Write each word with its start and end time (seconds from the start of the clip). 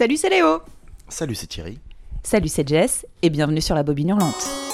Salut, 0.00 0.16
c'est 0.16 0.30
Léo 0.30 0.62
Salut, 1.10 1.34
c'est 1.34 1.46
Thierry. 1.46 1.78
Salut, 2.22 2.48
c'est 2.48 2.66
Jess, 2.66 3.04
et 3.20 3.28
bienvenue 3.28 3.60
sur 3.60 3.74
la 3.74 3.82
bobine 3.82 4.08
hurlante. 4.08 4.69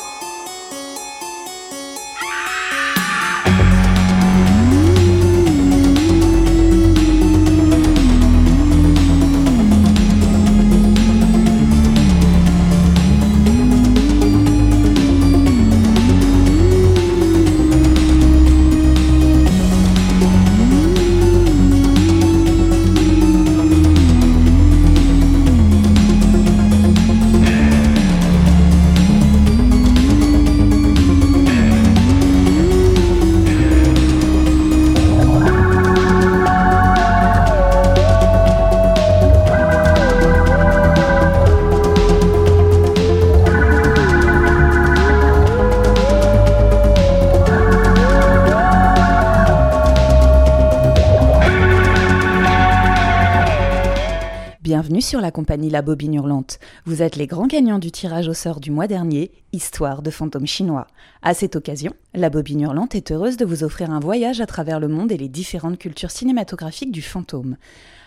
Sur 55.07 55.21
la 55.21 55.31
compagnie 55.31 55.71
La 55.71 55.83
Bobine 55.83 56.15
Hurlante. 56.15 56.59
Vous 56.85 57.01
êtes 57.01 57.15
les 57.15 57.29
grands 57.29 57.47
gagnants 57.47 57.79
du 57.79 57.93
tirage 57.93 58.27
au 58.27 58.35
sort 58.35 58.59
du 58.59 58.73
mois 58.73 58.89
dernier, 58.89 59.31
Histoire 59.53 60.03
de 60.03 60.11
fantômes 60.11 60.49
chinois. 60.49 60.89
À 61.23 61.33
cette 61.33 61.55
occasion, 61.55 61.93
La 62.13 62.29
Bobine 62.29 62.63
Hurlante 62.63 62.97
est 62.97 63.13
heureuse 63.13 63.37
de 63.37 63.45
vous 63.45 63.63
offrir 63.63 63.93
un 63.93 64.01
voyage 64.01 64.41
à 64.41 64.47
travers 64.47 64.81
le 64.81 64.89
monde 64.89 65.13
et 65.13 65.17
les 65.17 65.29
différentes 65.29 65.79
cultures 65.79 66.11
cinématographiques 66.11 66.91
du 66.91 67.03
fantôme. 67.03 67.57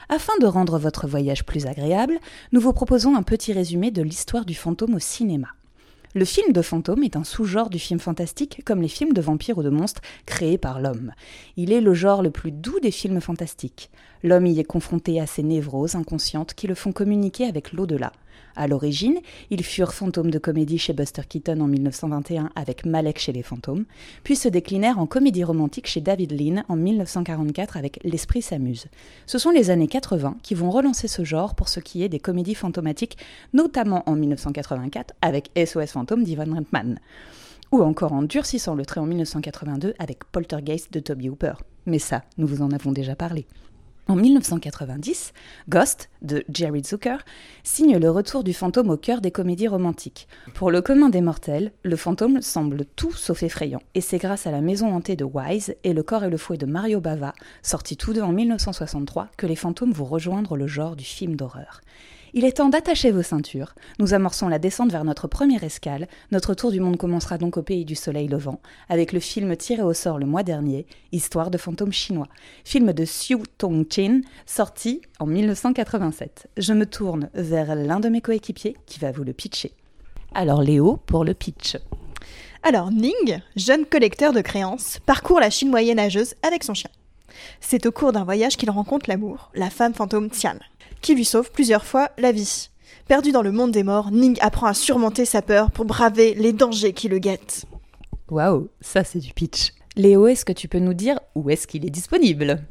Afin 0.09 0.33
de 0.42 0.45
rendre 0.45 0.77
votre 0.77 1.08
voyage 1.08 1.45
plus 1.45 1.67
agréable, 1.67 2.20
nous 2.52 2.59
vous 2.59 2.73
proposons 2.73 3.16
un 3.16 3.23
petit 3.23 3.53
résumé 3.53 3.92
de 3.92 4.02
l'histoire 4.02 4.44
du 4.44 4.53
fantôme 4.53 4.95
au 4.95 5.00
cinéma. 5.00 5.47
Le 6.15 6.25
film 6.25 6.53
de 6.53 6.63
fantôme 6.63 7.03
est 7.03 7.15
un 7.15 7.23
sous-genre 7.23 7.69
du 7.69 7.77
film 7.77 7.99
fantastique 7.99 8.63
comme 8.65 8.81
les 8.81 8.88
films 8.88 9.13
de 9.13 9.21
vampires 9.21 9.59
ou 9.59 9.63
de 9.63 9.69
monstres 9.69 10.02
créés 10.25 10.57
par 10.57 10.81
l'homme. 10.81 11.11
Il 11.55 11.71
est 11.71 11.81
le 11.81 11.93
genre 11.93 12.23
le 12.23 12.31
plus 12.31 12.52
doux 12.52 12.79
des 12.79 12.89
films 12.89 13.21
fantastiques. 13.21 13.91
L'homme 14.23 14.47
y 14.47 14.59
est 14.59 14.63
confronté 14.63 15.21
à 15.21 15.27
ces 15.27 15.43
névroses 15.43 15.93
inconscientes 15.93 16.55
qui 16.55 16.65
le 16.65 16.73
font 16.73 16.93
communiquer 16.93 17.45
avec 17.45 17.73
l'au-delà. 17.73 18.11
À 18.59 18.67
l'origine, 18.67 19.19
ils 19.52 19.63
furent 19.63 19.93
fantômes 19.93 20.31
de 20.31 20.38
comédie 20.38 20.77
chez 20.77 20.91
Buster 20.91 21.21
Keaton 21.21 21.61
en 21.61 21.67
1921 21.67 22.49
avec 22.55 22.85
Malek 22.85 23.17
chez 23.17 23.31
les 23.31 23.41
fantômes, 23.41 23.85
puis 24.25 24.35
se 24.35 24.49
déclinèrent 24.49 24.99
en 24.99 25.05
comédie 25.05 25.45
romantique 25.45 25.88
chez 25.88 26.02
David 26.02 26.33
Lean 26.33 26.63
en 26.67 26.75
1944 26.75 27.77
avec 27.77 28.02
L'Esprit 28.03 28.41
s'amuse. 28.41 28.87
Ce 29.27 29.37
sont 29.37 29.52
les 29.52 29.69
années 29.69 29.87
80 29.87 30.35
qui 30.43 30.55
vont 30.55 30.71
relancer 30.71 31.07
ce 31.07 31.23
genre 31.23 31.55
pour 31.55 31.69
ce 31.69 31.80
qui 31.80 32.03
est 32.03 32.09
des 32.09 32.19
comédies 32.19 32.53
fantomatiques, 32.53 33.17
notamment 33.53 34.03
en 34.07 34.17
1984 34.17 35.13
avec 35.21 35.52
SOS 35.55 35.91
Fantôme 35.93 36.25
d'Ivan 36.25 36.53
Reitman 36.53 36.99
ou 37.71 37.81
encore 37.81 38.11
en 38.11 38.23
durcissant 38.23 38.75
le 38.75 38.85
trait 38.85 38.99
en 38.99 39.05
1982 39.05 39.93
avec 39.99 40.25
Poltergeist 40.25 40.91
de 40.91 40.99
Toby 40.99 41.30
Hooper. 41.30 41.53
Mais 41.85 41.99
ça, 41.99 42.23
nous 42.37 42.47
vous 42.47 42.61
en 42.61 42.71
avons 42.71 42.91
déjà 42.91 43.15
parlé. 43.15 43.45
En 44.09 44.15
1990, 44.15 45.33
Ghost, 45.69 46.09
de 46.23 46.43
Jerry 46.52 46.83
Zucker, 46.83 47.17
signe 47.63 47.99
le 47.99 48.09
retour 48.09 48.43
du 48.43 48.55
fantôme 48.55 48.89
au 48.89 48.97
cœur 48.97 49.21
des 49.21 49.29
comédies 49.29 49.67
romantiques. 49.67 50.27
Pour 50.55 50.71
le 50.71 50.81
commun 50.81 51.09
des 51.09 51.21
mortels, 51.21 51.73
le 51.83 51.95
fantôme 51.95 52.42
semble 52.42 52.86
tout 52.95 53.11
sauf 53.11 53.43
effrayant, 53.43 53.83
et 53.93 54.02
c'est 54.02 54.17
grâce 54.17 54.47
à 54.47 54.52
La 54.52 54.61
Maison 54.61 54.95
hantée 54.95 55.15
de 55.15 55.25
Wise 55.25 55.75
et 55.83 55.93
Le 55.93 56.02
corps 56.02 56.23
et 56.23 56.30
le 56.31 56.37
fouet 56.37 56.58
de 56.58 56.65
Mario 56.65 56.99
Bava, 56.99 57.36
sortis 57.61 57.97
tous 57.97 58.14
deux 58.14 58.23
en 58.23 58.31
1963, 58.31 59.30
que 59.37 59.45
les 59.45 59.55
fantômes 59.55 59.92
vont 59.92 60.05
rejoindre 60.05 60.58
le 60.58 60.65
genre 60.65 60.95
du 60.95 61.05
film 61.05 61.36
d'horreur. 61.36 61.81
Il 62.33 62.45
est 62.45 62.57
temps 62.57 62.69
d'attacher 62.69 63.11
vos 63.11 63.23
ceintures. 63.23 63.73
Nous 63.97 64.13
amorçons 64.13 64.47
la 64.47 64.59
descente 64.59 64.91
vers 64.91 65.03
notre 65.03 65.27
première 65.27 65.63
escale. 65.63 66.07
Notre 66.31 66.53
tour 66.53 66.71
du 66.71 66.79
monde 66.79 66.97
commencera 66.97 67.37
donc 67.37 67.57
au 67.57 67.63
pays 67.63 67.85
du 67.85 67.95
soleil 67.95 68.27
levant, 68.27 68.59
avec 68.87 69.13
le 69.13 69.19
film 69.19 69.55
tiré 69.57 69.81
au 69.81 69.93
sort 69.93 70.19
le 70.19 70.25
mois 70.25 70.43
dernier, 70.43 70.85
Histoire 71.11 71.49
de 71.49 71.57
fantômes 71.57 71.91
chinois, 71.91 72.27
film 72.63 72.93
de 72.93 73.03
Xiu 73.03 73.39
Tong-chin, 73.57 74.21
sorti 74.45 75.01
en 75.19 75.25
1987. 75.25 76.49
Je 76.57 76.73
me 76.73 76.85
tourne 76.85 77.29
vers 77.33 77.73
l'un 77.75 77.99
de 77.99 78.09
mes 78.09 78.21
coéquipiers 78.21 78.77
qui 78.85 78.99
va 78.99 79.11
vous 79.11 79.23
le 79.23 79.33
pitcher. 79.33 79.73
Alors 80.35 80.61
Léo 80.61 80.97
pour 81.07 81.25
le 81.25 81.33
pitch. 81.33 81.77
Alors, 82.61 82.91
Ning, 82.91 83.39
jeune 83.55 83.85
collecteur 83.85 84.33
de 84.33 84.41
créances, 84.41 84.99
parcourt 85.05 85.39
la 85.39 85.49
Chine 85.49 85.69
moyenâgeuse 85.69 86.35
avec 86.43 86.63
son 86.63 86.73
chien. 86.73 86.89
C'est 87.61 87.85
au 87.85 87.91
cours 87.91 88.11
d'un 88.11 88.25
voyage 88.25 88.57
qu'il 88.57 88.69
rencontre 88.69 89.09
l'amour, 89.09 89.49
la 89.55 89.69
femme 89.69 89.93
fantôme 89.93 90.29
Tian, 90.29 90.57
qui 91.02 91.15
lui 91.15 91.26
sauve 91.26 91.52
plusieurs 91.52 91.86
fois 91.86 92.10
la 92.17 92.32
vie. 92.32 92.70
Perdu 93.08 93.32
dans 93.32 93.42
le 93.42 93.52
monde 93.52 93.71
des 93.71 93.83
morts, 93.83 94.11
Ning 94.11 94.37
apprend 94.42 94.67
à 94.67 94.73
surmonter 94.73 95.26
sa 95.26 95.42
peur 95.42 95.71
pour 95.71 95.86
braver 95.86 96.36
les 96.36 96.54
dangers 96.54 96.93
qui 96.93 97.08
le 97.08 97.20
guettent. 97.20 97.65
Waouh, 98.30 98.70
ça 98.82 99.04
c'est 99.04 99.20
du 99.20 99.33
pitch. 99.33 99.73
Léo, 99.95 100.27
est-ce 100.27 100.45
que 100.45 100.54
tu 100.54 100.67
peux 100.67 100.80
nous 100.80 100.93
dire 100.93 101.20
où 101.36 101.49
est-ce 101.49 101.67
qu'il 101.67 101.86
est 101.86 101.89
disponible? 101.89 102.64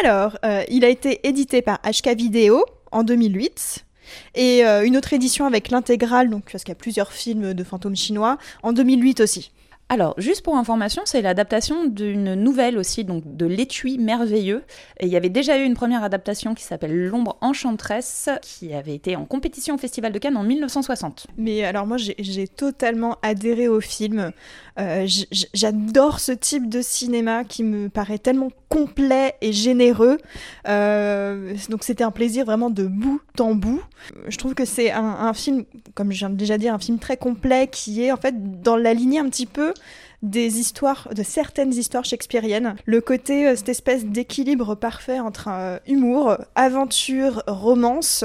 Alors, 0.00 0.38
euh, 0.44 0.62
il 0.68 0.84
a 0.84 0.88
été 0.88 1.26
édité 1.26 1.62
par 1.62 1.80
HK 1.82 2.16
Vidéo 2.16 2.64
en 2.92 3.02
2008 3.02 3.84
et 4.34 4.64
euh, 4.64 4.84
une 4.84 4.96
autre 4.96 5.12
édition 5.12 5.46
avec 5.46 5.70
l'intégrale, 5.70 6.30
donc 6.30 6.50
parce 6.50 6.64
qu'il 6.64 6.70
y 6.70 6.76
a 6.76 6.76
plusieurs 6.76 7.12
films 7.12 7.54
de 7.54 7.64
fantômes 7.64 7.96
chinois, 7.96 8.38
en 8.62 8.72
2008 8.72 9.20
aussi. 9.20 9.50
Alors, 9.92 10.14
juste 10.16 10.40
pour 10.40 10.56
information, 10.56 11.02
c'est 11.04 11.20
l'adaptation 11.20 11.84
d'une 11.84 12.34
nouvelle 12.34 12.78
aussi, 12.78 13.04
donc 13.04 13.36
de 13.36 13.44
L'étui 13.44 13.98
merveilleux. 13.98 14.62
Et 14.98 15.04
il 15.04 15.12
y 15.12 15.18
avait 15.18 15.28
déjà 15.28 15.58
eu 15.58 15.64
une 15.64 15.74
première 15.74 16.02
adaptation 16.02 16.54
qui 16.54 16.64
s'appelle 16.64 17.08
L'ombre 17.08 17.36
enchanteresse, 17.42 18.30
qui 18.40 18.72
avait 18.72 18.94
été 18.94 19.16
en 19.16 19.26
compétition 19.26 19.74
au 19.74 19.78
Festival 19.78 20.10
de 20.10 20.18
Cannes 20.18 20.38
en 20.38 20.44
1960. 20.44 21.26
Mais 21.36 21.62
alors 21.64 21.86
moi, 21.86 21.98
j'ai- 21.98 22.48
totalement 22.48 23.18
adhéré 23.20 23.68
au 23.68 23.82
film. 23.82 24.32
Euh, 24.80 25.06
J'adore 25.52 26.20
ce 26.20 26.32
type 26.32 26.70
de 26.70 26.80
cinéma 26.80 27.44
qui 27.44 27.62
me 27.62 27.90
paraît 27.90 28.18
tellement 28.18 28.48
complet 28.70 29.34
et 29.42 29.52
généreux. 29.52 30.16
Euh, 30.68 31.52
donc 31.68 31.84
c'était 31.84 32.04
un 32.04 32.10
plaisir 32.10 32.46
vraiment 32.46 32.70
de 32.70 32.84
bout 32.84 33.20
en 33.38 33.54
bout. 33.54 33.82
Je 34.28 34.36
trouve 34.38 34.54
que 34.54 34.64
c'est 34.64 34.90
un, 34.90 35.04
un 35.04 35.34
film, 35.34 35.64
comme 35.94 36.12
je 36.12 36.20
viens 36.20 36.30
de 36.30 36.36
déjà 36.36 36.56
dire, 36.56 36.72
un 36.72 36.78
film 36.78 36.98
très 36.98 37.18
complet 37.18 37.68
qui 37.70 38.02
est 38.02 38.12
en 38.12 38.16
fait 38.16 38.62
dans 38.62 38.76
la 38.76 38.94
lignée 38.94 39.18
un 39.18 39.28
petit 39.28 39.46
peu 39.46 39.74
des 40.22 40.60
histoires, 40.60 41.08
de 41.14 41.22
certaines 41.22 41.72
histoires 41.72 42.04
shakespeariennes. 42.04 42.76
Le 42.86 43.00
côté, 43.00 43.48
euh, 43.48 43.56
cette 43.56 43.68
espèce 43.68 44.04
d'équilibre 44.04 44.76
parfait 44.76 45.18
entre 45.18 45.48
euh, 45.50 45.78
humour, 45.88 46.36
aventure, 46.54 47.42
romance, 47.48 48.24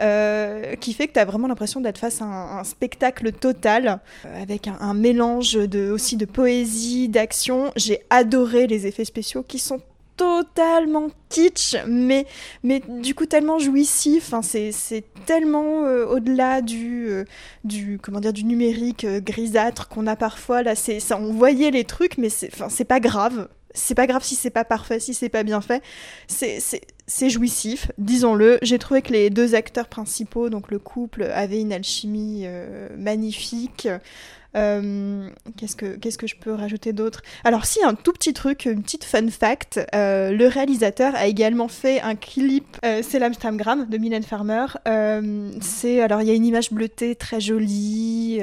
euh, 0.00 0.74
qui 0.76 0.92
fait 0.92 1.08
que 1.08 1.14
tu 1.14 1.18
as 1.18 1.24
vraiment 1.24 1.48
l'impression 1.48 1.80
d'être 1.80 1.98
face 1.98 2.20
à 2.20 2.26
un, 2.26 2.64
spectacle 2.64 3.32
total, 3.32 4.00
avec 4.24 4.68
un, 4.68 4.76
un 4.80 4.94
mélange 4.94 5.54
de, 5.54 5.90
aussi 5.90 6.16
de 6.16 6.26
poésie, 6.26 7.08
d'action. 7.08 7.72
J'ai 7.76 8.00
adoré 8.10 8.66
les 8.66 8.86
effets 8.86 9.06
spéciaux 9.06 9.42
qui 9.42 9.58
sont 9.58 9.80
totalement 10.20 11.08
kitsch, 11.30 11.76
mais, 11.86 12.26
mais 12.62 12.82
du 12.86 13.14
coup 13.14 13.24
tellement 13.24 13.58
jouissif. 13.58 14.34
Enfin, 14.34 14.42
c'est, 14.42 15.02
tellement 15.24 15.86
euh, 15.86 16.04
au-delà 16.04 16.60
du, 16.60 17.08
euh, 17.08 17.24
du, 17.64 17.98
comment 18.02 18.20
dire, 18.20 18.34
du 18.34 18.44
numérique 18.44 19.04
euh, 19.04 19.20
grisâtre 19.20 19.88
qu'on 19.88 20.06
a 20.06 20.16
parfois. 20.16 20.62
Là, 20.62 20.74
ça, 20.74 21.16
on 21.18 21.32
voyait 21.32 21.70
les 21.70 21.84
trucs, 21.84 22.18
mais 22.18 22.28
c'est, 22.28 22.50
pas 22.84 23.00
grave. 23.00 23.48
C'est 23.72 23.94
pas 23.94 24.06
grave 24.06 24.22
si 24.22 24.34
c'est 24.34 24.50
pas 24.50 24.64
parfait, 24.64 25.00
si 25.00 25.14
c'est 25.14 25.30
pas 25.30 25.42
bien 25.42 25.62
fait. 25.62 25.82
C'est, 26.26 27.30
jouissif, 27.30 27.90
disons-le. 27.96 28.58
J'ai 28.60 28.78
trouvé 28.78 29.00
que 29.00 29.14
les 29.14 29.30
deux 29.30 29.54
acteurs 29.54 29.88
principaux, 29.88 30.50
donc 30.50 30.70
le 30.70 30.78
couple, 30.78 31.22
avaient 31.22 31.60
une 31.62 31.72
alchimie 31.72 32.46
magnifique. 32.98 33.88
Euh, 34.56 35.28
qu'est-ce 35.56 35.76
que 35.76 35.96
qu'est-ce 35.96 36.18
que 36.18 36.26
je 36.26 36.34
peux 36.36 36.52
rajouter 36.52 36.92
d'autre? 36.92 37.22
Alors 37.44 37.66
si 37.66 37.82
un 37.84 37.94
tout 37.94 38.12
petit 38.12 38.32
truc, 38.32 38.64
une 38.64 38.82
petite 38.82 39.04
fun 39.04 39.28
fact, 39.28 39.80
euh, 39.94 40.32
le 40.32 40.46
réalisateur 40.48 41.14
a 41.14 41.26
également 41.26 41.68
fait 41.68 42.00
un 42.00 42.16
clip, 42.16 42.76
euh, 42.84 43.00
c'est 43.02 43.18
l'Amsterdam 43.20 43.86
de 43.88 43.96
Mylène 43.98 44.24
Farmer. 44.24 44.66
C'est 45.60 46.00
alors 46.00 46.20
il 46.22 46.28
y 46.28 46.30
a 46.30 46.34
une 46.34 46.46
image 46.46 46.72
bleutée 46.72 47.14
très 47.14 47.40
jolie. 47.40 48.40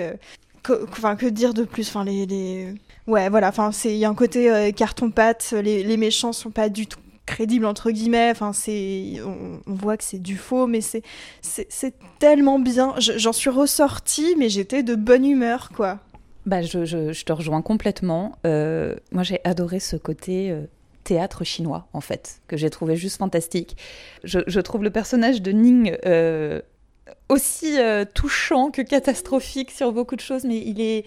que- 0.63 0.85
Enfin 0.91 1.15
que 1.15 1.25
dire 1.25 1.53
de 1.53 1.63
plus? 1.63 1.87
Enfin 1.89 2.03
les, 2.05 2.25
les... 2.25 2.73
ouais 3.07 3.29
voilà. 3.29 3.49
Enfin 3.49 3.71
il 3.85 3.91
y 3.97 4.05
a 4.05 4.09
un 4.09 4.15
côté 4.15 4.49
euh, 4.51 4.71
carton 4.71 5.11
pâte. 5.11 5.53
Les, 5.61 5.83
les 5.83 5.97
méchants 5.97 6.33
sont 6.33 6.51
pas 6.51 6.69
du 6.69 6.87
tout 6.87 6.99
crédibles 7.27 7.65
entre 7.67 7.91
guillemets. 7.91 8.31
Enfin 8.31 8.53
c'est 8.53 9.17
on, 9.23 9.59
voit 9.67 9.97
que 9.97 10.03
c'est 10.03 10.17
du 10.21 10.35
faux, 10.37 10.65
mais 10.65 10.81
c'est 10.81 11.03
c'est 11.41 11.93
tellement 12.17 12.57
bien. 12.57 12.95
Je- 12.97 13.17
J'en 13.19 13.33
suis 13.33 13.51
ressortie, 13.51 14.35
mais 14.39 14.49
j'étais 14.49 14.81
de 14.81 14.95
bonne 14.95 15.25
humeur 15.25 15.69
quoi. 15.75 15.99
Bah, 16.47 16.61
je, 16.61 16.85
je- 16.85 17.11
je 17.11 17.25
te 17.25 17.33
rejoins 17.33 17.61
complètement. 17.61 18.37
Euh, 18.45 18.95
moi, 19.11 19.23
j'ai 19.23 19.41
adoré 19.43 19.81
ce 19.81 19.97
côté 19.97 20.49
euh, 20.49 20.61
théâtre 21.03 21.43
chinois, 21.43 21.87
en 21.91 21.99
fait, 21.99 22.41
que 22.47 22.55
j'ai 22.55 22.69
trouvé 22.69 22.95
juste 22.95 23.17
fantastique. 23.17 23.75
Je, 24.23 24.59
trouve 24.61 24.81
le 24.83 24.89
personnage 24.89 25.41
de 25.41 25.51
Ning 25.51 25.97
euh, 26.05 26.61
aussi 27.29 27.79
euh, 27.79 28.05
touchant 28.05 28.71
que 28.71 28.81
catastrophique 28.81 29.71
sur 29.71 29.91
beaucoup 29.91 30.15
de 30.15 30.21
choses, 30.21 30.43
mais 30.43 30.57
il 30.57 30.81
est 30.81 31.05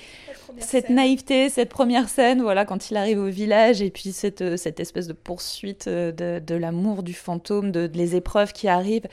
cette 0.59 0.91
naïveté, 0.91 1.49
cette 1.49 1.69
première 1.69 2.09
scène, 2.09 2.43
voilà, 2.43 2.65
quand 2.65 2.91
il 2.91 2.97
arrive 2.97 3.19
au 3.19 3.29
village, 3.29 3.83
et 3.83 3.91
puis 3.91 4.13
cette, 4.13 4.43
euh, 4.43 4.57
cette 4.57 4.81
espèce 4.81 5.07
de 5.07 5.13
poursuite 5.13 5.89
de, 5.89 6.41
de 6.45 6.55
l'amour 6.55 7.03
du 7.03 7.15
fantôme, 7.15 7.71
de, 7.71 7.91
les 7.93 8.17
épreuves 8.17 8.53
qui 8.53 8.69
arrivent. 8.69 9.09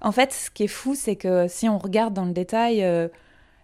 En 0.00 0.12
fait, 0.12 0.32
ce 0.32 0.50
qui 0.50 0.64
est 0.64 0.68
fou, 0.68 0.94
c'est 0.94 1.16
que 1.16 1.46
si 1.48 1.68
on 1.68 1.78
regarde 1.78 2.14
dans 2.14 2.24
le 2.24 2.32
détail, 2.32 2.86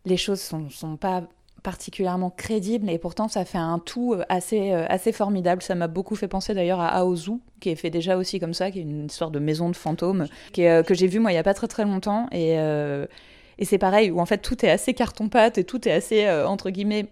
les 0.04 0.16
choses 0.16 0.40
sont, 0.40 0.68
sont 0.68 0.96
pas 0.96 1.22
particulièrement 1.64 2.30
crédible 2.30 2.90
et 2.90 2.98
pourtant 2.98 3.26
ça 3.26 3.44
fait 3.44 3.58
un 3.58 3.80
tout 3.80 4.12
euh, 4.12 4.22
assez, 4.28 4.70
euh, 4.70 4.84
assez 4.88 5.12
formidable. 5.12 5.62
Ça 5.62 5.74
m'a 5.74 5.88
beaucoup 5.88 6.14
fait 6.14 6.28
penser 6.28 6.54
d'ailleurs 6.54 6.78
à 6.78 6.88
Aozu, 6.98 7.40
qui 7.58 7.70
est 7.70 7.74
fait 7.74 7.90
déjà 7.90 8.16
aussi 8.16 8.38
comme 8.38 8.54
ça, 8.54 8.70
qui 8.70 8.78
est 8.78 8.82
une 8.82 9.06
histoire 9.06 9.32
de 9.32 9.38
maison 9.40 9.70
de 9.70 9.74
fantômes, 9.74 10.26
euh, 10.58 10.82
que 10.84 10.94
j'ai 10.94 11.08
vu 11.08 11.18
moi 11.18 11.32
il 11.32 11.34
y 11.34 11.38
a 11.38 11.42
pas 11.42 11.54
très 11.54 11.66
très 11.66 11.84
longtemps. 11.84 12.28
Et, 12.30 12.52
et 13.58 13.64
c'est 13.64 13.78
pareil, 13.78 14.10
où 14.10 14.20
en 14.20 14.26
fait 14.26 14.38
tout 14.38 14.64
est 14.64 14.70
assez 14.70 14.94
carton-pâte 14.94 15.58
et 15.58 15.64
tout 15.64 15.88
est 15.88 15.92
assez, 15.92 16.30
entre 16.30 16.70
guillemets, 16.70 17.06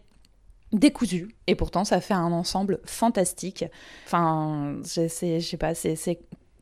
décousu. 0.73 1.35
Et 1.47 1.55
pourtant 1.55 1.85
ça 1.85 2.01
fait 2.01 2.15
un 2.15 2.33
ensemble 2.33 2.81
fantastique. 2.85 3.65
Enfin, 4.07 4.77
je 4.85 5.09
sais 5.09 5.57
pas, 5.57 5.75
c'est 5.75 6.19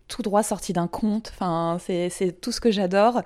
tout 0.06 0.22
droit 0.22 0.44
sorti 0.44 0.72
d'un 0.72 0.86
conte. 0.86 1.32
Enfin, 1.34 1.78
c'est 1.80 2.40
tout 2.40 2.52
ce 2.52 2.60
que 2.60 2.70
j'adore. 2.70 3.22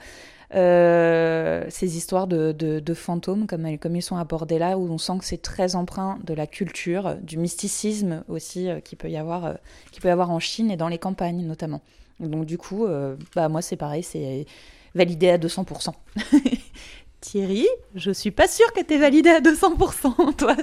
Euh, 0.54 1.64
ces 1.68 1.96
histoires 1.96 2.26
de, 2.28 2.94
fantômes, 2.94 3.46
comme, 3.46 3.78
comme, 3.78 3.96
ils 3.96 4.02
sont 4.02 4.16
abordés 4.16 4.58
là, 4.58 4.78
où 4.78 4.88
on 4.88 4.98
sent 4.98 5.18
que 5.18 5.24
c'est 5.24 5.42
très 5.42 5.74
empreint 5.74 6.18
de 6.24 6.32
la 6.32 6.46
culture, 6.46 7.16
du 7.16 7.38
mysticisme 7.38 8.22
aussi 8.28 8.68
euh, 8.68 8.80
qui 8.80 8.94
peut 8.94 9.10
y 9.10 9.16
avoir, 9.16 9.44
euh, 9.44 9.54
qui 9.90 10.00
peut 10.00 10.08
y 10.08 10.10
avoir 10.12 10.30
en 10.30 10.38
Chine 10.38 10.70
et 10.70 10.76
dans 10.76 10.88
les 10.88 10.98
campagnes 10.98 11.44
notamment. 11.44 11.82
Donc 12.20 12.46
du 12.46 12.58
coup, 12.58 12.86
bah 13.34 13.48
moi 13.48 13.60
c'est 13.60 13.74
pareil, 13.74 14.04
c'est 14.04 14.46
validé 14.94 15.30
à 15.30 15.36
200%. 15.36 15.92
Thierry, 17.20 17.66
je 17.96 18.12
suis 18.12 18.30
pas 18.30 18.46
sûre 18.46 18.72
que 18.72 18.80
tu 18.82 18.94
es 18.94 18.98
validé 18.98 19.30
à 19.30 19.40
200%, 19.40 20.36
toi. 20.36 20.56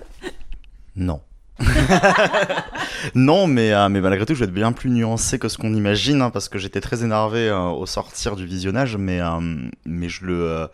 Non. 0.96 1.20
non, 3.16 3.48
mais, 3.48 3.74
euh, 3.74 3.90
mais 3.90 4.02
malgré 4.02 4.26
tout, 4.26 4.34
je 4.34 4.40
vais 4.40 4.46
être 4.46 4.54
bien 4.54 4.72
plus 4.72 4.90
nuancé 4.90 5.40
que 5.40 5.48
ce 5.48 5.58
qu'on 5.58 5.74
imagine, 5.74 6.22
hein, 6.22 6.30
parce 6.30 6.50
que 6.50 6.58
j'étais 6.58 6.82
très 6.82 7.04
énervé 7.04 7.50
euh, 7.50 7.70
au 7.70 7.86
sortir 7.86 8.36
du 8.36 8.46
visionnage, 8.46 8.98
mais, 8.98 9.22
euh, 9.22 9.40
mais 9.86 10.10
je 10.10 10.26
le. 10.26 10.68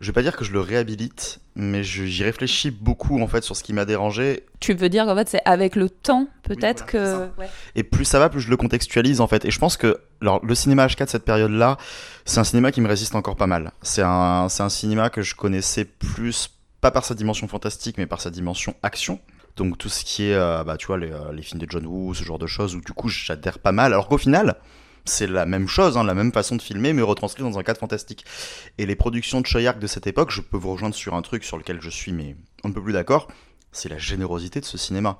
je 0.00 0.06
vais 0.06 0.12
pas 0.12 0.22
dire 0.22 0.36
que 0.36 0.44
je 0.44 0.52
le 0.52 0.60
réhabilite, 0.60 1.40
mais 1.54 1.82
j'y 1.82 2.24
réfléchis 2.24 2.70
beaucoup 2.70 3.20
en 3.20 3.26
fait 3.26 3.42
sur 3.42 3.56
ce 3.56 3.62
qui 3.62 3.72
m'a 3.72 3.84
dérangé. 3.84 4.44
Tu 4.60 4.74
veux 4.74 4.88
dire 4.88 5.06
qu'en 5.06 5.16
fait 5.16 5.28
c'est 5.28 5.42
avec 5.44 5.76
le 5.76 5.90
temps 5.90 6.28
peut-être 6.42 6.86
que. 6.86 7.28
Et 7.74 7.82
plus 7.82 8.04
ça 8.04 8.18
va, 8.18 8.28
plus 8.28 8.40
je 8.40 8.50
le 8.50 8.56
contextualise 8.56 9.20
en 9.20 9.26
fait. 9.26 9.44
Et 9.44 9.50
je 9.50 9.58
pense 9.58 9.76
que 9.76 9.98
alors, 10.20 10.44
le 10.44 10.54
cinéma 10.54 10.86
H4 10.86 11.08
cette 11.08 11.24
période-là, 11.24 11.78
c'est 12.24 12.38
un 12.38 12.44
cinéma 12.44 12.70
qui 12.70 12.80
me 12.80 12.88
résiste 12.88 13.14
encore 13.14 13.36
pas 13.36 13.48
mal. 13.48 13.72
C'est 13.82 14.02
un, 14.02 14.46
un 14.56 14.68
cinéma 14.68 15.10
que 15.10 15.22
je 15.22 15.34
connaissais 15.34 15.84
plus 15.84 16.50
pas 16.80 16.90
par 16.90 17.04
sa 17.04 17.14
dimension 17.14 17.48
fantastique, 17.48 17.96
mais 17.96 18.06
par 18.06 18.20
sa 18.20 18.30
dimension 18.30 18.74
action. 18.82 19.20
Donc 19.56 19.76
tout 19.78 19.88
ce 19.88 20.04
qui 20.04 20.24
est, 20.24 20.34
euh, 20.34 20.64
bah, 20.64 20.76
tu 20.76 20.86
vois, 20.86 20.98
euh, 20.98 21.32
les, 21.32 21.42
films 21.42 21.60
de 21.60 21.66
John 21.68 21.86
Woo, 21.86 22.14
ce 22.14 22.24
genre 22.24 22.38
de 22.38 22.46
choses, 22.46 22.74
où 22.74 22.80
du 22.80 22.92
coup 22.92 23.08
j'adhère 23.08 23.58
pas 23.58 23.72
mal. 23.72 23.92
Alors 23.92 24.08
qu'au 24.08 24.18
final, 24.18 24.56
c'est 25.04 25.26
la 25.26 25.46
même 25.46 25.68
chose, 25.68 25.96
hein, 25.96 26.04
la 26.04 26.14
même 26.14 26.32
façon 26.32 26.56
de 26.56 26.62
filmer, 26.62 26.92
mais 26.92 27.02
retranscrit 27.02 27.42
dans 27.42 27.58
un 27.58 27.62
cadre 27.62 27.80
fantastique. 27.80 28.24
Et 28.78 28.86
les 28.86 28.96
productions 28.96 29.40
de 29.40 29.46
Choyak 29.46 29.78
de 29.78 29.86
cette 29.86 30.06
époque, 30.06 30.30
je 30.30 30.40
peux 30.40 30.56
vous 30.56 30.72
rejoindre 30.72 30.94
sur 30.94 31.14
un 31.14 31.22
truc 31.22 31.44
sur 31.44 31.58
lequel 31.58 31.80
je 31.80 31.90
suis, 31.90 32.12
mais 32.12 32.36
un 32.64 32.70
peu 32.70 32.82
plus 32.82 32.92
d'accord, 32.92 33.28
c'est 33.72 33.88
la 33.88 33.98
générosité 33.98 34.60
de 34.60 34.64
ce 34.64 34.78
cinéma. 34.78 35.18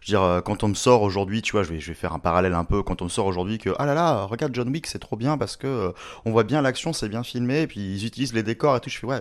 Je 0.00 0.06
veux 0.06 0.18
dire, 0.18 0.22
euh, 0.22 0.40
quand 0.40 0.62
on 0.64 0.68
me 0.68 0.74
sort 0.74 1.02
aujourd'hui, 1.02 1.42
tu 1.42 1.52
vois, 1.52 1.62
je 1.62 1.72
vais, 1.72 1.80
faire 1.94 2.12
un 2.12 2.18
parallèle 2.18 2.54
un 2.54 2.64
peu, 2.64 2.82
quand 2.82 3.02
on 3.02 3.04
me 3.04 3.10
sort 3.10 3.26
aujourd'hui 3.26 3.58
que, 3.58 3.70
ah 3.78 3.84
là 3.84 3.94
là, 3.94 4.24
regarde 4.24 4.54
John 4.54 4.68
Wick, 4.70 4.86
c'est 4.86 4.98
trop 4.98 5.16
bien 5.16 5.36
parce 5.36 5.56
que 5.56 5.66
euh, 5.66 5.92
on 6.24 6.30
voit 6.30 6.44
bien 6.44 6.62
l'action, 6.62 6.92
c'est 6.92 7.08
bien 7.08 7.22
filmé, 7.22 7.66
puis 7.66 7.80
ils 7.80 8.06
utilisent 8.06 8.32
les 8.32 8.42
décors 8.42 8.76
et 8.76 8.80
tout, 8.80 8.88
je 8.88 8.98
fais, 8.98 9.06
ouais, 9.06 9.20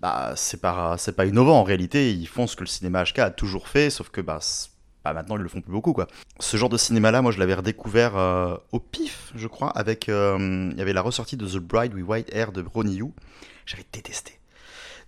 bah, 0.00 0.32
c'est 0.34 0.60
pas, 0.60 0.96
c'est 0.98 1.14
pas 1.14 1.26
innovant 1.26 1.60
en 1.60 1.62
réalité, 1.62 2.12
ils 2.12 2.26
font 2.26 2.46
ce 2.46 2.56
que 2.56 2.62
le 2.62 2.68
cinéma 2.68 3.04
HK 3.04 3.18
a 3.20 3.30
toujours 3.30 3.68
fait, 3.68 3.88
sauf 3.88 4.08
que, 4.10 4.20
bah, 4.20 4.40
bah 5.04 5.12
maintenant 5.12 5.36
ils 5.36 5.42
le 5.42 5.48
font 5.48 5.60
plus 5.60 5.70
beaucoup 5.70 5.92
quoi. 5.92 6.08
Ce 6.40 6.56
genre 6.56 6.68
de 6.68 6.76
cinéma 6.76 7.12
là, 7.12 7.22
moi 7.22 7.30
je 7.30 7.38
l'avais 7.38 7.54
redécouvert 7.54 8.16
euh, 8.16 8.56
au 8.72 8.80
pif, 8.80 9.32
je 9.36 9.46
crois, 9.46 9.70
avec 9.70 10.08
il 10.08 10.74
y 10.76 10.80
avait 10.80 10.92
la 10.92 11.02
ressortie 11.02 11.36
de 11.36 11.46
The 11.46 11.58
Bride 11.58 11.94
with 11.94 12.04
White 12.04 12.30
Hair 12.32 12.50
de 12.50 12.64
Ronnie 12.74 12.96
Yu. 12.96 13.12
J'avais 13.66 13.86
détesté 13.92 14.35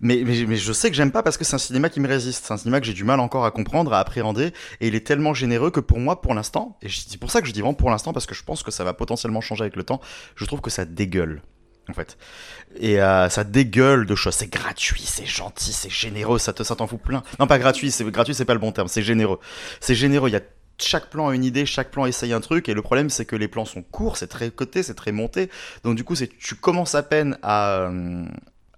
mais, 0.01 0.23
je 0.55 0.73
sais 0.73 0.89
que 0.89 0.95
j'aime 0.95 1.11
pas 1.11 1.23
parce 1.23 1.37
que 1.37 1.43
c'est 1.43 1.55
un 1.55 1.59
cinéma 1.59 1.89
qui 1.89 1.99
me 1.99 2.07
résiste. 2.07 2.45
C'est 2.45 2.53
un 2.53 2.57
cinéma 2.57 2.79
que 2.79 2.85
j'ai 2.85 2.93
du 2.93 3.03
mal 3.03 3.19
encore 3.19 3.45
à 3.45 3.51
comprendre, 3.51 3.93
à 3.93 3.99
appréhender. 3.99 4.53
Et 4.79 4.87
il 4.87 4.95
est 4.95 5.05
tellement 5.05 5.33
généreux 5.33 5.71
que 5.71 5.79
pour 5.79 5.99
moi, 5.99 6.21
pour 6.21 6.33
l'instant, 6.33 6.77
et 6.81 6.87
c'est 6.89 7.19
pour 7.19 7.31
ça 7.31 7.41
que 7.41 7.47
je 7.47 7.53
dis 7.53 7.61
vraiment 7.61 7.73
pour 7.73 7.89
l'instant, 7.89 8.13
parce 8.13 8.25
que 8.25 8.35
je 8.35 8.43
pense 8.43 8.63
que 8.63 8.71
ça 8.71 8.83
va 8.83 8.93
potentiellement 8.93 9.41
changer 9.41 9.63
avec 9.63 9.75
le 9.75 9.83
temps, 9.83 9.99
je 10.35 10.45
trouve 10.45 10.61
que 10.61 10.69
ça 10.69 10.85
dégueule. 10.85 11.41
En 11.89 11.93
fait. 11.93 12.19
Et 12.79 13.01
euh, 13.01 13.29
ça 13.29 13.43
dégueule 13.43 14.05
de 14.05 14.13
choses. 14.13 14.35
C'est 14.35 14.51
gratuit, 14.51 15.01
c'est 15.03 15.25
gentil, 15.25 15.73
c'est 15.73 15.89
généreux, 15.89 16.37
ça 16.37 16.53
te 16.53 16.61
ça 16.61 16.75
t'en 16.75 16.85
fout 16.85 17.01
plein. 17.01 17.23
Non, 17.39 17.47
pas 17.47 17.57
gratuit, 17.57 17.89
c'est 17.89 18.05
gratuit, 18.11 18.35
c'est 18.35 18.45
pas 18.45 18.53
le 18.53 18.59
bon 18.59 18.71
terme, 18.71 18.87
c'est 18.87 19.01
généreux. 19.01 19.39
C'est 19.79 19.95
généreux, 19.95 20.29
il 20.29 20.33
y 20.33 20.35
a 20.35 20.41
chaque 20.77 21.09
plan 21.09 21.29
a 21.29 21.35
une 21.35 21.43
idée, 21.43 21.65
chaque 21.65 21.91
plan 21.91 22.05
essaye 22.05 22.31
un 22.31 22.41
truc, 22.41 22.69
et 22.69 22.73
le 22.73 22.81
problème 22.81 23.09
c'est 23.09 23.25
que 23.25 23.35
les 23.35 23.47
plans 23.47 23.65
sont 23.65 23.81
courts, 23.81 24.15
c'est 24.15 24.27
très 24.27 24.49
coté, 24.49 24.81
c'est 24.81 24.93
très 24.93 25.11
monté, 25.11 25.49
donc 25.83 25.95
du 25.95 26.05
coup 26.05 26.15
tu 26.15 26.55
commences 26.55 26.95
à 26.95 27.03
peine 27.03 27.37
à, 27.43 27.81
euh, 27.81 28.23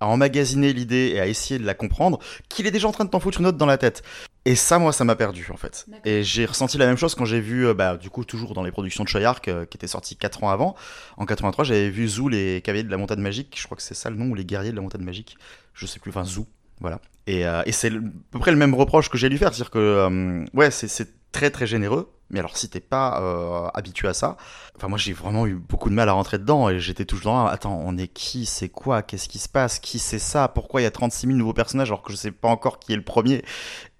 à 0.01 0.07
emmagasiner 0.07 0.73
l'idée 0.73 1.11
et 1.13 1.19
à 1.19 1.27
essayer 1.27 1.59
de 1.59 1.65
la 1.65 1.73
comprendre, 1.73 2.19
qu'il 2.49 2.67
est 2.67 2.71
déjà 2.71 2.87
en 2.87 2.91
train 2.91 3.05
de 3.05 3.09
t'en 3.09 3.19
foutre 3.19 3.39
une 3.39 3.47
autre 3.47 3.57
dans 3.57 3.65
la 3.65 3.77
tête. 3.77 4.03
Et 4.43 4.55
ça, 4.55 4.79
moi, 4.79 4.91
ça 4.91 5.03
m'a 5.03 5.15
perdu, 5.15 5.47
en 5.53 5.57
fait. 5.57 5.85
Et 6.03 6.23
j'ai 6.23 6.45
ressenti 6.45 6.79
la 6.79 6.87
même 6.87 6.97
chose 6.97 7.13
quand 7.13 7.25
j'ai 7.25 7.39
vu, 7.39 7.67
euh, 7.67 7.75
bah, 7.75 7.95
du 7.95 8.09
coup, 8.09 8.25
toujours 8.25 8.55
dans 8.55 8.63
les 8.63 8.71
productions 8.71 9.03
de 9.03 9.09
Choyark, 9.09 9.47
euh, 9.47 9.65
qui 9.65 9.77
étaient 9.77 9.85
sorties 9.85 10.15
4 10.15 10.43
ans 10.43 10.49
avant. 10.49 10.75
En 11.17 11.27
83, 11.27 11.63
j'avais 11.63 11.91
vu 11.91 12.07
Zou, 12.07 12.27
les 12.27 12.61
cavaliers 12.61 12.83
de 12.83 12.89
la 12.89 12.97
montagne 12.97 13.19
magique. 13.19 13.55
Je 13.59 13.65
crois 13.65 13.77
que 13.77 13.83
c'est 13.83 13.93
ça 13.93 14.09
le 14.09 14.15
nom, 14.15 14.25
ou 14.25 14.35
les 14.35 14.43
guerriers 14.43 14.71
de 14.71 14.75
la 14.75 14.81
montagne 14.81 15.03
magique. 15.03 15.37
Je 15.75 15.85
sais 15.85 15.99
plus, 15.99 16.09
enfin, 16.09 16.25
Zou, 16.25 16.47
voilà. 16.79 16.99
Et, 17.27 17.45
euh, 17.45 17.61
et 17.67 17.71
c'est 17.71 17.91
à 17.91 17.99
peu 18.31 18.39
près 18.39 18.49
le 18.49 18.57
même 18.57 18.73
reproche 18.73 19.09
que 19.09 19.17
j'ai 19.19 19.29
lui 19.29 19.37
faire. 19.37 19.53
C'est-à-dire 19.53 19.69
que, 19.69 20.43
ouais, 20.55 20.71
c'est 20.71 21.07
très 21.31 21.49
très 21.49 21.67
généreux. 21.67 22.11
Mais 22.29 22.39
alors 22.39 22.55
si 22.55 22.69
t'es 22.69 22.79
pas 22.79 23.21
euh, 23.21 23.67
habitué 23.73 24.07
à 24.07 24.13
ça, 24.13 24.37
enfin 24.77 24.87
moi 24.87 24.97
j'ai 24.97 25.11
vraiment 25.11 25.45
eu 25.47 25.55
beaucoup 25.55 25.89
de 25.89 25.95
mal 25.95 26.07
à 26.07 26.13
rentrer 26.13 26.37
dedans 26.37 26.69
et 26.69 26.79
j'étais 26.79 27.03
toujours 27.03 27.33
dans 27.33 27.45
attends 27.45 27.77
on 27.85 27.97
est 27.97 28.07
qui, 28.07 28.45
c'est 28.45 28.69
quoi, 28.69 29.01
qu'est-ce 29.01 29.27
qui 29.27 29.37
se 29.37 29.49
passe, 29.49 29.79
qui 29.79 29.99
c'est 29.99 30.17
ça, 30.17 30.47
pourquoi 30.47 30.79
il 30.79 30.85
y 30.85 30.87
a 30.87 30.91
36 30.91 31.27
000 31.27 31.37
nouveaux 31.37 31.53
personnages 31.53 31.89
alors 31.89 32.01
que 32.03 32.13
je 32.13 32.17
sais 32.17 32.31
pas 32.31 32.47
encore 32.47 32.79
qui 32.79 32.93
est 32.93 32.95
le 32.95 33.03
premier? 33.03 33.43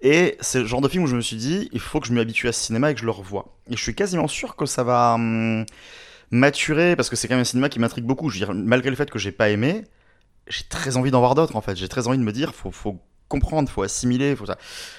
Et 0.00 0.38
c'est 0.40 0.60
le 0.60 0.66
genre 0.66 0.80
de 0.80 0.88
film 0.88 1.04
où 1.04 1.06
je 1.06 1.16
me 1.16 1.20
suis 1.20 1.36
dit 1.36 1.68
il 1.72 1.80
faut 1.80 2.00
que 2.00 2.06
je 2.06 2.14
m'habitue 2.14 2.48
à 2.48 2.52
ce 2.52 2.60
cinéma 2.64 2.90
et 2.90 2.94
que 2.94 3.00
je 3.00 3.04
le 3.04 3.10
revoie. 3.10 3.54
Et 3.68 3.76
je 3.76 3.82
suis 3.82 3.94
quasiment 3.94 4.28
sûr 4.28 4.56
que 4.56 4.64
ça 4.64 4.82
va 4.82 5.14
hum, 5.14 5.66
maturer 6.30 6.96
parce 6.96 7.10
que 7.10 7.16
c'est 7.16 7.28
quand 7.28 7.34
même 7.34 7.42
un 7.42 7.44
cinéma 7.44 7.68
qui 7.68 7.80
m'intrigue 7.80 8.04
beaucoup. 8.06 8.30
Malgré 8.54 8.88
le 8.88 8.96
fait 8.96 9.10
que 9.10 9.18
j'ai 9.18 9.32
pas 9.32 9.50
aimé, 9.50 9.84
j'ai 10.48 10.64
très 10.64 10.96
envie 10.96 11.10
d'en 11.10 11.20
voir 11.20 11.34
d'autres 11.34 11.56
en 11.56 11.60
fait. 11.60 11.76
J'ai 11.76 11.88
très 11.88 12.08
envie 12.08 12.18
de 12.18 12.24
me 12.24 12.32
dire 12.32 12.54
faut 12.54 12.70
faut 12.70 12.98
comprendre, 13.32 13.70
faut 13.70 13.82
assimiler, 13.82 14.36
faut 14.36 14.46
ça. 14.46 14.58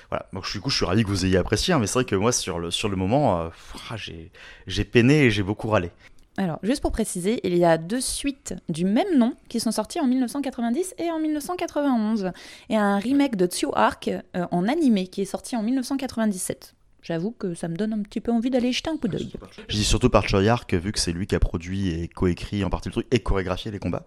Voilà. 0.09 0.25
Donc 0.33 0.51
du 0.51 0.59
coup, 0.59 0.71
je 0.71 0.77
suis 0.77 0.85
ravi 0.85 1.03
que 1.03 1.09
vous 1.09 1.25
ayez 1.25 1.37
apprécié, 1.37 1.73
hein, 1.73 1.79
mais 1.79 1.85
c'est 1.85 1.93
vrai 1.93 2.05
que 2.05 2.15
moi, 2.15 2.31
sur 2.31 2.57
le, 2.57 2.71
sur 2.71 2.89
le 2.89 2.95
moment, 2.95 3.41
euh, 3.41 3.49
ah, 3.91 3.95
j'ai 3.95 4.83
peiné 4.83 5.25
et 5.25 5.31
j'ai 5.31 5.43
beaucoup 5.43 5.69
râlé. 5.69 5.91
Alors, 6.35 6.57
juste 6.63 6.81
pour 6.81 6.91
préciser, 6.91 7.39
il 7.43 7.55
y 7.55 7.63
a 7.63 7.77
deux 7.77 8.01
suites 8.01 8.55
du 8.67 8.85
même 8.85 9.19
nom 9.19 9.35
qui 9.49 9.59
sont 9.59 9.71
sorties 9.71 9.99
en 9.99 10.07
1990 10.07 10.95
et 10.97 11.11
en 11.11 11.19
1991, 11.19 12.31
et 12.69 12.75
un 12.75 12.97
remake 12.97 13.35
de 13.35 13.45
Tsu 13.45 13.67
Arc 13.73 14.07
euh, 14.07 14.45
en 14.49 14.67
animé 14.67 15.05
qui 15.07 15.21
est 15.21 15.25
sorti 15.25 15.55
en 15.55 15.61
1997. 15.61 16.73
J'avoue 17.03 17.31
que 17.31 17.53
ça 17.53 17.67
me 17.67 17.75
donne 17.75 17.93
un 17.93 18.01
petit 18.01 18.21
peu 18.21 18.31
envie 18.31 18.49
d'aller 18.49 18.71
jeter 18.71 18.89
un 18.89 18.97
coup 18.97 19.09
d'œil. 19.09 19.31
Je 19.67 19.75
dis 19.75 19.83
surtout 19.83 20.09
par 20.09 20.27
Choyark, 20.27 20.73
vu 20.73 20.91
que 20.91 20.99
c'est 20.99 21.11
lui 21.11 21.27
qui 21.27 21.35
a 21.35 21.39
produit 21.39 21.89
et 21.89 22.07
coécrit 22.07 22.63
en 22.63 22.69
partie 22.71 22.89
le 22.89 22.93
truc 22.93 23.07
et 23.11 23.19
chorégraphié 23.19 23.69
les 23.69 23.79
combats, 23.79 24.05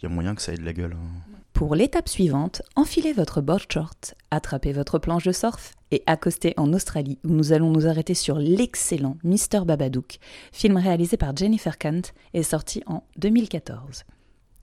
il 0.00 0.02
y 0.02 0.06
a 0.06 0.08
moyen 0.10 0.34
que 0.34 0.42
ça 0.42 0.52
ait 0.52 0.58
de 0.58 0.64
la 0.64 0.74
gueule. 0.74 0.94
Hein. 0.94 1.41
Pour 1.62 1.76
l'étape 1.76 2.08
suivante, 2.08 2.60
enfilez 2.74 3.12
votre 3.12 3.40
board 3.40 3.70
short, 3.72 4.16
attrapez 4.32 4.72
votre 4.72 4.98
planche 4.98 5.22
de 5.22 5.30
surf 5.30 5.76
et 5.92 6.02
accostez 6.08 6.54
en 6.56 6.72
Australie 6.72 7.20
où 7.22 7.28
nous 7.28 7.52
allons 7.52 7.70
nous 7.70 7.86
arrêter 7.86 8.14
sur 8.14 8.36
l'excellent 8.36 9.16
Mr. 9.22 9.64
Babadook, 9.64 10.18
film 10.50 10.76
réalisé 10.76 11.16
par 11.16 11.36
Jennifer 11.36 11.78
Kant 11.78 12.02
et 12.34 12.42
sorti 12.42 12.82
en 12.86 13.04
2014. 13.18 14.02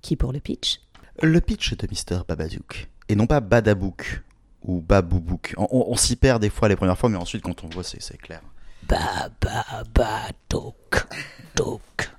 Qui 0.01 0.17
pour 0.17 0.33
le 0.33 0.41
pitch? 0.41 0.81
Le 1.21 1.39
pitch 1.39 1.77
de 1.77 1.87
Mr. 1.87 2.23
Babadook, 2.27 2.89
et 3.07 3.15
non 3.15 3.27
pas 3.27 3.39
Badabook 3.39 4.21
ou 4.61 4.81
Baboubouk. 4.81 5.53
On, 5.55 5.67
on, 5.71 5.95
s'y 5.95 6.17
perd 6.17 6.41
des 6.41 6.49
fois 6.49 6.67
les 6.67 6.75
premières 6.75 6.97
fois, 6.97 7.07
mais 7.07 7.15
ensuite 7.15 7.43
quand 7.43 7.63
on 7.63 7.69
voit 7.69 7.85
c'est 7.85 8.17
clair. 8.17 8.41
Babadook, 8.89 11.07
douk. 11.55 12.11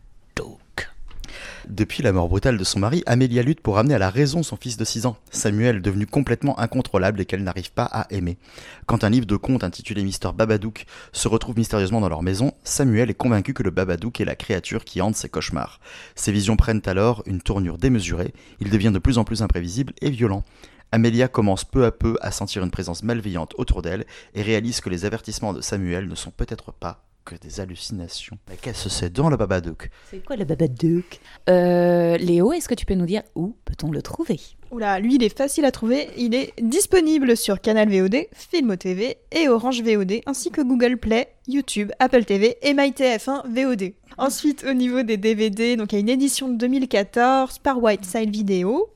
Depuis 1.70 2.02
la 2.02 2.10
mort 2.10 2.28
brutale 2.28 2.58
de 2.58 2.64
son 2.64 2.80
mari, 2.80 3.04
Amélia 3.06 3.44
lutte 3.44 3.60
pour 3.60 3.76
ramener 3.76 3.94
à 3.94 4.00
la 4.00 4.10
raison 4.10 4.42
son 4.42 4.56
fils 4.56 4.76
de 4.76 4.84
6 4.84 5.06
ans, 5.06 5.16
Samuel, 5.30 5.82
devenu 5.82 6.04
complètement 6.04 6.58
incontrôlable 6.58 7.20
et 7.20 7.26
qu'elle 7.26 7.44
n'arrive 7.44 7.70
pas 7.70 7.84
à 7.84 8.08
aimer. 8.10 8.38
Quand 8.86 9.04
un 9.04 9.08
livre 9.08 9.26
de 9.26 9.36
contes 9.36 9.62
intitulé 9.62 10.02
Mister 10.02 10.30
Babadook 10.34 10.84
se 11.12 11.28
retrouve 11.28 11.56
mystérieusement 11.56 12.00
dans 12.00 12.08
leur 12.08 12.24
maison, 12.24 12.54
Samuel 12.64 13.08
est 13.08 13.14
convaincu 13.14 13.54
que 13.54 13.62
le 13.62 13.70
Babadook 13.70 14.20
est 14.20 14.24
la 14.24 14.34
créature 14.34 14.84
qui 14.84 15.00
hante 15.00 15.14
ses 15.14 15.28
cauchemars. 15.28 15.78
Ses 16.16 16.32
visions 16.32 16.56
prennent 16.56 16.82
alors 16.86 17.22
une 17.26 17.40
tournure 17.40 17.78
démesurée, 17.78 18.34
il 18.58 18.70
devient 18.70 18.90
de 18.92 18.98
plus 18.98 19.18
en 19.18 19.24
plus 19.24 19.40
imprévisible 19.40 19.92
et 20.02 20.10
violent. 20.10 20.42
Amélia 20.90 21.28
commence 21.28 21.64
peu 21.64 21.84
à 21.84 21.92
peu 21.92 22.16
à 22.20 22.32
sentir 22.32 22.64
une 22.64 22.72
présence 22.72 23.04
malveillante 23.04 23.54
autour 23.58 23.82
d'elle 23.82 24.06
et 24.34 24.42
réalise 24.42 24.80
que 24.80 24.90
les 24.90 25.04
avertissements 25.04 25.52
de 25.52 25.60
Samuel 25.60 26.08
ne 26.08 26.16
sont 26.16 26.32
peut-être 26.32 26.72
pas 26.72 27.04
que 27.30 27.36
des 27.36 27.60
hallucinations. 27.60 28.36
Mais 28.48 28.56
qu'est-ce 28.56 28.84
que 28.84 28.90
c'est 28.90 29.12
dans 29.12 29.30
le 29.30 29.36
Babadook? 29.36 29.88
C'est 30.10 30.24
quoi 30.24 30.34
le 30.34 30.44
Babadook? 30.44 31.20
Euh, 31.48 32.16
Léo, 32.16 32.52
est-ce 32.52 32.68
que 32.68 32.74
tu 32.74 32.84
peux 32.84 32.94
nous 32.94 33.06
dire 33.06 33.22
où 33.36 33.54
peut-on 33.64 33.92
le 33.92 34.02
trouver? 34.02 34.40
Oula, 34.72 34.98
lui 34.98 35.14
il 35.14 35.22
est 35.22 35.36
facile 35.36 35.64
à 35.64 35.70
trouver, 35.70 36.08
il 36.16 36.34
est 36.34 36.52
disponible 36.60 37.36
sur 37.36 37.60
Canal 37.60 37.88
VOD, 37.88 38.26
Filmo 38.32 38.74
TV 38.74 39.18
et 39.30 39.48
Orange 39.48 39.80
VOD, 39.82 40.22
ainsi 40.26 40.50
que 40.50 40.60
Google 40.60 40.96
Play, 40.96 41.28
YouTube, 41.46 41.92
Apple 42.00 42.24
TV 42.24 42.56
et 42.62 42.74
MyTF1 42.74 43.46
VOD. 43.48 43.92
Ensuite, 44.18 44.64
au 44.68 44.72
niveau 44.72 45.02
des 45.02 45.16
DVD, 45.16 45.76
donc 45.76 45.92
il 45.92 45.96
y 45.96 45.98
a 45.98 46.00
une 46.00 46.08
édition 46.08 46.48
de 46.48 46.56
2014 46.56 47.60
par 47.60 47.80
Whiteside 47.80 48.30
Video. 48.30 48.90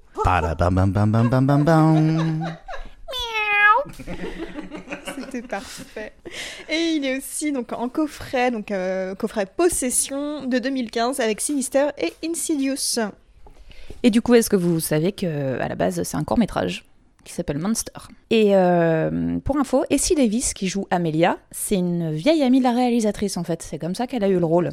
C'était 5.34 5.48
parfait. 5.48 6.12
Et 6.68 6.92
il 6.94 7.04
est 7.04 7.18
aussi 7.18 7.50
donc 7.50 7.72
en 7.72 7.88
coffret, 7.88 8.52
donc 8.52 8.70
euh, 8.70 9.16
coffret 9.16 9.46
Possession 9.46 10.44
de 10.46 10.58
2015 10.60 11.18
avec 11.18 11.40
Sinister 11.40 11.88
et 11.98 12.12
Insidious. 12.24 13.00
Et 14.04 14.10
du 14.10 14.22
coup, 14.22 14.34
est-ce 14.34 14.48
que 14.48 14.54
vous 14.54 14.78
savez 14.78 15.10
que 15.10 15.58
à 15.58 15.66
la 15.66 15.74
base 15.74 16.04
c'est 16.04 16.16
un 16.16 16.22
court 16.22 16.38
métrage 16.38 16.84
qui 17.24 17.32
s'appelle 17.32 17.58
Monster 17.58 17.90
Et 18.30 18.54
euh, 18.54 19.38
pour 19.40 19.56
info, 19.56 19.82
Essie 19.90 20.14
Davis 20.14 20.54
qui 20.54 20.68
joue 20.68 20.86
Amelia, 20.92 21.38
c'est 21.50 21.76
une 21.76 22.12
vieille 22.12 22.44
amie 22.44 22.60
de 22.60 22.64
la 22.64 22.72
réalisatrice 22.72 23.36
en 23.36 23.42
fait. 23.42 23.60
C'est 23.62 23.80
comme 23.80 23.96
ça 23.96 24.06
qu'elle 24.06 24.22
a 24.22 24.28
eu 24.28 24.38
le 24.38 24.46
rôle. 24.46 24.70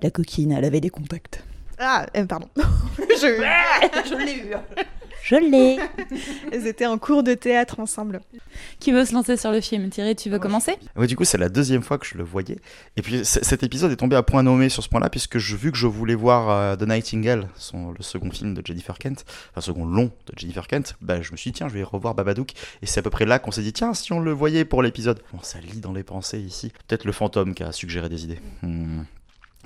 La 0.00 0.10
coquine, 0.12 0.52
elle 0.52 0.64
avait 0.64 0.80
des 0.80 0.90
contacts. 0.90 1.42
Ah, 1.78 2.06
euh, 2.16 2.24
pardon. 2.24 2.48
je, 2.98 3.16
je 3.16 4.24
l'ai 4.24 4.36
eu. 4.36 4.54
Je 5.24 5.36
l'ai. 5.36 5.78
Elles 6.52 6.66
étaient 6.66 6.84
en 6.84 6.98
cours 6.98 7.22
de 7.22 7.32
théâtre 7.32 7.80
ensemble. 7.80 8.20
Qui 8.78 8.92
veut 8.92 9.06
se 9.06 9.14
lancer 9.14 9.38
sur 9.38 9.52
le 9.52 9.62
film? 9.62 9.88
Thierry, 9.88 10.14
tu 10.14 10.28
veux 10.28 10.38
commencer? 10.38 10.76
Ouais, 10.96 11.06
du 11.06 11.16
coup, 11.16 11.24
c'est 11.24 11.38
la 11.38 11.48
deuxième 11.48 11.82
fois 11.82 11.96
que 11.96 12.04
je 12.04 12.18
le 12.18 12.24
voyais. 12.24 12.58
Et 12.98 13.02
puis, 13.02 13.24
cet 13.24 13.62
épisode 13.62 13.90
est 13.90 13.96
tombé 13.96 14.16
à 14.16 14.22
point 14.22 14.42
nommé 14.42 14.68
sur 14.68 14.82
ce 14.82 14.88
point-là, 14.90 15.08
puisque 15.08 15.38
je, 15.38 15.56
vu 15.56 15.72
que 15.72 15.78
je 15.78 15.86
voulais 15.86 16.14
voir 16.14 16.50
euh, 16.50 16.76
The 16.76 16.82
Nightingale, 16.82 17.48
son, 17.56 17.92
le 17.92 18.02
second 18.02 18.30
film 18.30 18.52
de 18.52 18.60
Jennifer 18.62 18.98
Kent, 18.98 19.24
enfin, 19.52 19.62
second 19.62 19.86
long 19.86 20.10
de 20.26 20.34
Jennifer 20.36 20.68
Kent, 20.68 20.94
bah, 21.00 21.22
je 21.22 21.32
me 21.32 21.38
suis 21.38 21.52
dit, 21.52 21.56
tiens, 21.56 21.68
je 21.68 21.74
vais 21.74 21.82
revoir 21.82 22.14
Babadook. 22.14 22.50
Et 22.82 22.86
c'est 22.86 23.00
à 23.00 23.02
peu 23.02 23.10
près 23.10 23.24
là 23.24 23.38
qu'on 23.38 23.50
s'est 23.50 23.62
dit, 23.62 23.72
tiens, 23.72 23.94
si 23.94 24.12
on 24.12 24.20
le 24.20 24.32
voyait 24.32 24.66
pour 24.66 24.82
l'épisode. 24.82 25.22
Bon, 25.32 25.38
ça 25.40 25.58
lit 25.58 25.80
dans 25.80 25.94
les 25.94 26.02
pensées 26.02 26.40
ici. 26.40 26.70
Peut-être 26.86 27.06
le 27.06 27.12
fantôme 27.12 27.54
qui 27.54 27.62
a 27.62 27.72
suggéré 27.72 28.10
des 28.10 28.24
idées. 28.24 28.40
Hmm. 28.62 29.04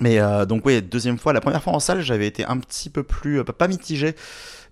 Mais 0.01 0.21
euh, 0.21 0.47
donc, 0.47 0.65
oui, 0.65 0.81
deuxième 0.83 1.19
fois. 1.19 1.33
La 1.33 1.41
première 1.41 1.63
fois 1.63 1.73
en 1.73 1.81
salle, 1.81 2.01
j'avais 2.01 2.27
été 2.27 2.45
un 2.45 2.59
petit 2.59 2.91
peu 2.91 3.03
plus, 3.03 3.41
euh, 3.41 3.45
pas 3.45 3.69
mitigé, 3.69 4.15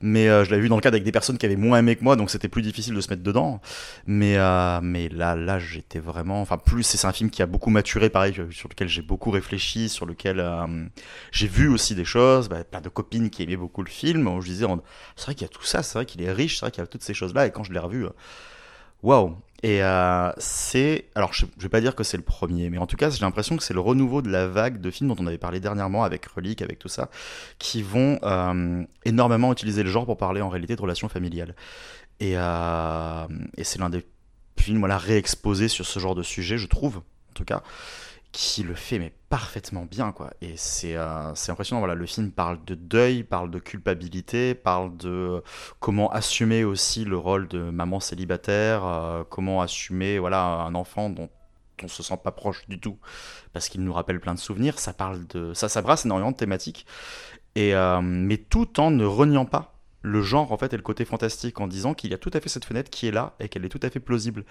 mais 0.01 0.29
euh, 0.29 0.45
je 0.45 0.51
l'avais 0.51 0.63
vu 0.63 0.69
dans 0.69 0.77
le 0.77 0.81
cadre 0.81 0.95
avec 0.95 1.05
des 1.05 1.13
personnes 1.13 1.39
qui 1.39 1.47
avaient 1.47 1.57
moins 1.57 1.79
aimé 1.79 1.97
que 1.97 2.05
moi, 2.05 2.17
donc 2.17 2.31
c'était 2.31 2.49
plus 2.49 2.63
difficile 2.63 2.95
de 2.95 3.01
se 3.01 3.09
mettre 3.11 3.23
dedans. 3.23 3.61
Mais, 4.07 4.37
euh, 4.37 4.81
mais 4.83 5.09
là, 5.09 5.35
là, 5.35 5.59
j'étais 5.59 5.99
vraiment. 5.99 6.41
Enfin, 6.41 6.59
plus, 6.59 6.83
c'est 6.83 7.07
un 7.07 7.13
film 7.13 7.31
qui 7.31 7.43
a 7.43 7.47
beaucoup 7.47 7.71
maturé, 7.71 8.11
pareil, 8.11 8.35
euh, 8.39 8.51
sur 8.51 8.69
lequel 8.69 8.89
j'ai 8.89 9.03
beaucoup 9.03 9.31
réfléchi, 9.31 9.89
sur 9.89 10.07
lequel 10.07 10.41
euh, 10.41 10.67
j'ai 11.33 11.49
vu 11.49 11.69
aussi 11.69 11.95
des 11.95 12.05
choses, 12.05 12.49
bah, 12.49 12.65
plein 12.65 12.81
de 12.81 12.89
copines 12.89 13.31
qui 13.31 13.43
aimaient 13.43 13.57
beaucoup 13.57 13.83
le 13.83 13.91
film. 13.91 14.29
Où 14.29 14.41
je 14.41 14.49
disais, 14.49 14.67
c'est 15.17 15.25
vrai 15.25 15.35
qu'il 15.35 15.47
y 15.47 15.51
a 15.51 15.53
tout 15.53 15.65
ça, 15.65 15.83
c'est 15.83 15.99
vrai 15.99 16.07
qu'il 16.07 16.23
est 16.23 16.33
riche, 16.33 16.59
c'est 16.59 16.67
vrai 16.67 16.71
qu'il 16.71 16.83
y 16.83 16.85
a 16.85 16.87
toutes 16.87 17.03
ces 17.03 17.15
choses-là, 17.15 17.47
et 17.47 17.51
quand 17.51 17.65
je 17.65 17.73
l'ai 17.73 17.79
revu, 17.79 18.07
waouh! 19.03 19.37
Et 19.63 19.83
euh, 19.83 20.31
c'est. 20.39 21.07
Alors, 21.15 21.33
je, 21.33 21.47
je 21.57 21.63
vais 21.63 21.69
pas 21.69 21.81
dire 21.81 21.95
que 21.95 22.05
c'est 22.05 22.17
le 22.17 22.23
premier, 22.23 22.69
mais 22.71 22.79
en 22.79 22.87
tout 22.87 22.97
cas, 22.97 23.11
j'ai 23.11 23.21
l'impression 23.21 23.57
que 23.57 23.63
c'est 23.63 23.75
le 23.75 23.81
renouveau 23.81 24.21
de 24.23 24.29
la 24.29 24.47
vague 24.47 24.81
de 24.81 24.91
films 24.91 25.09
dont 25.09 25.17
on 25.19 25.27
avait 25.27 25.39
parlé 25.39 25.61
dernièrement 25.61 26.05
avec 26.05 26.27
Relique, 26.27 26.63
avec 26.63 26.79
tout 26.79 26.89
ça, 26.89 27.11
qui 27.59 27.83
vont 27.83 28.19
euh, 28.23 28.85
énormément 29.05 29.53
utiliser 29.53 29.83
le 29.83 29.91
genre 29.91 30.05
pour 30.05 30.19
parler 30.19 30.43
en 30.43 30.51
réalité 30.51 30.77
de 30.77 30.81
relations 30.81 31.09
familiales. 31.09 31.55
Et, 32.21 32.35
euh, 32.37 33.27
et 33.57 33.65
c'est 33.65 33.79
l'un 33.79 33.91
des 33.91 34.05
films 34.59 34.81
voilà, 34.81 34.99
réexposés 34.99 35.69
sur 35.69 35.87
ce 35.87 35.99
genre 35.99 36.15
de 36.15 36.23
sujet, 36.23 36.59
je 36.59 36.67
trouve, 36.67 36.99
en 36.99 37.35
tout 37.35 37.45
cas, 37.45 37.63
qui 38.33 38.63
le 38.63 38.75
fait 38.75 38.99
mais 38.99 39.13
parfaitement 39.29 39.85
bien 39.85 40.13
quoi. 40.13 40.31
Et 40.41 40.57
c'est 40.57 40.97
euh, 40.97 41.33
impressionnant. 41.49 41.81
Voilà, 41.81 41.95
le 41.95 42.07
film 42.07 42.31
parle 42.31 42.65
de 42.65 42.75
deuil, 42.75 43.25
parle 43.25 43.51
de 43.51 43.59
culpabilité, 43.59 44.55
parle 44.55 44.97
de 44.97 45.43
comment 45.81 46.11
assumer 46.11 46.65
aussi 46.65 47.05
le 47.05 47.17
rôle 47.17 47.49
de 47.49 47.59
maman 47.59 48.01
célibataire, 48.01 48.85
euh, 48.85 49.25
comment 49.29 49.63
assumer 49.63 50.19
voilà 50.19 50.43
un 50.43 50.75
enfant 50.75 51.11
dont 51.11 51.31
on 51.83 51.89
se 51.89 52.03
sent 52.03 52.19
pas 52.23 52.31
proche 52.33 52.67
du 52.69 52.81
tout 52.81 52.99
parce 53.53 53.69
qu'il 53.69 53.83
nous 53.83 53.93
rappelle 53.93 54.21
plein 54.21 54.35
de 54.35 54.39
souvenirs. 54.39 54.79
Ça 54.79 54.93
parle 54.93 55.27
de 55.29 55.55
ça, 55.55 55.69
ça 55.69 55.83
brasse 55.83 56.05
énormément 56.05 56.33
de 56.33 56.37
thématiques 56.37 56.87
et 57.55 57.75
euh, 57.75 58.01
mais 58.03 58.37
tout 58.37 58.81
en 58.81 58.91
ne 58.91 59.05
reniant 59.05 59.47
pas 59.47 59.77
le 60.03 60.23
genre 60.23 60.53
en 60.53 60.57
fait 60.57 60.73
et 60.73 60.77
le 60.77 60.83
côté 60.83 61.05
fantastique 61.05 61.61
en 61.61 61.67
disant 61.67 61.93
qu'il 61.93 62.11
y 62.11 62.15
a 62.15 62.19
tout 62.19 62.31
à 62.33 62.41
fait 62.41 62.49
cette 62.49 62.65
fenêtre 62.65 62.91
qui 62.91 63.09
est 63.09 63.11
là 63.11 63.35
et 63.41 63.49
qu'elle 63.49 63.65
est 63.65 63.69
tout 63.69 63.81
à 63.83 63.91
fait 63.91 64.01
plausible. 64.01 64.45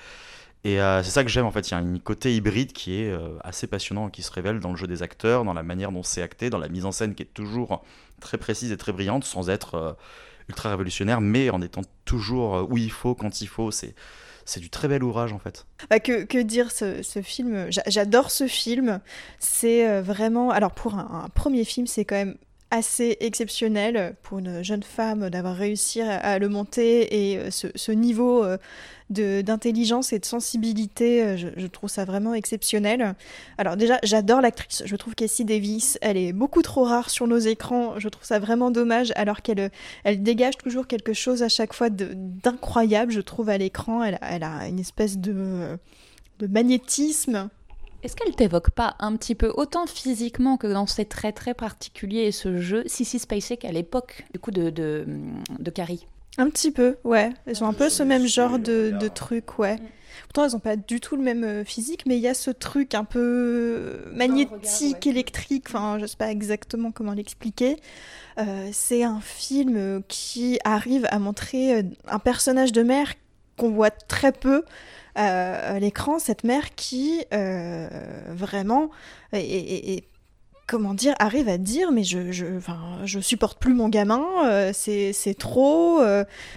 Et 0.66 0.82
euh, 0.82 1.04
c'est 1.04 1.12
ça 1.12 1.24
que 1.24 1.30
j'aime 1.30 1.46
en 1.46 1.52
fait, 1.52 1.70
il 1.70 1.72
y 1.72 1.76
a 1.76 1.78
un 1.78 1.98
côté 2.00 2.36
hybride 2.36 2.74
qui 2.74 3.00
est 3.00 3.12
euh, 3.12 3.38
assez 3.44 3.68
passionnant, 3.68 4.10
qui 4.10 4.24
se 4.24 4.32
révèle 4.32 4.60
dans 4.60 4.72
le 4.72 4.76
jeu 4.76 4.88
des 4.88 5.04
acteurs, 5.04 5.46
dans 5.46 5.54
la 5.54 5.62
manière 5.62 5.92
dont 5.92 6.02
c'est 6.02 6.24
acté, 6.24 6.50
dans 6.50 6.58
la 6.58 6.70
mise 6.70 6.86
en 6.86 6.92
scène 6.92 7.14
qui 7.14 7.22
est 7.22 7.34
toujours 7.34 7.84
très 8.20 8.40
précise 8.40 8.72
et 8.72 8.78
très 8.78 8.92
brillante, 8.92 9.24
sans 9.26 9.52
être 9.52 9.76
euh, 9.76 9.94
ultra 10.50 10.72
révolutionnaire, 10.72 11.22
mais 11.22 11.52
en 11.52 11.62
étant 11.62 11.82
toujours 12.04 12.68
où 12.70 12.78
il 12.80 12.92
faut, 12.92 13.14
quand 13.14 13.42
il 13.42 13.48
faut. 13.48 13.70
C'est 13.70 13.94
c'est 14.48 14.60
du 14.60 14.70
très 14.70 14.88
bel 14.88 15.04
ouvrage 15.04 15.34
en 15.34 15.40
fait. 15.40 15.66
Bah, 15.90 16.00
que, 16.00 16.42
dire 16.42 16.72
ce, 16.72 17.02
film? 17.24 17.72
J'a- 17.72 17.82
J'adore 17.88 18.30
ce 18.32 18.48
film. 18.48 19.02
C'est 19.40 20.02
vraiment. 20.02 20.50
Alors, 20.52 20.72
pour 20.72 20.96
un, 20.96 21.24
un 21.26 21.30
premier 21.30 21.64
film, 21.64 21.88
c'est 21.88 22.06
quand 22.06 22.16
même 22.16 22.38
assez 22.72 23.18
exceptionnel 23.20 24.16
pour 24.24 24.40
une 24.40 24.64
jeune 24.64 24.84
femme 24.84 25.30
d'avoir 25.30 25.56
réussi 25.56 26.02
à, 26.02 26.40
le 26.40 26.50
monter 26.50 27.32
et 27.32 27.38
euh, 27.38 27.52
ce, 27.52 27.68
ce 27.76 27.92
niveau 27.92 28.44
euh, 28.44 28.58
d'intelligence 29.10 30.14
et 30.14 30.20
de 30.20 30.26
sensibilité, 30.26 31.24
euh, 31.24 31.38
je, 31.38 31.68
trouve 31.68 31.90
ça 31.90 32.06
vraiment 32.06 32.34
exceptionnel. 32.34 33.16
Alors 33.58 33.78
déjà, 33.78 34.00
j'adore 34.04 34.42
l'actrice. 34.42 34.84
Je 34.86 34.96
trouve 34.96 35.16
qu'Essie 35.16 35.46
Davis, 35.46 35.98
elle 36.02 36.18
est 36.18 36.34
beaucoup 36.34 36.64
trop 36.64 36.84
rare 36.84 37.10
sur 37.10 37.28
nos 37.28 37.38
écrans. 37.38 38.00
Je 38.00 38.10
trouve 38.10 38.26
ça 38.26 38.40
vraiment 38.40 38.72
dommage 38.72 39.14
alors 39.16 39.42
qu'elle 39.42 39.70
elle 40.04 40.24
dégage 40.24 40.58
toujours 40.58 40.88
quelque 40.88 41.14
chose 41.14 41.44
à 41.44 41.50
chaque 41.50 41.74
fois 41.74 41.90
d'incroyable, 41.90 43.12
je 43.12 43.22
trouve, 43.22 43.50
à 43.50 43.58
l'écran. 43.58 44.04
Elle, 44.04 44.18
elle 44.22 44.44
a 44.44 44.68
une 44.68 44.80
espèce 44.80 45.18
de 45.18 45.78
magnétisme. 46.42 47.50
Est-ce 48.06 48.16
qu'elle 48.16 48.36
t'évoque 48.36 48.70
pas 48.70 48.96
un 49.00 49.16
petit 49.16 49.34
peu, 49.34 49.52
autant 49.58 49.88
physiquement 49.88 50.58
que 50.58 50.68
dans 50.68 50.86
ses 50.86 51.06
traits 51.06 51.34
très 51.34 51.56
particuliers 51.56 52.26
et 52.26 52.32
ce 52.32 52.60
jeu, 52.60 52.84
Sissy 52.86 53.18
Spacek 53.18 53.66
à 53.66 53.72
l'époque 53.72 54.26
du 54.32 54.40
coup 54.40 54.52
de, 54.52 54.70
de, 54.70 55.08
de 55.58 55.72
Carrie? 55.72 56.06
Un 56.38 56.52
petit 56.52 56.70
peu, 56.70 56.98
ouais. 57.04 57.32
Elles 57.48 57.64
ont 57.64 57.68
un 57.68 57.74
peu 57.74 57.90
ce 57.90 58.04
même 58.04 58.28
genre 58.28 58.60
de, 58.60 58.92
de 58.92 59.08
truc, 59.08 59.58
ouais. 59.58 59.78
Pourtant, 60.26 60.46
elles 60.46 60.52
n'ont 60.52 60.60
pas 60.60 60.76
du 60.76 61.00
tout 61.00 61.16
le 61.16 61.24
même 61.24 61.44
euh, 61.44 61.64
physique, 61.66 62.06
mais 62.06 62.18
il 62.18 62.22
y 62.22 62.28
a 62.28 62.36
ce 62.36 62.52
truc 62.52 62.94
un 62.94 63.06
peu 63.06 64.04
magnétique, 64.14 65.06
ouais. 65.06 65.12
électrique, 65.12 65.66
enfin, 65.68 65.98
je 66.00 66.06
sais 66.06 66.16
pas 66.16 66.30
exactement 66.30 66.92
comment 66.92 67.14
l'expliquer. 67.14 67.78
Euh, 68.38 68.70
c'est 68.72 69.04
un 69.04 69.20
film 69.20 69.78
euh, 69.78 70.00
qui 70.08 70.60
arrive 70.64 71.08
à 71.10 71.18
montrer 71.18 71.80
euh, 71.80 71.84
un 72.08 72.20
personnage 72.20 72.72
de 72.72 72.84
mère 72.84 73.16
qu'on 73.58 73.72
voit 73.72 73.92
très 73.92 74.32
peu 74.32 74.64
euh, 75.18 75.76
à 75.76 75.80
l'écran, 75.80 76.20
cette 76.20 76.44
mère 76.44 76.76
qui 76.76 77.24
euh, 77.34 77.88
vraiment 78.28 78.90
est, 79.32 80.04
comment 80.68 80.94
dire 80.94 81.16
arrive 81.20 81.48
à 81.48 81.58
dire 81.58 81.92
mais 81.92 82.04
je 82.04 82.32
je 82.32 82.46
je 83.06 83.20
supporte 83.20 83.60
plus 83.60 83.74
mon 83.74 83.88
gamin 83.88 84.26
euh, 84.46 84.72
c'est 84.74 85.14
c'est 85.14 85.36
trop 85.36 86.02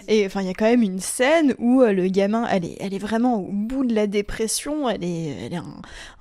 et 0.09 0.27
enfin 0.27 0.41
il 0.41 0.47
y 0.47 0.51
a 0.51 0.55
quand 0.55 0.65
même 0.65 0.83
une 0.83 0.99
scène 0.99 1.55
où 1.59 1.83
le 1.83 2.09
gamin 2.09 2.49
elle 2.51 2.65
est 2.65 2.77
elle 2.81 2.95
est 2.95 2.99
vraiment 2.99 3.37
au 3.37 3.53
bout 3.53 3.85
de 3.85 3.95
la 3.95 4.07
dépression 4.07 4.89
elle 4.89 5.05
est 5.05 5.37
elle 5.45 5.53
est 5.53 5.61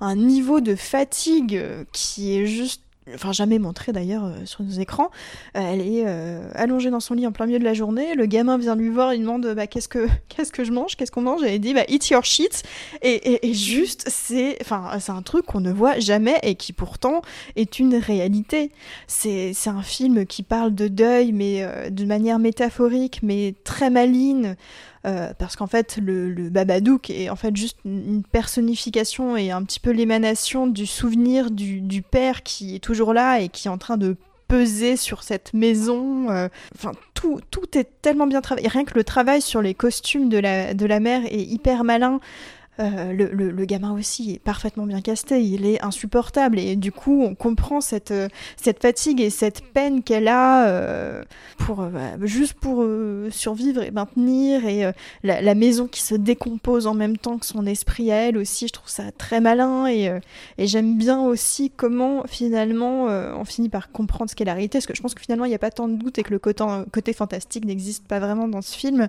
un, 0.00 0.16
niveau 0.16 0.60
de 0.60 0.76
fatigue 0.76 1.64
qui 1.92 2.38
est 2.38 2.46
juste 2.46 2.82
enfin 3.14 3.32
jamais 3.32 3.58
montré 3.58 3.92
d'ailleurs 3.92 4.24
euh, 4.24 4.44
sur 4.44 4.62
nos 4.62 4.70
écrans. 4.70 5.10
Euh, 5.56 5.60
elle 5.60 5.80
est 5.80 6.04
euh, 6.06 6.50
allongée 6.54 6.90
dans 6.90 7.00
son 7.00 7.14
lit 7.14 7.26
en 7.26 7.32
plein 7.32 7.46
milieu 7.46 7.58
de 7.58 7.64
la 7.64 7.74
journée. 7.74 8.14
Le 8.14 8.26
gamin 8.26 8.58
vient 8.58 8.76
lui 8.76 8.88
voir 8.88 9.14
il 9.14 9.20
demande 9.20 9.46
bah 9.54 9.66
qu'est-ce 9.66 9.88
que 9.88 10.08
qu'est-ce 10.28 10.52
que 10.52 10.64
je 10.64 10.72
mange? 10.72 10.96
Qu'est-ce 10.96 11.12
qu'on 11.12 11.22
mange? 11.22 11.42
Et 11.42 11.54
elle 11.54 11.60
dit 11.60 11.74
bah 11.74 11.84
eat 11.88 12.08
your 12.08 12.24
shit. 12.24 12.62
Et, 13.02 13.12
et, 13.12 13.48
et 13.48 13.54
juste 13.54 14.04
c'est 14.08 14.58
enfin 14.60 14.98
c'est 15.00 15.12
un 15.12 15.22
truc 15.22 15.46
qu'on 15.46 15.60
ne 15.60 15.72
voit 15.72 15.98
jamais 15.98 16.38
et 16.42 16.54
qui 16.54 16.72
pourtant 16.72 17.22
est 17.56 17.78
une 17.78 17.96
réalité. 17.96 18.70
C'est 19.06 19.52
c'est 19.54 19.70
un 19.70 19.82
film 19.82 20.26
qui 20.26 20.42
parle 20.42 20.74
de 20.74 20.88
deuil, 20.88 21.32
mais 21.32 21.62
euh, 21.62 21.90
de 21.90 22.04
manière 22.04 22.38
métaphorique, 22.38 23.20
mais 23.22 23.54
très 23.64 23.90
maligne. 23.90 24.56
Euh, 25.06 25.32
parce 25.38 25.56
qu'en 25.56 25.66
fait, 25.66 25.98
le, 26.02 26.48
Babadook 26.50 27.10
est 27.10 27.30
en 27.30 27.36
fait 27.36 27.56
juste 27.56 27.78
une 27.84 28.22
personnification 28.24 29.36
et 29.36 29.50
un 29.50 29.62
petit 29.62 29.80
peu 29.80 29.90
l'émanation 29.90 30.66
du 30.66 30.86
souvenir 30.86 31.50
du, 31.50 31.80
du 31.80 32.02
père 32.02 32.42
qui 32.42 32.74
est 32.74 32.80
toujours 32.80 33.14
là 33.14 33.40
et 33.40 33.48
qui 33.48 33.68
est 33.68 33.70
en 33.70 33.78
train 33.78 33.96
de 33.96 34.16
peser 34.48 34.96
sur 34.96 35.22
cette 35.22 35.54
maison. 35.54 36.30
euh, 36.30 36.48
Enfin, 36.74 36.92
tout, 37.14 37.40
tout 37.50 37.78
est 37.78 37.88
tellement 38.02 38.26
bien 38.26 38.40
travaillé. 38.40 38.66
Rien 38.66 38.84
que 38.84 38.94
le 38.94 39.04
travail 39.04 39.42
sur 39.42 39.62
les 39.62 39.74
costumes 39.74 40.28
de 40.28 40.38
la, 40.38 40.74
de 40.74 40.86
la 40.86 41.00
mère 41.00 41.22
est 41.26 41.42
hyper 41.42 41.84
malin. 41.84 42.18
Euh, 42.80 43.12
le, 43.12 43.50
le, 43.50 43.64
gamin 43.64 43.92
aussi 43.92 44.34
est 44.34 44.38
parfaitement 44.38 44.86
bien 44.86 45.00
casté, 45.00 45.42
il 45.42 45.66
est 45.66 45.82
insupportable 45.84 46.60
et 46.60 46.76
du 46.76 46.92
coup 46.92 47.24
on 47.24 47.34
comprend 47.34 47.80
cette, 47.80 48.12
euh, 48.12 48.28
cette 48.56 48.80
fatigue 48.80 49.20
et 49.20 49.30
cette 49.30 49.62
peine 49.62 50.04
qu'elle 50.04 50.28
a 50.28 50.68
euh, 50.68 51.24
pour 51.58 51.78
bah, 51.78 52.12
juste 52.22 52.54
pour 52.54 52.86
survivre 53.30 53.82
et 53.82 53.90
maintenir 53.90 54.64
et 54.64 54.92
la, 55.24 55.54
maison 55.54 55.88
qui 55.88 56.02
se 56.02 56.14
décompose 56.14 56.86
en 56.86 56.94
même 56.94 57.16
temps 57.18 57.38
que 57.38 57.46
son 57.46 57.66
esprit 57.66 58.12
à 58.12 58.16
elle 58.16 58.38
aussi, 58.38 58.68
je 58.68 58.72
trouve 58.72 58.88
ça 58.88 59.10
très 59.10 59.40
malin 59.40 59.88
et, 59.88 60.16
et 60.56 60.66
j'aime 60.68 60.96
bien 60.96 61.20
aussi 61.20 61.70
comment 61.70 62.22
finalement 62.28 63.06
on 63.06 63.44
finit 63.44 63.68
par 63.68 63.90
comprendre 63.90 64.30
ce 64.30 64.36
qu'est 64.36 64.44
la 64.44 64.54
réalité 64.54 64.78
parce 64.78 64.86
que 64.86 64.94
je 64.94 65.02
pense 65.02 65.14
que 65.14 65.20
finalement 65.20 65.46
il 65.46 65.48
n'y 65.48 65.54
a 65.54 65.58
pas 65.58 65.72
tant 65.72 65.88
de 65.88 65.96
doute 65.96 66.18
et 66.18 66.22
que 66.22 66.30
le 66.30 66.38
côté 66.38 67.12
fantastique 67.12 67.64
n'existe 67.64 68.06
pas 68.06 68.20
vraiment 68.20 68.46
dans 68.46 68.62
ce 68.62 68.76
film 68.76 69.08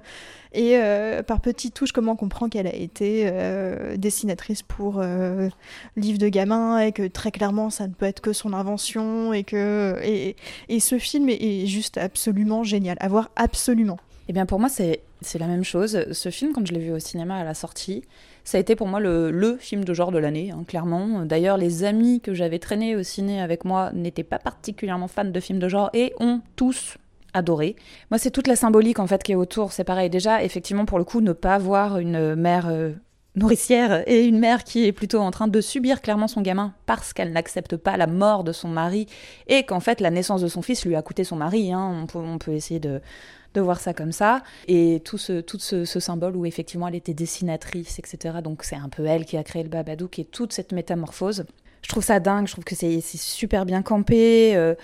et 0.54 0.80
par 1.28 1.42
petites 1.42 1.74
touches 1.74 1.92
comment 1.92 2.14
on 2.14 2.16
comprend 2.16 2.50
qu'elle 2.50 2.68
a 2.68 2.74
été 2.74 3.24
euh, 3.26 3.98
dessinatrice 3.98 4.64
pour 4.64 5.00
euh, 5.00 5.50
livre 5.96 6.18
de 6.18 6.28
gamin 6.30 6.80
et 6.80 6.92
que 6.92 7.08
très 7.08 7.32
clairement 7.32 7.70
ça 7.70 7.88
ne 7.88 7.94
peut 7.94 8.06
être 8.06 8.22
que 8.22 8.34
son 8.34 8.54
invention 8.54 9.34
et 9.34 9.44
que 9.44 10.00
et, 10.04 10.36
et 10.68 10.80
ce 10.80 10.98
film 10.98 11.30
est, 11.30 11.66
juste 11.66 11.98
absolument 11.98 12.64
génial 12.64 12.98
à 13.00 13.08
voir 13.08 13.30
absolument. 13.36 13.98
Eh 14.28 14.34
bien 14.34 14.46
pour 14.46 14.60
moi 14.60 14.70
c'est 14.70 15.02
c'est 15.22 15.38
la 15.38 15.48
même 15.48 15.66
chose. 15.66 16.06
Ce 16.14 16.30
film 16.30 16.54
quand 16.54 16.66
je 16.66 16.74
l'ai 16.74 16.80
vu 16.80 16.92
au 16.94 17.00
cinéma 17.00 17.36
à 17.36 17.44
la 17.44 17.54
sortie, 17.54 18.06
ça 18.46 18.58
a 18.58 18.62
été 18.62 18.76
pour 18.76 18.88
moi 18.88 19.02
le, 19.02 19.32
le 19.32 19.58
film 19.58 19.84
de 19.84 19.94
genre 19.94 20.12
de 20.12 20.18
l'année, 20.18 20.52
hein, 20.52 20.64
clairement. 20.66 21.26
D'ailleurs, 21.26 21.58
les 21.58 21.84
amis 21.84 22.22
que 22.22 22.34
j'avais 22.34 22.58
traînés 22.58 22.96
au 22.96 23.04
ciné 23.04 23.42
avec 23.42 23.66
moi 23.66 23.92
n'étaient 23.94 24.24
pas 24.24 24.40
particulièrement 24.40 25.10
fans 25.10 25.26
de 25.26 25.40
films 25.42 25.60
de 25.60 25.68
genre 25.68 25.90
et 25.94 26.14
ont 26.22 26.40
tous 26.56 26.98
adoré. 27.34 27.76
Moi, 28.12 28.18
c'est 28.18 28.32
toute 28.32 28.48
la 28.48 28.56
symbolique 28.56 29.00
en 29.00 29.08
fait 29.08 29.24
qui 29.24 29.32
est 29.32 29.36
autour. 29.36 29.72
C'est 29.72 29.84
pareil. 29.84 30.10
Déjà, 30.10 30.44
effectivement, 30.44 30.86
pour 30.86 30.98
le 30.98 31.04
coup, 31.04 31.22
ne 31.22 31.34
pas 31.34 31.58
voir 31.58 31.98
une 31.98 32.36
mère 32.36 32.68
euh, 32.68 32.92
nourricière 33.36 34.04
et 34.08 34.26
une 34.26 34.40
mère 34.40 34.64
qui 34.64 34.86
est 34.86 34.92
plutôt 34.92 35.20
en 35.20 35.32
train 35.32 35.48
de 35.48 35.62
subir 35.62 36.02
clairement 36.02 36.28
son 36.28 36.42
gamin 36.42 36.74
parce 36.86 37.14
qu'elle 37.14 37.32
n'accepte 37.32 37.78
pas 37.78 37.98
la 37.98 38.08
mort 38.08 38.44
de 38.44 38.52
son 38.52 38.68
mari 38.68 39.08
et 39.48 39.64
qu'en 39.64 39.80
fait 39.80 40.02
la 40.02 40.10
naissance 40.10 40.42
de 40.42 40.48
son 40.48 40.62
fils 40.62 40.86
lui 40.86 40.96
a 40.96 41.02
coûté 41.02 41.24
son 41.24 41.36
mari. 41.36 41.72
Hein. 41.72 42.06
On, 42.14 42.38
peut, 42.38 42.54
essayer 42.54 42.80
de, 42.80 43.02
voir 43.56 43.80
ça 43.80 43.94
comme 43.94 44.12
ça. 44.12 44.42
Et 44.68 45.02
tout 45.04 45.18
ce, 45.18 45.42
tout 45.42 45.60
ce, 45.60 45.86
symbole 45.86 46.36
où 46.36 46.46
effectivement 46.46 46.88
elle 46.88 46.96
était 46.96 47.14
dessinatrice, 47.14 48.00
etc. 48.00 48.40
Donc 48.44 48.64
c'est 48.64 48.76
un 48.76 48.90
peu 48.90 49.06
elle 49.06 49.26
qui 49.26 49.38
a 49.38 49.44
créé 49.44 49.64
le 49.64 49.70
Babadook 49.70 50.20
et 50.20 50.26
toute 50.26 50.54
cette 50.54 50.72
métamorphose. 50.72 51.46
Je 51.82 51.90
trouve 51.90 52.04
ça 52.04 52.20
dingue, 52.20 52.48
je 52.48 52.54
trouve 52.54 52.66
que 52.66 52.76
c'est 52.76 53.02
super 53.02 53.66
bien 53.66 53.82
campé. 53.82 54.56
Euh, 54.56 54.76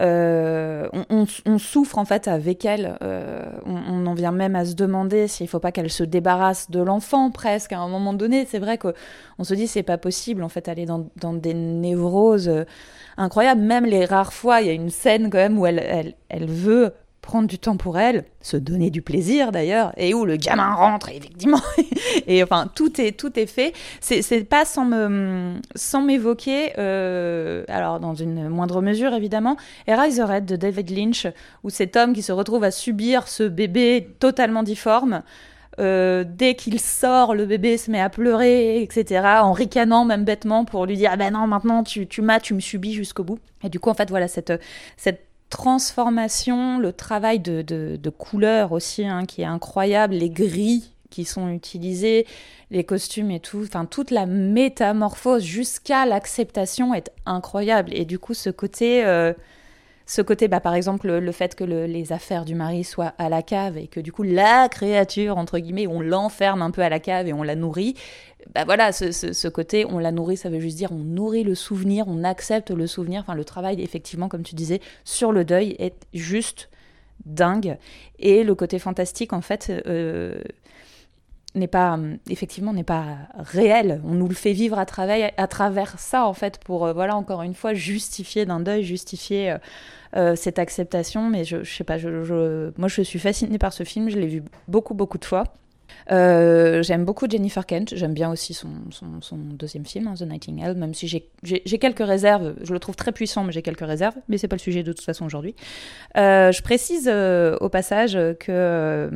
euh, 0.00 0.88
on, 1.46 1.58
souffre 1.58 1.98
en 1.98 2.04
fait 2.04 2.26
avec 2.26 2.64
elle. 2.64 2.98
Euh, 3.02 3.44
on, 3.64 4.06
en 4.06 4.14
vient 4.14 4.32
même 4.32 4.56
à 4.56 4.64
se 4.64 4.74
demander 4.74 5.28
s'il 5.28 5.44
ne 5.44 5.50
faut 5.50 5.60
pas 5.60 5.70
qu'elle 5.70 5.90
se 5.90 6.02
débarrasse 6.02 6.70
de 6.70 6.80
l'enfant 6.80 7.30
presque 7.30 7.72
à 7.72 7.78
un 7.78 7.88
moment 7.88 8.12
donné. 8.12 8.44
C'est 8.46 8.58
vrai 8.58 8.78
qu'on 8.78 9.44
se 9.44 9.54
dit 9.54 9.66
c'est 9.66 9.84
pas 9.84 9.98
possible 9.98 10.42
en 10.42 10.48
fait 10.48 10.68
aller 10.68 10.84
dans, 10.84 11.08
dans, 11.16 11.32
des 11.32 11.54
névroses 11.54 12.50
incroyables. 13.16 13.60
Même 13.60 13.86
les 13.86 14.04
rares 14.04 14.32
fois, 14.32 14.60
il 14.62 14.66
y 14.66 14.70
a 14.70 14.74
une 14.74 14.90
scène 14.90 15.30
quand 15.30 15.38
même 15.38 15.58
où 15.58 15.66
elle, 15.66 15.78
elle, 15.78 16.14
elle 16.28 16.46
veut 16.46 16.92
prendre 17.24 17.48
du 17.48 17.58
temps 17.58 17.76
pour 17.76 17.98
elle, 17.98 18.24
se 18.42 18.56
donner 18.56 18.90
du 18.90 19.00
plaisir 19.00 19.50
d'ailleurs, 19.50 19.92
et 19.96 20.12
où 20.12 20.26
le 20.26 20.36
gamin 20.36 20.74
rentre, 20.74 21.08
effectivement, 21.08 21.60
et 22.26 22.42
enfin 22.42 22.70
tout 22.74 23.00
est 23.00 23.12
tout 23.12 23.38
est 23.38 23.46
fait. 23.46 23.72
C'est 24.00 24.44
pas 24.44 24.64
sans 24.64 24.84
me 24.84 25.54
sans 25.74 26.02
m'évoquer, 26.02 26.74
euh, 26.78 27.64
alors 27.68 27.98
dans 27.98 28.14
une 28.14 28.48
moindre 28.48 28.82
mesure 28.82 29.14
évidemment, 29.14 29.56
Eraserhead 29.86 30.44
de 30.44 30.56
David 30.56 30.90
Lynch, 30.90 31.26
où 31.64 31.70
cet 31.70 31.96
homme 31.96 32.12
qui 32.12 32.22
se 32.22 32.32
retrouve 32.32 32.62
à 32.62 32.70
subir 32.70 33.26
ce 33.26 33.44
bébé 33.44 34.14
totalement 34.20 34.62
difforme. 34.62 35.22
Euh, 35.80 36.24
dès 36.24 36.54
qu'il 36.54 36.78
sort, 36.78 37.34
le 37.34 37.46
bébé 37.46 37.78
se 37.78 37.90
met 37.90 38.00
à 38.00 38.08
pleurer, 38.08 38.80
etc., 38.80 39.26
en 39.40 39.52
ricanant 39.52 40.04
même 40.04 40.24
bêtement 40.24 40.64
pour 40.64 40.86
lui 40.86 40.96
dire 40.96 41.10
ah 41.12 41.16
ben 41.16 41.32
non 41.32 41.48
maintenant 41.48 41.82
tu, 41.82 42.06
tu 42.06 42.22
m'as, 42.22 42.38
tu 42.38 42.54
me 42.54 42.60
subis 42.60 42.92
jusqu'au 42.92 43.24
bout. 43.24 43.40
Et 43.64 43.70
du 43.70 43.80
coup 43.80 43.90
en 43.90 43.94
fait 43.94 44.10
voilà 44.10 44.28
cette 44.28 44.52
cette 44.96 45.23
transformation, 45.50 46.78
le 46.78 46.92
travail 46.92 47.38
de, 47.40 47.62
de, 47.62 48.10
couleurs 48.10 48.72
aussi, 48.72 49.06
hein, 49.06 49.24
qui 49.24 49.42
est 49.42 49.46
incroyable, 49.46 50.14
les 50.14 50.30
gris 50.30 50.94
qui 51.10 51.24
sont 51.24 51.48
utilisés, 51.48 52.26
les 52.70 52.82
costumes 52.82 53.30
et 53.30 53.38
tout, 53.38 53.62
enfin 53.62 53.84
toute 53.84 54.10
la 54.10 54.26
métamorphose 54.26 55.44
jusqu'à 55.44 56.06
l'acceptation 56.06 56.92
est 56.92 57.12
incroyable. 57.24 57.90
Et 57.94 58.04
du 58.04 58.18
coup, 58.18 58.34
ce 58.34 58.50
côté, 58.50 59.04
euh, 59.04 59.32
ce 60.06 60.20
côté, 60.20 60.48
bah, 60.48 60.60
par 60.60 60.74
exemple, 60.74 61.10
le, 61.10 61.32
fait 61.32 61.54
que 61.54 61.64
les 61.64 62.12
affaires 62.12 62.44
du 62.44 62.54
mari 62.54 62.84
soient 62.84 63.14
à 63.18 63.28
la 63.28 63.42
cave 63.42 63.78
et 63.78 63.86
que 63.86 64.00
du 64.00 64.12
coup 64.12 64.22
la 64.22 64.68
créature 64.68 65.38
entre 65.38 65.58
guillemets, 65.58 65.86
on 65.86 66.00
l'enferme 66.00 66.62
un 66.62 66.70
peu 66.70 66.82
à 66.82 66.88
la 66.88 67.00
cave 67.00 67.26
et 67.26 67.32
on 67.32 67.42
la 67.42 67.56
nourrit, 67.56 67.94
bah 68.54 68.64
voilà, 68.64 68.92
ce, 68.92 69.48
côté, 69.48 69.86
on 69.86 69.98
la 69.98 70.12
nourrit, 70.12 70.36
ça 70.36 70.50
veut 70.50 70.60
juste 70.60 70.76
dire 70.76 70.92
on 70.92 70.96
nourrit 70.98 71.44
le 71.44 71.54
souvenir, 71.54 72.06
on 72.08 72.24
accepte 72.24 72.70
le 72.70 72.86
souvenir. 72.86 73.22
Enfin, 73.22 73.34
le 73.34 73.44
travail, 73.44 73.80
effectivement, 73.80 74.28
comme 74.28 74.42
tu 74.42 74.54
disais, 74.54 74.80
sur 75.04 75.32
le 75.32 75.44
deuil 75.44 75.76
est 75.78 75.94
juste 76.12 76.68
dingue. 77.24 77.78
Et 78.18 78.44
le 78.44 78.54
côté 78.54 78.78
fantastique, 78.78 79.32
en 79.32 79.40
fait, 79.40 79.72
euh, 79.86 80.42
n'est 81.54 81.68
pas, 81.68 81.98
effectivement, 82.28 82.72
n'est 82.72 82.84
pas 82.84 83.16
réel. 83.36 84.00
On 84.04 84.14
nous 84.14 84.28
le 84.28 84.34
fait 84.34 84.52
vivre 84.52 84.78
à 84.78 84.86
travers, 84.86 85.30
à 85.36 85.46
travers 85.46 85.98
ça, 85.98 86.26
en 86.26 86.34
fait, 86.34 86.58
pour, 86.58 86.86
euh, 86.86 86.92
voilà, 86.92 87.16
encore 87.16 87.42
une 87.42 87.54
fois, 87.54 87.74
justifier 87.74 88.46
d'un 88.46 88.60
deuil, 88.60 88.82
justifier 88.82 89.56
euh, 90.16 90.36
cette 90.36 90.58
acceptation. 90.58 91.28
Mais 91.30 91.44
je, 91.44 91.64
sais 91.64 91.84
pas, 91.84 91.98
je, 91.98 92.70
moi, 92.76 92.88
je 92.88 93.02
suis 93.02 93.18
fascinée 93.18 93.58
par 93.58 93.72
ce 93.72 93.84
film, 93.84 94.10
je 94.10 94.18
l'ai 94.18 94.26
vu 94.26 94.42
beaucoup, 94.68 94.94
beaucoup 94.94 95.18
de 95.18 95.24
fois. 95.24 95.44
Euh, 96.12 96.82
j'aime 96.82 97.04
beaucoup 97.04 97.26
Jennifer 97.28 97.64
Kent, 97.64 97.94
j'aime 97.94 98.12
bien 98.12 98.30
aussi 98.30 98.54
son, 98.54 98.68
son, 98.90 99.36
deuxième 99.36 99.86
film, 99.86 100.06
hein, 100.06 100.14
The 100.18 100.22
Nightingale, 100.22 100.74
même 100.74 100.94
si 100.94 101.08
j'ai 101.08 101.78
quelques 101.78 102.04
réserves, 102.04 102.54
je 102.62 102.72
le 102.72 102.78
trouve 102.78 102.96
très 102.96 103.12
puissant, 103.12 103.44
mais 103.44 103.52
j'ai 103.52 103.62
quelques 103.62 103.86
réserves, 103.86 104.14
mais 104.28 104.38
c'est 104.38 104.48
pas 104.48 104.56
le 104.56 104.60
sujet 104.60 104.82
de 104.82 104.92
toute 104.92 105.04
façon 105.04 105.24
aujourd'hui. 105.24 105.54
Euh, 106.16 106.52
je 106.52 106.62
précise 106.62 107.08
euh, 107.10 107.56
au 107.60 107.68
passage 107.68 108.18
que 108.38 109.10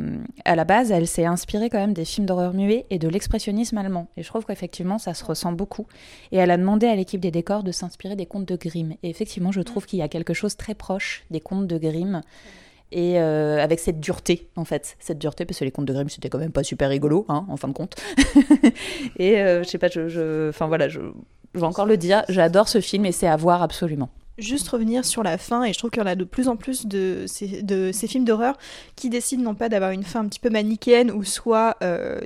à 0.45 0.57
la 0.57 0.65
base, 0.65 0.91
elle 0.91 1.07
s'est 1.07 1.27
inspirée 1.27 1.69
quand 1.69 1.79
même 1.79 1.93
des 1.93 2.05
films 2.05 2.27
d'horreur 2.27 2.55
muets 2.55 2.87
et 2.91 2.99
de 2.99 3.09
l'expressionnisme 3.09 3.77
allemand, 3.79 4.09
et 4.17 4.23
je 4.23 4.29
trouve 4.29 4.47
qu'effectivement 4.47 4.99
ça 4.99 5.15
se 5.15 5.25
ressent 5.25 5.53
beaucoup. 5.53 5.87
Et 6.33 6.39
elle 6.39 6.51
a 6.51 6.57
demandé 6.57 6.87
à 6.87 6.95
l'équipe 6.95 7.21
des 7.21 7.31
décors 7.31 7.63
de 7.63 7.73
s'inspirer 7.73 8.17
des 8.17 8.27
contes 8.27 8.47
de 8.47 8.57
Grimm, 8.57 8.95
et 9.03 9.11
effectivement 9.11 9.53
je 9.53 9.61
trouve 9.61 9.87
qu'il 9.87 9.99
y 9.99 10.03
a 10.03 10.09
quelque 10.09 10.35
chose 10.35 10.57
très 10.57 10.75
proche 10.75 11.25
des 11.31 11.41
contes 11.41 11.67
de 11.67 11.79
Grimm 11.79 12.23
et 12.93 13.21
euh, 13.21 13.63
avec 13.63 13.81
cette 13.81 14.01
dureté 14.01 14.49
en 14.57 14.65
fait. 14.65 14.97
Cette 14.99 15.19
dureté 15.19 15.45
parce 15.45 15.59
que 15.59 15.65
les 15.65 15.71
contes 15.71 15.87
de 15.87 15.93
Grimm 15.93 16.09
c'était 16.09 16.29
quand 16.29 16.39
même 16.39 16.53
pas 16.53 16.65
super 16.65 16.89
rigolo 16.89 17.27
hein, 17.29 17.47
en 17.49 17.57
fin 17.57 17.69
de 17.69 17.73
compte. 17.73 17.97
Et 19.19 19.41
euh, 19.41 19.63
je 19.63 19.69
sais 19.69 19.79
pas 19.79 19.89
je 19.89 20.49
enfin 20.49 20.67
voilà 20.67 20.89
je, 20.89 21.01
je 21.55 21.61
vais 21.61 21.67
encore 21.67 21.87
le 21.87 21.97
dire 21.97 22.25
j'adore 22.29 22.69
ce 22.69 22.81
film 22.81 23.07
et 23.07 23.13
c'est 23.13 23.29
à 23.29 23.37
voir 23.37 23.63
absolument. 23.63 24.11
Juste 24.39 24.69
revenir 24.69 25.05
sur 25.05 25.25
la 25.25 25.37
fin, 25.37 25.65
et 25.65 25.73
je 25.73 25.79
trouve 25.79 25.91
qu'il 25.91 26.01
y 26.01 26.05
en 26.05 26.07
a 26.07 26.15
de 26.15 26.23
plus 26.23 26.47
en 26.47 26.55
plus 26.55 26.87
de 26.87 27.25
ces, 27.27 28.07
films 28.07 28.25
d'horreur 28.25 28.57
qui 28.95 29.11
décident 29.11 29.43
non 29.43 29.57
pas 29.57 29.69
d'avoir 29.69 29.91
une 29.91 30.05
fin 30.05 30.21
un 30.21 30.29
petit 30.29 30.39
peu 30.39 30.49
manichéenne 30.49 31.11
ou 31.11 31.25
soit 31.25 31.77
euh, 31.83 32.21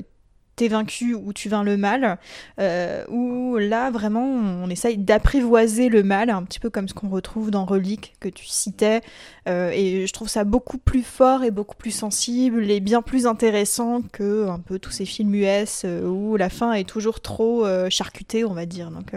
t'es 0.63 0.69
vaincu 0.69 1.15
ou 1.15 1.33
tu 1.33 1.49
vains 1.49 1.65
le 1.65 1.77
mal, 1.77 2.19
euh, 2.61 3.05
où 3.09 3.57
là 3.57 3.91
vraiment 3.91 4.25
on 4.25 4.71
essaye 4.71 4.97
d'apprivoiser 4.97 5.89
le 5.89 6.05
mal, 6.05 6.31
un 6.31 6.45
petit 6.45 6.61
peu 6.61 6.71
comme 6.71 6.87
ce 6.87 6.95
qu'on 6.95 7.09
retrouve 7.09 7.51
dans 7.51 7.65
Relique 7.65 8.15
que 8.21 8.29
tu 8.29 8.47
citais, 8.47 9.01
euh, 9.49 9.73
et 9.75 10.07
je 10.07 10.13
trouve 10.13 10.29
ça 10.29 10.45
beaucoup 10.45 10.79
plus 10.79 11.03
fort 11.03 11.43
et 11.43 11.51
beaucoup 11.51 11.75
plus 11.75 11.91
sensible 11.91 12.71
et 12.71 12.79
bien 12.79 13.03
plus 13.03 13.27
intéressant 13.27 14.03
que 14.13 14.49
un 14.49 14.61
peu 14.61 14.79
tous 14.79 14.93
ces 14.93 15.05
films 15.05 15.35
US 15.35 15.83
euh, 15.85 16.07
où 16.07 16.37
la 16.37 16.49
fin 16.49 16.75
est 16.75 16.89
toujours 16.89 17.21
trop 17.21 17.67
charcutée, 17.89 18.45
on 18.45 18.55
va 18.55 18.67
dire. 18.67 18.91
Donc, 18.91 19.15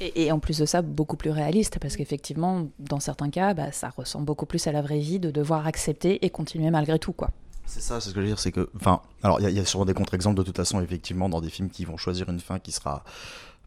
et, 0.00 0.32
en 0.32 0.38
plus 0.38 0.58
de 0.58 0.66
ça, 0.66 0.82
beaucoup 0.82 1.16
plus 1.16 1.30
réaliste, 1.30 1.78
parce 1.78 1.96
qu'effectivement, 1.96 2.66
dans 2.78 3.00
certains 3.00 3.30
cas, 3.30 3.54
bah, 3.54 3.72
ça 3.72 3.90
ressemble 3.96 4.26
beaucoup 4.26 4.46
plus 4.46 4.66
à 4.66 4.72
la 4.72 4.82
vraie 4.82 4.98
vie 4.98 5.18
de 5.18 5.30
devoir 5.30 5.66
accepter 5.66 6.24
et 6.24 6.30
continuer 6.30 6.70
malgré 6.70 6.98
tout, 6.98 7.12
quoi. 7.12 7.30
C'est 7.66 7.80
ça, 7.80 8.00
c'est 8.00 8.10
ce 8.10 8.14
que 8.14 8.20
je 8.20 8.22
veux 8.22 8.28
dire, 8.28 8.38
c'est 8.38 8.52
que, 8.52 8.68
enfin, 8.76 9.00
alors 9.22 9.40
il 9.40 9.50
y, 9.50 9.58
a 9.58 9.64
sûrement 9.64 9.86
des 9.86 9.94
contre-exemples 9.94 10.36
de 10.36 10.42
toute 10.42 10.56
façon, 10.56 10.80
effectivement, 10.82 11.28
dans 11.28 11.40
des 11.40 11.48
films 11.48 11.70
qui 11.70 11.84
vont 11.84 11.96
choisir 11.96 12.28
une 12.28 12.40
fin 12.40 12.58
qui 12.58 12.72
sera 12.72 13.02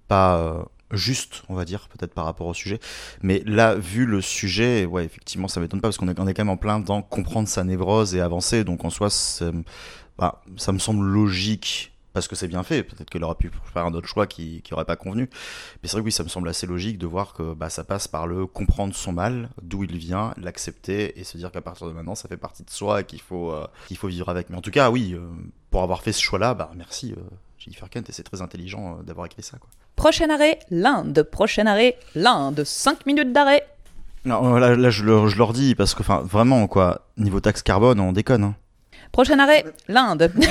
pas 0.07 0.37
euh, 0.37 0.63
juste, 0.91 1.43
on 1.49 1.55
va 1.55 1.65
dire, 1.65 1.87
peut-être 1.89 2.13
par 2.13 2.25
rapport 2.25 2.47
au 2.47 2.53
sujet. 2.53 2.79
Mais 3.21 3.41
là, 3.45 3.75
vu 3.75 4.05
le 4.05 4.21
sujet, 4.21 4.85
ouais, 4.85 5.05
effectivement, 5.05 5.47
ça 5.47 5.59
m'étonne 5.59 5.81
pas 5.81 5.87
parce 5.87 5.97
qu'on 5.97 6.07
est, 6.07 6.13
quand 6.13 6.37
même 6.37 6.49
en 6.49 6.57
plein 6.57 6.79
dans 6.79 7.01
comprendre 7.01 7.47
sa 7.47 7.63
névrose 7.63 8.13
et 8.15 8.21
avancer. 8.21 8.63
Donc 8.63 8.85
en 8.85 8.89
soi, 8.89 9.09
bah, 10.17 10.43
ça 10.57 10.71
me 10.71 10.79
semble 10.79 11.03
logique 11.03 11.94
parce 12.15 12.29
que 12.29 12.35
c'est 12.35 12.47
bien 12.47 12.63
fait. 12.63 12.81
Peut-être 12.81 13.09
qu'elle 13.09 13.25
aurait 13.25 13.35
pu 13.35 13.51
faire 13.73 13.85
un 13.85 13.93
autre 13.93 14.07
choix 14.07 14.25
qui 14.25 14.63
n'aurait 14.71 14.85
pas 14.85 14.95
convenu. 14.95 15.29
Mais 15.83 15.89
c'est 15.89 15.91
vrai 15.91 16.01
que 16.01 16.05
oui, 16.05 16.11
ça 16.13 16.23
me 16.23 16.29
semble 16.29 16.47
assez 16.47 16.65
logique 16.65 16.97
de 16.97 17.05
voir 17.05 17.33
que 17.33 17.53
bah, 17.53 17.69
ça 17.69 17.83
passe 17.83 18.07
par 18.07 18.25
le 18.25 18.47
comprendre 18.47 18.95
son 18.95 19.11
mal, 19.11 19.49
d'où 19.61 19.83
il 19.83 19.97
vient, 19.97 20.33
l'accepter 20.37 21.19
et 21.19 21.25
se 21.25 21.37
dire 21.37 21.51
qu'à 21.51 21.59
partir 21.59 21.87
de 21.87 21.91
maintenant, 21.91 22.15
ça 22.15 22.29
fait 22.29 22.37
partie 22.37 22.63
de 22.63 22.69
soi 22.69 23.01
et 23.01 23.03
qu'il 23.03 23.19
faut, 23.19 23.51
euh, 23.51 23.67
qu'il 23.87 23.97
faut 23.97 24.07
vivre 24.07 24.29
avec. 24.29 24.49
Mais 24.49 24.55
en 24.55 24.61
tout 24.61 24.71
cas, 24.71 24.89
oui, 24.89 25.13
euh, 25.13 25.27
pour 25.69 25.83
avoir 25.83 26.01
fait 26.01 26.13
ce 26.13 26.21
choix-là, 26.21 26.53
bah, 26.53 26.71
merci 26.73 27.13
euh, 27.17 27.21
Jennifer 27.59 27.89
Kent 27.89 28.07
et 28.07 28.13
c'est 28.13 28.23
très 28.23 28.41
intelligent 28.41 28.99
d'avoir 29.03 29.25
écrit 29.25 29.43
ça. 29.43 29.57
Quoi. 29.57 29.69
Prochain 29.97 30.29
arrêt, 30.29 30.59
l'Inde. 30.71 31.21
Prochain 31.29 31.65
arrêt, 31.65 31.97
l'Inde. 32.15 32.63
5 32.63 33.05
minutes 33.05 33.33
d'arrêt. 33.33 33.67
Non, 34.23 34.55
là, 34.55 34.77
là 34.77 34.89
je, 34.89 35.03
je, 35.27 35.37
leur 35.37 35.51
dis 35.51 35.75
parce 35.75 35.93
que 35.93 36.01
vraiment, 36.23 36.65
quoi, 36.67 37.01
niveau 37.17 37.41
taxe 37.41 37.61
carbone, 37.61 37.99
on 37.99 38.13
déconne. 38.13 38.45
Hein. 38.45 38.55
Prochain 39.11 39.37
arrêt, 39.37 39.65
l'Inde. 39.89 40.31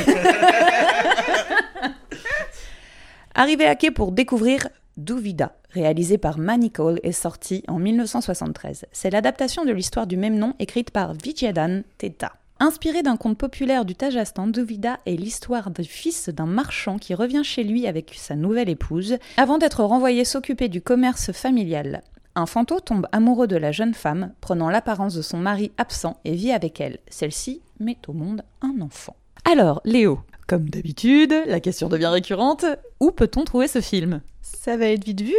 Arrivé 3.37 3.67
à 3.67 3.75
quai 3.75 3.91
pour 3.91 4.13
découvrir 4.13 4.69
Duvida, 4.97 5.57
réalisé 5.71 6.19
par 6.19 6.39
Manny 6.39 6.71
Cole, 6.71 7.01
est 7.03 7.11
sorti 7.11 7.65
en 7.67 7.81
1973. 7.81 8.87
C'est 8.93 9.11
l'adaptation 9.11 9.65
de 9.65 9.73
l'histoire 9.73 10.07
du 10.07 10.17
même 10.17 10.39
nom 10.39 10.55
écrite 10.61 10.93
par 10.93 11.15
Vijayadan 11.15 11.83
Teta. 11.99 12.35
Inspiré 12.61 13.03
d'un 13.03 13.17
conte 13.17 13.37
populaire 13.37 13.85
du 13.85 13.97
Tajastan, 13.97 14.47
Duvida 14.47 15.01
est 15.05 15.17
l'histoire 15.17 15.73
du 15.73 15.83
fils 15.83 16.29
d'un 16.29 16.47
marchand 16.47 16.97
qui 16.97 17.13
revient 17.13 17.43
chez 17.43 17.65
lui 17.65 17.89
avec 17.89 18.15
sa 18.17 18.37
nouvelle 18.37 18.69
épouse, 18.69 19.19
avant 19.37 19.59
d'être 19.59 19.83
renvoyé 19.83 20.25
s'occuper 20.25 20.69
du 20.69 20.81
commerce 20.81 21.33
familial. 21.33 22.03
Un 22.37 22.47
fantôme 22.47 22.83
tombe 22.83 23.09
amoureux 23.11 23.49
de 23.49 23.57
la 23.57 23.73
jeune 23.73 23.95
femme, 23.95 24.33
prenant 24.41 24.71
l'apparence 24.71 25.15
de 25.15 25.23
son 25.23 25.39
mari 25.39 25.73
absent 25.77 26.21
et 26.25 26.37
vit 26.37 26.53
avec 26.53 26.81
elle. 26.81 26.99
Celle-ci 27.09 27.63
met 27.81 27.99
au 28.07 28.13
monde 28.13 28.43
un 28.63 28.81
enfant. 28.81 29.17
Alors, 29.45 29.81
Léo, 29.85 30.21
comme 30.47 30.69
d'habitude, 30.69 31.35
la 31.47 31.61
question 31.61 31.89
devient 31.89 32.07
récurrente. 32.07 32.65
Où 33.01 33.11
peut-on 33.11 33.45
trouver 33.45 33.69
ce 33.69 33.81
film? 33.81 34.21
Ça 34.43 34.77
va 34.77 34.87
être 34.87 35.05
vite 35.05 35.23
vu. 35.23 35.35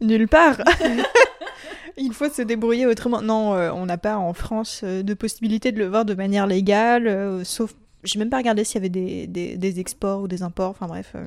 Nulle 0.00 0.28
part. 0.28 0.58
Il 1.96 2.12
faut 2.12 2.28
se 2.28 2.42
débrouiller 2.42 2.86
autrement. 2.86 3.20
Non, 3.22 3.54
euh, 3.54 3.72
on 3.72 3.86
n'a 3.86 3.98
pas 3.98 4.16
en 4.16 4.32
France 4.32 4.82
euh, 4.84 5.02
de 5.02 5.14
possibilité 5.14 5.72
de 5.72 5.78
le 5.78 5.86
voir 5.88 6.04
de 6.04 6.14
manière 6.14 6.46
légale, 6.46 7.08
euh, 7.08 7.42
sauf. 7.44 7.74
J'ai 8.04 8.20
même 8.20 8.30
pas 8.30 8.36
regardé 8.36 8.62
s'il 8.62 8.76
y 8.76 8.78
avait 8.78 8.88
des, 8.88 9.26
des, 9.26 9.56
des 9.56 9.80
exports 9.80 10.20
ou 10.22 10.28
des 10.28 10.42
imports. 10.42 10.70
Enfin 10.70 10.86
bref. 10.86 11.12
euh, 11.16 11.24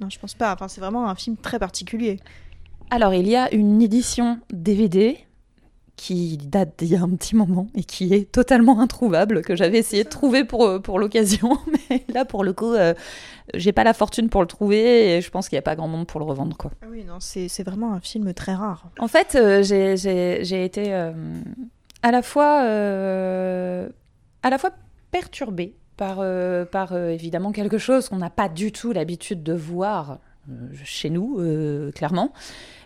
Non, 0.00 0.10
je 0.10 0.18
pense 0.18 0.34
pas. 0.34 0.52
Enfin, 0.52 0.68
c'est 0.68 0.82
vraiment 0.82 1.08
un 1.08 1.14
film 1.14 1.36
très 1.38 1.58
particulier. 1.58 2.20
Alors, 2.90 3.14
il 3.14 3.26
y 3.26 3.36
a 3.36 3.52
une 3.54 3.80
édition 3.80 4.38
DVD 4.52 5.16
qui 5.98 6.38
date 6.38 6.74
d'il 6.78 6.92
y 6.92 6.96
a 6.96 7.02
un 7.02 7.10
petit 7.10 7.34
moment 7.34 7.66
et 7.74 7.82
qui 7.82 8.14
est 8.14 8.30
totalement 8.30 8.80
introuvable, 8.80 9.42
que 9.42 9.56
j'avais 9.56 9.78
essayé 9.78 10.04
de 10.04 10.08
trouver 10.08 10.44
pour, 10.44 10.64
euh, 10.64 10.78
pour 10.78 11.00
l'occasion. 11.00 11.58
Mais 11.90 12.04
là, 12.08 12.24
pour 12.24 12.44
le 12.44 12.52
coup, 12.52 12.72
euh, 12.72 12.94
j'ai 13.52 13.72
pas 13.72 13.82
la 13.82 13.92
fortune 13.92 14.28
pour 14.28 14.40
le 14.40 14.46
trouver 14.46 15.16
et 15.16 15.20
je 15.20 15.30
pense 15.30 15.48
qu'il 15.48 15.56
n'y 15.56 15.60
a 15.60 15.62
pas 15.62 15.74
grand 15.74 15.88
monde 15.88 16.06
pour 16.06 16.20
le 16.20 16.26
revendre. 16.26 16.56
Quoi. 16.56 16.70
Ah 16.82 16.86
oui, 16.88 17.04
non, 17.04 17.16
c'est 17.18 17.64
vraiment 17.64 17.92
un 17.92 18.00
film 18.00 18.32
très 18.32 18.54
rare. 18.54 18.90
En 19.00 19.08
fait, 19.08 19.34
euh, 19.34 19.62
j'ai- 19.64 20.64
été 20.64 20.94
euh, 20.94 21.12
à 22.02 22.12
la 22.12 22.22
fois 22.22 22.62
euh, 22.62 23.88
à 24.44 24.50
la 24.50 24.58
fois 24.58 24.70
perturbée 25.10 25.74
par, 25.96 26.22
par 26.70 26.96
évidemment 26.96 27.50
quelque 27.50 27.78
chose 27.78 28.08
qu'on 28.08 28.18
n'a 28.18 28.30
pas 28.30 28.48
du 28.48 28.70
tout 28.70 28.92
l'habitude 28.92 29.42
de 29.42 29.52
voir 29.52 30.20
chez 30.84 31.10
nous, 31.10 31.40
clairement. 31.92 32.32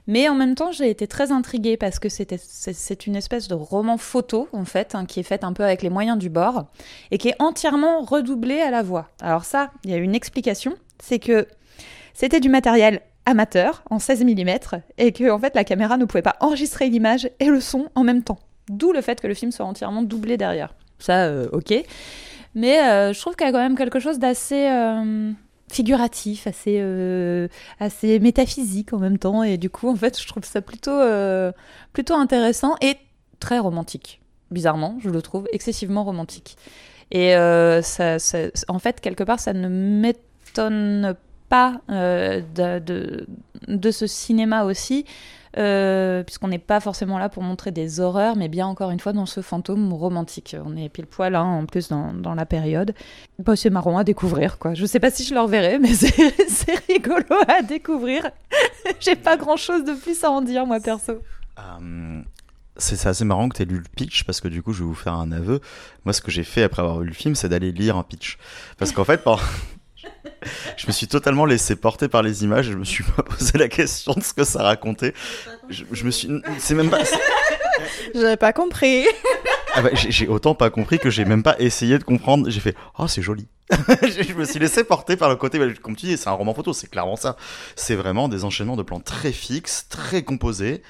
Mais 0.06 0.28
en 0.28 0.34
même 0.34 0.54
temps, 0.54 0.72
j'ai 0.72 0.90
été 0.90 1.06
très 1.06 1.30
intriguée 1.30 1.76
parce 1.76 1.98
que 1.98 2.08
c'est 2.08 3.06
une 3.06 3.16
espèce 3.16 3.48
de 3.48 3.54
roman 3.54 3.98
photo, 3.98 4.48
en 4.52 4.64
fait, 4.64 4.94
hein, 4.94 5.06
qui 5.06 5.20
est 5.20 5.24
faite 5.24 5.44
un 5.44 5.52
peu 5.52 5.62
avec 5.62 5.82
les 5.82 5.90
moyens 5.90 6.18
du 6.18 6.28
bord 6.28 6.66
et 7.10 7.18
qui 7.18 7.28
est 7.28 7.36
entièrement 7.38 8.02
redoublé 8.02 8.60
à 8.60 8.70
la 8.70 8.82
voix. 8.82 9.08
Alors 9.20 9.44
ça, 9.44 9.70
il 9.84 9.90
y 9.90 9.94
a 9.94 9.98
une 9.98 10.14
explication, 10.14 10.74
c'est 11.00 11.18
que 11.18 11.46
c'était 12.14 12.40
du 12.40 12.48
matériel 12.48 13.00
amateur 13.26 13.82
en 13.90 13.98
16 13.98 14.24
mm 14.24 14.50
et 14.98 15.12
que 15.12 15.30
en 15.30 15.38
fait 15.38 15.54
la 15.54 15.64
caméra 15.64 15.96
ne 15.96 16.04
pouvait 16.04 16.22
pas 16.22 16.36
enregistrer 16.40 16.88
l'image 16.88 17.30
et 17.38 17.46
le 17.46 17.60
son 17.60 17.88
en 17.94 18.02
même 18.02 18.22
temps. 18.22 18.38
D'où 18.68 18.92
le 18.92 19.00
fait 19.00 19.20
que 19.20 19.26
le 19.26 19.34
film 19.34 19.52
soit 19.52 19.66
entièrement 19.66 20.02
doublé 20.02 20.36
derrière. 20.36 20.74
Ça, 20.98 21.24
euh, 21.24 21.48
ok. 21.52 21.74
Mais 22.54 22.80
euh, 22.82 23.12
je 23.12 23.20
trouve 23.20 23.34
qu'il 23.34 23.46
y 23.46 23.48
a 23.50 23.52
quand 23.52 23.58
même 23.58 23.76
quelque 23.76 23.98
chose 23.98 24.18
d'assez 24.18 24.68
euh, 24.68 25.32
figuratif, 25.72 26.46
assez, 26.46 26.78
euh, 26.80 27.48
assez 27.80 28.18
métaphysique 28.20 28.92
en 28.92 28.98
même 28.98 29.18
temps. 29.18 29.42
Et 29.42 29.56
du 29.56 29.70
coup, 29.70 29.88
en 29.88 29.96
fait, 29.96 30.20
je 30.20 30.26
trouve 30.28 30.44
ça 30.44 30.60
plutôt, 30.60 30.90
euh, 30.90 31.52
plutôt 31.92 32.14
intéressant 32.14 32.76
et 32.80 32.96
très 33.40 33.58
romantique. 33.58 34.20
Bizarrement, 34.50 34.96
je 35.00 35.10
le 35.10 35.22
trouve 35.22 35.48
excessivement 35.52 36.04
romantique. 36.04 36.56
Et 37.10 37.34
euh, 37.36 37.82
ça, 37.82 38.18
ça- 38.18 38.48
en 38.68 38.78
fait, 38.78 39.00
quelque 39.00 39.24
part, 39.24 39.40
ça 39.40 39.52
ne 39.52 39.68
m'étonne 39.68 41.14
pas 41.48 41.80
de, 41.88 43.26
de 43.68 43.90
ce 43.90 44.06
cinéma 44.06 44.64
aussi, 44.64 45.04
euh, 45.58 46.22
puisqu'on 46.22 46.48
n'est 46.48 46.58
pas 46.58 46.80
forcément 46.80 47.18
là 47.18 47.28
pour 47.28 47.42
montrer 47.42 47.70
des 47.70 48.00
horreurs, 48.00 48.36
mais 48.36 48.48
bien 48.48 48.66
encore 48.66 48.90
une 48.90 49.00
fois 49.00 49.12
dans 49.12 49.26
ce 49.26 49.40
fantôme 49.40 49.92
romantique. 49.92 50.56
On 50.64 50.76
est 50.76 50.88
pile 50.88 51.06
poil 51.06 51.34
hein, 51.34 51.42
en 51.42 51.66
plus 51.66 51.88
dans, 51.88 52.34
la 52.34 52.46
période. 52.46 52.94
Bah, 53.38 53.56
c'est 53.56 53.70
marrant 53.70 53.98
à 53.98 54.04
découvrir, 54.04 54.58
quoi. 54.58 54.74
Je 54.74 54.86
sais 54.86 55.00
pas 55.00 55.10
si 55.10 55.24
je 55.24 55.34
le 55.34 55.40
reverrai, 55.40 55.78
mais 55.78 55.92
c'est 55.94 56.74
rigolo 56.88 57.36
à 57.48 57.62
découvrir. 57.62 58.30
J'ai 59.00 59.16
pas 59.16 59.36
grand 59.36 59.56
chose 59.56 59.84
de 59.84 59.92
plus 59.92 60.22
à 60.24 60.30
en 60.30 60.40
dire, 60.40 60.66
moi 60.66 60.80
perso. 60.80 61.20
Euh, 61.58 62.22
c'est 62.76 63.06
assez 63.06 63.24
marrant 63.24 63.48
que 63.48 63.56
tu 63.56 63.62
aies 63.62 63.66
lu 63.66 63.76
le 63.76 63.84
pitch 63.96 64.24
parce 64.24 64.40
que 64.40 64.48
du 64.48 64.62
coup 64.62 64.72
je 64.72 64.80
vais 64.80 64.88
vous 64.88 64.94
faire 64.94 65.14
un 65.14 65.30
aveu. 65.32 65.60
Moi 66.04 66.14
ce 66.14 66.22
que 66.22 66.30
j'ai 66.30 66.44
fait 66.44 66.62
après 66.62 66.80
avoir 66.80 67.00
vu 67.00 67.06
le 67.06 67.12
film 67.12 67.34
c'est 67.34 67.48
d'aller 67.48 67.70
lire 67.72 67.96
un 67.96 68.02
pitch. 68.02 68.38
Parce 68.78 68.92
qu'en 68.92 69.04
fait 69.04 69.22
pendant- 69.22 69.42
je 70.76 70.86
me 70.86 70.92
suis 70.92 71.08
totalement 71.08 71.44
laissé 71.44 71.76
porter 71.76 72.08
par 72.08 72.22
les 72.22 72.44
images 72.44 72.68
et 72.68 72.72
je 72.72 72.76
me 72.76 72.84
suis 72.84 73.04
pas 73.04 73.22
posé 73.22 73.58
la 73.58 73.68
question 73.68 74.12
de 74.14 74.22
ce 74.22 74.32
que 74.32 74.44
ça 74.44 74.62
racontait. 74.62 75.14
Je, 75.68 75.84
je 75.90 76.04
me 76.04 76.10
suis... 76.10 76.28
C'est 76.58 76.74
même 76.74 76.90
pas... 76.90 77.00
J'avais 78.14 78.36
pas 78.36 78.52
compris. 78.52 79.06
Ah 79.74 79.80
bah, 79.80 79.90
j'ai 79.94 80.28
autant 80.28 80.54
pas 80.54 80.68
compris 80.68 80.98
que 80.98 81.08
j'ai 81.08 81.24
même 81.24 81.42
pas 81.42 81.56
essayé 81.58 81.98
de 81.98 82.04
comprendre. 82.04 82.50
J'ai 82.50 82.60
fait 82.60 82.76
oh 82.98 83.08
c'est 83.08 83.22
joli. 83.22 83.46
je 83.70 84.34
me 84.34 84.44
suis 84.44 84.58
laissé 84.58 84.84
porter 84.84 85.16
par 85.16 85.30
le 85.30 85.36
côté 85.36 85.58
bah, 85.58 85.64
comme 85.80 85.96
tu 85.96 86.06
dis 86.06 86.16
c'est 86.18 86.28
un 86.28 86.32
roman 86.32 86.52
photo 86.52 86.72
c'est 86.72 86.88
clairement 86.88 87.16
ça. 87.16 87.36
C'est 87.74 87.94
vraiment 87.94 88.28
des 88.28 88.44
enchaînements 88.44 88.76
de 88.76 88.82
plans 88.82 89.00
très 89.00 89.32
fixes, 89.32 89.86
très 89.88 90.22
composés 90.22 90.82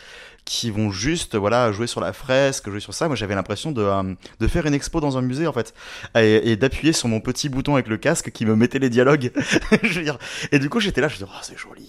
qui 0.44 0.72
vont 0.72 0.90
juste 0.90 1.36
voilà 1.36 1.70
jouer 1.70 1.86
sur 1.86 2.00
la 2.00 2.12
fresque, 2.12 2.68
jouer 2.68 2.80
sur 2.80 2.92
ça. 2.92 3.06
Moi 3.06 3.14
j'avais 3.14 3.36
l'impression 3.36 3.70
de, 3.70 3.82
euh, 3.82 4.14
de 4.40 4.46
faire 4.48 4.66
une 4.66 4.74
expo 4.74 5.00
dans 5.00 5.16
un 5.16 5.22
musée 5.22 5.46
en 5.46 5.52
fait 5.52 5.74
et, 6.16 6.56
d'appuyer 6.56 6.92
sur 6.92 7.06
mon 7.06 7.20
petit 7.20 7.48
bouton 7.48 7.74
avec 7.74 7.86
le 7.86 7.98
casque 7.98 8.32
qui 8.32 8.44
me 8.44 8.56
mettait 8.56 8.80
les 8.80 8.90
dialogues. 8.90 9.30
je 9.84 9.98
veux 9.98 10.02
dire 10.04 10.18
et 10.50 10.58
du 10.58 10.68
coup 10.68 10.80
j'étais 10.80 11.00
là 11.00 11.06
je 11.06 11.14
disais 11.14 11.26
oh 11.28 11.40
c'est 11.42 11.56
joli. 11.56 11.88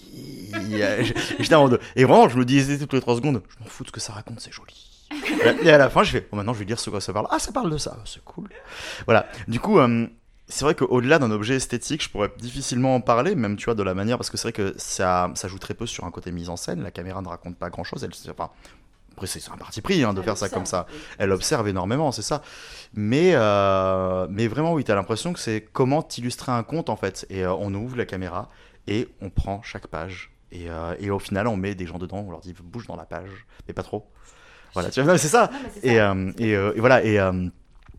J'étais 1.40 1.56
en 1.56 1.68
mode 1.68 1.80
et 1.96 2.04
vraiment 2.04 2.28
je 2.28 2.38
me 2.38 2.44
disais 2.44 2.78
toutes 2.78 2.92
les 2.92 3.00
trois 3.00 3.16
secondes 3.16 3.42
je 3.48 3.64
m'en 3.64 3.68
fous 3.68 3.82
de 3.82 3.88
ce 3.88 3.92
que 3.92 4.00
ça 4.00 4.12
raconte 4.12 4.38
c'est 4.38 4.52
joli. 4.52 4.93
Et 5.62 5.70
à 5.70 5.78
la 5.78 5.90
fin, 5.90 6.02
je 6.02 6.12
fais, 6.12 6.26
bon, 6.30 6.36
maintenant, 6.36 6.54
je 6.54 6.58
vais 6.58 6.64
dire 6.64 6.78
ce 6.78 6.90
quoi 6.90 7.00
ça 7.00 7.12
parle. 7.12 7.26
Ah, 7.30 7.38
ça 7.38 7.52
parle 7.52 7.70
de 7.70 7.78
ça, 7.78 7.98
c'est 8.04 8.22
cool. 8.24 8.48
Voilà. 9.06 9.26
Du 9.48 9.60
coup, 9.60 9.78
euh, 9.78 10.06
c'est 10.48 10.64
vrai 10.64 10.74
qu'au-delà 10.74 11.18
d'un 11.18 11.30
objet 11.30 11.56
esthétique, 11.56 12.02
je 12.02 12.10
pourrais 12.10 12.30
difficilement 12.38 12.94
en 12.94 13.00
parler, 13.00 13.34
même, 13.34 13.56
tu 13.56 13.64
vois, 13.64 13.74
de 13.74 13.82
la 13.82 13.94
manière, 13.94 14.18
parce 14.18 14.30
que 14.30 14.36
c'est 14.36 14.48
vrai 14.48 14.52
que 14.52 14.74
ça, 14.76 15.30
ça 15.34 15.48
joue 15.48 15.58
très 15.58 15.74
peu 15.74 15.86
sur 15.86 16.04
un 16.04 16.10
côté 16.10 16.32
mise 16.32 16.48
en 16.48 16.56
scène. 16.56 16.82
La 16.82 16.90
caméra 16.90 17.22
ne 17.22 17.28
raconte 17.28 17.56
pas 17.56 17.70
grand-chose. 17.70 18.04
Elle, 18.04 18.34
pas... 18.34 18.54
Après, 19.12 19.26
c'est 19.26 19.48
un 19.50 19.56
parti 19.56 19.80
pris 19.80 20.02
hein, 20.02 20.12
de 20.12 20.20
faire 20.22 20.36
ça 20.36 20.48
comme 20.48 20.66
ça. 20.66 20.86
Elle 21.18 21.30
observe 21.30 21.68
énormément, 21.68 22.10
c'est 22.10 22.22
ça. 22.22 22.42
Mais, 22.94 23.30
euh, 23.34 24.26
mais 24.28 24.48
vraiment, 24.48 24.74
oui, 24.74 24.84
t'as 24.84 24.96
l'impression 24.96 25.32
que 25.32 25.38
c'est 25.38 25.66
comment 25.72 26.06
illustrer 26.18 26.52
un 26.52 26.64
conte, 26.64 26.90
en 26.90 26.96
fait. 26.96 27.24
Et 27.30 27.44
euh, 27.44 27.54
on 27.54 27.72
ouvre 27.74 27.96
la 27.96 28.06
caméra 28.06 28.50
et 28.86 29.08
on 29.20 29.30
prend 29.30 29.62
chaque 29.62 29.86
page. 29.86 30.32
Et, 30.50 30.68
euh, 30.68 30.94
et 30.98 31.10
au 31.10 31.18
final, 31.18 31.46
on 31.46 31.56
met 31.56 31.74
des 31.74 31.86
gens 31.86 31.98
dedans, 31.98 32.24
on 32.26 32.30
leur 32.30 32.40
dit 32.40 32.54
bouge 32.60 32.86
dans 32.86 32.96
la 32.96 33.04
page, 33.04 33.46
mais 33.66 33.74
pas 33.74 33.82
trop. 33.82 34.10
Voilà, 34.74 34.90
tu 34.90 35.00
vois, 35.02 35.16
c'est 35.18 35.28
ça. 35.28 35.50
Et, 35.82 36.00
euh, 36.00 36.32
et, 36.38 36.54
euh, 36.54 36.72
et 36.74 36.80
voilà, 36.80 37.04
et, 37.04 37.18
euh, 37.18 37.32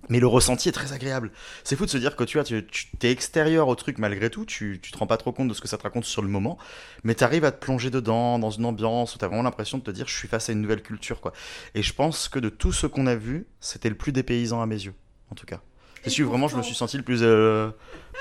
mais 0.09 0.19
le 0.19 0.27
ressenti 0.27 0.69
est 0.69 0.73
très 0.73 0.93
agréable. 0.93 1.31
C'est 1.63 1.75
fou 1.75 1.85
de 1.85 1.89
se 1.89 1.97
dire 1.97 2.15
que 2.15 2.23
tu 2.23 2.37
vois, 2.37 2.43
tu, 2.43 2.65
tu 2.67 2.87
es 3.01 3.11
extérieur 3.11 3.67
au 3.69 3.75
truc 3.75 3.97
malgré 3.97 4.29
tout, 4.29 4.45
tu, 4.45 4.79
tu 4.81 4.91
te 4.91 4.97
rends 4.97 5.07
pas 5.07 5.17
trop 5.17 5.31
compte 5.31 5.47
de 5.47 5.53
ce 5.53 5.61
que 5.61 5.67
ça 5.67 5.77
te 5.77 5.83
raconte 5.83 6.05
sur 6.05 6.21
le 6.21 6.27
moment, 6.27 6.57
mais 7.03 7.15
tu 7.15 7.23
arrives 7.23 7.45
à 7.45 7.51
te 7.51 7.59
plonger 7.63 7.89
dedans, 7.89 8.37
dans 8.39 8.51
une 8.51 8.65
ambiance 8.65 9.15
où 9.15 9.17
tu 9.17 9.25
as 9.25 9.27
vraiment 9.27 9.43
l'impression 9.43 9.77
de 9.77 9.83
te 9.83 9.91
dire 9.91 10.07
je 10.07 10.15
suis 10.15 10.27
face 10.27 10.49
à 10.49 10.51
une 10.51 10.61
nouvelle 10.61 10.83
culture. 10.83 11.21
quoi. 11.21 11.33
Et 11.73 11.81
je 11.81 11.93
pense 11.93 12.27
que 12.27 12.39
de 12.39 12.49
tout 12.49 12.71
ce 12.73 12.87
qu'on 12.87 13.07
a 13.07 13.15
vu, 13.15 13.47
c'était 13.59 13.89
le 13.89 13.95
plus 13.95 14.11
dépaysant 14.11 14.61
à 14.61 14.65
mes 14.65 14.75
yeux, 14.83 14.93
en 15.31 15.35
tout 15.35 15.45
cas. 15.45 15.61
C'est 16.03 16.11
sûr, 16.11 16.29
vraiment, 16.29 16.47
je 16.47 16.55
me 16.55 16.61
suis 16.61 16.75
senti 16.75 16.97
le 16.97 17.03
plus. 17.03 17.21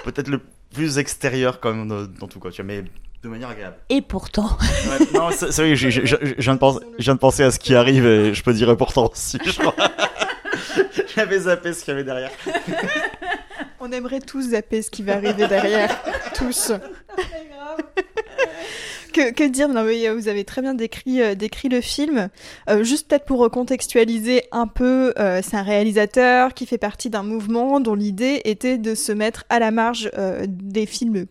Peut-être 0.04 0.28
le 0.28 0.40
plus 0.72 0.96
extérieur 0.96 1.60
quand 1.60 1.74
même 1.74 1.86
dans, 1.86 2.06
dans 2.06 2.28
tout, 2.28 2.40
quoi, 2.40 2.50
tu 2.50 2.62
vois, 2.62 2.66
mais 2.66 2.84
de 3.24 3.28
manière 3.28 3.48
agréable. 3.48 3.76
Et 3.88 4.02
pourtant, 4.02 4.50
Ouais, 4.60 5.06
non, 5.14 5.30
c'est 5.32 5.46
vrai, 5.56 5.74
je, 5.74 5.88
je- 5.90 6.04
je- 6.04 6.16
je 6.22 6.34
viens 6.42 6.54
de 6.54 6.58
penser, 6.60 6.80
je 6.98 7.04
viens 7.04 7.14
de 7.14 7.18
penser 7.18 7.42
à 7.42 7.50
ce 7.50 7.58
qui 7.58 7.74
arrive 7.74 8.06
et 8.06 8.34
je 8.34 8.42
peux 8.42 8.52
dire 8.52 8.76
pourtant 8.76 9.10
aussi, 9.10 9.38
je 9.44 9.52
crois. 9.58 9.74
J'avais 11.16 11.40
zappé 11.40 11.72
ce 11.72 11.80
qu'il 11.84 11.92
y 11.92 11.94
avait 11.94 12.04
derrière. 12.04 12.30
On 13.80 13.90
aimerait 13.92 14.20
tous 14.20 14.50
zapper 14.50 14.82
ce 14.82 14.90
qui 14.90 15.02
va 15.02 15.14
arriver 15.14 15.46
derrière. 15.48 16.00
tous. 16.34 16.72
Que, 19.12 19.30
que 19.32 19.44
dire? 19.48 19.68
Non, 19.68 19.84
mais 19.84 20.08
euh, 20.08 20.14
vous 20.14 20.26
avez 20.26 20.44
très 20.44 20.60
bien 20.60 20.74
décrit, 20.74 21.22
euh, 21.22 21.34
décrit 21.36 21.68
le 21.68 21.80
film. 21.80 22.28
Euh, 22.68 22.82
juste 22.82 23.08
peut-être 23.08 23.26
pour 23.26 23.38
recontextualiser 23.38 24.42
un 24.50 24.66
peu, 24.66 25.14
euh, 25.18 25.40
c'est 25.42 25.56
un 25.56 25.62
réalisateur 25.62 26.52
qui 26.52 26.66
fait 26.66 26.78
partie 26.78 27.10
d'un 27.10 27.22
mouvement 27.22 27.78
dont 27.78 27.94
l'idée 27.94 28.40
était 28.44 28.76
de 28.76 28.94
se 28.96 29.12
mettre 29.12 29.44
à 29.50 29.60
la 29.60 29.70
marge 29.70 30.10
euh, 30.18 30.46
des 30.48 30.86
films 30.86 31.26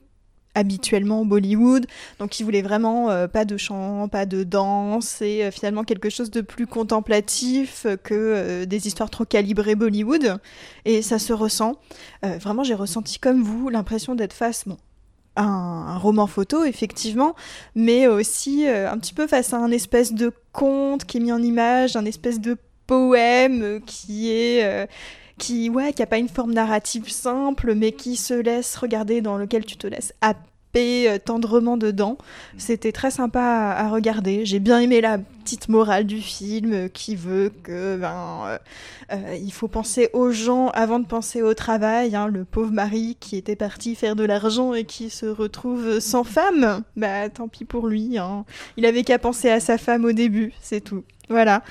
habituellement 0.56 1.26
Bollywood. 1.26 1.86
Donc 2.20 2.40
il 2.40 2.44
voulait 2.44 2.62
vraiment 2.62 3.10
euh, 3.10 3.28
pas 3.28 3.46
de 3.46 3.58
chant, 3.58 4.08
pas 4.08 4.26
de 4.26 4.44
danse 4.44 5.22
et 5.22 5.44
euh, 5.44 5.52
finalement 5.52 5.84
quelque 5.84 6.10
chose 6.10 6.32
de 6.32 6.42
plus 6.42 6.68
contemplatif 6.68 7.86
que 8.04 8.14
euh, 8.14 8.66
des 8.66 8.88
histoires 8.88 9.10
trop 9.10 9.26
calibrées 9.26 9.76
Bollywood. 9.76 10.38
Et 10.86 11.02
ça 11.02 11.20
se 11.20 11.34
ressent. 11.34 11.74
Vraiment, 12.22 12.64
j'ai 12.64 12.74
ressenti 12.74 13.20
comme 13.20 13.42
vous 13.42 13.70
l'impression 13.70 14.16
d'être 14.16 14.34
face, 14.34 14.64
bon, 14.66 14.78
à 15.36 15.44
un, 15.44 15.88
un 15.88 15.98
roman 15.98 16.28
photo, 16.28 16.64
effectivement, 16.64 17.36
mais 17.76 18.08
aussi 18.08 18.66
un 18.68 18.98
petit 18.98 19.14
peu 19.14 19.28
face 19.28 19.54
à 19.54 19.58
un 19.58 19.72
espèce 19.72 20.14
de 20.14 20.32
conte 20.52 21.06
qui 21.06 21.18
est 21.18 21.20
mis 21.20 21.32
en 21.32 21.42
image, 21.42 21.96
un 21.96 22.06
espèce 22.06 22.40
de 22.40 22.58
poème 22.88 23.82
qui 23.86 24.32
est... 24.32 24.88
euh, 25.40 25.44
qui, 25.44 25.70
ouais, 25.70 25.94
qui 25.94 26.02
a 26.02 26.06
pas 26.06 26.18
une 26.18 26.30
forme 26.30 26.54
narrative 26.54 27.10
simple, 27.10 27.74
mais 27.76 27.92
qui 27.92 28.16
se 28.16 28.34
laisse 28.34 28.76
regarder, 28.76 29.22
dans 29.22 29.38
lequel 29.38 29.66
tu 29.66 29.78
te 29.78 29.88
laisses 29.88 30.14
happer 30.22 30.48
trempé 30.74 31.20
tendrement 31.24 31.78
dedans. 31.78 32.18
C'était 32.58 32.92
très 32.92 33.12
sympa 33.12 33.42
à, 33.42 33.90
regarder. 33.90 34.46
J'ai 34.46 34.60
bien 34.60 34.80
aimé 34.80 35.02
la 35.02 35.18
petite 35.18 35.70
morale 35.70 36.06
du 36.06 36.22
film 36.22 36.90
qui 36.90 37.16
veut 37.16 37.52
que 37.64 37.98
ben 37.98 38.60
il 39.40 39.52
faut 39.52 39.68
penser 39.68 40.10
aux 40.14 40.32
gens 40.32 40.70
avant 40.70 41.00
de 41.00 41.06
penser 41.06 41.42
au 41.42 41.54
travail. 41.54 42.16
Hein. 42.16 42.28
Le 42.28 42.46
pauvre 42.46 42.72
mari 42.72 43.18
qui 43.20 43.38
était 43.38 43.56
parti 43.56 43.96
faire 43.96 44.16
de 44.16 44.24
l'argent 44.24 44.74
et 44.74 44.86
qui 44.86 45.10
se 45.10 45.26
retrouve 45.26 46.00
sans 46.00 46.24
femme, 46.24 46.84
bah 46.96 47.30
tant 47.30 47.48
pis 47.48 47.66
pour 47.66 47.88
lui. 47.88 48.18
Hein. 48.18 48.46
Il 48.78 48.86
avait 48.86 49.04
qu'à 49.04 49.20
penser 49.20 49.50
à 49.50 49.60
sa 49.60 49.78
femme 49.78 50.06
au 50.06 50.12
début, 50.12 50.54
c'est 50.62 50.82
tout. 50.82 51.04
Voilà. 51.34 51.64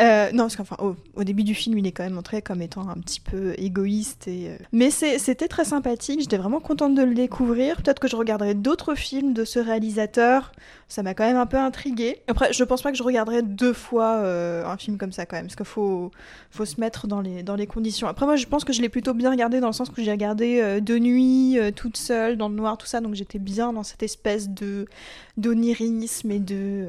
Euh, 0.00 0.32
non, 0.32 0.44
parce 0.44 0.56
qu'enfin, 0.56 0.76
au, 0.80 1.22
début 1.22 1.44
du 1.44 1.54
film, 1.54 1.78
il 1.78 1.86
est 1.86 1.92
quand 1.92 2.02
même 2.02 2.14
montré 2.14 2.42
comme 2.42 2.60
étant 2.60 2.88
un 2.88 2.96
petit 2.96 3.20
peu 3.20 3.54
égoïste. 3.58 4.26
Et, 4.26 4.48
euh, 4.48 4.56
Mais 4.72 4.90
c'était 4.90 5.46
très 5.46 5.64
sympathique. 5.64 6.20
J'étais 6.20 6.36
vraiment 6.36 6.58
contente 6.58 6.96
de 6.96 7.02
le 7.02 7.14
découvrir. 7.14 7.76
Peut-être 7.76 8.00
que 8.00 8.08
je 8.08 8.16
regarderai 8.16 8.54
d'autres 8.54 8.96
films 8.96 9.32
de 9.32 9.44
ce 9.44 9.60
réalisateur. 9.60 10.50
Ça 10.88 11.04
m'a 11.04 11.14
quand 11.14 11.24
même 11.24 11.36
un 11.36 11.46
peu 11.46 11.58
intriguée. 11.58 12.22
Après, 12.26 12.52
je 12.52 12.64
pense 12.64 12.82
pas 12.82 12.90
que 12.90 12.98
je 12.98 13.04
regarderai 13.04 13.42
deux 13.42 13.72
fois 13.72 14.16
euh, 14.16 14.66
un 14.66 14.76
film 14.76 14.98
comme 14.98 15.12
ça 15.12 15.26
quand 15.26 15.36
même, 15.36 15.46
parce 15.46 15.56
qu'il 15.56 15.64
faut, 15.64 16.10
faut 16.50 16.64
se 16.64 16.80
mettre 16.80 17.06
dans 17.06 17.20
les, 17.20 17.44
dans 17.44 17.54
les 17.54 17.68
conditions. 17.68 18.08
Après, 18.08 18.26
moi, 18.26 18.34
je 18.34 18.46
pense 18.46 18.64
que 18.64 18.72
je 18.72 18.82
l'ai 18.82 18.88
plutôt 18.88 19.14
bien 19.14 19.30
regardé 19.30 19.60
dans 19.60 19.68
le 19.68 19.72
sens 19.72 19.90
que 19.90 20.02
j'ai 20.02 20.10
regardé 20.10 20.80
de 20.80 20.98
nuit, 20.98 21.56
toute 21.76 21.96
seule, 21.96 22.36
dans 22.36 22.48
le 22.48 22.56
noir, 22.56 22.78
tout 22.78 22.86
ça. 22.86 23.00
Donc 23.00 23.14
j'étais 23.14 23.38
bien 23.38 23.72
dans 23.72 23.84
cette 23.84 24.02
espèce 24.02 24.48
de 24.48 24.86
d'onirisme 25.36 26.32
et 26.32 26.38
de 26.40 26.88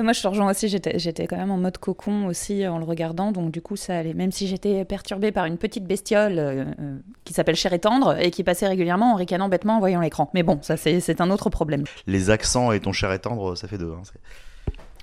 moi, 0.00 0.12
je 0.12 0.22
te 0.22 0.28
rejoins 0.28 0.50
aussi. 0.50 0.68
J'étais 0.68 1.26
quand 1.26 1.36
même 1.36 1.50
en 1.50 1.58
mode 1.58 1.76
cocon 1.78 2.26
aussi 2.26 2.66
en 2.66 2.78
le 2.78 2.84
regardant. 2.84 3.32
Donc, 3.32 3.50
du 3.50 3.60
coup, 3.60 3.76
ça 3.76 3.98
allait. 3.98 4.14
Même 4.14 4.32
si 4.32 4.46
j'étais 4.46 4.84
perturbée 4.84 5.32
par 5.32 5.44
une 5.44 5.58
petite 5.58 5.84
bestiole 5.84 6.38
euh, 6.38 6.64
euh, 6.80 6.98
qui 7.24 7.34
s'appelle 7.34 7.56
Cher 7.56 7.72
et 7.72 7.78
Tendre 7.78 8.16
et 8.18 8.30
qui 8.30 8.42
passait 8.42 8.66
régulièrement 8.66 9.12
en 9.12 9.16
ricanant 9.16 9.48
bêtement 9.48 9.76
en 9.76 9.80
voyant 9.80 10.00
l'écran. 10.00 10.30
Mais 10.32 10.42
bon, 10.42 10.58
ça, 10.62 10.76
c'est 10.76 11.20
un 11.20 11.30
autre 11.30 11.50
problème. 11.50 11.84
Les 12.06 12.30
accents 12.30 12.72
et 12.72 12.80
ton 12.80 12.92
Cher 12.92 13.12
et 13.12 13.18
Tendre, 13.18 13.54
ça 13.54 13.68
fait 13.68 13.78
deux. 13.78 13.92
Hein, 13.92 14.02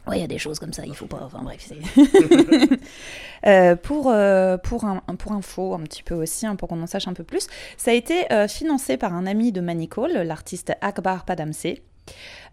oui, 0.07 0.15
il 0.17 0.21
y 0.21 0.23
a 0.23 0.27
des 0.27 0.39
choses 0.39 0.57
comme 0.57 0.73
ça, 0.73 0.83
il 0.87 0.95
faut 0.95 1.05
pas. 1.05 1.19
Enfin 1.21 1.41
bref, 1.43 1.71
euh, 3.45 3.75
pour, 3.75 4.03
pour, 4.63 4.85
un, 4.85 5.01
pour 5.19 5.33
info, 5.33 5.75
un 5.75 5.81
petit 5.81 6.01
peu 6.01 6.15
aussi, 6.15 6.47
hein, 6.47 6.55
pour 6.55 6.67
qu'on 6.67 6.81
en 6.81 6.87
sache 6.87 7.07
un 7.07 7.13
peu 7.13 7.23
plus, 7.23 7.47
ça 7.77 7.91
a 7.91 7.93
été 7.93 8.25
financé 8.47 8.97
par 8.97 9.13
un 9.13 9.27
ami 9.27 9.51
de 9.51 9.61
Manicole, 9.61 10.13
l'artiste 10.13 10.73
Akbar 10.81 11.25
Padamse, 11.25 11.75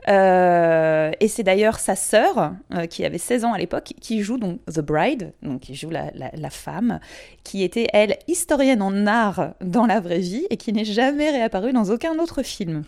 euh, 0.09 1.11
et 1.19 1.29
c'est 1.29 1.43
d'ailleurs 1.43 1.79
sa 1.79 1.97
sœur, 1.97 2.55
euh, 2.75 2.87
qui 2.87 3.05
avait 3.05 3.19
16 3.19 3.45
ans 3.45 3.53
à 3.53 3.59
l'époque, 3.59 3.93
qui 4.01 4.23
joue 4.23 4.39
donc 4.39 4.61
The 4.67 4.81
Bride, 4.81 5.33
donc 5.43 5.63
qui 5.63 5.75
joue 5.75 5.91
la, 5.91 6.51
femme, 6.51 7.01
qui 7.43 7.63
était, 7.63 7.89
elle, 7.93 8.17
historienne 8.29 8.83
en 8.83 9.07
art 9.07 9.55
dans 9.61 9.87
la 9.87 10.01
vraie 10.01 10.21
vie 10.21 10.47
et 10.51 10.57
qui 10.57 10.73
n'est 10.73 10.85
jamais 10.85 11.31
réapparue 11.31 11.73
dans 11.73 11.91
aucun 11.91 12.19
autre 12.19 12.43
film. 12.43 12.85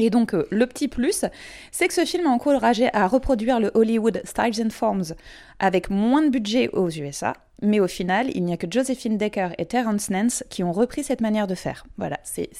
Et 0.00 0.10
donc, 0.10 0.32
euh, 0.32 0.46
le 0.50 0.66
petit 0.66 0.86
plus, 0.86 1.24
c'est 1.72 1.88
que 1.88 1.94
ce 1.94 2.04
film 2.04 2.26
a 2.26 2.30
encouragé 2.30 2.88
à 2.94 3.08
reproduire 3.08 3.58
le 3.58 3.72
Hollywood 3.74 4.22
Styles 4.24 4.64
and 4.64 4.70
Forms 4.70 5.14
avec 5.58 5.90
moins 5.90 6.22
de 6.22 6.28
budget 6.28 6.68
aux 6.68 6.88
USA, 6.88 7.32
mais 7.62 7.80
au 7.80 7.88
final, 7.88 8.28
il 8.34 8.44
n'y 8.44 8.52
a 8.52 8.56
que 8.56 8.68
Josephine 8.70 9.18
Decker 9.18 9.48
et 9.58 9.66
Terence 9.66 10.10
Nance 10.10 10.44
qui 10.50 10.62
ont 10.62 10.70
repris 10.70 11.02
cette 11.02 11.20
manière 11.20 11.48
de 11.48 11.56
faire. 11.56 11.84
Voilà, 11.96 12.18
c'est, 12.22 12.50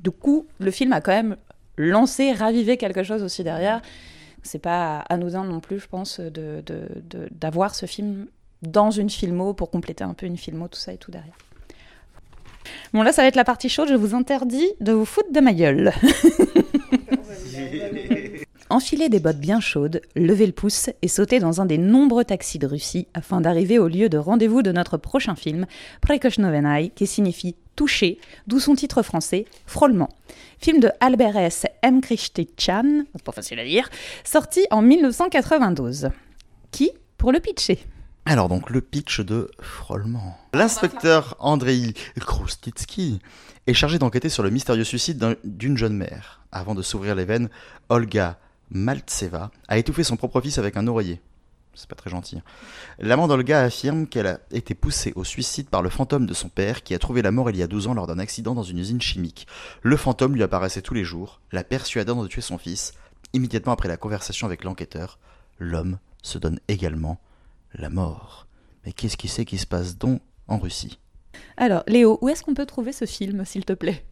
du 0.00 0.10
coup, 0.10 0.46
le 0.58 0.70
film 0.70 0.94
a 0.94 1.02
quand 1.02 1.12
même 1.12 1.36
lancer, 1.76 2.32
raviver 2.32 2.76
quelque 2.76 3.02
chose 3.02 3.22
aussi 3.22 3.44
derrière. 3.44 3.82
C'est 4.42 4.58
pas 4.58 4.98
anodin 5.08 5.44
non 5.44 5.60
plus, 5.60 5.78
je 5.78 5.86
pense, 5.86 6.20
d'avoir 6.20 7.70
de, 7.70 7.74
de, 7.74 7.76
ce 7.76 7.86
film 7.86 8.26
dans 8.62 8.90
une 8.90 9.10
filmo 9.10 9.54
pour 9.54 9.70
compléter 9.70 10.04
un 10.04 10.14
peu 10.14 10.26
une 10.26 10.36
filmo, 10.36 10.68
tout 10.68 10.78
ça 10.78 10.92
et 10.92 10.98
tout 10.98 11.10
derrière. 11.10 11.36
Bon, 12.92 13.02
là, 13.02 13.12
ça 13.12 13.22
va 13.22 13.28
être 13.28 13.36
la 13.36 13.44
partie 13.44 13.68
chaude. 13.68 13.88
Je 13.88 13.94
vous 13.94 14.14
interdis 14.14 14.68
de 14.80 14.92
vous 14.92 15.04
foutre 15.04 15.32
de 15.32 15.40
ma 15.40 15.52
gueule. 15.52 15.92
Enfilez 18.70 19.10
des 19.10 19.20
bottes 19.20 19.38
bien 19.38 19.60
chaudes, 19.60 20.00
levez 20.16 20.46
le 20.46 20.52
pouce 20.52 20.88
et 21.02 21.08
sautez 21.08 21.40
dans 21.40 21.60
un 21.60 21.66
des 21.66 21.76
nombreux 21.76 22.24
taxis 22.24 22.58
de 22.58 22.66
Russie 22.66 23.06
afin 23.12 23.42
d'arriver 23.42 23.78
au 23.78 23.86
lieu 23.86 24.08
de 24.08 24.16
rendez-vous 24.16 24.62
de 24.62 24.72
notre 24.72 24.96
prochain 24.96 25.34
film, 25.34 25.66
Prekoshnovenai, 26.00 26.88
qui 26.94 27.06
signifie 27.06 27.54
toucher, 27.76 28.18
d'où 28.46 28.60
son 28.60 28.74
titre 28.74 29.02
français, 29.02 29.44
Frôlement. 29.66 30.08
Film 30.62 30.78
de 30.78 30.92
Albert 31.00 31.36
S. 31.36 31.66
M. 31.82 32.00
Chan, 32.56 33.02
pas 33.24 33.32
facile 33.32 33.58
à 33.58 33.64
dire, 33.64 33.90
sorti 34.22 34.64
en 34.70 34.80
1992. 34.80 36.10
Qui 36.70 36.92
pour 37.18 37.32
le 37.32 37.40
pitcher? 37.40 37.80
Alors 38.26 38.48
donc 38.48 38.70
le 38.70 38.80
pitch 38.80 39.22
de 39.22 39.50
Frôlement. 39.60 40.38
L'inspecteur 40.54 41.34
Andrei 41.40 41.94
Krustitsky 42.20 43.18
est 43.66 43.74
chargé 43.74 43.98
d'enquêter 43.98 44.28
sur 44.28 44.44
le 44.44 44.50
mystérieux 44.50 44.84
suicide 44.84 45.36
d'une 45.42 45.76
jeune 45.76 45.96
mère. 45.96 46.44
Avant 46.52 46.76
de 46.76 46.82
s'ouvrir 46.82 47.16
les 47.16 47.24
veines, 47.24 47.50
Olga 47.88 48.38
Maltseva 48.70 49.50
a 49.66 49.78
étouffé 49.78 50.04
son 50.04 50.16
propre 50.16 50.40
fils 50.40 50.58
avec 50.58 50.76
un 50.76 50.86
oreiller. 50.86 51.20
C'est 51.74 51.88
pas 51.88 51.96
très 51.96 52.10
gentil. 52.10 52.40
L'amant 52.98 53.28
d'Olga 53.28 53.62
affirme 53.62 54.06
qu'elle 54.06 54.26
a 54.26 54.40
été 54.50 54.74
poussée 54.74 55.12
au 55.16 55.24
suicide 55.24 55.68
par 55.68 55.82
le 55.82 55.88
fantôme 55.88 56.26
de 56.26 56.34
son 56.34 56.48
père 56.48 56.82
qui 56.82 56.94
a 56.94 56.98
trouvé 56.98 57.22
la 57.22 57.30
mort 57.30 57.48
il 57.50 57.56
y 57.56 57.62
a 57.62 57.66
12 57.66 57.86
ans 57.86 57.94
lors 57.94 58.06
d'un 58.06 58.18
accident 58.18 58.54
dans 58.54 58.62
une 58.62 58.78
usine 58.78 59.00
chimique. 59.00 59.46
Le 59.82 59.96
fantôme 59.96 60.34
lui 60.34 60.42
apparaissait 60.42 60.82
tous 60.82 60.94
les 60.94 61.04
jours, 61.04 61.40
la 61.50 61.64
persuadant 61.64 62.22
de 62.22 62.28
tuer 62.28 62.42
son 62.42 62.58
fils. 62.58 62.92
Immédiatement 63.32 63.72
après 63.72 63.88
la 63.88 63.96
conversation 63.96 64.46
avec 64.46 64.64
l'enquêteur, 64.64 65.18
l'homme 65.58 65.98
se 66.22 66.38
donne 66.38 66.60
également 66.68 67.18
la 67.74 67.88
mort. 67.88 68.46
Mais 68.84 68.92
qu'est-ce 68.92 69.16
qui 69.16 69.28
c'est 69.28 69.44
qui 69.44 69.58
se 69.58 69.66
passe 69.66 69.96
donc 69.96 70.20
en 70.48 70.58
Russie? 70.58 70.98
Alors, 71.56 71.82
Léo, 71.86 72.18
où 72.20 72.28
est-ce 72.28 72.42
qu'on 72.42 72.54
peut 72.54 72.66
trouver 72.66 72.92
ce 72.92 73.06
film, 73.06 73.44
s'il 73.44 73.64
te 73.64 73.72
plaît? 73.72 74.04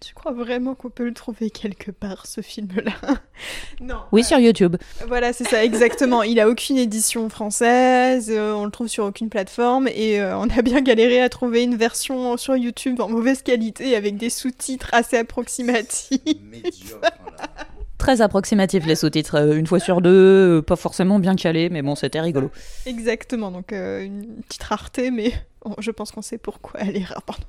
Tu 0.00 0.14
crois 0.14 0.32
vraiment 0.32 0.74
qu'on 0.74 0.90
peut 0.90 1.04
le 1.04 1.14
trouver 1.14 1.50
quelque 1.50 1.90
part, 1.90 2.26
ce 2.26 2.40
film-là 2.40 2.92
Non. 3.80 4.00
Oui, 4.12 4.24
sur 4.24 4.38
YouTube. 4.38 4.76
Voilà, 5.06 5.32
c'est 5.32 5.44
ça, 5.44 5.64
exactement. 5.64 6.22
Il 6.22 6.40
a 6.40 6.48
aucune 6.48 6.76
édition 6.76 7.28
française, 7.28 8.30
euh, 8.30 8.52
on 8.52 8.64
le 8.64 8.70
trouve 8.70 8.88
sur 8.88 9.04
aucune 9.04 9.28
plateforme, 9.28 9.88
et 9.88 10.20
euh, 10.20 10.36
on 10.38 10.48
a 10.50 10.62
bien 10.62 10.80
galéré 10.80 11.20
à 11.20 11.28
trouver 11.28 11.62
une 11.62 11.76
version 11.76 12.36
sur 12.36 12.56
YouTube 12.56 13.00
en 13.00 13.08
mauvaise 13.08 13.42
qualité 13.42 13.96
avec 13.96 14.16
des 14.16 14.30
sous-titres 14.30 14.88
assez 14.92 15.16
approximatifs. 15.16 16.18
Très 17.98 18.20
approximatifs 18.20 18.84
les 18.84 18.96
sous-titres, 18.96 19.36
euh, 19.36 19.56
une 19.56 19.66
fois 19.66 19.80
sur 19.80 20.00
deux, 20.00 20.62
pas 20.62 20.76
forcément 20.76 21.18
bien 21.18 21.36
calés, 21.36 21.70
mais 21.70 21.82
bon, 21.82 21.94
c'était 21.94 22.20
rigolo. 22.20 22.50
Exactement, 22.86 23.50
donc 23.50 23.72
une 23.72 24.42
petite 24.48 24.62
rareté, 24.62 25.10
mais 25.10 25.32
je 25.78 25.90
pense 25.90 26.12
qu'on 26.12 26.22
sait 26.22 26.38
pourquoi 26.38 26.80
elle 26.80 26.96
est 26.96 27.04
rare. 27.04 27.22
Pardon. 27.22 27.46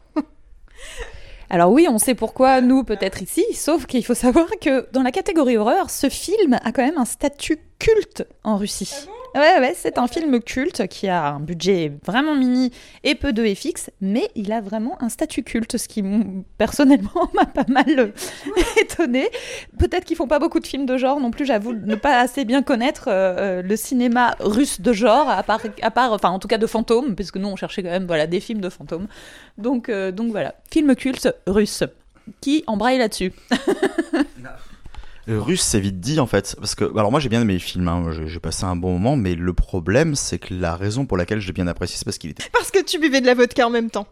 Alors 1.49 1.71
oui, 1.71 1.88
on 1.89 1.97
sait 1.97 2.15
pourquoi 2.15 2.62
nous 2.62 2.84
peut-être 2.84 3.21
ici, 3.21 3.45
sauf 3.53 3.86
qu'il 3.86 4.03
faut 4.03 4.13
savoir 4.13 4.47
que 4.62 4.88
dans 4.91 5.03
la 5.03 5.12
catégorie 5.12 5.58
horreur, 5.58 5.89
ce 5.89 6.10
film 6.10 6.58
a 6.63 6.71
quand 6.71 6.84
même 6.84 6.97
un 6.97 7.05
statut 7.05 7.60
culte 7.79 8.27
en 8.43 8.58
Russie. 8.58 9.08
Ah 9.08 9.24
Ouais, 9.36 9.60
ouais, 9.60 9.74
c'est 9.76 9.98
un 9.98 10.08
film 10.08 10.39
culte 10.39 10.88
qui 10.88 11.10
a 11.10 11.28
un 11.28 11.41
budget 11.41 11.91
vraiment 12.06 12.36
mini 12.36 12.71
et 13.04 13.15
peu 13.15 13.34
de 13.34 13.45
FX, 13.45 13.89
mais 14.00 14.30
il 14.34 14.54
a 14.54 14.62
vraiment 14.62 14.98
un 15.04 15.10
statut 15.10 15.43
culte, 15.43 15.76
ce 15.76 15.89
qui 15.89 16.02
personnellement 16.58 17.30
m'a 17.34 17.45
pas 17.45 17.65
mal 17.67 18.00
euh, 18.00 18.12
étonné. 18.82 19.28
Peut-être 19.78 20.06
qu'ils 20.06 20.15
font 20.15 20.30
pas 20.30 20.39
beaucoup 20.39 20.62
de 20.62 20.67
films 20.67 20.86
de 20.86 20.95
genre 20.95 21.19
non 21.19 21.32
plus, 21.32 21.45
j'avoue 21.45 21.74
ne 21.74 21.95
pas 21.95 22.17
assez 22.17 22.45
bien 22.45 22.63
connaître 22.63 23.10
euh, 23.10 23.36
euh, 23.38 23.62
le 23.62 23.76
cinéma 23.76 24.38
russe 24.39 24.80
de 24.80 24.93
genre, 24.93 25.30
à 25.30 25.43
part, 25.43 25.60
à 25.82 25.91
part, 25.91 26.13
enfin 26.13 26.30
en 26.30 26.39
tout 26.39 26.48
cas 26.48 26.58
de 26.58 26.67
fantômes, 26.67 27.13
puisque 27.13 27.36
nous 27.36 27.50
on 27.50 27.58
cherchait 27.58 27.84
quand 27.84 27.89
même 27.89 28.08
voilà, 28.08 28.28
des 28.28 28.39
films 28.39 28.62
de 28.62 28.69
fantômes. 28.69 29.08
Donc, 29.58 29.91
donc 29.91 30.32
voilà, 30.32 30.56
film 30.71 30.95
culte 30.95 31.28
russe. 31.45 31.84
Qui 32.39 32.63
embraye 32.67 32.98
là-dessus? 32.98 33.34
russe, 35.27 35.61
c'est 35.61 35.79
vite 35.79 35.99
dit 35.99 36.19
en 36.19 36.27
fait. 36.27 36.55
Parce 36.59 36.75
que, 36.75 36.85
alors 36.97 37.11
moi 37.11 37.19
j'ai 37.19 37.29
bien 37.29 37.41
aimé 37.41 37.53
le 37.53 37.59
film, 37.59 37.88
hein. 37.88 38.11
j'ai 38.25 38.39
passé 38.39 38.63
un 38.65 38.75
bon 38.75 38.93
moment, 38.93 39.15
mais 39.15 39.35
le 39.35 39.53
problème 39.53 40.15
c'est 40.15 40.39
que 40.39 40.53
la 40.53 40.75
raison 40.75 41.05
pour 41.05 41.17
laquelle 41.17 41.39
j'ai 41.39 41.53
bien 41.53 41.67
apprécié, 41.67 41.97
c'est 41.97 42.05
parce 42.05 42.17
qu'il 42.17 42.29
était. 42.29 42.45
Parce 42.51 42.71
que 42.71 42.83
tu 42.83 42.99
buvais 42.99 43.21
de 43.21 43.25
la 43.25 43.33
vodka 43.33 43.65
en 43.65 43.69
même 43.69 43.89
temps. 43.89 44.07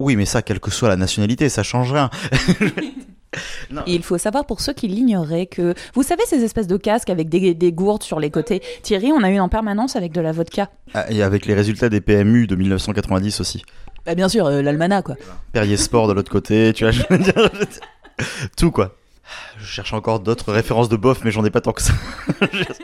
Oui, 0.00 0.16
mais 0.16 0.24
ça, 0.24 0.42
quelle 0.42 0.60
que 0.60 0.70
soit 0.70 0.88
la 0.88 0.96
nationalité, 0.96 1.48
ça 1.48 1.62
change 1.62 1.92
rien. 1.92 2.10
Il 3.86 4.02
faut 4.02 4.18
savoir 4.18 4.46
pour 4.46 4.60
ceux 4.60 4.72
qui 4.72 4.86
l'ignoraient 4.86 5.46
que 5.46 5.74
vous 5.94 6.02
savez 6.02 6.22
ces 6.26 6.44
espèces 6.44 6.66
de 6.66 6.76
casques 6.76 7.10
avec 7.10 7.28
des, 7.28 7.54
des, 7.54 7.72
gourdes 7.72 8.02
sur 8.02 8.20
les 8.20 8.30
côtés? 8.30 8.62
Thierry, 8.82 9.10
on 9.12 9.22
a 9.22 9.30
eu 9.30 9.40
en 9.40 9.48
permanence 9.48 9.96
avec 9.96 10.12
de 10.12 10.20
la 10.20 10.32
vodka. 10.32 10.70
Ah, 10.94 11.10
et 11.10 11.22
avec 11.22 11.46
les 11.46 11.54
résultats 11.54 11.88
des 11.88 12.00
PMU 12.00 12.46
de 12.46 12.54
1990 12.54 13.40
aussi. 13.40 13.62
Bah 14.06 14.14
bien 14.14 14.28
sûr, 14.28 14.46
euh, 14.46 14.62
l'almanach 14.62 15.04
quoi. 15.04 15.16
Perrier 15.52 15.76
Sport 15.76 16.08
de 16.08 16.12
l'autre 16.12 16.30
côté, 16.30 16.72
tu 16.74 16.84
vois, 16.84 16.90
je 16.90 17.02
veux 17.08 17.18
dire, 17.18 17.50
tout 18.56 18.70
quoi. 18.70 18.96
Je 19.58 19.64
cherche 19.64 19.92
encore 19.92 20.20
d'autres 20.20 20.52
références 20.52 20.88
de 20.88 20.96
bof, 20.96 21.24
mais 21.24 21.30
j'en 21.30 21.44
ai 21.44 21.50
pas 21.50 21.60
tant 21.60 21.72
que 21.72 21.82
ça. 21.82 21.92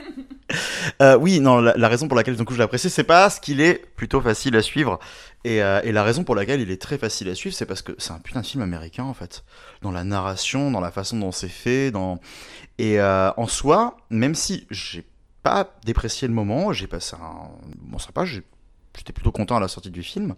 euh, 1.03 1.17
oui, 1.17 1.41
non, 1.41 1.61
la, 1.61 1.89
raison 1.89 2.09
pour 2.09 2.17
laquelle 2.17 2.37
donc, 2.37 2.53
je 2.53 2.59
l'apprécie, 2.59 2.91
c'est 2.91 3.05
pas 3.05 3.31
qu'il 3.31 3.61
est 3.61 3.75
plutôt 3.97 4.21
facile 4.21 4.57
à 4.57 4.63
suivre. 4.63 4.99
Et, 5.45 5.63
euh, 5.63 5.81
et, 5.85 5.93
la 5.93 6.03
raison 6.03 6.25
pour 6.25 6.35
laquelle 6.35 6.61
il 6.61 6.71
est 6.71 6.81
très 6.81 6.99
facile 6.99 7.29
à 7.29 7.35
suivre, 7.35 7.55
c'est 7.55 7.67
parce 7.67 7.83
que 7.83 7.93
c'est 7.99 8.13
un 8.13 8.19
putain 8.19 8.41
de 8.41 8.47
film 8.47 8.63
américain, 8.63 9.05
en 9.05 9.15
fait. 9.15 9.45
Dans 9.83 9.91
la 9.91 10.05
narration, 10.05 10.71
dans 10.71 10.81
la 10.81 10.91
façon 10.91 11.19
dont 11.19 11.33
c'est 11.33 11.49
fait, 11.49 11.91
dans... 11.91 12.21
Et 12.79 13.01
euh, 13.01 13.31
en 13.37 13.47
soi, 13.47 13.97
même 14.11 14.35
si 14.35 14.67
j'ai 14.71 15.07
pas 15.43 15.75
déprécié 15.85 16.29
le 16.29 16.35
moment, 16.35 16.73
j'ai 16.73 16.87
passé 16.87 17.17
un 17.17 17.51
bon 17.77 17.99
pas, 18.15 18.25
j'étais 18.25 19.13
plutôt 19.13 19.33
content 19.33 19.57
à 19.57 19.61
la 19.61 19.69
sortie 19.69 19.91
du 19.91 20.03
film 20.03 20.35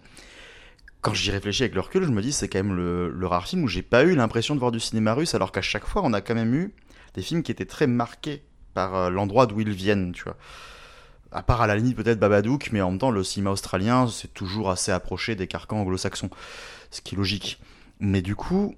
quand 1.03 1.13
j'y 1.15 1.33
réfléchis 1.33 1.65
avec 1.65 1.75
le 1.75 1.81
recul, 1.81 2.05
je 2.05 2.11
me 2.11 2.23
dis 2.23 2.33
c'est 2.33 2.49
quand 2.49 2.61
même 2.61 2.75
le, 2.75 3.11
le 3.11 3.27
rare 3.27 3.47
film 3.47 3.65
où 3.65 3.69
j'ai 3.69 3.83
pas 3.83 4.05
eu 4.05 4.15
l'impression 4.15 4.55
de 4.55 4.61
voir 4.61 4.71
du 4.71 4.81
cinéma 4.81 5.15
russe, 5.15 5.35
alors 5.35 5.53
qu'à 5.53 5.61
chaque 5.61 5.85
fois 5.85 6.03
on 6.05 6.13
a 6.13 6.21
quand 6.21 6.35
même 6.35 6.55
eu 6.55 6.73
des 7.15 7.23
films 7.23 7.43
qui 7.43 7.51
étaient 7.53 7.67
très 7.67 7.89
marqués 7.89 8.43
par 8.73 8.95
euh, 8.95 9.11
l'endroit 9.11 9.47
d'où 9.47 9.61
ils 9.61 9.73
viennent, 9.73 10.13
tu 10.13 10.23
vois. 10.23 10.37
À 11.33 11.43
part 11.43 11.61
à 11.61 11.67
la 11.67 11.77
limite 11.77 11.97
peut-être 11.97 12.21
Babadook, 12.21 12.71
mais 12.73 12.81
en 12.81 12.91
même 12.91 12.99
temps 12.99 13.11
le 13.11 13.25
cinéma 13.25 13.51
australien 13.51 14.07
c'est 14.07 14.33
toujours 14.33 14.71
assez 14.71 14.93
approché 14.93 15.35
des 15.35 15.49
carcans 15.49 15.81
anglo-saxons, 15.81 16.31
ce 16.91 17.01
qui 17.01 17.17
est 17.17 17.19
logique. 17.19 17.61
Mais 17.99 18.23
du 18.23 18.37
coup, 18.37 18.77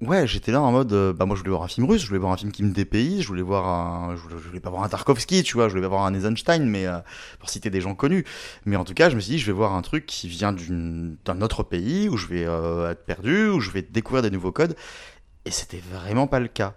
ouais, 0.00 0.26
j'étais 0.26 0.52
là 0.52 0.62
en 0.62 0.72
mode, 0.72 0.92
euh, 0.92 1.12
bah 1.12 1.26
moi 1.26 1.36
je 1.36 1.40
voulais 1.40 1.50
voir 1.50 1.62
un 1.62 1.68
film 1.68 1.86
russe, 1.88 2.02
je 2.02 2.06
voulais 2.08 2.18
voir 2.18 2.32
un 2.32 2.36
film 2.36 2.52
qui 2.52 2.62
me 2.62 2.72
dépayse, 2.72 3.22
je 3.22 3.28
voulais 3.28 3.42
voir 3.42 3.66
un, 3.68 4.16
je 4.16 4.36
voulais, 4.36 4.60
pas 4.60 4.70
voir 4.70 4.82
un 4.82 4.88
Tarkovsky, 4.88 5.42
tu 5.42 5.54
vois, 5.54 5.68
je 5.68 5.72
voulais 5.72 5.82
pas 5.82 5.88
voir 5.88 6.04
un 6.04 6.14
Eisenstein, 6.14 6.64
mais 6.66 6.86
euh, 6.86 6.98
pour 7.38 7.48
citer 7.48 7.70
des 7.70 7.80
gens 7.80 7.94
connus. 7.94 8.24
Mais 8.64 8.76
en 8.76 8.84
tout 8.84 8.94
cas, 8.94 9.10
je 9.10 9.16
me 9.16 9.20
suis 9.20 9.32
dit, 9.32 9.38
je 9.38 9.46
vais 9.46 9.52
voir 9.52 9.74
un 9.74 9.82
truc 9.82 10.06
qui 10.06 10.28
vient 10.28 10.52
d'un 10.52 11.42
autre 11.42 11.62
pays 11.62 12.08
où 12.08 12.16
je 12.16 12.26
vais 12.26 12.44
euh, 12.46 12.90
être 12.90 13.04
perdu, 13.04 13.48
où 13.48 13.60
je 13.60 13.70
vais 13.70 13.82
découvrir 13.82 14.22
des 14.22 14.30
nouveaux 14.30 14.52
codes. 14.52 14.76
Et 15.44 15.50
c'était 15.50 15.82
vraiment 15.92 16.26
pas 16.26 16.40
le 16.40 16.48
cas. 16.48 16.74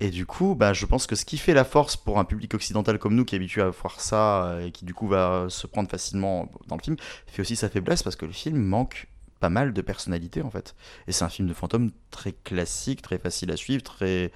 Et 0.00 0.10
du 0.10 0.26
coup, 0.26 0.56
bah, 0.56 0.72
je 0.72 0.84
pense 0.84 1.06
que 1.06 1.14
ce 1.14 1.24
qui 1.24 1.38
fait 1.38 1.54
la 1.54 1.64
force 1.64 1.96
pour 1.96 2.18
un 2.18 2.24
public 2.24 2.54
occidental 2.54 2.98
comme 2.98 3.14
nous, 3.14 3.24
qui 3.24 3.36
est 3.36 3.38
habitué 3.38 3.62
à 3.62 3.70
voir 3.70 4.00
ça 4.00 4.46
euh, 4.46 4.66
et 4.66 4.72
qui 4.72 4.84
du 4.84 4.94
coup 4.94 5.06
va 5.06 5.46
se 5.48 5.66
prendre 5.66 5.88
facilement 5.88 6.50
dans 6.66 6.76
le 6.76 6.82
film, 6.82 6.96
fait 7.26 7.42
aussi 7.42 7.56
sa 7.56 7.68
faiblesse 7.68 8.02
parce 8.02 8.16
que 8.16 8.26
le 8.26 8.32
film 8.32 8.58
manque 8.58 9.06
pas 9.42 9.50
mal 9.50 9.72
de 9.72 9.82
personnalité 9.82 10.40
en 10.40 10.50
fait. 10.50 10.76
Et 11.08 11.12
c'est 11.12 11.24
un 11.24 11.28
film 11.28 11.48
de 11.48 11.52
fantôme 11.52 11.90
très 12.12 12.30
classique, 12.30 13.02
très 13.02 13.18
facile 13.18 13.50
à 13.50 13.56
suivre, 13.56 13.82
très 13.82 14.30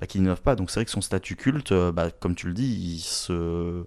bah, 0.00 0.08
qui 0.08 0.18
n'innove 0.18 0.42
pas. 0.42 0.56
Donc 0.56 0.70
c'est 0.70 0.80
vrai 0.80 0.84
que 0.84 0.90
son 0.90 1.00
statut 1.00 1.36
culte, 1.36 1.70
euh, 1.70 1.92
bah, 1.92 2.10
comme 2.10 2.34
tu 2.34 2.48
le 2.48 2.54
dis, 2.54 2.66
il 2.66 2.98
se 2.98 3.84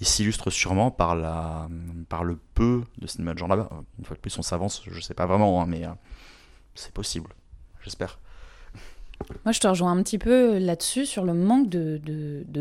il 0.00 0.06
s'illustre 0.06 0.50
sûrement 0.50 0.90
par 0.90 1.14
la 1.14 1.68
par 2.08 2.24
le 2.24 2.36
peu 2.54 2.82
de 2.98 3.06
cinéma 3.06 3.32
de 3.32 3.38
genre 3.38 3.48
là-bas. 3.48 3.70
Une 4.00 4.04
fois 4.04 4.16
de 4.16 4.20
plus, 4.20 4.36
on 4.38 4.42
s'avance, 4.42 4.82
je 4.90 5.00
sais 5.00 5.14
pas 5.14 5.26
vraiment, 5.26 5.62
hein, 5.62 5.66
mais 5.68 5.86
euh, 5.86 5.90
c'est 6.74 6.92
possible, 6.92 7.30
j'espère. 7.80 8.18
Moi, 9.44 9.52
je 9.52 9.60
te 9.60 9.66
rejoins 9.68 9.92
un 9.92 10.02
petit 10.02 10.18
peu 10.18 10.58
là-dessus, 10.58 11.06
sur 11.06 11.24
le 11.24 11.34
manque 11.34 11.68
de 11.68 12.00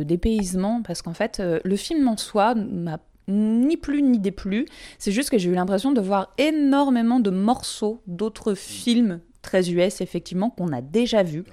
dépaysement, 0.04 0.84
parce 0.84 1.02
qu'en 1.02 1.14
fait, 1.14 1.40
euh, 1.40 1.60
le 1.64 1.76
film 1.76 2.08
en 2.08 2.18
soi 2.18 2.56
m'a 2.56 3.00
ni 3.28 3.78
plus 3.78 4.02
ni 4.02 4.20
déplu. 4.20 4.66
C'est 5.00 5.12
juste 5.12 5.30
que 5.30 5.38
j'ai 5.38 5.50
eu 5.50 5.54
l'impression 5.56 5.92
de 5.92 6.02
voir 6.02 6.34
énormément 6.38 7.20
de 7.20 7.30
morceaux 7.30 8.02
d'autres 8.08 8.54
films 8.54 9.20
très 9.42 9.70
US, 9.72 10.02
effectivement, 10.02 10.50
qu'on 10.50 10.74
a 10.74 10.82
déjà 10.82 11.24
vus 11.24 11.46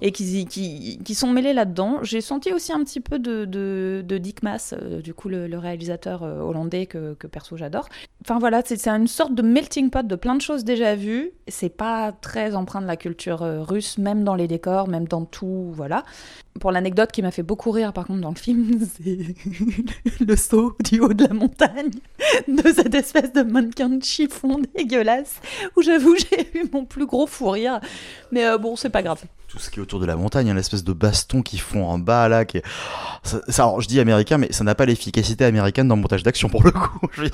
et 0.00 0.12
qui, 0.12 1.14
sont 1.14 1.30
mêlés 1.30 1.52
là-dedans. 1.52 1.98
J'ai 2.02 2.20
senti 2.20 2.52
aussi 2.52 2.72
un 2.72 2.82
petit 2.84 3.00
peu 3.00 3.18
de, 3.18 3.44
de, 3.44 4.18
Dick 4.18 4.42
Maas, 4.42 4.74
euh, 4.74 5.00
du 5.00 5.14
coup, 5.14 5.28
le, 5.28 5.58
réalisateur 5.58 6.22
euh, 6.22 6.40
hollandais 6.40 6.86
que, 6.86 7.14
perso 7.26 7.56
j'adore. 7.56 7.88
Enfin 8.24 8.38
voilà, 8.38 8.62
c'est 8.64 8.86
une 8.88 9.08
sorte 9.08 9.34
de 9.34 9.42
melting 9.42 9.90
pot 9.90 10.06
de 10.06 10.16
plein 10.16 10.34
de 10.34 10.40
choses 10.40 10.64
déjà 10.64 10.94
vues. 10.94 11.32
C'est 11.48 11.68
pas 11.68 12.12
très 12.12 12.54
empreint 12.54 12.80
de 12.80 12.86
la 12.86 12.96
culture 12.96 13.42
euh, 13.42 13.62
russe, 13.62 13.98
même 13.98 14.24
dans 14.24 14.34
les 14.34 14.48
décors, 14.48 14.88
même 14.88 15.06
dans 15.06 15.24
tout, 15.24 15.70
voilà. 15.72 16.04
Pour 16.60 16.70
l'anecdote 16.70 17.12
qui 17.12 17.22
m'a 17.22 17.30
fait 17.30 17.42
beaucoup 17.42 17.70
rire 17.70 17.92
par 17.92 18.06
contre 18.06 18.20
dans 18.20 18.30
le 18.30 18.36
film, 18.36 18.78
c'est 19.02 19.34
le 20.24 20.36
saut 20.36 20.76
du 20.84 21.00
haut 21.00 21.12
de 21.12 21.24
la 21.24 21.34
montagne 21.34 21.90
de 22.48 22.72
cette 22.72 22.94
espèce 22.94 23.32
de 23.32 23.42
mannequin 23.42 23.88
de 23.88 24.02
chiffon 24.02 24.60
dégueulasse 24.76 25.40
où 25.76 25.82
j'avoue 25.82 26.14
j'ai 26.16 26.58
eu 26.58 26.68
mon 26.72 26.84
plus 26.84 27.06
gros 27.06 27.26
fou 27.26 27.50
rire. 27.50 27.80
Mais 28.30 28.58
bon, 28.58 28.76
c'est 28.76 28.90
pas 28.90 29.02
grave. 29.02 29.24
Tout 29.52 29.58
ce 29.58 29.68
qui 29.68 29.80
est 29.80 29.82
autour 29.82 30.00
de 30.00 30.06
la 30.06 30.16
montagne, 30.16 30.48
hein, 30.48 30.54
l'espèce 30.54 30.82
de 30.82 30.94
baston 30.94 31.42
qu'ils 31.42 31.60
font 31.60 31.84
en 31.84 31.98
bas 31.98 32.26
là, 32.26 32.46
qui 32.46 32.56
est... 32.56 32.62
ça, 33.22 33.38
ça, 33.48 33.64
alors, 33.64 33.82
je 33.82 33.86
dis 33.86 34.00
américain, 34.00 34.38
mais 34.38 34.50
ça 34.50 34.64
n'a 34.64 34.74
pas 34.74 34.86
l'efficacité 34.86 35.44
américaine 35.44 35.86
dans 35.88 35.94
le 35.94 36.00
montage 36.00 36.22
d'action 36.22 36.48
pour 36.48 36.64
le 36.64 36.70
coup. 36.70 37.06
Je 37.12 37.24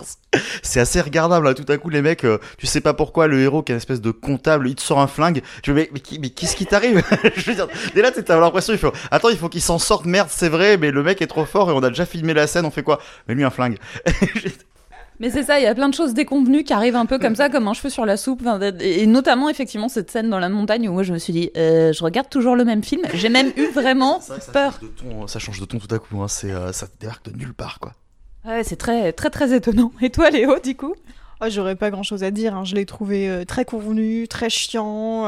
c'est 0.64 0.80
assez 0.80 1.00
regardable 1.00 1.46
là. 1.46 1.54
Tout 1.54 1.64
à 1.68 1.78
coup, 1.78 1.90
les 1.90 2.02
mecs, 2.02 2.24
euh, 2.24 2.38
tu 2.56 2.66
sais 2.66 2.80
pas 2.80 2.92
pourquoi 2.92 3.28
le 3.28 3.40
héros 3.40 3.62
qui 3.62 3.70
est 3.70 3.74
une 3.74 3.76
espèce 3.76 4.00
de 4.00 4.10
comptable, 4.10 4.68
il 4.68 4.74
te 4.74 4.82
sort 4.82 4.98
un 4.98 5.06
flingue. 5.06 5.42
Veux, 5.64 5.74
mais, 5.74 5.90
mais, 5.94 6.02
mais 6.20 6.30
qu'est-ce 6.30 6.56
qui 6.56 6.66
t'arrive 6.66 7.04
Je 7.36 7.50
veux 7.50 7.54
dire, 7.54 7.68
dès 7.94 8.02
là, 8.02 8.10
t'as 8.10 8.40
l'impression, 8.40 8.72
il 8.72 8.80
faut, 8.80 8.92
attends, 9.12 9.28
il 9.28 9.38
faut 9.38 9.48
qu'il 9.48 9.62
s'en 9.62 9.78
sorte. 9.78 10.04
Merde, 10.04 10.28
c'est 10.28 10.48
vrai, 10.48 10.76
mais 10.76 10.90
le 10.90 11.04
mec 11.04 11.22
est 11.22 11.28
trop 11.28 11.44
fort 11.44 11.70
et 11.70 11.72
on 11.72 11.84
a 11.84 11.88
déjà 11.88 12.04
filmé 12.04 12.34
la 12.34 12.48
scène. 12.48 12.66
On 12.66 12.72
fait 12.72 12.82
quoi? 12.82 12.98
Mais 13.28 13.34
lui 13.34 13.44
un 13.44 13.50
flingue. 13.50 13.78
Mais 15.20 15.30
c'est 15.30 15.42
ça, 15.42 15.58
il 15.58 15.64
y 15.64 15.66
a 15.66 15.74
plein 15.74 15.88
de 15.88 15.94
choses 15.94 16.14
déconvenues 16.14 16.62
qui 16.62 16.72
arrivent 16.72 16.94
un 16.96 17.06
peu 17.06 17.18
comme 17.18 17.34
ça, 17.34 17.48
comme 17.48 17.66
un 17.66 17.72
cheveu 17.74 17.90
sur 17.90 18.06
la 18.06 18.16
soupe. 18.16 18.42
Et 18.80 19.06
notamment, 19.06 19.48
effectivement, 19.48 19.88
cette 19.88 20.10
scène 20.10 20.30
dans 20.30 20.38
la 20.38 20.48
montagne 20.48 20.88
où 20.88 20.92
moi 20.92 21.02
je 21.02 21.12
me 21.12 21.18
suis 21.18 21.32
dit, 21.32 21.50
euh, 21.56 21.92
je 21.92 22.04
regarde 22.04 22.28
toujours 22.28 22.54
le 22.54 22.64
même 22.64 22.84
film. 22.84 23.02
J'ai 23.14 23.28
même 23.28 23.50
eu 23.56 23.66
vraiment 23.66 24.20
vrai 24.20 24.40
ça 24.40 24.52
peur. 24.52 24.72
change 24.80 24.82
de 24.82 24.86
ton, 25.10 25.26
ça 25.26 25.38
change 25.38 25.60
de 25.60 25.64
ton 25.64 25.78
tout 25.78 25.92
à 25.94 25.98
coup. 25.98 26.22
Hein. 26.22 26.28
C'est, 26.28 26.52
euh, 26.52 26.72
ça 26.72 26.86
débarque 27.00 27.30
de 27.30 27.36
nulle 27.36 27.54
part, 27.54 27.80
quoi. 27.80 27.94
Ouais, 28.44 28.62
c'est 28.62 28.76
très, 28.76 29.12
très, 29.12 29.30
très 29.30 29.52
étonnant. 29.54 29.90
Et 30.00 30.10
toi, 30.10 30.30
Léo, 30.30 30.58
du 30.62 30.76
coup? 30.76 30.94
Oh, 31.40 31.46
J'aurais 31.48 31.76
pas 31.76 31.90
grand 31.90 32.02
chose 32.04 32.22
à 32.24 32.30
dire. 32.30 32.54
hein. 32.54 32.64
Je 32.64 32.74
l'ai 32.76 32.86
trouvé 32.86 33.28
euh, 33.28 33.44
très 33.44 33.64
convenu, 33.64 34.26
très 34.28 34.50
chiant, 34.50 35.26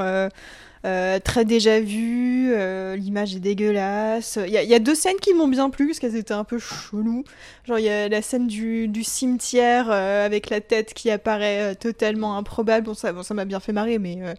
très 0.83 1.45
déjà 1.45 1.81
vu. 1.81 2.53
euh, 2.55 2.97
L'image 2.97 3.35
est 3.35 3.41
dégueulasse. 3.41 4.39
Il 4.47 4.53
y, 4.53 4.75
a- 4.75 4.79
deux 4.79 4.95
scènes 4.95 5.19
qui 5.21 5.35
m'ont 5.35 5.49
bien 5.49 5.71
plu 5.71 5.89
parce 5.89 5.99
qu'elles 5.99 6.17
étaient 6.17 6.35
un 6.35 6.45
peu 6.45 6.59
cheloues. 6.59 7.25
Genre, 7.67 7.79
il 7.79 7.85
y 7.85 7.89
a 7.91 8.09
la 8.09 8.23
scène 8.23 8.47
du, 8.47 8.91
cimetière 9.05 9.87
euh, 9.91 10.25
avec 10.27 10.49
la 10.51 10.61
tête 10.61 10.95
qui 10.95 11.11
apparaît 11.11 11.73
euh, 11.73 11.75
totalement 11.75 12.37
improbable. 12.39 12.87
Bon, 12.87 12.95
ça 12.95 13.13
bon, 13.13 13.23
ça 13.23 13.35
m'a 13.35 13.45
bien 13.45 13.61
fait 13.61 13.73
marrer, 13.73 13.99
mais 13.99 14.19
euh, 14.23 14.35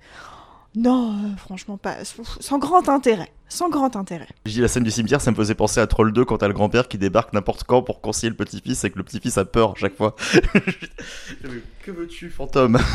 non, 0.75 1.11
euh, 1.13 1.35
franchement, 1.37 1.77
pas. 1.77 1.97
Sans 2.39 2.57
grand 2.57 2.89
intérêt. 2.89 3.31
Sans 3.49 3.69
grand 3.69 3.95
intérêt. 3.97 4.27
Dis 4.45 4.61
la 4.61 4.67
scène 4.69 4.83
du 4.83 4.91
cimetière, 4.91 5.19
ça 5.19 5.29
me 5.31 5.35
faisait 5.35 5.55
penser 5.55 5.79
à 5.81 5.85
Troll 5.87 6.13
2 6.13 6.23
quand 6.23 6.37
t'as 6.37 6.47
le 6.47 6.53
grand-père 6.53 6.87
qui 6.87 6.97
débarque 6.97 7.33
n'importe 7.33 7.65
quand 7.65 7.81
pour 7.83 7.99
conseiller 7.99 8.29
le 8.29 8.35
petit-fils 8.37 8.83
et 8.85 8.89
que 8.89 8.97
le 8.97 9.03
petit-fils 9.03 9.37
a 9.37 9.43
peur 9.45 9.71
à 9.71 9.75
chaque 9.75 9.95
fois. 9.97 10.15
que 11.83 11.91
veux-tu, 11.91 12.29
fantôme? 12.29 12.79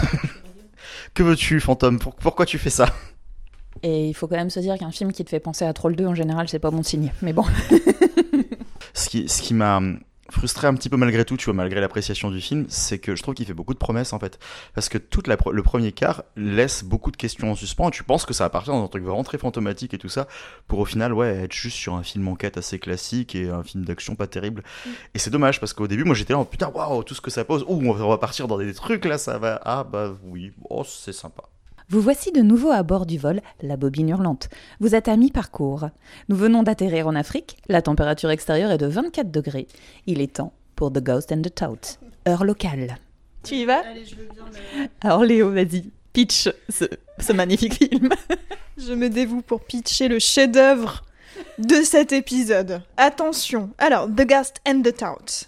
Que 1.15 1.23
veux-tu, 1.23 1.61
fantôme? 1.61 1.99
Pour- 1.99 2.15
Pourquoi 2.15 2.47
tu 2.47 2.59
fais 2.59 2.71
ça? 2.71 2.87
Et 3.83 4.09
il 4.09 4.15
faut 4.15 4.27
quand 4.27 4.37
même 4.37 4.51
se 4.51 4.61
dire 4.61 4.79
qu'un 4.79 4.91
film 4.91 5.13
qui 5.13 5.25
te 5.25 5.31
fait 5.31 5.41
penser 5.41 5.65
à 5.65 5.73
Troll 5.73 5.97
2, 5.97 6.07
en 6.07 6.15
général, 6.15 6.49
c'est 6.49 6.59
pas 6.59 6.71
bon 6.71 6.83
signe. 6.83 7.13
Mais 7.23 7.33
bon. 7.33 7.45
Ce 8.95 9.11
qui, 9.11 9.29
ce 9.29 9.43
qui 9.43 9.53
m'a 9.53 9.81
frustré 10.31 10.67
un 10.67 10.75
petit 10.75 10.89
peu 10.89 10.97
malgré 10.97 11.25
tout, 11.25 11.37
tu 11.37 11.45
vois, 11.47 11.55
malgré 11.55 11.81
l'appréciation 11.81 12.31
du 12.31 12.41
film, 12.41 12.67
c'est 12.69 12.99
que 12.99 13.15
je 13.15 13.23
trouve 13.23 13.35
qu'il 13.35 13.47
fait 13.47 13.55
beaucoup 13.55 13.75
de 13.75 13.79
promesses 13.79 14.13
en 14.13 14.19
fait. 14.19 14.39
Parce 14.75 14.89
que 14.89 14.99
toute 14.99 15.27
la, 15.29 15.37
le 15.53 15.63
premier 15.63 15.93
quart 15.93 16.25
laisse 16.37 16.85
beaucoup 16.85 17.11
de 17.11 17.17
questions 17.17 17.51
en 17.51 17.55
suspens 17.55 17.89
et 17.89 17.91
tu 17.91 18.05
penses 18.05 18.25
que 18.25 18.35
ça 18.35 18.45
va 18.45 18.51
partir 18.51 18.73
dans 18.73 18.85
un 18.85 18.89
truc 18.89 19.05
vraiment 19.05 19.25
très 19.25 19.39
fantomatique 19.39 19.95
et 19.95 19.99
tout 19.99 20.09
ça, 20.09 20.27
pour 20.67 20.79
au 20.79 20.85
final, 20.85 21.13
ouais, 21.13 21.45
être 21.45 21.53
juste 21.53 21.77
sur 21.77 21.95
un 21.95 22.03
film 22.03 22.27
enquête 22.29 22.57
assez 22.57 22.79
classique 22.79 23.35
et 23.35 23.51
un 23.51 23.63
film 23.63 23.85
d'action 23.85 24.15
pas 24.15 24.27
terrible. 24.27 24.63
Et 25.15 25.19
c'est 25.19 25.31
dommage 25.31 25.61
parce 25.61 25.73
qu'au 25.73 25.87
début, 25.87 26.05
moi 26.05 26.15
j'étais 26.15 26.33
là, 26.33 26.41
oh, 26.41 26.45
putain, 26.45 26.69
waouh, 26.69 27.03
tout 27.03 27.15
ce 27.15 27.21
que 27.21 27.31
ça 27.31 27.45
pose, 27.45 27.65
ouh, 27.69 27.81
on 27.85 27.93
va 27.93 28.05
on 28.05 28.09
va 28.09 28.19
partir 28.19 28.49
dans 28.49 28.59
des 28.59 28.73
trucs 28.75 29.05
là, 29.05 29.19
ça 29.19 29.39
va, 29.39 29.61
ah 29.65 29.85
bah 29.85 30.17
oui, 30.25 30.53
oh, 30.71 30.85
c'est 30.85 31.13
sympa. 31.13 31.45
Vous 31.89 32.01
voici 32.01 32.33
de 32.33 32.43
nouveau 32.43 32.73
à 32.73 32.83
bord 32.83 33.07
du 33.07 33.17
vol, 33.17 33.41
la 33.63 33.77
bobine 33.77 34.09
hurlante. 34.09 34.49
Vous 34.81 34.97
êtes 34.97 35.07
à 35.07 35.17
mi-parcours. 35.17 35.89
Nous 36.29 36.35
venons 36.35 36.65
d'atterrir 36.65 37.07
en 37.07 37.15
Afrique. 37.15 37.59
La 37.69 37.81
température 37.81 38.31
extérieure 38.31 38.73
est 38.73 38.79
de 38.79 38.87
24 38.87 39.31
degrés. 39.31 39.69
Il 40.07 40.21
est 40.21 40.35
temps 40.35 40.53
pour 40.75 40.93
The 40.93 40.99
Ghost 40.99 41.31
and 41.31 41.43
the 41.43 41.55
Tout. 41.55 41.99
Heure 42.29 42.43
locale. 42.45 42.99
Tu 43.45 43.55
y 43.55 43.65
vas? 43.65 43.85
Allez, 43.87 44.05
je 44.05 44.17
veux 44.17 44.25
bien. 44.25 44.89
Alors 45.01 45.23
Léo, 45.25 45.53
vas-y, 45.53 45.91
pitch 46.13 46.49
ce, 46.69 46.87
ce 47.21 47.33
magnifique 47.33 47.75
film. 47.91 48.09
Je 48.77 48.93
me 48.93 49.09
dévoue 49.09 49.43
pour 49.43 49.61
pitcher 49.61 50.09
le 50.09 50.19
chef-d'œuvre 50.19 51.05
de 51.59 51.83
cet 51.83 52.11
épisode. 52.11 52.83
Attention. 52.97 53.71
Alors, 53.79 54.09
The 54.09 54.27
Ghost 54.27 54.57
and 54.67 54.83
the 54.83 54.97
Tout. 54.97 55.47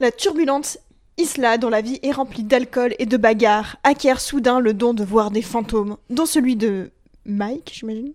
La 0.00 0.10
turbulente 0.10 0.76
Isla, 1.20 1.58
dont 1.58 1.68
la 1.68 1.82
vie 1.82 1.98
est 2.02 2.12
remplie 2.12 2.44
d'alcool 2.44 2.94
et 2.98 3.04
de 3.04 3.18
bagarres, 3.18 3.76
acquiert 3.84 4.22
soudain 4.22 4.58
le 4.58 4.72
don 4.72 4.94
de 4.94 5.04
voir 5.04 5.30
des 5.30 5.42
fantômes, 5.42 5.98
dont 6.08 6.24
celui 6.24 6.56
de 6.56 6.90
Mike, 7.26 7.72
j'imagine, 7.74 8.12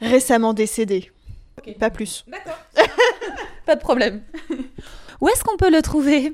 récemment 0.00 0.52
décédé. 0.52 1.12
Ok. 1.58 1.78
Pas 1.78 1.90
plus. 1.90 2.24
D'accord. 2.26 2.58
Pas 3.66 3.76
de 3.76 3.80
problème. 3.80 4.22
Où 5.20 5.28
est-ce 5.28 5.44
qu'on 5.44 5.56
peut 5.56 5.70
le 5.70 5.80
trouver? 5.80 6.32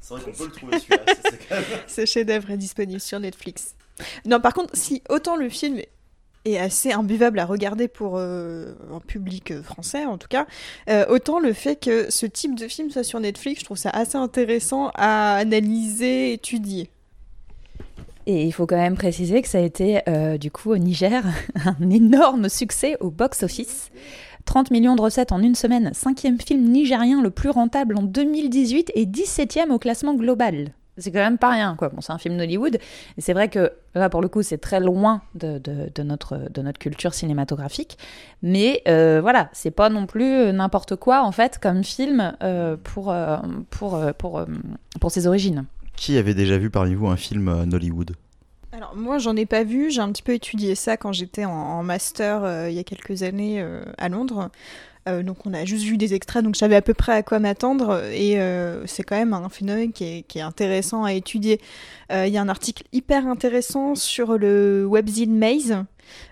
C'est 0.00 0.14
vrai 0.14 0.22
qu'on 0.22 0.32
peut 0.32 0.44
le 0.44 0.52
trouver 0.52 0.78
celui-là, 0.78 1.62
Ce 1.88 2.06
chef-d'œuvre 2.06 2.52
est 2.52 2.56
disponible 2.56 3.00
sur 3.00 3.18
Netflix. 3.18 3.74
Non, 4.24 4.40
par 4.40 4.54
contre, 4.54 4.76
si 4.76 5.02
autant 5.08 5.34
le 5.34 5.48
film 5.48 5.80
est 6.44 6.58
assez 6.58 6.92
imbuvable 6.92 7.38
à 7.38 7.44
regarder 7.44 7.88
pour 7.88 8.14
euh, 8.16 8.74
un 8.92 9.00
public 9.00 9.50
euh, 9.50 9.62
français, 9.62 10.04
en 10.06 10.18
tout 10.18 10.28
cas, 10.28 10.46
euh, 10.88 11.04
autant 11.08 11.38
le 11.38 11.52
fait 11.52 11.76
que 11.76 12.10
ce 12.10 12.26
type 12.26 12.58
de 12.58 12.68
film 12.68 12.90
soit 12.90 13.04
sur 13.04 13.20
Netflix, 13.20 13.60
je 13.60 13.64
trouve 13.64 13.76
ça 13.76 13.90
assez 13.90 14.16
intéressant 14.16 14.90
à 14.94 15.36
analyser, 15.36 16.32
étudier. 16.32 16.90
Et 18.26 18.44
il 18.44 18.52
faut 18.52 18.66
quand 18.66 18.76
même 18.76 18.96
préciser 18.96 19.42
que 19.42 19.48
ça 19.48 19.58
a 19.58 19.62
été, 19.62 20.00
du 20.38 20.52
coup, 20.52 20.70
au 20.70 20.78
Niger, 20.78 21.24
un 21.64 21.90
énorme 21.90 22.48
succès 22.48 22.96
au 23.00 23.10
box-office. 23.10 23.90
30 24.44 24.70
millions 24.70 24.94
de 24.94 25.02
recettes 25.02 25.32
en 25.32 25.42
une 25.42 25.56
semaine, 25.56 25.90
cinquième 25.92 26.40
film 26.40 26.62
nigérien 26.68 27.20
le 27.20 27.30
plus 27.30 27.50
rentable 27.50 27.96
en 27.96 28.02
2018 28.02 28.92
et 28.94 29.06
17e 29.06 29.70
au 29.70 29.78
classement 29.80 30.14
global. 30.14 30.72
C'est 30.98 31.10
quand 31.10 31.20
même 31.20 31.38
pas 31.38 31.50
rien, 31.50 31.74
quoi. 31.76 31.88
Bon, 31.88 32.00
c'est 32.02 32.12
un 32.12 32.18
film 32.18 32.36
d'Hollywood. 32.36 32.76
Et 32.76 33.20
c'est 33.20 33.32
vrai 33.32 33.48
que 33.48 33.72
là, 33.94 34.10
pour 34.10 34.20
le 34.20 34.28
coup, 34.28 34.42
c'est 34.42 34.58
très 34.58 34.78
loin 34.78 35.22
de, 35.34 35.58
de- 35.58 35.90
de 35.94 36.02
notre, 36.02 36.50
de 36.50 36.60
notre 36.62 36.78
culture 36.78 37.14
cinématographique. 37.14 37.96
Mais 38.42 38.82
euh, 38.88 39.20
voilà, 39.22 39.48
c'est 39.52 39.70
pas 39.70 39.88
non 39.88 40.06
plus 40.06 40.52
n'importe 40.52 40.96
quoi, 40.96 41.22
en 41.22 41.32
fait, 41.32 41.58
comme 41.58 41.82
film 41.82 42.34
euh, 42.42 42.76
pour, 42.82 43.10
euh, 43.10 43.38
pour, 43.70 43.94
euh, 43.94 44.12
pour, 44.12 44.38
euh, 44.38 44.44
pour 45.00 45.10
ses 45.10 45.26
origines. 45.26 45.64
Qui 45.96 46.18
avait 46.18 46.34
déjà 46.34 46.58
vu 46.58 46.68
parmi 46.68 46.94
vous 46.94 47.06
un 47.08 47.16
film 47.16 47.48
euh, 47.48 47.64
Nollywood 47.66 48.16
alors 48.74 48.96
moi 48.96 49.18
j'en 49.18 49.36
ai 49.36 49.44
pas 49.44 49.64
vu, 49.64 49.90
j'ai 49.90 50.00
un 50.00 50.10
petit 50.10 50.22
peu 50.22 50.32
étudié 50.32 50.74
ça 50.74 50.96
quand 50.96 51.12
j'étais 51.12 51.44
en, 51.44 51.82
master 51.82 52.42
euh, 52.42 52.70
il 52.70 52.74
y 52.74 52.78
a 52.78 52.84
quelques 52.84 53.22
années 53.22 53.60
euh, 53.60 53.84
à 53.98 54.08
Londres. 54.08 54.48
Donc 55.06 55.46
on 55.46 55.54
a 55.54 55.64
juste 55.64 55.84
vu 55.84 55.96
des 55.96 56.14
extraits, 56.14 56.44
donc 56.44 56.54
je 56.54 56.60
savais 56.60 56.76
à 56.76 56.82
peu 56.82 56.94
près 56.94 57.12
à 57.12 57.22
quoi 57.22 57.38
m'attendre 57.38 58.02
et 58.12 58.38
c'est 58.86 59.02
quand 59.02 59.16
même 59.16 59.32
un 59.32 59.48
phénomène 59.48 59.92
qui 59.92 60.24
est, 60.34 60.40
intéressant 60.40 61.04
à 61.04 61.12
étudier. 61.12 61.60
Il 62.10 62.28
y 62.28 62.36
a 62.36 62.42
un 62.42 62.48
article 62.48 62.84
hyper 62.92 63.26
intéressant 63.26 63.94
sur 63.94 64.38
le 64.38 64.86
webzine 64.86 65.36
Maze, 65.36 65.84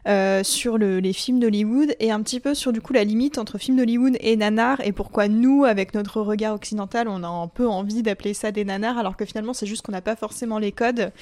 euh, 0.08 0.42
sur 0.42 0.78
les 0.78 1.12
films 1.12 1.40
d'Hollywood 1.40 1.94
et 2.00 2.10
un 2.10 2.22
petit 2.22 2.40
peu 2.40 2.54
sur 2.54 2.72
du 2.72 2.80
coup 2.80 2.92
la 2.92 3.04
limite 3.04 3.38
entre 3.38 3.58
films 3.58 3.76
d'Hollywood 3.76 4.16
et 4.20 4.36
nanar 4.36 4.80
et 4.80 4.92
pourquoi 4.92 5.28
nous, 5.28 5.64
avec 5.64 5.94
notre 5.94 6.20
regard 6.22 6.54
occidental, 6.54 7.08
on 7.08 7.22
a 7.22 7.28
un 7.28 7.48
peu 7.48 7.68
envie 7.68 8.02
d'appeler 8.02 8.34
ça 8.34 8.50
des 8.50 8.64
nanars 8.64 8.98
alors 8.98 9.16
que 9.16 9.24
finalement 9.24 9.52
c'est 9.52 9.66
juste 9.66 9.82
qu'on 9.82 9.92
n'a 9.92 10.00
pas 10.00 10.16
forcément 10.16 10.58
les 10.58 10.72
codes. 10.72 11.12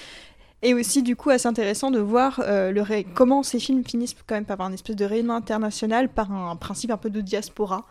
Et 0.63 0.75
aussi, 0.75 1.03
du 1.03 1.15
coup, 1.15 1.31
assez 1.31 1.47
intéressant 1.47 1.91
de 1.91 2.01
voir 2.01 2.41
euh, 2.45 2.73
comment 3.15 3.43
ces 3.43 3.61
films 3.61 3.85
finissent 3.85 4.17
quand 4.27 4.35
même 4.35 4.45
par 4.45 4.55
avoir 4.55 4.69
une 4.69 4.75
espèce 4.75 4.97
de 4.97 5.05
rayonnement 5.05 5.37
international 5.37 6.09
par 6.09 6.33
un 6.33 6.57
principe 6.57 6.91
un 6.91 6.97
peu 6.97 7.11
de 7.11 7.21
diaspora. 7.21 7.87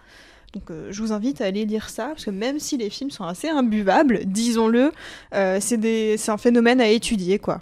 Donc 0.53 0.71
euh, 0.71 0.87
je 0.91 1.01
vous 1.01 1.11
invite 1.11 1.41
à 1.41 1.45
aller 1.45 1.65
lire 1.65 1.89
ça, 1.89 2.07
parce 2.07 2.25
que 2.25 2.31
même 2.31 2.59
si 2.59 2.77
les 2.77 2.89
films 2.89 3.11
sont 3.11 3.25
assez 3.25 3.49
imbuvables, 3.49 4.25
disons-le, 4.25 4.91
c'est 5.31 6.29
un 6.29 6.37
phénomène 6.37 6.81
à 6.81 6.87
étudier, 6.87 7.39
quoi. 7.39 7.59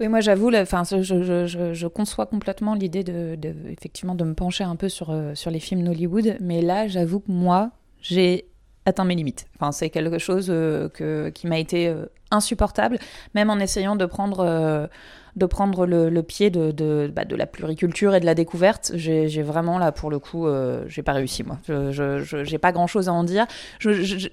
Oui, 0.00 0.08
moi 0.08 0.20
j'avoue, 0.20 0.50
je, 0.50 1.86
conçois 1.86 2.26
complètement 2.26 2.74
l'idée 2.74 3.04
de, 3.04 3.38
effectivement, 3.70 4.16
de 4.16 4.24
me 4.24 4.34
pencher 4.34 4.64
un 4.64 4.74
peu 4.74 4.88
sur, 4.88 5.10
euh, 5.10 5.32
les 5.46 5.60
films 5.60 5.86
Hollywood, 5.86 6.36
mais 6.40 6.60
là 6.62 6.88
j'avoue 6.88 7.20
que 7.20 7.30
moi 7.30 7.70
j'ai 8.00 8.46
atteint 8.86 9.04
mes 9.04 9.14
limites. 9.14 9.46
Enfin, 9.56 9.72
c'est 9.72 9.90
quelque 9.90 10.18
chose 10.18 10.48
euh, 10.50 10.88
que, 10.88 11.30
qui 11.30 11.46
m'a 11.46 11.58
été 11.58 11.88
euh, 11.88 12.06
insupportable, 12.30 12.98
même 13.34 13.50
en 13.50 13.58
essayant 13.58 13.96
de 13.96 14.06
prendre, 14.06 14.88
de 15.36 15.46
prendre 15.46 15.86
le, 15.86 16.22
pied 16.22 16.50
de, 16.50 17.10
bah, 17.14 17.24
de, 17.24 17.36
la 17.36 17.46
pluriculture 17.46 18.14
et 18.14 18.20
de 18.20 18.26
la 18.26 18.34
découverte. 18.34 18.92
J'ai 18.94 19.42
vraiment 19.42 19.78
là, 19.78 19.92
pour 19.92 20.10
le 20.10 20.18
coup, 20.18 20.46
j'ai 20.86 21.02
pas 21.02 21.12
réussi 21.12 21.42
moi. 21.42 21.58
Je 21.66 22.50
n'ai 22.50 22.58
pas 22.58 22.72
grand 22.72 22.86
chose 22.86 23.10
à 23.10 23.12
en 23.12 23.22
dire. 23.22 23.46
je, 23.78 24.28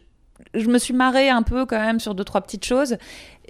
je 0.54 0.68
me 0.68 0.78
suis 0.78 0.94
marrée 0.94 1.30
un 1.30 1.44
peu 1.44 1.66
quand 1.66 1.80
même 1.80 2.00
sur 2.00 2.16
deux 2.16 2.24
trois 2.24 2.42
petites 2.42 2.66
choses 2.66 2.98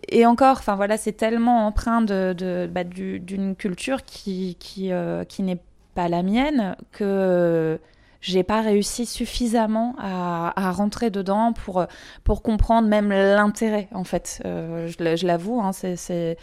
et 0.08 0.26
encore 0.26 0.58
enfin 0.58 0.76
voilà 0.76 0.98
c'est 0.98 1.14
tellement 1.14 1.68
empreint 1.68 2.02
de, 2.02 2.34
de 2.34 2.70
bah, 2.72 2.84
d'une 2.84 3.56
culture 3.56 4.04
qui 4.04 4.56
qui, 4.60 4.92
euh, 4.92 5.24
qui 5.24 5.44
n'est 5.44 5.60
pas 5.96 6.08
la 6.08 6.24
mienne 6.24 6.76
que 6.92 7.80
j'ai 8.22 8.44
pas 8.44 8.62
réussi 8.62 9.06
suffisamment 9.06 9.96
à, 9.98 10.54
à, 10.56 10.72
rentrer 10.72 11.10
dedans 11.10 11.54
pour 11.54 11.86
pour 12.24 12.42
comprendre 12.42 12.88
même 12.88 13.10
l'intérêt 13.10 13.88
en 13.94 14.04
fait 14.04 14.42
euh, 14.46 14.88
je, 14.88 15.26
l'avoue 15.26 15.62
hein, 15.62 15.72
c'est 15.72 16.38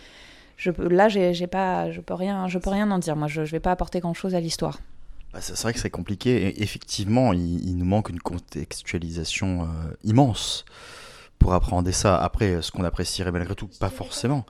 je 0.56 0.70
là 0.70 1.08
j'ai 1.08 1.46
pas 1.46 1.90
je 1.90 2.00
peux 2.00 2.14
rien 2.14 2.48
je 2.48 2.58
peux 2.58 2.70
rien 2.70 2.90
en 2.90 2.98
dire 2.98 3.16
moi 3.16 3.28
je, 3.28 3.44
je 3.44 3.52
vais 3.52 3.60
pas 3.60 3.72
apporter 3.72 4.00
grand 4.00 4.14
chose 4.14 4.34
à 4.34 4.40
l'histoire 4.40 4.78
bah, 5.36 5.42
c'est 5.42 5.60
vrai 5.60 5.74
que 5.74 5.80
c'est 5.80 5.90
compliqué. 5.90 6.62
Effectivement, 6.62 7.34
il, 7.34 7.76
nous 7.76 7.84
manque 7.84 8.08
une 8.08 8.20
contextualisation 8.20 9.64
euh, 9.64 9.66
immense 10.02 10.64
pour 11.38 11.52
appréhender 11.52 11.92
ça. 11.92 12.16
Après, 12.16 12.62
ce 12.62 12.72
qu'on 12.72 12.84
apprécierait 12.84 13.32
malgré 13.32 13.54
tout, 13.54 13.68
pas 13.78 13.90
forcément. 13.90 14.46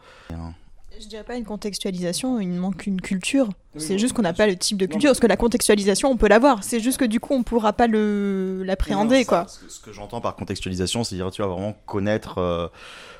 Je 1.00 1.08
dirais 1.08 1.24
pas 1.24 1.36
une 1.36 1.44
contextualisation, 1.44 2.40
il 2.40 2.48
manque 2.48 2.86
une 2.86 3.00
culture. 3.00 3.48
C'est 3.76 3.98
juste 3.98 4.14
qu'on 4.14 4.22
n'a 4.22 4.32
pas 4.32 4.46
le 4.46 4.56
type 4.56 4.78
de 4.78 4.86
culture. 4.86 5.10
Parce 5.10 5.20
que 5.20 5.26
la 5.26 5.36
contextualisation, 5.36 6.10
on 6.10 6.16
peut 6.16 6.28
l'avoir. 6.28 6.64
C'est 6.64 6.80
juste 6.80 6.98
que 6.98 7.04
du 7.04 7.20
coup, 7.20 7.34
on 7.34 7.42
pourra 7.42 7.74
pas 7.74 7.86
l'appréhender, 7.86 9.24
quoi. 9.24 9.46
Ce 9.46 9.80
que, 9.80 9.92
j'entends 9.92 10.20
par 10.20 10.36
contextualisation, 10.36 11.04
c'est 11.04 11.16
dire 11.16 11.30
tu 11.30 11.42
vas 11.42 11.48
vraiment 11.48 11.76
connaître. 11.86 12.38
Euh, 12.38 12.68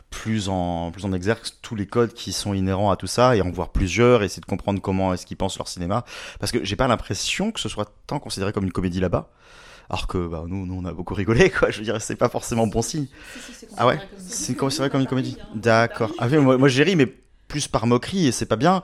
plus 0.09 0.49
en, 0.49 0.93
plus 0.93 1.05
en 1.05 1.12
exergue 1.12 1.41
tous 1.62 1.74
les 1.74 1.85
codes 1.85 2.12
qui 2.12 2.33
sont 2.33 2.55
inhérents 2.55 2.93
à 2.93 2.97
tout 2.97 3.09
ça 3.09 3.37
et 3.37 3.43
en 3.43 3.51
voir 3.51 3.70
plusieurs, 3.70 4.22
essayer 4.22 4.41
de 4.41 4.47
comprendre 4.47 4.81
comment 4.81 5.12
est-ce 5.12 5.27
qu'ils 5.27 5.37
pensent 5.37 5.59
leur 5.59 5.66
cinéma. 5.66 6.05
Parce 6.39 6.53
que 6.53 6.64
j'ai 6.64 6.77
pas 6.77 6.87
l'impression 6.87 7.51
que 7.51 7.59
ce 7.59 7.68
soit 7.68 7.91
tant 8.07 8.20
considéré 8.20 8.53
comme 8.53 8.64
une 8.64 8.72
comédie 8.72 9.01
là-bas. 9.01 9.31
Alors 9.91 10.07
que 10.07 10.27
bah, 10.27 10.45
nous, 10.47 10.64
nous, 10.64 10.74
on 10.74 10.85
a 10.85 10.93
beaucoup 10.93 11.14
rigolé, 11.14 11.51
quoi. 11.59 11.70
Je 11.70 11.79
veux 11.79 11.85
dire, 11.85 12.01
c'est 12.01 12.16
pas 12.16 12.29
forcément 12.29 12.68
bon 12.68 12.83
signe. 12.83 13.07
ah 13.77 13.87
ouais? 13.87 13.99
C'est 14.16 14.55
considéré 14.55 14.91
comme 14.91 15.01
une 15.01 15.07
comédie 15.09 15.37
D'accord. 15.55 16.12
Ah, 16.18 16.29
moi, 16.29 16.57
moi 16.57 16.68
j'ai 16.68 16.85
ri, 16.85 16.95
mais 16.95 17.12
plus 17.49 17.68
par 17.68 17.86
moquerie 17.86 18.26
et 18.26 18.32
c'est 18.32 18.47
pas 18.47 18.57
bien. 18.57 18.82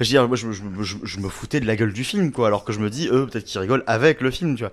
Je 0.00 0.04
veux 0.04 0.08
dire, 0.08 0.28
moi, 0.28 0.36
je, 0.36 1.20
me 1.20 1.28
foutais 1.28 1.60
de 1.60 1.66
la 1.66 1.76
gueule 1.76 1.92
du 1.92 2.04
film, 2.04 2.32
quoi, 2.32 2.46
alors 2.46 2.64
que 2.64 2.72
je 2.72 2.80
me 2.80 2.90
dis, 2.90 3.08
eux, 3.08 3.26
peut-être 3.26 3.44
qu'ils 3.44 3.60
rigolent 3.60 3.84
avec 3.86 4.20
le 4.20 4.30
film, 4.30 4.56
tu 4.56 4.62
vois. 4.62 4.72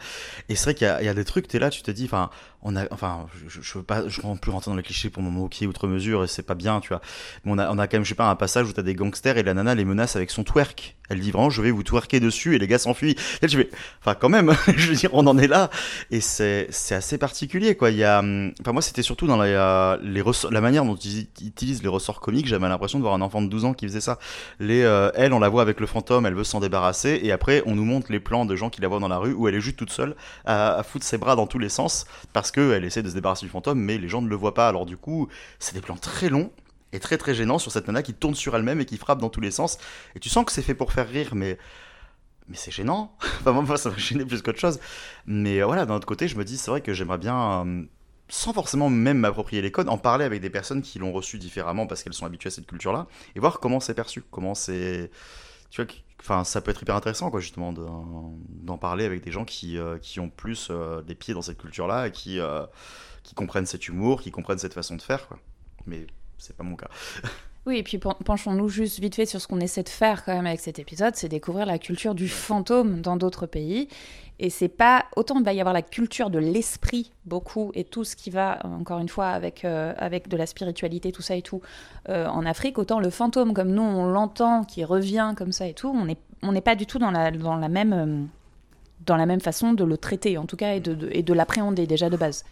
Et 0.49 0.55
c'est 0.55 0.65
vrai 0.65 0.73
qu'il 0.75 0.97
y, 1.01 1.05
y, 1.05 1.09
a 1.09 1.13
des 1.13 1.25
trucs, 1.25 1.47
t'es 1.47 1.59
là, 1.59 1.69
tu 1.69 1.81
te 1.81 1.91
dis, 1.91 2.05
enfin, 2.05 2.29
on 2.63 2.75
enfin, 2.91 3.25
je, 3.47 3.61
je 3.61 3.77
veux 3.77 3.83
pas, 3.83 4.07
je 4.07 4.21
veux 4.21 4.35
plus 4.35 4.51
rentrer 4.51 4.69
dans 4.69 4.75
le 4.75 4.83
cliché 4.83 5.09
pour 5.09 5.23
me 5.23 5.29
moquer 5.29 5.65
outre 5.65 5.87
mesure 5.87 6.23
et 6.23 6.27
c'est 6.27 6.43
pas 6.43 6.53
bien, 6.53 6.79
tu 6.79 6.89
vois. 6.89 7.01
Mais 7.43 7.51
on 7.53 7.57
a, 7.57 7.87
quand 7.87 7.93
même, 7.93 8.03
je 8.03 8.09
sais 8.09 8.15
pas, 8.15 8.29
un 8.29 8.35
passage 8.35 8.67
où 8.67 8.73
t'as 8.73 8.83
des 8.83 8.93
gangsters 8.93 9.37
et 9.37 9.43
la 9.43 9.53
nana 9.53 9.73
les 9.73 9.85
menace 9.85 10.15
avec 10.15 10.29
son 10.29 10.43
twerk. 10.43 10.95
Elle 11.09 11.19
dit 11.19 11.31
vraiment, 11.31 11.49
je 11.49 11.61
vais 11.61 11.71
vous 11.71 11.83
twerker 11.83 12.19
dessus 12.19 12.55
et 12.55 12.59
les 12.59 12.67
gars 12.67 12.77
s'enfuient. 12.77 13.17
Et 13.41 13.47
je 13.47 13.57
vais, 13.57 13.69
enfin, 13.99 14.15
quand 14.15 14.29
même, 14.29 14.55
je 14.77 14.89
veux 14.89 14.95
dire, 14.95 15.09
on 15.13 15.25
en 15.27 15.37
est 15.37 15.47
là 15.47 15.69
et 16.11 16.21
c'est, 16.21 16.67
c'est 16.69 16.95
assez 16.95 17.17
particulier, 17.17 17.75
quoi. 17.75 17.89
Il 17.89 17.97
y 17.97 18.03
a, 18.03 18.19
enfin, 18.19 18.71
moi, 18.71 18.81
c'était 18.81 19.01
surtout 19.01 19.27
dans 19.27 19.37
la, 19.37 19.99
les 20.03 20.21
ressorts, 20.21 20.51
la 20.51 20.61
manière 20.61 20.85
dont 20.85 20.95
ils 20.95 21.27
utilisent 21.45 21.81
les 21.81 21.89
ressorts 21.89 22.21
comiques, 22.21 22.47
j'avais 22.47 22.69
l'impression 22.69 22.99
de 22.99 23.03
voir 23.03 23.15
un 23.15 23.21
enfant 23.21 23.41
de 23.41 23.47
12 23.47 23.65
ans 23.65 23.73
qui 23.73 23.87
faisait 23.87 24.01
ça. 24.01 24.19
Les, 24.59 24.83
euh, 24.83 25.09
elle, 25.15 25.33
on 25.33 25.39
la 25.39 25.49
voit 25.49 25.63
avec 25.63 25.79
le 25.79 25.87
fantôme, 25.87 26.25
elle 26.27 26.35
veut 26.35 26.43
s'en 26.43 26.59
débarrasser 26.59 27.19
et 27.23 27.31
après, 27.31 27.63
on 27.65 27.75
nous 27.75 27.85
montre 27.85 28.11
les 28.11 28.19
plans 28.19 28.45
de 28.45 28.55
gens 28.55 28.69
qui 28.69 28.81
la 28.81 28.87
voient 28.87 28.99
dans 28.99 29.07
la 29.07 29.17
rue 29.17 29.33
où 29.33 29.47
elle 29.47 29.55
est 29.55 29.61
juste 29.61 29.77
toute 29.77 29.91
seule 29.91 30.15
à, 30.45 30.75
à 30.75 30.83
foutre 30.83 31.05
ses 31.05 31.17
bras 31.17 31.35
dans 31.35 31.47
tous 31.47 31.59
les 31.59 31.69
sens 31.69 32.05
parce 32.33 32.50
qu'elle 32.51 32.83
essaie 32.83 33.03
de 33.03 33.09
se 33.09 33.13
débarrasser 33.13 33.45
du 33.45 33.51
fantôme, 33.51 33.79
mais 33.79 33.97
les 33.97 34.09
gens 34.09 34.21
ne 34.21 34.27
le 34.27 34.35
voient 34.35 34.53
pas. 34.53 34.67
Alors 34.67 34.85
du 34.85 34.97
coup, 34.97 35.27
c'est 35.59 35.73
des 35.73 35.81
plans 35.81 35.97
très 35.97 36.29
longs 36.29 36.51
et 36.93 36.99
très 36.99 37.17
très 37.17 37.33
gênants 37.33 37.59
sur 37.59 37.71
cette 37.71 37.87
nana 37.87 38.03
qui 38.03 38.13
tourne 38.13 38.35
sur 38.35 38.55
elle-même 38.55 38.81
et 38.81 38.85
qui 38.85 38.97
frappe 38.97 39.19
dans 39.19 39.29
tous 39.29 39.41
les 39.41 39.51
sens. 39.51 39.77
Et 40.15 40.19
tu 40.19 40.29
sens 40.29 40.45
que 40.45 40.51
c'est 40.51 40.61
fait 40.61 40.75
pour 40.75 40.91
faire 40.91 41.07
rire, 41.07 41.35
mais 41.35 41.57
mais 42.47 42.57
c'est 42.57 42.71
gênant. 42.71 43.15
enfin, 43.39 43.53
moi, 43.53 43.77
ça 43.77 43.89
m'a 43.89 43.97
gêné 43.97 44.25
plus 44.25 44.41
qu'autre 44.41 44.59
chose. 44.59 44.79
Mais 45.25 45.61
euh, 45.61 45.65
voilà, 45.65 45.85
d'un 45.85 45.95
autre 45.95 46.07
côté, 46.07 46.27
je 46.27 46.35
me 46.35 46.43
dis, 46.43 46.57
c'est 46.57 46.69
vrai 46.69 46.81
que 46.81 46.93
j'aimerais 46.93 47.17
bien, 47.17 47.65
euh, 47.65 47.83
sans 48.27 48.53
forcément 48.53 48.89
même 48.89 49.19
m'approprier 49.19 49.61
les 49.61 49.71
codes, 49.71 49.89
en 49.89 49.97
parler 49.97 50.25
avec 50.25 50.41
des 50.41 50.49
personnes 50.49 50.81
qui 50.81 50.99
l'ont 50.99 51.13
reçu 51.13 51.37
différemment 51.37 51.87
parce 51.87 52.03
qu'elles 52.03 52.13
sont 52.13 52.25
habituées 52.25 52.49
à 52.49 52.51
cette 52.51 52.67
culture-là, 52.67 53.07
et 53.35 53.39
voir 53.39 53.59
comment 53.59 53.79
c'est 53.79 53.93
perçu, 53.93 54.23
comment 54.31 54.55
c'est 54.55 55.11
tu 55.69 55.81
vois, 55.81 55.91
enfin, 56.21 56.43
ça 56.43 56.61
peut 56.61 56.71
être 56.71 56.81
hyper 56.81 56.95
intéressant, 56.95 57.31
quoi, 57.31 57.39
justement, 57.39 57.73
d'en 57.73 58.77
parler 58.77 59.05
avec 59.05 59.23
des 59.23 59.31
gens 59.31 59.43
qui, 59.43 59.77
euh, 59.77 59.97
ont 60.19 60.29
plus 60.29 60.67
euh, 60.69 61.01
des 61.01 61.15
pieds 61.15 61.33
dans 61.33 61.41
cette 61.41 61.57
culture-là 61.57 62.07
et 62.07 62.11
qui, 62.11 62.39
euh, 62.39 62.65
qui 63.23 63.33
comprennent 63.33 63.65
cet 63.65 63.87
humour, 63.87 64.21
qui 64.21 64.31
comprennent 64.31 64.59
cette 64.59 64.73
façon 64.73 64.95
de 64.95 65.01
faire, 65.01 65.27
quoi. 65.27 65.39
Mais 65.87 66.05
c'est 66.37 66.55
pas 66.55 66.63
mon 66.63 66.75
cas. 66.75 66.89
Oui, 67.67 67.77
et 67.77 67.83
puis 67.83 67.99
penchons-nous 67.99 68.69
juste 68.69 68.99
vite 68.99 69.15
fait 69.15 69.27
sur 69.27 69.39
ce 69.39 69.47
qu'on 69.47 69.59
essaie 69.59 69.83
de 69.83 69.89
faire 69.89 70.25
quand 70.25 70.33
même 70.33 70.47
avec 70.47 70.59
cet 70.59 70.79
épisode, 70.79 71.15
c'est 71.15 71.29
découvrir 71.29 71.67
la 71.67 71.77
culture 71.77 72.15
du 72.15 72.27
fantôme 72.27 73.01
dans 73.01 73.17
d'autres 73.17 73.45
pays. 73.45 73.87
Et 74.39 74.49
c'est 74.49 74.67
pas 74.67 75.05
autant 75.15 75.37
il 75.37 75.45
va 75.45 75.53
y 75.53 75.59
avoir 75.59 75.73
la 75.73 75.83
culture 75.83 76.31
de 76.31 76.39
l'esprit 76.39 77.11
beaucoup 77.25 77.71
et 77.75 77.83
tout 77.83 78.03
ce 78.03 78.15
qui 78.15 78.31
va 78.31 78.57
encore 78.65 78.97
une 78.97 79.09
fois 79.09 79.27
avec 79.27 79.63
euh, 79.63 79.93
avec 79.97 80.29
de 80.29 80.35
la 80.35 80.47
spiritualité 80.47 81.11
tout 81.11 81.21
ça 81.21 81.35
et 81.35 81.43
tout 81.43 81.61
euh, 82.09 82.25
en 82.25 82.43
Afrique 82.47 82.79
autant 82.79 82.99
le 82.99 83.11
fantôme 83.11 83.53
comme 83.53 83.69
nous 83.69 83.83
on 83.83 84.07
l'entend 84.07 84.63
qui 84.63 84.83
revient 84.83 85.35
comme 85.37 85.51
ça 85.51 85.67
et 85.67 85.75
tout 85.75 85.89
on 85.89 86.05
n'est 86.05 86.17
on 86.41 86.53
n'est 86.53 86.61
pas 86.61 86.73
du 86.73 86.87
tout 86.87 86.97
dans 86.97 87.11
la 87.11 87.29
dans 87.29 87.55
la 87.55 87.69
même 87.69 87.93
euh, 87.93 88.40
dans 89.05 89.17
la 89.17 89.25
même 89.25 89.41
façon 89.41 89.73
de 89.73 89.83
le 89.83 89.97
traiter 89.97 90.37
en 90.37 90.45
tout 90.45 90.57
cas 90.57 90.73
et 90.73 90.79
de, 90.79 91.09
et 91.11 91.23
de 91.23 91.33
l'appréhender 91.33 91.87
déjà 91.87 92.09
de 92.09 92.17
base 92.17 92.43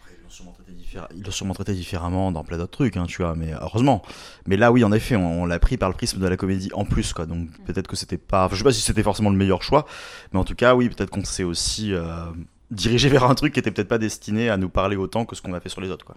il 1.14 1.22
l'a 1.24 1.30
sûrement 1.30 1.54
traité 1.54 1.72
différemment 1.72 2.32
dans 2.32 2.44
plein 2.44 2.58
d'autres 2.58 2.72
trucs, 2.72 2.96
hein, 2.96 3.06
tu 3.06 3.22
vois, 3.22 3.34
mais 3.34 3.52
heureusement. 3.60 4.02
Mais 4.46 4.56
là, 4.56 4.72
oui, 4.72 4.84
en 4.84 4.92
effet, 4.92 5.16
on, 5.16 5.46
l'a 5.46 5.58
pris 5.58 5.76
par 5.76 5.88
le 5.88 5.94
prisme 5.94 6.20
de 6.20 6.26
la 6.26 6.36
comédie 6.36 6.70
en 6.72 6.84
plus, 6.84 7.12
quoi. 7.12 7.26
Donc 7.26 7.48
peut-être 7.64 7.86
que 7.88 7.96
c'était 7.96 8.18
pas. 8.18 8.48
je 8.50 8.56
sais 8.56 8.64
pas 8.64 8.72
si 8.72 8.80
c'était 8.80 9.02
forcément 9.02 9.30
le 9.30 9.36
meilleur 9.36 9.62
choix, 9.62 9.86
mais 10.32 10.38
en 10.38 10.44
tout 10.44 10.54
cas, 10.54 10.74
oui, 10.74 10.88
peut-être 10.88 11.10
qu'on 11.10 11.24
s'est 11.24 11.44
aussi 11.44 11.92
euh, 11.92 12.24
dirigé 12.70 13.08
vers 13.08 13.24
un 13.24 13.34
truc 13.34 13.54
qui 13.54 13.60
était 13.60 13.70
peut-être 13.70 13.88
pas 13.88 13.98
destiné 13.98 14.50
à 14.50 14.56
nous 14.56 14.68
parler 14.68 14.96
autant 14.96 15.24
que 15.24 15.36
ce 15.36 15.42
qu'on 15.42 15.52
a 15.52 15.60
fait 15.60 15.68
sur 15.68 15.80
les 15.80 15.90
autres, 15.90 16.04
quoi. 16.04 16.16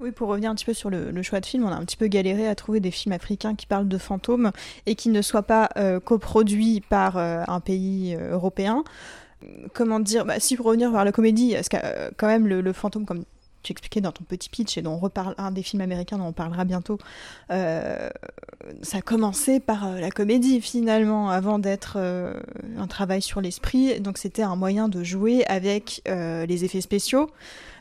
Oui, 0.00 0.12
pour 0.12 0.28
revenir 0.28 0.48
un 0.48 0.54
petit 0.54 0.64
peu 0.64 0.74
sur 0.74 0.90
le, 0.90 1.22
choix 1.24 1.40
de 1.40 1.46
film, 1.46 1.64
on 1.64 1.70
a 1.70 1.74
un 1.74 1.84
petit 1.84 1.96
peu 1.96 2.06
galéré 2.06 2.46
à 2.46 2.54
trouver 2.54 2.78
des 2.78 2.92
films 2.92 3.14
africains 3.14 3.56
qui 3.56 3.66
parlent 3.66 3.88
de 3.88 3.98
fantômes 3.98 4.52
et 4.86 4.94
qui 4.94 5.08
ne 5.08 5.20
soient 5.22 5.42
pas 5.42 5.70
euh, 5.76 5.98
coproduits 5.98 6.80
par 6.88 7.16
euh, 7.16 7.42
un 7.48 7.58
pays 7.58 8.14
européen. 8.14 8.84
Comment 9.72 10.00
dire 10.00 10.24
bah, 10.24 10.40
Si 10.40 10.56
pour 10.56 10.66
revenir 10.66 10.90
vers 10.90 11.04
la 11.04 11.12
comédie, 11.12 11.54
parce 11.54 11.68
que 11.68 11.76
quand 12.16 12.26
même 12.26 12.46
le, 12.46 12.72
fantôme, 12.72 13.04
comme 13.04 13.24
tu 13.62 13.72
expliquais 13.72 14.00
dans 14.00 14.12
ton 14.12 14.24
petit 14.24 14.48
pitch 14.48 14.78
et 14.78 14.82
dont 14.82 14.92
on 14.92 14.98
reparle 14.98 15.34
un 15.38 15.50
des 15.50 15.62
films 15.62 15.82
américains 15.82 16.18
dont 16.18 16.26
on 16.26 16.32
parlera 16.32 16.64
bientôt, 16.64 16.98
euh, 17.50 18.08
ça 18.82 18.98
a 18.98 19.02
commencé 19.02 19.60
par 19.60 19.86
euh, 19.86 20.00
la 20.00 20.10
comédie 20.10 20.60
finalement, 20.60 21.30
avant 21.30 21.58
d'être 21.58 21.94
euh, 21.96 22.34
un 22.78 22.86
travail 22.86 23.22
sur 23.22 23.40
l'esprit. 23.40 24.00
Donc 24.00 24.18
c'était 24.18 24.42
un 24.42 24.56
moyen 24.56 24.88
de 24.88 25.02
jouer 25.02 25.44
avec 25.46 26.02
les 26.06 26.64
effets 26.64 26.80
spéciaux. 26.80 27.30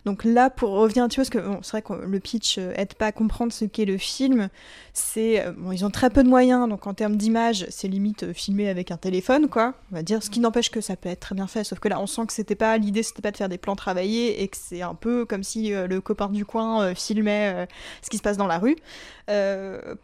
Donc 0.07 0.23
là, 0.23 0.49
pour 0.49 0.69
revenir 0.69 1.05
petit 1.09 1.17
peu, 1.17 1.23
parce 1.23 1.29
que 1.29 1.39
c'est 1.63 1.71
vrai 1.71 1.81
que 1.81 1.91
le 1.91 2.19
pitch 2.21 2.57
euh, 2.59 2.71
aide 2.77 2.93
pas 2.93 3.07
à 3.07 3.11
comprendre 3.11 3.51
ce 3.51 3.65
qu'est 3.65 3.83
le 3.83 3.97
film. 3.97 4.47
C'est 4.93 5.45
euh, 5.45 5.51
ils 5.73 5.83
ont 5.83 5.89
très 5.89 6.09
peu 6.09 6.23
de 6.23 6.29
moyens, 6.29 6.69
donc 6.69 6.87
en 6.87 6.93
termes 6.93 7.17
d'image, 7.17 7.65
c'est 7.69 7.89
limite 7.89 8.23
euh, 8.23 8.31
filmé 8.31 8.69
avec 8.69 8.89
un 8.91 8.95
téléphone, 8.95 9.49
quoi. 9.49 9.73
On 9.91 9.95
va 9.97 10.03
dire, 10.03 10.23
ce 10.23 10.29
qui 10.29 10.39
n'empêche 10.39 10.71
que 10.71 10.79
ça 10.79 10.95
peut 10.95 11.09
être 11.09 11.19
très 11.19 11.35
bien 11.35 11.45
fait. 11.45 11.65
Sauf 11.65 11.79
que 11.79 11.89
là, 11.89 11.99
on 11.99 12.07
sent 12.07 12.25
que 12.25 12.31
c'était 12.31 12.55
pas 12.55 12.77
l'idée, 12.77 13.03
c'était 13.03 13.21
pas 13.21 13.31
de 13.31 13.37
faire 13.37 13.49
des 13.49 13.57
plans 13.57 13.75
travaillés 13.75 14.41
et 14.41 14.47
que 14.47 14.55
c'est 14.55 14.81
un 14.81 14.95
peu 14.95 15.25
comme 15.25 15.43
si 15.43 15.71
le 15.71 15.99
copain 15.99 16.29
du 16.29 16.45
coin 16.45 16.95
filmait 16.95 17.67
ce 18.01 18.09
qui 18.09 18.15
se 18.15 18.21
passe 18.21 18.37
dans 18.37 18.47
la 18.47 18.59
rue. 18.59 18.77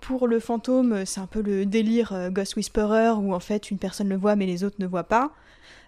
pour 0.01 0.27
le 0.27 0.39
fantôme, 0.41 1.05
c'est 1.05 1.21
un 1.21 1.27
peu 1.27 1.41
le 1.41 1.65
délire 1.65 2.29
Ghost 2.29 2.57
Whisperer 2.57 3.11
où 3.11 3.33
en 3.33 3.39
fait 3.39 3.71
une 3.71 3.77
personne 3.77 4.09
le 4.09 4.17
voit 4.17 4.35
mais 4.35 4.47
les 4.47 4.65
autres 4.65 4.77
ne 4.79 4.85
voient 4.85 5.05
pas. 5.05 5.31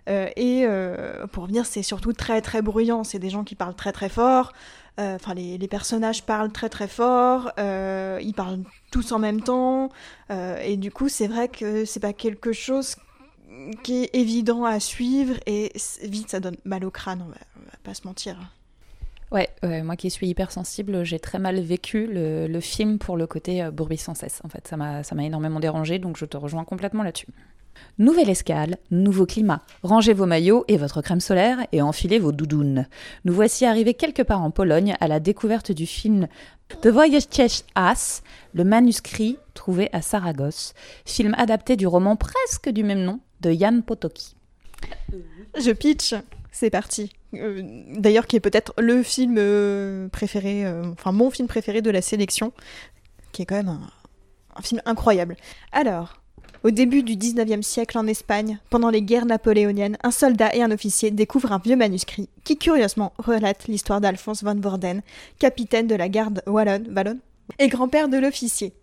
Euh, 0.07 0.29
et 0.35 0.65
euh, 0.65 1.27
pour 1.27 1.43
revenir, 1.43 1.65
c'est 1.65 1.83
surtout 1.83 2.13
très 2.13 2.41
très 2.41 2.61
bruyant. 2.61 3.03
C'est 3.03 3.19
des 3.19 3.29
gens 3.29 3.43
qui 3.43 3.55
parlent 3.55 3.75
très 3.75 3.91
très 3.91 4.09
fort. 4.09 4.53
Euh, 4.99 5.15
enfin, 5.15 5.33
les, 5.33 5.67
personnages 5.67 6.23
parlent 6.23 6.51
très 6.51 6.69
très 6.69 6.87
fort. 6.87 7.51
ils 7.57 8.33
parlent 8.35 8.59
tous 8.91 9.11
en 9.11 9.19
même 9.19 9.41
temps. 9.41 9.89
et 10.29 10.77
du 10.77 10.91
coup, 10.91 11.09
c'est 11.09 11.27
vrai 11.27 11.47
que 11.47 11.85
c'est 11.85 11.99
pas 11.99 12.13
quelque 12.13 12.53
chose 12.53 12.95
qui 13.83 14.03
est 14.03 14.15
évident 14.15 14.65
à 14.65 14.79
suivre. 14.79 15.35
Et 15.45 15.71
vite, 16.03 16.29
ça 16.29 16.39
donne 16.39 16.57
mal 16.65 16.85
au 16.85 16.91
crâne. 16.91 17.23
On 17.25 17.29
va, 17.29 17.37
va 17.65 17.77
pas 17.83 17.93
se 17.93 18.05
mentir. 18.05 18.37
Ouais, 19.31 19.49
moi 19.83 19.97
qui 19.97 20.09
suis 20.11 20.27
hypersensible, 20.27 21.03
j'ai 21.03 21.19
très 21.19 21.39
mal 21.39 21.59
vécu 21.59 22.07
le, 22.07 22.59
film 22.61 22.99
pour 22.99 23.17
le 23.17 23.27
côté 23.27 23.67
bourbis 23.71 23.97
sans 23.97 24.13
cesse. 24.13 24.39
En 24.45 24.49
fait, 24.49 24.67
ça 24.67 24.77
m'a 24.77 25.25
énormément 25.25 25.59
dérangé, 25.59 25.99
donc 25.99 26.15
je 26.15 26.25
te 26.25 26.37
rejoins 26.37 26.63
complètement 26.63 27.03
là-dessus. 27.03 27.27
Nouvelle 27.97 28.29
escale, 28.29 28.77
nouveau 28.91 29.25
climat. 29.25 29.61
Rangez 29.83 30.13
vos 30.13 30.25
maillots 30.25 30.65
et 30.67 30.77
votre 30.77 31.01
crème 31.01 31.19
solaire 31.19 31.59
et 31.71 31.81
enfilez 31.81 32.19
vos 32.19 32.31
doudounes. 32.31 32.87
Nous 33.23 33.33
voici 33.33 33.65
arrivés 33.65 33.93
quelque 33.93 34.21
part 34.21 34.41
en 34.41 34.51
Pologne 34.51 34.95
à 34.99 35.07
la 35.07 35.19
découverte 35.19 35.71
du 35.71 35.85
film 35.85 36.27
The 36.81 36.87
Voyage 36.87 37.27
As, 37.75 38.23
le 38.53 38.63
manuscrit 38.63 39.37
trouvé 39.53 39.89
à 39.93 40.01
Saragosse, 40.01 40.73
film 41.05 41.35
adapté 41.37 41.75
du 41.75 41.87
roman 41.87 42.15
presque 42.15 42.69
du 42.69 42.83
même 42.83 43.03
nom 43.03 43.19
de 43.41 43.51
Jan 43.51 43.81
Potocki. 43.81 44.35
Je 45.57 45.71
pitch, 45.71 46.15
c'est 46.51 46.69
parti. 46.69 47.11
Euh, 47.33 47.61
d'ailleurs, 47.97 48.27
qui 48.27 48.35
est 48.35 48.41
peut-être 48.41 48.73
le 48.77 49.03
film 49.03 49.35
euh, 49.37 50.07
préféré, 50.09 50.65
euh, 50.65 50.91
enfin 50.91 51.11
mon 51.11 51.29
film 51.29 51.47
préféré 51.47 51.81
de 51.81 51.89
la 51.89 52.01
sélection, 52.01 52.51
qui 53.31 53.41
est 53.41 53.45
quand 53.45 53.55
même 53.55 53.79
un 54.55 54.61
film 54.61 54.81
incroyable. 54.85 55.35
Alors, 55.71 56.21
au 56.65 56.71
début 56.71 57.03
du 57.03 57.15
19e 57.15 57.61
siècle 57.61 57.95
en 57.95 58.07
Espagne, 58.07 58.57
pendant 58.71 58.89
les 58.89 59.03
guerres 59.03 59.27
napoléoniennes, 59.27 59.99
un 60.01 60.09
soldat 60.09 60.55
et 60.55 60.63
un 60.63 60.71
officier 60.71 61.11
découvrent 61.11 61.51
un 61.51 61.59
vieux 61.59 61.75
manuscrit 61.75 62.27
qui 62.43 62.57
curieusement 62.57 63.13
relate 63.19 63.67
l'histoire 63.67 64.01
d'Alphonse 64.01 64.43
von 64.43 64.55
Borden, 64.55 65.03
capitaine 65.37 65.85
de 65.85 65.93
la 65.93 66.09
garde 66.09 66.41
wallonne, 66.47 66.91
wallonne 66.91 67.19
et 67.59 67.67
grand-père 67.67 68.09
de 68.09 68.17
l'officier. 68.17 68.73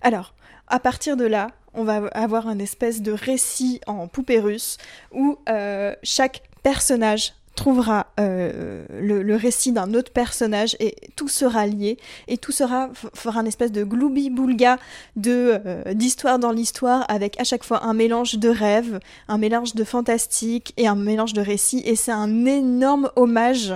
Alors, 0.00 0.32
à 0.68 0.80
partir 0.80 1.18
de 1.18 1.26
là, 1.26 1.48
on 1.74 1.84
va 1.84 2.06
avoir 2.14 2.48
un 2.48 2.58
espèce 2.58 3.02
de 3.02 3.12
récit 3.12 3.82
en 3.86 4.08
poupée 4.08 4.40
russe 4.40 4.78
où 5.12 5.36
euh, 5.50 5.94
chaque 6.02 6.44
personnage 6.62 7.34
trouvera 7.58 8.06
euh, 8.20 8.86
le, 9.00 9.36
récit 9.36 9.72
d'un 9.72 9.92
autre 9.94 10.12
personnage 10.12 10.76
et 10.78 10.94
tout 11.16 11.26
sera 11.26 11.66
lié 11.66 11.98
et 12.28 12.38
tout 12.38 12.52
sera 12.52 12.88
fera 13.14 13.40
un 13.40 13.46
espèce 13.46 13.72
de 13.72 13.82
gloubi-boulga 13.82 14.78
de 15.16 15.60
euh, 15.66 15.94
d'histoire 15.94 16.38
dans 16.38 16.52
l'histoire 16.52 17.04
avec 17.08 17.38
à 17.40 17.44
chaque 17.44 17.64
fois 17.64 17.84
un 17.84 17.94
mélange 17.94 18.36
de 18.36 18.48
rêves, 18.48 19.00
un 19.26 19.38
mélange 19.38 19.74
de 19.74 19.82
fantastique 19.82 20.72
et 20.76 20.86
un 20.86 20.94
mélange 20.94 21.32
de 21.32 21.40
récits 21.40 21.82
et 21.84 21.96
c'est 21.96 22.12
un 22.12 22.46
énorme 22.46 23.10
hommage 23.16 23.74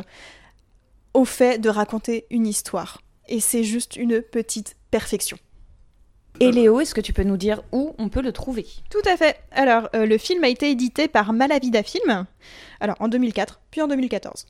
au 1.13 1.25
fait 1.25 1.59
de 1.59 1.69
raconter 1.69 2.27
une 2.31 2.47
histoire 2.47 3.03
et 3.29 3.41
c'est 3.41 3.65
juste 3.65 3.97
une 3.97 4.23
petite 4.23 4.77
perfection. 4.93 5.39
Et 6.43 6.51
Léo, 6.51 6.81
est-ce 6.81 6.93
que 6.93 7.01
tu 7.01 7.13
peux 7.13 7.23
nous 7.23 7.37
dire 7.37 7.63
où 7.71 7.95
on 7.99 8.09
peut 8.09 8.21
le 8.21 8.33
trouver? 8.33 8.67
Tout 8.91 9.09
à 9.09 9.17
fait. 9.17 9.37
Alors, 9.53 9.89
euh, 9.95 10.07
le 10.07 10.19
film 10.19 10.43
a 10.43 10.49
été 10.49 10.73
édité 10.73 11.07
par 11.07 11.33
Malavida 11.33 11.85
Film, 11.85 12.27
alors 12.81 12.97
en 12.99 13.07
2004, 13.07 13.61
puis 13.71 13.81
en 13.81 13.87
2014. 13.87 14.47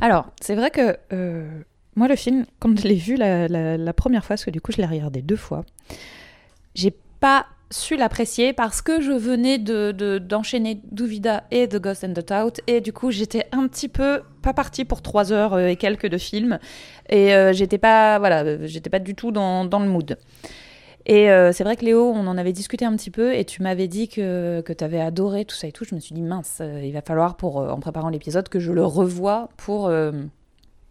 Alors, 0.00 0.30
c'est 0.40 0.54
vrai 0.54 0.70
que 0.70 0.96
euh, 1.12 1.46
moi, 1.94 2.08
le 2.08 2.16
film, 2.16 2.46
quand 2.58 2.80
je 2.80 2.88
l'ai 2.88 2.94
vu 2.94 3.16
la, 3.16 3.92
première 3.92 4.24
fois, 4.24 4.36
parce 4.36 4.46
que 4.46 4.50
du 4.50 4.62
coup, 4.62 4.72
je 4.72 4.78
l'ai 4.78 4.86
regardé 4.86 5.20
deux 5.20 5.36
fois, 5.36 5.66
j'ai 6.74 6.94
pas 7.20 7.44
su 7.70 7.98
l'apprécier 7.98 8.54
parce 8.54 8.80
que 8.80 9.02
je 9.02 9.12
venais 9.12 9.58
de, 9.58 10.18
d'enchaîner 10.18 10.80
Duvida 10.90 11.44
et 11.50 11.68
The 11.68 11.76
Ghost 11.76 12.02
and 12.02 12.14
the 12.14 12.24
Tout 12.24 12.62
et 12.66 12.80
du 12.80 12.92
coup 12.92 13.10
j'étais 13.10 13.48
un 13.50 13.66
petit 13.66 13.88
peu 13.88 14.22
pas 14.40 14.52
partie 14.52 14.84
pour 14.84 15.02
trois 15.02 15.32
heures 15.32 15.54
euh, 15.54 15.66
et 15.66 15.74
quelques 15.74 16.06
de 16.06 16.16
films 16.16 16.60
et 17.08 17.32
j'étais 17.50 17.78
pas 17.78 18.20
voilà 18.20 18.64
j'étais 18.68 18.88
pas 18.88 19.00
du 19.00 19.16
tout 19.16 19.32
dans, 19.32 19.64
dans 19.64 19.80
le 19.80 19.88
mood. 19.88 20.16
Et 21.08 21.30
euh, 21.30 21.52
c'est 21.52 21.62
vrai 21.62 21.76
que 21.76 21.84
Léo, 21.84 22.10
on 22.10 22.26
en 22.26 22.36
avait 22.36 22.52
discuté 22.52 22.84
un 22.84 22.94
petit 22.96 23.12
peu 23.12 23.32
et 23.32 23.44
tu 23.44 23.62
m'avais 23.62 23.86
dit 23.86 24.08
que, 24.08 24.60
que 24.60 24.72
tu 24.72 24.82
avais 24.82 25.00
adoré 25.00 25.44
tout 25.44 25.54
ça 25.54 25.68
et 25.68 25.72
tout. 25.72 25.84
Je 25.84 25.94
me 25.94 26.00
suis 26.00 26.16
dit, 26.16 26.22
mince, 26.22 26.58
euh, 26.60 26.82
il 26.82 26.92
va 26.92 27.00
falloir, 27.00 27.36
pour, 27.36 27.60
euh, 27.60 27.70
en 27.70 27.78
préparant 27.78 28.08
l'épisode, 28.08 28.48
que 28.48 28.58
je 28.58 28.72
le 28.72 28.84
revoie 28.84 29.48
pour, 29.56 29.90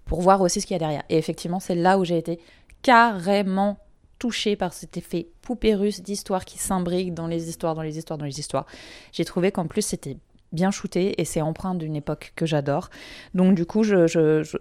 pour 0.05 0.22
voir 0.22 0.39
aussi 0.39 0.61
ce 0.61 0.66
qu'il 0.66 0.74
y 0.74 0.78
a 0.78 0.80
derrière. 0.80 1.03
Et 1.09 1.18
effectivement, 1.18 1.59
c'est 1.59 1.76
là 1.76 1.99
où 1.99 2.05
j'ai 2.05 2.18
été 2.18 2.39
carrément 2.82 3.78
touchée 4.18 4.55
par 4.55 4.72
cet 4.72 4.95
effet 4.95 5.28
poupée 5.41 5.76
russe 5.76 6.01
d'histoire 6.01 6.45
qui 6.45 6.57
s'imbrique 6.59 7.13
dans 7.13 7.28
les 7.28 7.49
histoires, 7.49 7.76
dans 7.76 7.82
les 7.82 7.97
histoires, 7.97 8.18
dans 8.18 8.26
les 8.26 8.39
histoires. 8.39 8.66
J'ai 9.11 9.26
trouvé 9.26 9.51
qu'en 9.51 9.68
plus, 9.68 9.82
c'était 9.82 10.16
bien 10.53 10.72
shooté 10.72 11.20
et 11.20 11.26
c'est 11.26 11.41
empreint 11.41 11.76
d'une 11.76 11.97
époque 11.97 12.32
que 12.38 12.45
j'adore. 12.45 12.89
Donc 13.34 13.55
du 13.55 13.66
coup, 13.66 13.84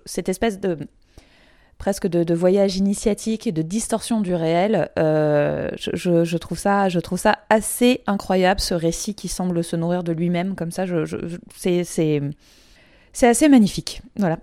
cette 0.04 0.28
espèce 0.28 0.58
de 0.58 0.78
presque 1.84 2.06
de, 2.06 2.34
voyage 2.34 2.78
initiatique 2.78 3.46
et 3.46 3.52
de 3.52 3.60
distorsion 3.60 4.22
du 4.22 4.34
réel. 4.34 4.88
Euh, 4.98 5.68
je, 5.76 6.36
trouve 6.38 6.56
ça, 6.56 6.88
je 6.88 6.98
trouve 6.98 7.18
ça 7.18 7.40
assez 7.50 8.00
incroyable, 8.06 8.58
ce 8.58 8.72
récit 8.72 9.14
qui 9.14 9.28
semble 9.28 9.62
se 9.62 9.76
nourrir 9.76 10.02
de 10.02 10.10
lui-même 10.12 10.54
comme 10.54 10.70
ça. 10.70 10.86
C'est, 11.54 12.22
assez 13.20 13.48
magnifique. 13.50 14.00
Voilà. 14.16 14.38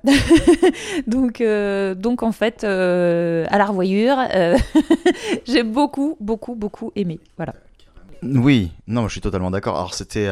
donc, 1.08 1.42
euh, 1.42 1.96
donc, 1.96 2.22
en 2.22 2.32
fait, 2.32 2.64
euh, 2.64 3.48
à 3.50 3.58
la 3.58 3.66
revoyure, 3.66 4.20
j'ai 5.48 5.64
beaucoup, 5.64 6.18
beaucoup, 6.20 6.54
beaucoup 6.54 6.92
aimé. 6.96 7.20
Voilà. 7.38 7.56
Oui, 8.22 8.72
non, 8.86 9.08
je 9.08 9.14
suis 9.14 9.22
totalement 9.22 9.50
d'accord. 9.50 9.78
Alors 9.78 9.96
c'était 9.96 10.30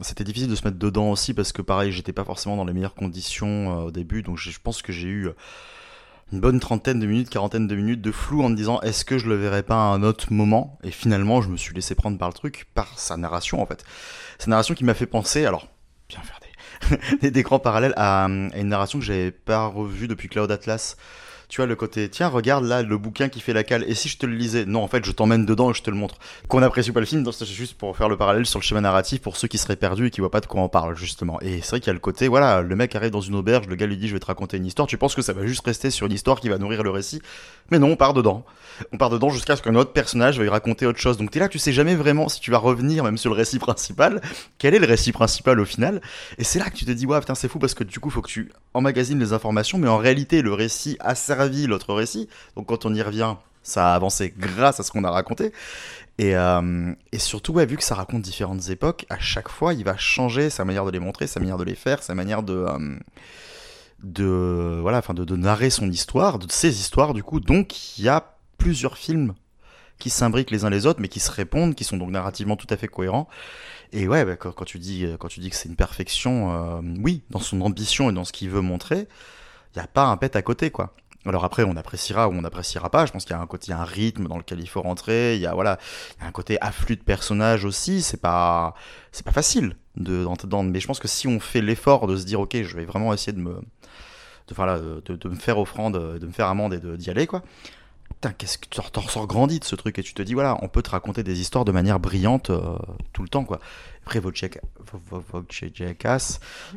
c'était 0.00 0.24
difficile 0.24 0.48
de 0.48 0.54
se 0.54 0.64
mettre 0.64 0.78
dedans 0.78 1.10
aussi 1.10 1.34
parce 1.34 1.52
que 1.52 1.60
pareil, 1.60 1.92
j'étais 1.92 2.14
pas 2.14 2.24
forcément 2.24 2.56
dans 2.56 2.64
les 2.64 2.72
meilleures 2.72 2.94
conditions 2.94 3.84
au 3.84 3.90
début, 3.90 4.22
donc 4.22 4.38
je 4.38 4.58
pense 4.64 4.80
que 4.80 4.94
j'ai 4.94 5.08
eu 5.08 5.28
une 6.32 6.40
bonne 6.40 6.60
trentaine 6.60 7.00
de 7.00 7.06
minutes, 7.06 7.30
quarantaine 7.30 7.66
de 7.66 7.74
minutes 7.74 8.02
de 8.02 8.12
flou 8.12 8.42
en 8.42 8.50
me 8.50 8.56
disant 8.56 8.80
est-ce 8.82 9.04
que 9.04 9.18
je 9.18 9.28
le 9.28 9.36
verrai 9.36 9.62
pas 9.62 9.76
à 9.76 9.94
un 9.94 10.02
autre 10.02 10.32
moment? 10.32 10.78
Et 10.82 10.90
finalement, 10.90 11.40
je 11.40 11.48
me 11.48 11.56
suis 11.56 11.74
laissé 11.74 11.94
prendre 11.94 12.18
par 12.18 12.28
le 12.28 12.34
truc, 12.34 12.66
par 12.74 12.98
sa 12.98 13.16
narration 13.16 13.62
en 13.62 13.66
fait. 13.66 13.84
Sa 14.38 14.50
narration 14.50 14.74
qui 14.74 14.84
m'a 14.84 14.94
fait 14.94 15.06
penser, 15.06 15.46
alors, 15.46 15.68
bien 16.08 16.20
faire 16.20 16.40
des, 17.20 17.30
des, 17.30 17.42
grands 17.42 17.58
parallèles 17.58 17.94
à, 17.96 18.24
à, 18.24 18.28
une 18.28 18.68
narration 18.68 18.98
que 18.98 19.04
j'avais 19.04 19.30
pas 19.30 19.66
revue 19.66 20.08
depuis 20.08 20.28
Cloud 20.28 20.50
Atlas 20.50 20.96
tu 21.48 21.56
vois, 21.56 21.66
le 21.66 21.76
côté, 21.76 22.08
tiens, 22.08 22.28
regarde 22.28 22.64
là 22.64 22.82
le 22.82 22.98
bouquin 22.98 23.28
qui 23.28 23.40
fait 23.40 23.52
la 23.52 23.64
cale, 23.64 23.84
et 23.88 23.94
si 23.94 24.08
je 24.08 24.18
te 24.18 24.26
le 24.26 24.34
lisais? 24.34 24.66
Non, 24.66 24.82
en 24.82 24.88
fait, 24.88 25.04
je 25.04 25.12
t'emmène 25.12 25.46
dedans 25.46 25.70
et 25.70 25.74
je 25.74 25.82
te 25.82 25.90
le 25.90 25.96
montre. 25.96 26.16
Qu'on 26.48 26.62
apprécie 26.62 26.92
pas 26.92 27.00
le 27.00 27.06
film, 27.06 27.24
c'est 27.32 27.46
juste 27.46 27.74
pour 27.74 27.96
faire 27.96 28.08
le 28.08 28.16
parallèle 28.16 28.44
sur 28.44 28.58
le 28.58 28.64
schéma 28.64 28.80
narratif 28.80 29.20
pour 29.22 29.36
ceux 29.36 29.48
qui 29.48 29.56
seraient 29.56 29.76
perdus 29.76 30.06
et 30.06 30.10
qui 30.10 30.20
voient 30.20 30.30
pas 30.30 30.40
de 30.40 30.46
quoi 30.46 30.60
on 30.60 30.68
parle, 30.68 30.96
justement. 30.96 31.40
Et 31.40 31.60
c'est 31.62 31.70
vrai 31.70 31.80
qu'il 31.80 31.86
y 31.86 31.90
a 31.90 31.94
le 31.94 31.98
côté, 32.00 32.28
voilà, 32.28 32.60
le 32.60 32.76
mec 32.76 32.94
arrive 32.94 33.10
dans 33.10 33.20
une 33.20 33.34
auberge, 33.34 33.66
le 33.66 33.76
gars 33.76 33.86
lui 33.86 33.96
dit, 33.96 34.08
je 34.08 34.12
vais 34.12 34.20
te 34.20 34.26
raconter 34.26 34.58
une 34.58 34.66
histoire, 34.66 34.86
tu 34.86 34.98
penses 34.98 35.14
que 35.14 35.22
ça 35.22 35.32
va 35.32 35.46
juste 35.46 35.64
rester 35.64 35.90
sur 35.90 36.06
une 36.06 36.12
histoire 36.12 36.40
qui 36.40 36.50
va 36.50 36.58
nourrir 36.58 36.82
le 36.82 36.90
récit, 36.90 37.22
mais 37.70 37.78
non, 37.78 37.88
on 37.92 37.96
part 37.96 38.12
dedans. 38.12 38.44
On 38.92 38.98
part 38.98 39.10
dedans 39.10 39.30
jusqu'à 39.30 39.56
ce 39.56 39.62
qu'un 39.62 39.74
autre 39.74 39.92
personnage 39.92 40.38
veuille 40.38 40.48
raconter 40.48 40.86
autre 40.86 41.00
chose. 41.00 41.16
Donc 41.16 41.32
t'es 41.32 41.40
là, 41.40 41.48
tu 41.48 41.58
sais 41.58 41.72
jamais 41.72 41.96
vraiment 41.96 42.28
si 42.28 42.40
tu 42.40 42.50
vas 42.50 42.58
revenir 42.58 43.02
même 43.02 43.16
sur 43.16 43.30
le 43.30 43.36
récit 43.36 43.58
principal, 43.58 44.20
quel 44.58 44.74
est 44.74 44.78
le 44.78 44.86
récit 44.86 45.12
principal 45.12 45.58
au 45.58 45.64
final, 45.64 46.02
et 46.36 46.44
c'est 46.44 46.58
là 46.58 46.68
que 46.68 46.76
tu 46.76 46.84
te 46.84 46.90
dis, 46.90 47.06
ouais, 47.06 47.18
putain, 47.20 47.34
c'est 47.34 47.48
fou 47.48 47.58
parce 47.58 47.74
que 47.74 47.84
du 47.84 48.00
coup, 48.00 48.10
faut 48.10 48.22
que 48.22 48.28
tu 48.28 48.52
emmagasines 48.74 49.18
les 49.18 49.32
informations, 49.32 49.78
mais 49.78 49.88
en 49.88 49.96
réalité, 49.96 50.42
le 50.42 50.52
récit 50.52 50.96
a 51.00 51.14
servi 51.14 51.37
l'autre 51.66 51.94
récit 51.94 52.28
donc 52.56 52.66
quand 52.66 52.86
on 52.86 52.94
y 52.94 53.02
revient, 53.02 53.34
ça 53.62 53.92
a 53.92 53.94
avancé 53.94 54.32
grâce 54.36 54.80
à 54.80 54.82
ce 54.82 54.90
qu'on 54.90 55.04
a 55.04 55.10
raconté. 55.10 55.52
Et, 56.18 56.36
euh, 56.36 56.92
surtout, 57.16 57.54
vu 57.54 57.76
que 57.76 57.84
ça 57.84 57.94
raconte 57.94 58.22
différentes 58.22 58.68
époques, 58.70 59.06
à 59.08 59.18
chaque 59.18 59.48
fois, 59.48 59.74
il 59.74 59.84
va 59.84 59.96
changer 59.96 60.50
sa 60.50 60.64
manière 60.64 60.84
de 60.84 60.90
les 60.90 60.98
montrer, 60.98 61.26
sa 61.26 61.38
manière 61.38 61.58
de 61.58 61.64
les 61.64 61.76
faire, 61.76 62.02
sa 62.02 62.14
manière 62.14 62.42
de, 62.42 62.66
euh, 64.18 64.78
voilà, 64.80 64.98
enfin 64.98 65.14
de, 65.14 65.36
narrer 65.36 65.70
son 65.70 65.90
histoire, 65.90 66.38
de 66.38 66.50
ses 66.50 66.80
histoires 66.80 67.14
du 67.14 67.22
coup. 67.22 67.38
Donc, 67.40 67.98
il 67.98 68.04
y 68.04 68.08
a 68.08 68.34
plusieurs 68.58 68.96
films 68.96 69.34
qui 69.98 70.10
s'imbriquent 70.10 70.50
les 70.50 70.64
uns 70.64 70.70
les 70.70 70.86
autres, 70.86 71.00
mais 71.00 71.08
qui 71.08 71.20
se 71.20 71.30
répondent, 71.30 71.74
qui 71.74 71.84
sont 71.84 71.96
donc 71.96 72.10
narrativement 72.10 72.56
tout 72.56 72.66
à 72.70 72.76
fait 72.76 72.88
cohérents. 72.88 73.28
Et 73.92 74.06
ouais, 74.08 74.24
bah, 74.24 74.36
quand, 74.36 74.64
tu 74.64 74.78
dis 74.78 75.06
quand 75.18 75.28
tu 75.28 75.40
dis 75.40 75.50
que 75.50 75.56
c'est 75.56 75.68
une 75.68 75.76
perfection, 75.76 76.52
euh, 76.52 76.80
oui, 77.00 77.22
dans 77.30 77.40
son 77.40 77.60
ambition 77.60 78.10
et 78.10 78.12
dans 78.12 78.24
ce 78.24 78.32
qu'il 78.32 78.50
veut 78.50 78.60
montrer, 78.60 79.08
il 79.74 79.78
n'y 79.78 79.82
a 79.82 79.86
pas 79.86 80.06
un 80.06 80.16
pet 80.16 80.34
à 80.36 80.42
côté, 80.42 80.70
quoi. 80.70 80.94
Alors 81.28 81.44
après, 81.44 81.64
on 81.64 81.76
appréciera 81.76 82.28
ou 82.28 82.32
on 82.32 82.42
n'appréciera 82.42 82.90
pas. 82.90 83.06
Je 83.06 83.12
pense 83.12 83.24
qu'il 83.24 83.34
y 83.34 83.38
a 83.38 83.42
un 83.42 83.46
côté, 83.46 83.72
un 83.72 83.84
rythme 83.84 84.28
dans 84.28 84.38
lequel 84.38 84.60
il 84.60 84.68
faut 84.68 84.82
rentrer. 84.82 85.36
Il 85.36 85.40
y 85.40 85.46
a 85.46 85.54
voilà, 85.54 85.78
un 86.20 86.32
côté 86.32 86.58
afflux 86.60 86.96
de 86.96 87.02
personnages 87.02 87.64
aussi. 87.64 88.02
C'est 88.02 88.20
pas, 88.20 88.74
c'est 89.12 89.24
pas 89.24 89.32
facile 89.32 89.76
de 89.96 90.24
dedans. 90.24 90.62
Mais 90.62 90.80
je 90.80 90.86
pense 90.86 91.00
que 91.00 91.08
si 91.08 91.26
on 91.28 91.40
fait 91.40 91.60
l'effort 91.60 92.06
de 92.06 92.16
se 92.16 92.24
dire, 92.24 92.40
ok, 92.40 92.62
je 92.62 92.76
vais 92.76 92.84
vraiment 92.84 93.12
essayer 93.12 93.32
de, 93.32 93.40
me 93.40 93.60
faire 95.38 95.58
offrande, 95.58 96.18
de 96.18 96.26
me 96.26 96.32
faire 96.32 96.46
amende 96.46 96.74
et 96.74 96.96
d'y 96.96 97.10
aller, 97.10 97.26
quoi. 97.26 97.42
Putain, 98.20 98.32
qu'est-ce 98.32 98.58
que 98.58 98.66
tu 98.68 98.80
ressors 98.80 99.26
grandi 99.26 99.60
de 99.60 99.64
ce 99.64 99.76
truc 99.76 99.98
et 99.98 100.02
tu 100.02 100.12
te 100.12 100.22
dis, 100.22 100.34
voilà, 100.34 100.58
on 100.62 100.68
peut 100.68 100.82
te 100.82 100.90
raconter 100.90 101.22
des 101.22 101.40
histoires 101.40 101.64
de 101.64 101.70
manière 101.70 102.00
brillante 102.00 102.50
tout 103.12 103.22
le 103.22 103.28
temps, 103.28 103.44
quoi. 103.44 103.60
Après, 104.02 104.18
Wojciech 104.18 104.58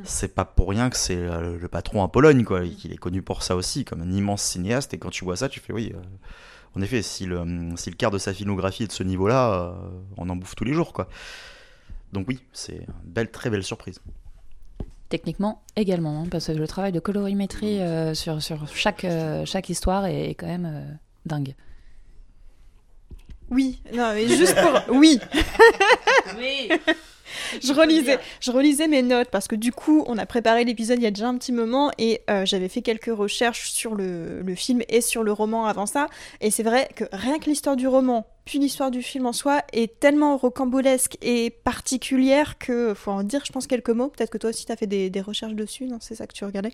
c'est 0.03 0.35
pas 0.35 0.45
pour 0.45 0.69
rien 0.69 0.89
que 0.89 0.97
c'est 0.97 1.15
le 1.15 1.67
patron 1.67 2.03
en 2.03 2.09
Pologne, 2.09 2.43
quoi. 2.43 2.61
Il 2.83 2.93
est 2.93 2.97
connu 2.97 3.23
pour 3.23 3.41
ça 3.41 3.55
aussi, 3.55 3.85
comme 3.85 4.01
un 4.01 4.11
immense 4.11 4.43
cinéaste. 4.43 4.93
Et 4.93 4.99
quand 4.99 5.09
tu 5.09 5.23
vois 5.23 5.35
ça, 5.35 5.49
tu 5.49 5.59
fais, 5.59 5.73
oui, 5.73 5.93
en 6.75 6.81
effet, 6.83 7.01
si 7.01 7.25
le, 7.25 7.43
si 7.75 7.89
le 7.89 7.95
quart 7.95 8.11
de 8.11 8.19
sa 8.19 8.35
filmographie 8.35 8.83
est 8.83 8.87
de 8.87 8.91
ce 8.91 9.03
niveau-là, 9.03 9.73
on 10.17 10.29
en 10.29 10.35
bouffe 10.35 10.55
tous 10.55 10.65
les 10.65 10.73
jours, 10.73 10.93
quoi. 10.93 11.07
Donc 12.13 12.27
oui, 12.27 12.39
c'est 12.51 12.75
une 12.75 13.11
belle, 13.11 13.31
très 13.31 13.49
belle 13.49 13.63
surprise. 13.63 13.99
Techniquement 15.09 15.61
également, 15.75 16.21
hein, 16.21 16.27
parce 16.29 16.47
que 16.47 16.51
le 16.53 16.67
travail 16.67 16.91
de 16.91 16.99
colorimétrie 16.99 17.81
euh, 17.81 18.13
sur, 18.13 18.41
sur 18.41 18.65
chaque, 18.67 19.03
euh, 19.03 19.45
chaque 19.45 19.69
histoire 19.69 20.05
est, 20.05 20.35
quand 20.35 20.47
même 20.47 20.65
euh, 20.65 20.93
dingue. 21.25 21.55
Oui, 23.49 23.81
non, 23.93 24.13
mais 24.13 24.27
juste 24.27 24.55
pour. 24.55 24.81
oui 24.95 25.19
Oui 26.37 26.69
je 27.61 27.73
relisais, 27.73 28.19
je 28.39 28.51
relisais 28.51 28.87
mes 28.87 29.01
notes 29.01 29.29
parce 29.29 29.47
que 29.47 29.55
du 29.55 29.71
coup, 29.71 30.03
on 30.07 30.17
a 30.17 30.25
préparé 30.25 30.63
l'épisode 30.63 30.99
il 30.99 31.03
y 31.03 31.07
a 31.07 31.11
déjà 31.11 31.27
un 31.27 31.37
petit 31.37 31.51
moment 31.51 31.91
et 31.97 32.21
euh, 32.29 32.45
j'avais 32.45 32.69
fait 32.69 32.81
quelques 32.81 33.15
recherches 33.15 33.71
sur 33.71 33.95
le, 33.95 34.41
le, 34.41 34.55
film 34.55 34.81
et 34.89 35.01
sur 35.01 35.23
le 35.23 35.31
roman 35.31 35.65
avant 35.65 35.85
ça. 35.85 36.07
Et 36.39 36.51
c'est 36.51 36.63
vrai 36.63 36.89
que 36.95 37.05
rien 37.11 37.39
que 37.39 37.45
l'histoire 37.45 37.75
du 37.75 37.87
roman, 37.87 38.25
puis 38.45 38.59
l'histoire 38.59 38.91
du 38.91 39.01
film 39.01 39.25
en 39.25 39.33
soi, 39.33 39.63
est 39.73 39.99
tellement 39.99 40.37
rocambolesque 40.37 41.17
et 41.21 41.49
particulière 41.49 42.57
que 42.57 42.93
faut 42.93 43.11
en 43.11 43.23
dire, 43.23 43.43
je 43.45 43.51
pense, 43.51 43.67
quelques 43.67 43.89
mots. 43.89 44.09
Peut-être 44.09 44.31
que 44.31 44.37
toi 44.37 44.49
aussi, 44.49 44.65
tu 44.65 44.71
as 44.71 44.75
fait 44.75 44.87
des, 44.87 45.09
des 45.09 45.21
recherches 45.21 45.53
dessus, 45.53 45.85
non 45.85 45.97
C'est 45.99 46.15
ça 46.15 46.27
que 46.27 46.33
tu 46.33 46.45
regardais 46.45 46.73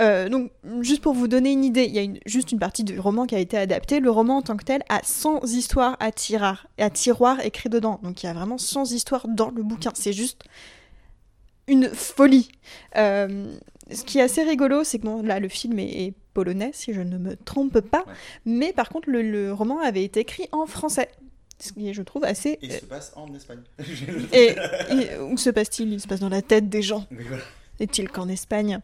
euh, 0.00 0.28
donc, 0.28 0.52
juste 0.80 1.02
pour 1.02 1.14
vous 1.14 1.28
donner 1.28 1.52
une 1.52 1.64
idée, 1.64 1.84
il 1.84 1.94
y 1.94 1.98
a 1.98 2.20
juste 2.26 2.52
une 2.52 2.58
partie 2.58 2.84
du 2.84 2.98
roman 2.98 3.26
qui 3.26 3.34
a 3.34 3.38
été 3.38 3.56
adaptée. 3.56 4.00
Le 4.00 4.10
roman 4.10 4.38
en 4.38 4.42
tant 4.42 4.56
que 4.56 4.64
tel 4.64 4.82
a 4.88 5.00
100 5.02 5.44
histoires 5.44 5.96
à, 6.00 6.12
tiroir, 6.12 6.66
à 6.78 6.90
tiroir 6.90 7.40
écrites 7.40 7.72
dedans. 7.72 8.00
Donc, 8.02 8.22
il 8.22 8.26
y 8.26 8.28
a 8.28 8.32
vraiment 8.32 8.58
100 8.58 8.92
histoires 8.92 9.26
dans 9.28 9.50
le 9.50 9.62
bouquin. 9.62 9.90
C'est 9.94 10.12
juste 10.12 10.44
une 11.66 11.88
folie. 11.88 12.48
Euh, 12.96 13.56
ce 13.90 14.04
qui 14.04 14.18
est 14.18 14.22
assez 14.22 14.42
rigolo, 14.42 14.84
c'est 14.84 14.98
que 14.98 15.04
bon, 15.04 15.22
là, 15.22 15.40
le 15.40 15.48
film 15.48 15.78
est, 15.78 16.14
polonais, 16.34 16.70
si 16.72 16.92
je 16.92 17.00
ne 17.00 17.18
me 17.18 17.36
trompe 17.36 17.80
pas. 17.80 18.04
Mais 18.44 18.72
par 18.72 18.90
contre, 18.90 19.10
le, 19.10 19.52
roman 19.52 19.80
avait 19.80 20.04
été 20.04 20.20
écrit 20.20 20.46
en 20.52 20.66
français. 20.66 21.08
Ce 21.58 21.72
qui 21.72 21.88
est, 21.88 21.94
je 21.94 22.02
trouve, 22.02 22.22
assez. 22.22 22.50
Et 22.62 22.66
il 22.66 22.72
se 22.72 22.84
passe 22.84 23.12
en 23.16 23.34
Espagne. 23.34 23.62
et, 24.32 24.54
où 25.20 25.36
se 25.36 25.50
passe-t-il? 25.50 25.92
Il 25.92 26.00
se 26.00 26.06
passe 26.06 26.20
dans 26.20 26.28
la 26.28 26.42
tête 26.42 26.68
des 26.68 26.82
gens. 26.82 27.04
Est-il 27.80 28.08
qu'en 28.08 28.28
Espagne? 28.28 28.80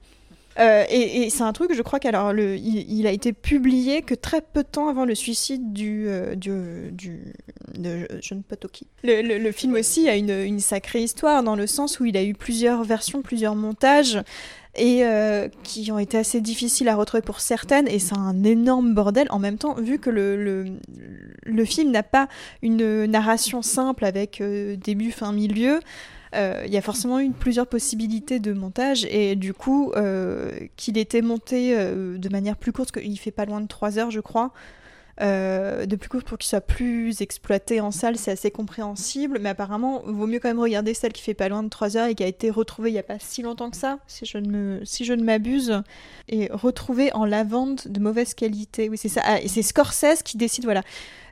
Euh, 0.59 0.85
et, 0.89 1.31
c'est 1.31 1.43
un 1.43 1.53
truc, 1.53 1.75
je 1.75 1.83
crois 1.83 1.99
qu'alors 1.99 2.33
le, 2.33 2.57
il, 2.57 3.07
a 3.07 3.11
été 3.11 3.33
publié 3.33 4.03
que 4.03 4.15
très 4.15 4.41
peu 4.41 4.63
de 4.63 4.69
temps 4.69 4.89
avant 4.89 5.05
le 5.05 5.15
suicide 5.15 5.73
du, 5.73 6.07
euh, 6.09 6.35
du, 6.37 6.93
du 6.93 7.33
de 7.77 8.07
John 8.21 8.43
Patoki. 8.43 8.87
Le, 9.03 9.23
le, 9.23 9.39
le, 9.39 9.53
film 9.53 9.75
aussi 9.75 10.09
a 10.09 10.17
une, 10.17 10.31
une, 10.31 10.61
sacrée 10.61 11.03
histoire 11.03 11.43
dans 11.43 11.57
le 11.57 11.67
sens 11.67 11.99
où 11.99 12.05
il 12.05 12.17
a 12.17 12.23
eu 12.23 12.35
plusieurs 12.35 12.85
versions, 12.85 13.23
plusieurs 13.23 13.57
montages 13.57 14.23
et 14.77 15.05
euh, 15.05 15.49
qui 15.65 15.91
ont 15.91 15.99
été 15.99 16.19
assez 16.19 16.41
difficiles 16.41 16.89
à 16.89 16.97
retrouver 16.97 17.23
pour 17.23 17.41
certaines 17.41 17.89
et 17.89 17.99
c'est 17.99 18.17
un 18.17 18.43
énorme 18.43 18.93
bordel 18.93 19.29
en 19.31 19.39
même 19.39 19.57
temps 19.57 19.75
vu 19.75 20.01
que 20.01 20.11
le, 20.11 20.37
le, 20.37 20.65
le 21.45 21.65
film 21.65 21.93
n'a 21.93 22.03
pas 22.03 22.29
une 22.61 23.07
narration 23.07 23.63
simple 23.63 24.05
avec 24.05 24.43
début 24.43 25.13
fin 25.13 25.33
milieu 25.33 25.75
euh, 25.75 25.81
il 26.67 26.73
y 26.73 26.77
a 26.77 26.83
forcément 26.83 27.21
eu 27.21 27.31
plusieurs 27.31 27.67
possibilités 27.67 28.39
de 28.39 28.53
montage 28.53 29.05
et 29.11 29.37
du 29.37 29.55
coup 29.55 29.93
euh, 29.97 30.51
qu'il 30.77 30.99
était 30.99 31.23
monté 31.23 31.77
euh, 31.77 32.19
de 32.19 32.29
manière 32.29 32.57
plus 32.57 32.73
courte, 32.73 32.93
qu'il 32.93 33.19
fait 33.19 33.31
pas 33.31 33.45
loin 33.45 33.61
de 33.61 33.67
3 33.67 33.99
heures 33.99 34.11
je 34.11 34.21
crois, 34.21 34.53
de 35.21 35.97
plus 35.97 36.09
court 36.09 36.23
pour 36.25 36.39
qu'il 36.39 36.49
soit 36.49 36.61
plus 36.61 37.21
exploité 37.21 37.81
en 37.81 37.91
salle, 37.91 38.17
c'est 38.17 38.33
assez 38.33 38.51
compréhensible, 38.51 39.39
mais 39.41 39.51
apparemment, 39.51 40.03
vaut 40.07 40.27
mieux 40.27 40.41
quand 40.41 40.49
même 40.49 40.61
regarder 40.61 40.95
celle 40.95 41.13
qui 41.13 41.23
fait 41.23 41.35
pas 41.35 41.49
loin 41.49 41.63
de 41.63 41.69
3 41.69 41.97
heures 41.97 42.09
et 42.09 42.15
qui 42.15 42.25
a 42.25 42.27
été 42.27 42.51
retrouvée 42.51 42.91
il 42.91 42.95
n'y 42.95 42.99
a 42.99 43.05
pas 43.05 43.19
si 43.19 43.43
longtemps 43.43 43.71
que 43.71 43.77
ça, 43.77 43.99
si 44.07 44.27
je 44.27 44.39
ne 44.39 44.85
si 44.85 45.09
m'abuse, 45.17 45.83
et 46.29 46.49
retrouvée 46.53 47.13
en 47.15 47.25
lavande 47.25 47.81
de 47.87 48.01
mauvaise 48.01 48.35
qualité. 48.35 48.89
Oui, 48.89 48.99
c'est 48.99 49.09
ça. 49.09 49.23
Ah, 49.25 49.41
et 49.41 49.49
c'est 49.49 49.63
Scorsese 49.63 50.23
qui 50.25 50.37
décide, 50.37 50.65
voilà 50.65 50.83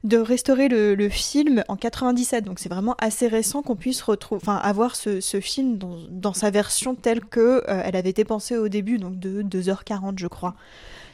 de 0.04 0.16
restaurer 0.18 0.68
le, 0.68 1.08
film 1.08 1.62
en 1.68 1.76
97. 1.76 2.44
Donc 2.44 2.58
c'est 2.58 2.68
vraiment 2.68 2.96
assez 2.98 3.28
récent 3.28 3.62
qu'on 3.62 3.76
puisse 3.76 4.02
retrouver, 4.02 4.40
enfin 4.42 4.56
avoir 4.56 4.96
ce, 4.96 5.20
film 5.40 5.78
dans, 5.78 6.32
sa 6.32 6.50
version 6.50 6.94
telle 6.94 7.20
que 7.24 7.62
euh, 7.68 7.82
elle 7.84 7.96
avait 7.96 8.10
été 8.10 8.24
pensée 8.24 8.56
au 8.56 8.68
début, 8.68 8.98
donc 8.98 9.18
de 9.18 9.42
2h40 9.42 10.14
je 10.16 10.26
crois. 10.26 10.54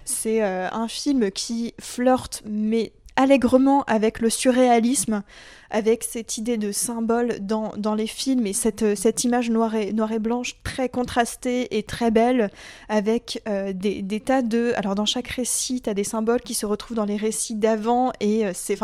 C'est 0.08 0.42
euh, 0.42 0.70
un 0.72 0.88
film 0.88 1.30
qui 1.30 1.74
flirte 1.78 2.42
mais 2.46 2.92
allègrement 3.16 3.84
avec 3.84 4.20
le 4.20 4.30
surréalisme, 4.30 5.22
avec 5.68 6.02
cette 6.02 6.38
idée 6.38 6.56
de 6.56 6.72
symbole 6.72 7.40
dans, 7.40 7.94
les 7.94 8.06
films 8.06 8.46
et 8.46 8.54
cette, 8.54 8.82
euh, 8.82 9.12
image 9.24 9.50
noire 9.50 9.74
et, 9.74 9.92
noire 9.92 10.12
et 10.12 10.18
blanche 10.18 10.56
très 10.62 10.88
contrastée 10.88 11.76
et 11.76 11.82
très 11.82 12.10
belle, 12.10 12.50
avec 12.88 13.42
euh, 13.46 13.74
des, 13.74 14.20
tas 14.20 14.40
de... 14.40 14.72
Alors 14.76 14.94
dans 14.94 15.04
chaque 15.04 15.28
récit, 15.28 15.82
tu 15.82 15.90
as 15.90 15.94
des 15.94 16.04
symboles 16.04 16.40
qui 16.40 16.54
se 16.54 16.64
retrouvent 16.64 16.96
dans 16.96 17.04
les 17.04 17.18
récits 17.18 17.56
d'avant 17.56 18.10
et 18.18 18.44
c'est... 18.54 18.78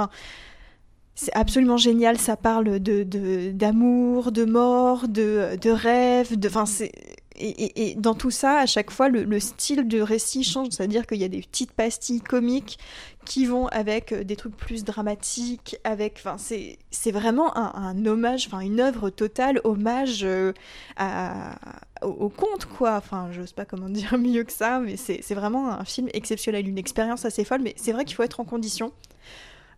C'est 1.17 1.33
absolument 1.37 1.77
génial, 1.77 2.19
ça 2.19 2.37
parle 2.37 2.81
de 2.81 3.05
d'amour, 3.53 4.33
de, 4.33 4.45
mort, 4.45 5.07
de, 5.07 5.57
de 5.61 5.71
rêve, 5.71 6.37
de, 6.37 6.49
enfin 6.49 6.67
c'est 6.67 6.91
et, 7.37 7.95
dans 7.97 8.15
tout 8.15 8.31
ça, 8.31 8.59
à 8.59 8.67
chaque 8.67 8.91
fois, 8.91 9.09
le, 9.09 9.25
le 9.25 9.41
style 9.41 9.89
de 9.89 10.01
récit 10.01 10.45
change. 10.45 10.69
C'est-à-dire 10.71 11.07
qu'il 11.07 11.19
y 11.19 11.25
a 11.25 11.29
des 11.29 11.41
petites 11.41 11.73
pastilles 11.73 12.21
comiques 12.21 12.79
qui 13.25 13.47
vont 13.47 13.67
avec 13.69 14.13
euh, 14.13 14.25
des 14.25 14.37
trucs 14.37 14.57
plus 14.57 14.85
dramatiques, 14.85 15.77
avec, 15.85 16.21
enfin, 16.25 16.37
c'est, 16.39 17.11
vraiment 17.11 17.57
un, 17.57 18.07
hommage, 18.07 18.47
enfin, 18.47 18.61
une 18.61 18.81
œuvre 18.81 19.11
totale, 19.11 19.61
hommage 19.65 20.23
euh, 20.25 20.53
à, 20.97 21.57
au, 22.03 22.29
conte, 22.29 22.67
quoi. 22.67 22.97
Enfin, 22.97 23.29
je 23.33 23.45
sais 23.45 23.55
pas 23.55 23.65
comment 23.65 23.89
dire 23.91 24.17
mieux 24.19 24.45
que 24.45 24.53
ça, 24.53 24.81
mais 24.81 24.97
c'est 24.97 25.35
vraiment 25.35 25.71
un 25.71 25.85
film 25.85 26.09
exceptionnel, 26.13 26.69
une 26.69 26.79
expérience 26.79 27.25
assez 27.25 27.45
folle. 27.45 27.63
Mais 27.63 27.75
c'est 27.77 27.93
vrai 27.93 28.05
qu'il 28.05 28.15
faut 28.15 28.23
être 28.23 28.41
en 28.41 28.45
condition. 28.45 28.93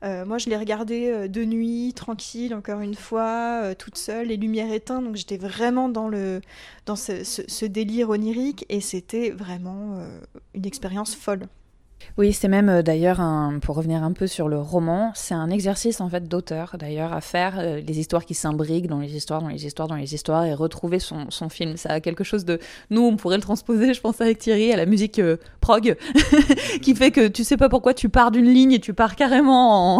Euh, 0.02 0.24
moi, 0.24 0.38
je 0.38 0.48
l'ai 0.48 0.56
regardé 0.56 1.08
euh, 1.08 1.28
de 1.28 1.44
nuit, 1.44 1.92
tranquille, 1.94 2.54
encore 2.54 2.80
une 2.80 2.94
fois, 2.94 3.62
euh, 3.64 3.74
toute 3.74 3.96
seule, 3.96 4.28
les 4.28 4.36
lumières 4.36 4.72
éteintes, 4.72 5.04
donc 5.04 5.16
j'étais 5.16 5.38
vraiment 5.38 5.88
dans, 5.88 6.08
le, 6.08 6.40
ce 6.94 7.64
délire 7.64 8.10
onirique 8.10 8.64
et 8.68 8.80
c'était 8.80 9.30
vraiment 9.30 10.00
une 10.54 10.66
expérience 10.66 11.14
folle. 11.14 11.46
Oui, 12.18 12.32
c'est 12.32 12.48
même 12.48 12.68
euh, 12.70 12.82
d'ailleurs, 12.82 13.20
pour 13.60 13.76
revenir 13.76 14.02
un 14.02 14.12
peu 14.12 14.26
sur 14.26 14.48
le 14.48 14.58
roman, 14.58 15.12
c'est 15.14 15.34
un 15.34 15.50
exercice 15.50 16.00
en 16.00 16.08
fait 16.08 16.28
d'auteur 16.28 16.76
d'ailleurs 16.78 17.12
à 17.12 17.20
faire 17.20 17.56
euh, 17.58 17.80
les 17.80 17.98
histoires 17.98 18.24
qui 18.24 18.32
s'imbriquent 18.32 18.86
dans 18.86 19.00
les 19.00 19.14
histoires, 19.14 19.42
dans 19.42 19.48
les 19.48 19.66
histoires, 19.66 19.86
dans 19.86 19.96
les 19.96 20.14
histoires 20.14 20.44
et 20.44 20.54
retrouver 20.54 20.98
son, 20.98 21.30
son, 21.30 21.50
film. 21.50 21.76
Ça 21.76 21.90
a 21.90 22.00
quelque 22.00 22.24
chose 22.24 22.44
de. 22.44 22.58
Nous, 22.90 23.02
on 23.02 23.16
pourrait 23.16 23.36
le 23.36 23.42
transposer, 23.42 23.92
je 23.94 24.00
pense, 24.00 24.20
avec 24.20 24.38
Thierry, 24.38 24.72
à 24.72 24.76
la 24.76 24.86
musique 24.86 25.18
euh, 25.18 25.36
prog, 25.60 25.96
qui 26.82 26.94
fait 26.94 27.10
que 27.10 27.28
tu 27.28 27.44
sais 27.44 27.56
pas 27.56 27.68
pourquoi 27.68 27.92
tu 27.92 28.08
pars 28.08 28.30
d'une 28.30 28.46
ligne 28.46 28.72
et 28.72 28.80
tu 28.80 28.94
pars 28.94 29.14
carrément 29.14 29.98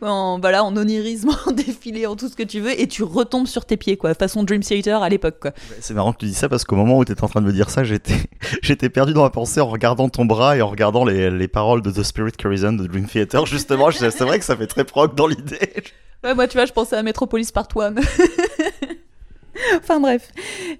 en, 0.00 0.38
voilà, 0.38 0.64
en 0.64 0.76
onirisme, 0.76 1.30
en 1.46 1.50
défilé, 1.50 2.06
en 2.06 2.14
tout 2.14 2.28
ce 2.28 2.36
que 2.36 2.44
tu 2.44 2.60
veux 2.60 2.80
et 2.80 2.86
tu 2.86 3.02
retombes 3.02 3.48
sur 3.48 3.64
tes 3.64 3.76
pieds, 3.76 3.96
quoi, 3.96 4.14
façon 4.14 4.44
Dream 4.44 4.62
Theater 4.62 5.02
à 5.02 5.08
l'époque, 5.08 5.38
quoi. 5.40 5.52
C'est 5.80 5.94
marrant 5.94 6.12
que 6.12 6.18
tu 6.18 6.26
dis 6.26 6.34
ça 6.34 6.48
parce 6.48 6.64
qu'au 6.64 6.76
moment 6.76 6.98
où 6.98 7.04
tu 7.04 7.10
étais 7.10 7.24
en 7.24 7.28
train 7.28 7.40
de 7.40 7.46
me 7.46 7.52
dire 7.52 7.70
ça, 7.70 7.82
j'étais, 7.82 8.14
j'étais 8.62 8.88
perdu 8.88 9.14
dans 9.14 9.22
ma 9.22 9.30
pensée 9.30 9.60
en 9.60 9.66
regardant 9.66 10.08
ton 10.08 10.24
bras 10.24 10.56
et 10.56 10.62
en 10.62 10.68
regardant 10.68 11.03
les, 11.04 11.30
les, 11.30 11.48
paroles 11.48 11.82
de 11.82 11.90
The 11.90 12.02
Spirit 12.02 12.32
Carries 12.32 12.64
On 12.64 12.72
de 12.72 12.86
Dream 12.86 13.06
Theater, 13.06 13.46
justement. 13.46 13.90
c'est 13.90 14.20
vrai 14.20 14.38
que 14.38 14.44
ça 14.44 14.56
fait 14.56 14.66
très 14.66 14.84
proc 14.84 15.14
dans 15.14 15.26
l'idée. 15.26 15.82
Ouais, 16.24 16.34
moi, 16.34 16.48
tu 16.48 16.56
vois, 16.56 16.64
je 16.64 16.72
pensais 16.72 16.96
à 16.96 17.02
Metropolis 17.02 17.52
Part 17.52 17.68
1. 17.76 17.94
enfin 19.78 20.00
bref. 20.00 20.30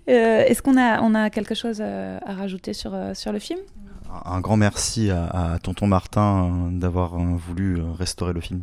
Euh, 0.08 0.44
est-ce 0.46 0.62
qu'on 0.62 0.78
a, 0.78 1.00
on 1.02 1.14
a 1.14 1.30
quelque 1.30 1.54
chose 1.54 1.80
à, 1.80 2.18
rajouter 2.26 2.72
sur, 2.72 2.94
euh, 2.94 3.14
sur 3.14 3.32
le 3.32 3.38
film? 3.38 3.60
Un 4.24 4.40
grand 4.40 4.56
merci 4.56 5.10
à, 5.10 5.58
Tonton 5.62 5.88
Martin 5.88 6.44
euh, 6.44 6.78
d'avoir 6.78 7.18
voulu 7.18 7.82
restaurer 7.98 8.32
le 8.32 8.40
film. 8.40 8.62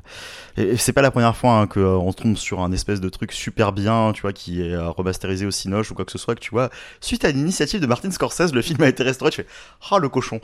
Et, 0.56 0.78
c'est 0.78 0.94
pas 0.94 1.02
la 1.02 1.12
première 1.12 1.36
fois 1.36 1.60
hein, 1.60 1.68
qu'on 1.68 2.10
se 2.12 2.16
trompe 2.16 2.38
sur 2.38 2.62
un 2.62 2.72
espèce 2.72 3.02
de 3.02 3.10
truc 3.10 3.34
super 3.34 3.74
bien, 3.74 4.12
tu 4.14 4.22
vois, 4.22 4.32
qui 4.32 4.62
est 4.62 4.78
remasterisé 4.78 5.46
au 5.46 5.52
Cinoche 5.52 5.92
ou 5.92 5.94
quoi 5.94 6.06
que 6.06 6.12
ce 6.12 6.18
soit, 6.18 6.36
que 6.36 6.40
tu 6.40 6.52
vois, 6.52 6.70
suite 7.02 7.26
à 7.26 7.32
l'initiative 7.32 7.82
de 7.82 7.86
Martin 7.86 8.12
Scorsese, 8.12 8.54
le 8.54 8.62
film 8.62 8.82
a 8.82 8.88
été 8.88 9.04
restauré, 9.04 9.30
tu 9.30 9.42
fais, 9.42 9.48
ah 9.92 10.00
le 10.00 10.08
cochon. 10.08 10.40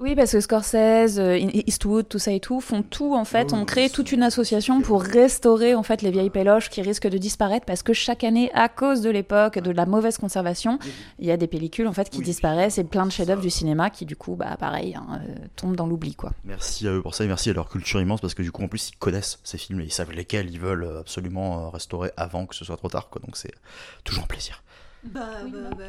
Oui, 0.00 0.16
parce 0.16 0.32
que 0.32 0.40
Scorsese, 0.40 1.18
euh, 1.20 1.38
Eastwood, 1.38 2.08
tout 2.08 2.18
ça 2.18 2.32
et 2.32 2.40
tout, 2.40 2.60
font 2.60 2.82
tout 2.82 3.14
en 3.14 3.24
fait. 3.24 3.52
on 3.52 3.64
crée 3.64 3.88
toute 3.88 4.10
une 4.10 4.24
association 4.24 4.80
pour 4.80 5.00
restaurer 5.02 5.76
en 5.76 5.84
fait 5.84 6.02
les 6.02 6.10
vieilles 6.10 6.30
péloches 6.30 6.68
qui 6.68 6.82
risquent 6.82 7.06
de 7.06 7.16
disparaître 7.16 7.64
parce 7.64 7.84
que 7.84 7.92
chaque 7.92 8.24
année, 8.24 8.50
à 8.54 8.68
cause 8.68 9.02
de 9.02 9.10
l'époque, 9.10 9.60
de 9.60 9.70
la 9.70 9.86
mauvaise 9.86 10.18
conservation, 10.18 10.80
il 11.20 11.26
y 11.26 11.30
a 11.30 11.36
des 11.36 11.46
pellicules 11.46 11.86
en 11.86 11.92
fait 11.92 12.10
qui 12.10 12.22
disparaissent 12.22 12.78
et 12.78 12.84
plein 12.84 13.06
de 13.06 13.12
chefs-d'œuvre 13.12 13.40
du 13.40 13.50
cinéma 13.50 13.88
qui 13.88 14.04
du 14.04 14.16
coup, 14.16 14.34
bah 14.34 14.56
pareil, 14.58 14.96
hein, 14.96 15.20
euh, 15.28 15.34
tombent 15.54 15.76
dans 15.76 15.86
l'oubli 15.86 16.16
quoi. 16.16 16.32
Merci 16.44 16.88
à 16.88 16.90
eux 16.90 17.00
pour 17.00 17.14
ça 17.14 17.22
et 17.22 17.28
merci 17.28 17.50
à 17.50 17.52
leur 17.52 17.68
culture 17.68 18.00
immense 18.00 18.20
parce 18.20 18.34
que 18.34 18.42
du 18.42 18.50
coup 18.50 18.64
en 18.64 18.68
plus 18.68 18.90
ils 18.90 18.96
connaissent 18.96 19.38
ces 19.44 19.58
films 19.58 19.80
et 19.80 19.84
ils 19.84 19.92
savent 19.92 20.10
lesquels 20.10 20.50
ils 20.50 20.60
veulent 20.60 20.96
absolument 20.98 21.70
restaurer 21.70 22.10
avant 22.16 22.46
que 22.46 22.56
ce 22.56 22.64
soit 22.64 22.76
trop 22.76 22.88
tard 22.88 23.10
quoi. 23.10 23.22
Donc 23.24 23.36
c'est 23.36 23.54
toujours 24.02 24.24
un 24.24 24.26
plaisir. 24.26 24.64
Bah, 25.04 25.20
bah, 25.46 25.58
bah, 25.76 25.84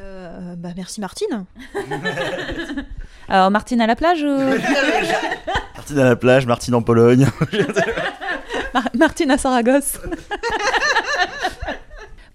bah, 0.57 0.69
merci 0.75 0.99
Martine. 1.01 1.45
Alors 3.29 3.49
Martine 3.51 3.81
à 3.81 3.87
la 3.87 3.95
plage 3.95 4.21
ou 4.23 4.37
Martine 5.75 5.99
à 5.99 6.03
la 6.03 6.15
plage, 6.15 6.45
Martine 6.45 6.75
en 6.75 6.81
Pologne. 6.81 7.27
Mar- 8.73 8.89
Martine 8.93 9.31
à 9.31 9.37
Saragosse 9.37 9.99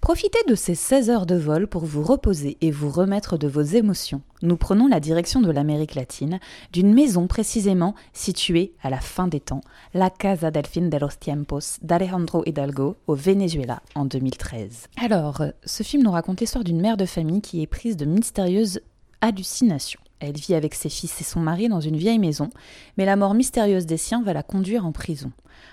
Profitez 0.01 0.39
de 0.47 0.55
ces 0.55 0.73
16 0.73 1.11
heures 1.11 1.25
de 1.27 1.35
vol 1.35 1.67
pour 1.67 1.85
vous 1.85 2.01
reposer 2.01 2.57
et 2.61 2.71
vous 2.71 2.89
remettre 2.89 3.37
de 3.37 3.47
vos 3.47 3.61
émotions. 3.61 4.23
Nous 4.41 4.57
prenons 4.57 4.87
la 4.87 4.99
direction 4.99 5.41
de 5.41 5.51
l'Amérique 5.51 5.93
latine, 5.93 6.39
d'une 6.73 6.91
maison 6.91 7.27
précisément 7.27 7.93
située 8.11 8.73
à 8.81 8.89
la 8.89 8.99
fin 8.99 9.27
des 9.27 9.39
temps, 9.39 9.61
la 9.93 10.09
Casa 10.09 10.49
del 10.49 10.65
Fin 10.65 10.89
de 10.89 10.97
los 10.97 11.15
Tiempos 11.19 11.77
d'Alejandro 11.83 12.41
Hidalgo 12.47 12.95
au 13.05 13.13
Venezuela 13.13 13.83
en 13.93 14.05
2013. 14.05 14.87
Alors, 14.97 15.41
euh, 15.41 15.51
ce 15.65 15.83
film 15.83 16.01
nous 16.01 16.11
raconte 16.11 16.41
l'histoire 16.41 16.63
d'une 16.63 16.81
mère 16.81 16.97
de 16.97 17.05
famille 17.05 17.41
qui 17.41 17.61
est 17.61 17.67
prise 17.67 17.95
de 17.95 18.05
mystérieuses 18.05 18.81
hallucinations. 19.21 20.01
Elle 20.21 20.37
vit 20.37 20.53
avec 20.53 20.75
ses 20.75 20.89
fils 20.89 21.19
et 21.19 21.23
son 21.23 21.39
mari 21.39 21.67
dans 21.67 21.81
une 21.81 21.97
vieille 21.97 22.19
maison, 22.19 22.51
mais 22.95 23.05
la 23.05 23.15
mort 23.15 23.33
mystérieuse 23.33 23.87
des 23.87 23.97
siens 23.97 24.21
va 24.21 24.33
la 24.33 24.43
conduire 24.43 24.85
en 24.85 24.91
prison. 24.91 25.31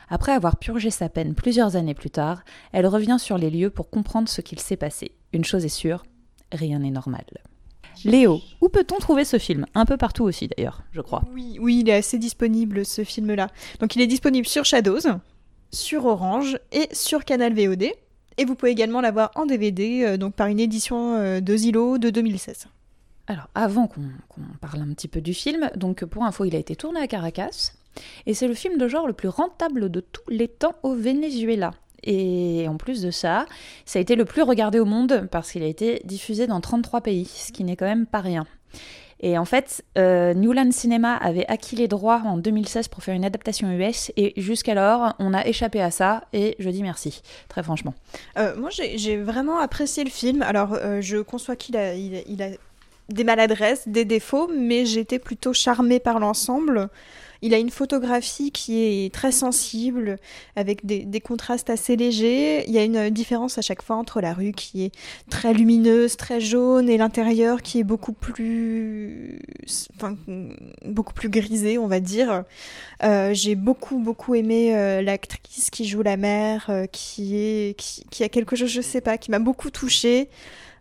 Après 0.08 0.32
avoir 0.32 0.56
purgé 0.56 0.90
sa 0.90 1.10
peine 1.10 1.34
plusieurs 1.34 1.76
années 1.76 1.94
plus 1.94 2.08
tard, 2.08 2.42
elle 2.72 2.86
revient 2.86 3.18
sur 3.20 3.36
les 3.36 3.50
lieux 3.50 3.68
pour 3.68 3.90
comprendre 3.90 4.26
ce 4.26 4.40
qu'il 4.40 4.58
s'est 4.58 4.78
passé. 4.78 5.12
Une 5.34 5.44
chose 5.44 5.66
est 5.66 5.68
sûre, 5.68 6.02
rien 6.50 6.78
n'est 6.78 6.90
normal. 6.90 7.26
Léo, 8.04 8.40
où 8.62 8.70
peut-on 8.70 8.96
trouver 8.96 9.26
ce 9.26 9.38
film? 9.38 9.66
Un 9.74 9.84
peu 9.84 9.98
partout 9.98 10.24
aussi 10.24 10.48
d'ailleurs, 10.48 10.82
je 10.92 11.02
crois. 11.02 11.22
Oui, 11.34 11.58
oui, 11.60 11.80
il 11.80 11.90
est 11.90 11.94
assez 11.94 12.18
disponible 12.18 12.86
ce 12.86 13.04
film-là. 13.04 13.48
Donc 13.80 13.96
il 13.96 14.02
est 14.02 14.06
disponible 14.06 14.46
sur 14.46 14.64
Shadows, 14.64 15.00
sur 15.72 16.06
Orange 16.06 16.58
et 16.72 16.88
sur 16.92 17.26
Canal 17.26 17.52
VOD. 17.52 17.88
Et 18.38 18.44
vous 18.46 18.54
pouvez 18.54 18.70
également 18.70 19.02
l'avoir 19.02 19.30
en 19.34 19.44
DVD, 19.44 20.04
euh, 20.06 20.16
donc 20.16 20.34
par 20.34 20.46
une 20.46 20.60
édition 20.60 21.16
euh, 21.16 21.40
de 21.40 21.56
Zillow 21.56 21.98
de 21.98 22.08
2016. 22.08 22.68
Alors, 23.28 23.48
avant 23.54 23.86
qu'on 23.86 24.00
parle 24.60 24.80
un 24.80 24.94
petit 24.94 25.06
peu 25.06 25.20
du 25.20 25.34
film, 25.34 25.70
donc 25.76 26.04
pour 26.06 26.24
info, 26.24 26.46
il 26.46 26.56
a 26.56 26.58
été 26.58 26.74
tourné 26.74 26.98
à 26.98 27.06
Caracas, 27.06 27.72
et 28.24 28.32
c'est 28.32 28.48
le 28.48 28.54
film 28.54 28.78
de 28.78 28.88
genre 28.88 29.06
le 29.06 29.12
plus 29.12 29.28
rentable 29.28 29.90
de 29.90 30.00
tous 30.00 30.28
les 30.30 30.48
temps 30.48 30.74
au 30.82 30.94
Venezuela. 30.94 31.72
Et 32.04 32.66
en 32.68 32.78
plus 32.78 33.02
de 33.02 33.10
ça, 33.10 33.44
ça 33.84 33.98
a 33.98 34.02
été 34.02 34.16
le 34.16 34.24
plus 34.24 34.42
regardé 34.42 34.80
au 34.80 34.86
monde 34.86 35.28
parce 35.30 35.52
qu'il 35.52 35.62
a 35.62 35.66
été 35.66 36.00
diffusé 36.04 36.46
dans 36.46 36.60
33 36.60 37.02
pays, 37.02 37.26
ce 37.26 37.52
qui 37.52 37.64
n'est 37.64 37.76
quand 37.76 37.86
même 37.86 38.06
pas 38.06 38.20
rien. 38.20 38.46
Et 39.20 39.36
en 39.36 39.44
fait, 39.44 39.84
euh, 39.98 40.32
Newland 40.32 40.70
Cinema 40.70 41.16
avait 41.16 41.46
acquis 41.48 41.76
les 41.76 41.88
droits 41.88 42.22
en 42.24 42.38
2016 42.38 42.88
pour 42.88 43.02
faire 43.02 43.14
une 43.14 43.24
adaptation 43.24 43.68
US, 43.70 44.12
et 44.16 44.32
jusqu'alors, 44.40 45.14
on 45.18 45.34
a 45.34 45.44
échappé 45.44 45.82
à 45.82 45.90
ça, 45.90 46.24
et 46.32 46.54
je 46.60 46.70
dis 46.70 46.82
merci, 46.82 47.20
très 47.48 47.62
franchement. 47.62 47.94
Euh, 48.38 48.56
moi, 48.56 48.70
j'ai 48.70 49.16
vraiment 49.16 49.58
apprécié 49.58 50.04
le 50.04 50.10
film. 50.10 50.42
Alors, 50.42 50.74
euh, 50.74 51.00
je 51.00 51.18
conçois 51.18 51.56
qu'il 51.56 51.76
a, 51.76 51.94
il 51.94 52.14
a, 52.14 52.20
il 52.28 52.42
a 52.42 52.50
des 53.08 53.24
maladresses, 53.24 53.88
des 53.88 54.04
défauts, 54.04 54.50
mais 54.54 54.84
j'étais 54.84 55.18
plutôt 55.18 55.52
charmée 55.52 55.98
par 56.00 56.20
l'ensemble. 56.20 56.90
Il 57.40 57.54
a 57.54 57.58
une 57.58 57.70
photographie 57.70 58.50
qui 58.50 58.82
est 58.82 59.14
très 59.14 59.30
sensible, 59.30 60.16
avec 60.56 60.84
des, 60.84 61.20
contrastes 61.20 61.70
assez 61.70 61.94
légers. 61.94 62.64
Il 62.66 62.74
y 62.74 62.78
a 62.78 62.84
une 62.84 63.10
différence 63.10 63.58
à 63.58 63.62
chaque 63.62 63.82
fois 63.82 63.96
entre 63.96 64.20
la 64.20 64.34
rue 64.34 64.52
qui 64.52 64.84
est 64.84 64.92
très 65.30 65.52
lumineuse, 65.52 66.16
très 66.16 66.40
jaune, 66.40 66.88
et 66.88 66.96
l'intérieur 66.96 67.62
qui 67.62 67.78
est 67.78 67.84
beaucoup 67.84 68.12
plus, 68.12 69.38
enfin, 69.96 70.16
beaucoup 70.84 71.14
plus 71.14 71.28
grisé, 71.28 71.78
on 71.78 71.86
va 71.86 72.00
dire. 72.00 72.44
Euh, 73.04 73.32
J'ai 73.34 73.54
beaucoup 73.54 73.98
beaucoup 73.98 74.34
aimé 74.34 74.76
euh, 74.76 75.00
l'actrice 75.02 75.70
qui 75.70 75.86
joue 75.86 76.02
la 76.02 76.16
mère, 76.16 76.66
euh, 76.70 76.86
qui 76.86 77.36
est, 77.36 77.78
qui, 77.78 78.04
qui 78.10 78.24
a 78.24 78.28
quelque 78.28 78.56
chose, 78.56 78.70
je 78.70 78.80
sais 78.80 79.00
pas, 79.00 79.16
qui 79.16 79.30
m'a 79.30 79.38
beaucoup 79.38 79.70
touchée. 79.70 80.28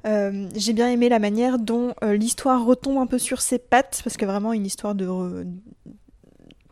Euh, 0.06 0.48
j'ai 0.56 0.74
bien 0.74 0.89
aimé 0.89 1.10
la 1.10 1.20
manière 1.20 1.58
dont 1.60 1.93
euh, 2.04 2.16
l'histoire 2.16 2.64
retombe 2.66 2.98
un 2.98 3.08
peu 3.08 3.18
sur 3.18 3.41
ses 3.41 3.60
pattes, 3.60 4.02
parce 4.04 4.18
que 4.18 4.26
vraiment 4.26 4.54
une 4.54 4.66
histoire 4.66 4.95
de 4.95 5.08
re- 5.08 5.48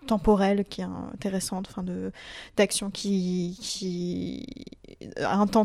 temporelle 0.07 0.65
qui 0.65 0.81
est 0.81 0.87
intéressante, 1.13 1.67
enfin 1.69 1.81
de 1.81 2.11
d'action 2.57 2.91
qui 2.91 3.57
qui 3.59 4.45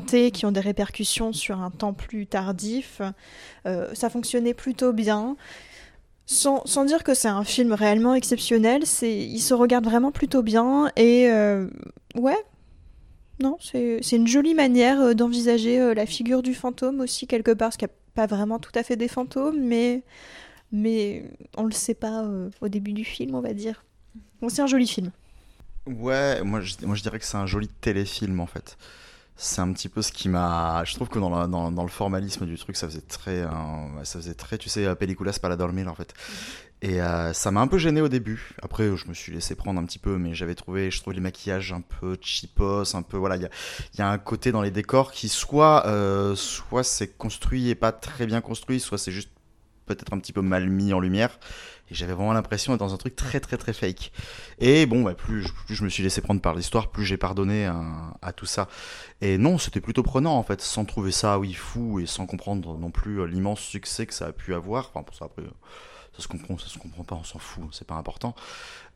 T, 0.06 0.30
qui 0.30 0.46
ont 0.46 0.52
des 0.52 0.60
répercussions 0.60 1.32
sur 1.32 1.60
un 1.60 1.70
temps 1.70 1.92
plus 1.92 2.26
tardif. 2.26 3.02
Euh, 3.66 3.94
ça 3.94 4.08
fonctionnait 4.08 4.54
plutôt 4.54 4.92
bien. 4.92 5.36
Sans, 6.26 6.64
sans 6.64 6.84
dire 6.84 7.02
que 7.02 7.12
c'est 7.12 7.28
un 7.28 7.42
film 7.42 7.72
réellement 7.72 8.14
exceptionnel, 8.14 8.86
c'est 8.86 9.18
il 9.18 9.40
se 9.40 9.52
regarde 9.52 9.84
vraiment 9.84 10.12
plutôt 10.12 10.42
bien 10.42 10.92
et 10.94 11.28
euh, 11.28 11.66
ouais, 12.14 12.38
non, 13.40 13.56
c'est 13.60 14.00
une 14.16 14.26
jolie 14.26 14.54
manière 14.54 15.00
euh, 15.00 15.14
d'envisager 15.14 15.80
euh, 15.80 15.94
la 15.94 16.06
figure 16.06 16.42
du 16.42 16.54
fantôme 16.54 17.00
aussi 17.00 17.26
quelque 17.26 17.50
part, 17.52 17.68
parce 17.68 17.76
qu'il 17.76 17.88
n'y 17.88 17.92
a 17.92 17.96
pas 18.14 18.26
vraiment 18.26 18.58
tout 18.58 18.72
à 18.74 18.82
fait 18.82 18.96
des 18.96 19.08
fantômes, 19.08 19.60
mais, 19.60 20.02
mais 20.72 21.24
on 21.56 21.64
le 21.64 21.72
sait 21.72 21.94
pas 21.94 22.24
euh, 22.24 22.50
au 22.60 22.68
début 22.68 22.92
du 22.94 23.04
film, 23.04 23.34
on 23.34 23.40
va 23.42 23.54
dire. 23.54 23.84
Bon, 24.42 24.48
c'est 24.48 24.62
un 24.62 24.66
joli 24.68 24.86
film. 24.88 25.12
Ouais, 25.86 26.42
moi 26.42 26.60
je, 26.60 26.74
moi 26.84 26.94
je 26.94 27.02
dirais 27.02 27.18
que 27.18 27.24
c'est 27.24 27.36
un 27.38 27.46
joli 27.46 27.68
téléfilm 27.68 28.40
en 28.40 28.46
fait. 28.46 28.76
C'est 29.36 29.60
un 29.62 29.72
petit 29.72 29.88
peu 29.88 30.02
ce 30.02 30.12
qui 30.12 30.28
m'a. 30.28 30.84
Je 30.84 30.94
trouve 30.94 31.08
que 31.08 31.18
dans, 31.18 31.30
la- 31.30 31.46
dans, 31.48 31.72
dans 31.72 31.82
le 31.84 31.88
formalisme 31.90 32.46
du 32.46 32.58
truc, 32.58 32.76
ça 32.76 32.88
faisait 32.88 33.00
très. 33.02 33.40
euh, 33.42 33.50
ça 34.04 34.18
faisait 34.20 34.34
très, 34.34 34.58
tu 34.58 34.68
sais, 34.68 34.94
pelliculas 34.96 35.38
para 35.40 35.56
dormir 35.56 35.88
en 35.90 35.94
fait. 35.94 36.14
Et 36.82 37.02
euh, 37.02 37.34
ça 37.34 37.50
m'a 37.50 37.60
un 37.60 37.66
peu 37.66 37.76
gêné 37.76 38.00
au 38.00 38.08
début. 38.08 38.54
Après, 38.62 38.96
je 38.96 39.06
me 39.06 39.12
suis 39.12 39.32
laissé 39.32 39.54
prendre 39.54 39.78
un 39.80 39.84
petit 39.84 39.98
peu, 39.98 40.16
mais 40.16 40.34
j'avais 40.34 40.54
trouvé, 40.54 40.90
je 40.90 41.00
trouve 41.00 41.12
les 41.12 41.20
maquillages 41.20 41.72
un 41.72 41.82
peu 41.82 42.16
cheapos, 42.22 42.94
un 42.94 43.02
peu. 43.02 43.18
Voilà, 43.18 43.36
il 43.36 43.42
y 43.42 43.44
a, 43.44 43.50
y 43.98 44.02
a 44.02 44.08
un 44.08 44.16
côté 44.18 44.50
dans 44.50 44.62
les 44.62 44.70
décors 44.70 45.12
qui 45.12 45.28
soit, 45.28 45.86
euh, 45.86 46.34
soit 46.36 46.82
c'est 46.82 47.08
construit 47.18 47.68
et 47.68 47.74
pas 47.74 47.92
très 47.92 48.26
bien 48.26 48.40
construit, 48.40 48.80
soit 48.80 48.96
c'est 48.96 49.12
juste 49.12 49.28
peut-être 49.84 50.12
un 50.14 50.18
petit 50.18 50.32
peu 50.32 50.40
mal 50.40 50.70
mis 50.70 50.94
en 50.94 51.00
lumière. 51.00 51.38
Et 51.90 51.94
j'avais 51.94 52.14
vraiment 52.14 52.32
l'impression 52.32 52.72
d'être 52.72 52.80
dans 52.80 52.94
un 52.94 52.98
truc 52.98 53.16
très 53.16 53.40
très 53.40 53.56
très 53.58 53.72
fake. 53.74 54.12
Et 54.58 54.86
bon, 54.86 55.02
bah, 55.02 55.14
plus, 55.14 55.42
je- 55.42 55.52
plus 55.66 55.74
je 55.74 55.84
me 55.84 55.88
suis 55.90 56.02
laissé 56.02 56.20
prendre 56.22 56.40
par 56.40 56.54
l'histoire, 56.54 56.88
plus 56.90 57.04
j'ai 57.04 57.16
pardonné 57.18 57.66
à, 57.66 57.84
à 58.22 58.32
tout 58.32 58.46
ça. 58.46 58.68
Et 59.20 59.38
non, 59.38 59.58
c'était 59.58 59.80
plutôt 59.80 60.02
prenant 60.04 60.36
en 60.36 60.42
fait, 60.44 60.60
sans 60.62 60.84
trouver 60.86 61.12
ça 61.12 61.38
oui 61.38 61.52
fou 61.52 62.00
et 62.00 62.06
sans 62.06 62.26
comprendre 62.26 62.78
non 62.78 62.90
plus 62.90 63.20
euh, 63.20 63.26
l'immense 63.26 63.60
succès 63.60 64.06
que 64.06 64.14
ça 64.14 64.26
a 64.28 64.32
pu 64.32 64.54
avoir. 64.54 64.90
Enfin, 64.94 65.02
pour 65.02 65.16
ça 65.16 65.26
après, 65.26 65.42
euh, 65.42 65.50
ça 66.16 66.22
se 66.22 66.28
comprend, 66.28 66.58
ça 66.58 66.66
se 66.66 66.78
comprend 66.78 67.04
pas, 67.04 67.14
on 67.14 67.24
s'en 67.24 67.38
fout, 67.38 67.64
c'est 67.72 67.86
pas 67.86 67.94
important. 67.94 68.34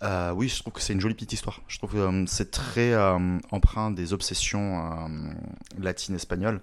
Euh, 0.02 0.32
oui, 0.32 0.48
je 0.48 0.60
trouve 0.60 0.72
que 0.72 0.80
c'est 0.80 0.92
une 0.92 1.00
jolie 1.00 1.14
petite 1.14 1.32
histoire. 1.32 1.60
Je 1.68 1.78
trouve 1.78 1.92
que 1.92 1.98
euh, 1.98 2.24
c'est 2.26 2.50
très 2.50 2.92
euh, 2.92 3.38
empreint 3.50 3.90
des 3.90 4.12
obsessions 4.12 5.08
latines 5.78 6.14
espagnoles. 6.14 6.60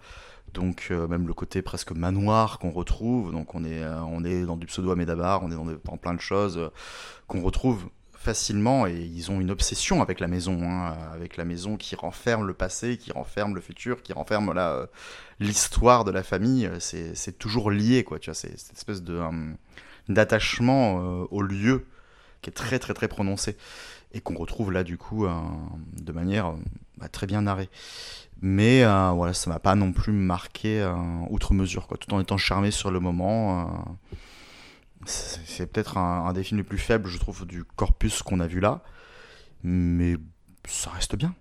Donc 0.54 0.90
même 0.90 1.28
le 1.28 1.34
côté 1.34 1.62
presque 1.62 1.92
manoir 1.92 2.60
qu'on 2.60 2.72
retrouve. 2.72 3.32
Donc 3.32 3.56
on 3.56 3.64
est, 3.64 3.86
on 3.86 4.26
est 4.26 4.44
dans 4.44 4.58
du 4.58 4.68
pseudo 4.68 4.92
Amédabar, 4.92 5.44
on 5.44 5.52
est 5.52 5.56
dans, 5.86 5.98
plein 5.98 6.14
de 6.14 6.20
choses 6.20 6.72
qu'on 7.28 7.42
retrouve 7.42 7.86
facilement 8.14 8.86
et 8.86 8.94
ils 8.94 9.32
ont 9.32 9.40
une 9.40 9.50
obsession 9.50 10.02
avec 10.02 10.20
la 10.20 10.28
maison, 10.28 10.62
hein, 10.62 10.94
avec 11.14 11.38
la 11.38 11.46
maison 11.46 11.78
qui 11.78 11.96
renferme 11.96 12.46
le 12.46 12.54
passé, 12.54 12.98
qui 12.98 13.14
renferme 13.14 13.56
le 13.56 13.62
futur, 13.62 14.04
qui 14.04 14.12
renferme 14.12 14.54
l'histoire 15.40 16.04
de 16.04 16.12
la 16.12 16.22
famille. 16.22 16.70
C'est 16.80 17.40
toujours 17.40 17.72
lié, 17.72 18.04
quoi. 18.04 18.20
Tu 18.20 18.30
vois, 18.30 18.36
c'est 18.36 18.60
cette 18.60 18.78
espèce 18.78 19.02
de 19.02 19.22
d'attachement 20.10 21.00
euh, 21.00 21.28
au 21.32 21.42
lieu 21.42 21.88
qui 22.42 22.50
est 22.50 22.54
très 22.54 22.80
très 22.80 22.94
très 22.94 23.08
prononcé 23.08 23.58
et 24.14 24.22
qu'on 24.22 24.36
retrouve 24.36 24.72
là 24.72 24.84
du 24.84 24.98
coup 24.98 25.26
euh, 25.26 25.34
de 25.94 26.12
manière 26.12 26.48
euh, 26.48 26.56
bah, 26.98 27.08
très 27.08 27.28
bien 27.28 27.44
narrée. 27.44 27.70
Mais 28.44 28.84
voilà, 28.84 29.36
ça 29.36 29.52
m'a 29.52 29.60
pas 29.60 29.76
non 29.76 29.92
plus 29.94 30.12
marqué 30.12 30.84
outre 31.30 31.54
mesure, 31.54 31.86
quoi. 31.86 31.98
Tout 31.98 32.12
en 32.12 32.20
étant 32.20 32.38
charmé 32.38 32.72
sur 32.72 32.90
le 32.90 33.00
moment. 33.00 33.96
c'est 35.06 35.40
c'est 35.46 35.68
peut-être 35.68 36.00
un, 36.00 36.26
un 36.26 36.34
des 36.34 36.44
films 36.44 36.58
les 36.58 36.64
plus 36.64 36.80
faibles, 36.80 37.08
je 37.08 37.20
trouve, 37.20 37.46
du 37.46 37.64
corpus 37.64 38.24
qu'on 38.24 38.40
a 38.40 38.48
vu 38.48 38.60
là. 38.60 38.82
Mais 39.64 40.18
ça 40.66 40.90
reste 40.90 41.16
bien. 41.16 41.36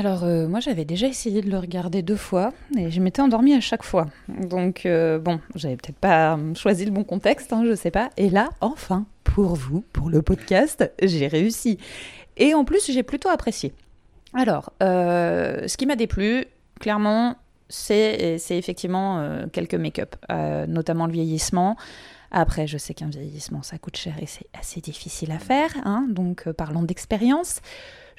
Alors, 0.00 0.24
euh, 0.24 0.48
moi, 0.48 0.60
j'avais 0.60 0.86
déjà 0.86 1.06
essayé 1.08 1.42
de 1.42 1.50
le 1.50 1.58
regarder 1.58 2.00
deux 2.00 2.16
fois 2.16 2.54
et 2.74 2.90
je 2.90 3.02
m'étais 3.02 3.20
endormie 3.20 3.52
à 3.52 3.60
chaque 3.60 3.82
fois. 3.82 4.06
Donc, 4.28 4.86
euh, 4.86 5.18
bon, 5.18 5.40
j'avais 5.54 5.76
peut-être 5.76 5.98
pas 5.98 6.38
euh, 6.38 6.54
choisi 6.54 6.86
le 6.86 6.90
bon 6.90 7.04
contexte, 7.04 7.52
hein, 7.52 7.64
je 7.66 7.74
sais 7.74 7.90
pas. 7.90 8.08
Et 8.16 8.30
là, 8.30 8.48
enfin, 8.62 9.04
pour 9.24 9.56
vous, 9.56 9.84
pour 9.92 10.08
le 10.08 10.22
podcast, 10.22 10.90
j'ai 11.02 11.26
réussi. 11.26 11.76
Et 12.38 12.54
en 12.54 12.64
plus, 12.64 12.90
j'ai 12.90 13.02
plutôt 13.02 13.28
apprécié. 13.28 13.74
Alors, 14.32 14.72
ce 14.80 15.76
qui 15.76 15.84
m'a 15.84 15.96
déplu, 15.96 16.46
clairement, 16.78 17.36
c'est 17.68 18.38
effectivement 18.48 19.44
quelques 19.52 19.74
make-up, 19.74 20.16
notamment 20.66 21.08
le 21.08 21.12
vieillissement. 21.12 21.76
Après, 22.30 22.66
je 22.66 22.78
sais 22.78 22.94
qu'un 22.94 23.10
vieillissement, 23.10 23.62
ça 23.62 23.76
coûte 23.76 23.98
cher 23.98 24.14
et 24.22 24.26
c'est 24.26 24.46
assez 24.58 24.80
difficile 24.80 25.30
à 25.32 25.38
faire, 25.38 25.72
hein, 25.84 26.06
donc 26.08 26.48
parlons 26.52 26.84
d'expérience. 26.84 27.60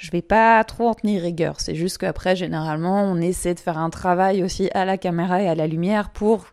Je 0.01 0.09
vais 0.09 0.23
pas 0.23 0.63
trop 0.63 0.87
en 0.87 0.95
tenir 0.95 1.21
rigueur. 1.21 1.59
C'est 1.59 1.75
juste 1.75 1.99
qu'après, 1.99 2.35
généralement, 2.35 3.03
on 3.03 3.17
essaie 3.17 3.53
de 3.53 3.59
faire 3.59 3.77
un 3.77 3.91
travail 3.91 4.43
aussi 4.43 4.67
à 4.73 4.83
la 4.83 4.97
caméra 4.97 5.43
et 5.43 5.47
à 5.47 5.53
la 5.53 5.67
lumière 5.67 6.09
pour 6.09 6.47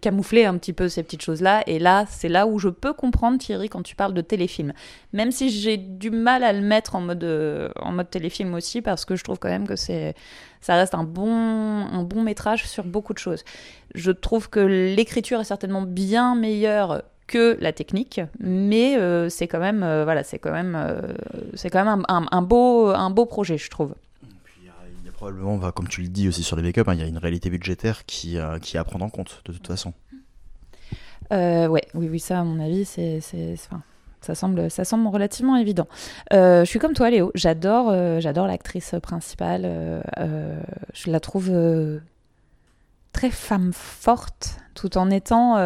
camoufler 0.00 0.44
un 0.44 0.56
petit 0.56 0.72
peu 0.72 0.88
ces 0.88 1.02
petites 1.02 1.22
choses-là. 1.22 1.64
Et 1.66 1.80
là, 1.80 2.04
c'est 2.08 2.28
là 2.28 2.46
où 2.46 2.60
je 2.60 2.68
peux 2.68 2.92
comprendre, 2.92 3.38
Thierry, 3.38 3.68
quand 3.68 3.82
tu 3.82 3.96
parles 3.96 4.14
de 4.14 4.20
téléfilm. 4.20 4.72
Même 5.12 5.32
si 5.32 5.50
j'ai 5.50 5.78
du 5.78 6.12
mal 6.12 6.44
à 6.44 6.52
le 6.52 6.60
mettre 6.60 6.94
en 6.94 7.00
mode, 7.00 7.24
euh, 7.24 7.70
en 7.80 7.90
mode 7.90 8.08
téléfilm 8.08 8.54
aussi, 8.54 8.82
parce 8.82 9.04
que 9.04 9.16
je 9.16 9.24
trouve 9.24 9.40
quand 9.40 9.48
même 9.48 9.66
que 9.66 9.74
c'est, 9.74 10.14
ça 10.60 10.76
reste 10.76 10.94
un 10.94 11.02
bon, 11.02 11.28
un 11.28 12.04
bon 12.04 12.22
métrage 12.22 12.68
sur 12.68 12.84
beaucoup 12.84 13.14
de 13.14 13.18
choses. 13.18 13.42
Je 13.96 14.12
trouve 14.12 14.48
que 14.48 14.60
l'écriture 14.60 15.40
est 15.40 15.44
certainement 15.44 15.82
bien 15.82 16.36
meilleure 16.36 17.02
que 17.32 17.56
la 17.60 17.72
technique, 17.72 18.20
mais 18.38 18.98
euh, 18.98 19.30
c'est 19.30 19.48
quand 19.48 19.58
même, 19.58 19.82
euh, 19.82 20.04
voilà, 20.04 20.22
c'est 20.22 20.38
quand 20.38 20.52
même, 20.52 20.76
euh, 20.76 21.00
c'est 21.54 21.70
quand 21.70 21.82
même 21.82 22.04
un, 22.06 22.42
beau, 22.42 22.88
un 22.88 23.08
beau 23.08 23.24
projet, 23.24 23.56
je 23.56 23.70
trouve. 23.70 23.94
il, 24.60 24.66
y 24.66 25.08
a, 25.08 25.12
probablement, 25.12 25.58
comme 25.72 25.88
tu 25.88 26.02
le 26.02 26.08
dis 26.08 26.28
aussi 26.28 26.42
sur 26.42 26.56
les 26.56 26.62
make-up, 26.62 26.86
hein, 26.88 26.94
il 26.94 27.00
y 27.00 27.02
a 27.02 27.06
une 27.06 27.16
réalité 27.16 27.48
budgétaire 27.48 28.04
qui, 28.04 28.36
qui 28.60 28.76
est 28.76 28.78
à 28.78 28.84
prendre 28.84 29.06
en 29.06 29.08
compte 29.08 29.40
de 29.46 29.52
toute 29.54 29.66
façon. 29.66 29.94
ouais, 31.30 31.88
oui, 31.94 32.08
oui, 32.10 32.20
ça, 32.20 32.40
à 32.40 32.44
mon 32.44 32.60
avis, 32.60 32.84
c'est, 32.84 33.20
enfin, 33.54 33.80
ça 34.20 34.34
semble, 34.34 34.70
ça 34.70 34.84
semble 34.84 35.08
relativement 35.08 35.56
évident. 35.56 35.88
je 36.32 36.66
suis 36.66 36.78
comme 36.78 36.92
toi, 36.92 37.08
Léo. 37.08 37.32
J'adore, 37.34 38.20
j'adore 38.20 38.46
l'actrice 38.46 38.94
principale. 39.02 40.02
je 40.92 41.10
la 41.10 41.20
trouve 41.20 41.50
très 43.14 43.30
femme 43.30 43.72
forte, 43.72 44.58
tout 44.74 44.98
en 44.98 45.10
étant 45.10 45.56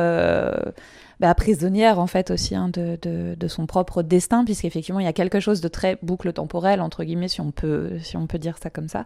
bah, 1.21 1.35
prisonnière 1.35 1.99
en 1.99 2.07
fait 2.07 2.31
aussi 2.31 2.55
hein, 2.55 2.69
de, 2.69 2.99
de, 3.03 3.49
son 3.49 3.67
propre 3.67 4.03
destin, 4.03 4.45
puisqu'effectivement 4.45 5.01
il 5.01 5.07
y 5.07 5.09
a 5.09 5.13
quelque 5.13 5.41
chose 5.41 5.61
de 5.61 5.69
très 5.69 5.99
boucle 6.03 6.33
temporelle, 6.33 6.81
entre 6.81 7.05
guillemets, 7.05 7.29
si 7.29 7.41
on 7.41 7.51
peut, 7.51 7.99
si 8.03 8.17
on 8.17 8.27
peut 8.27 8.39
dire 8.39 8.59
ça 8.63 8.71
comme 8.71 8.89
ça, 8.89 9.05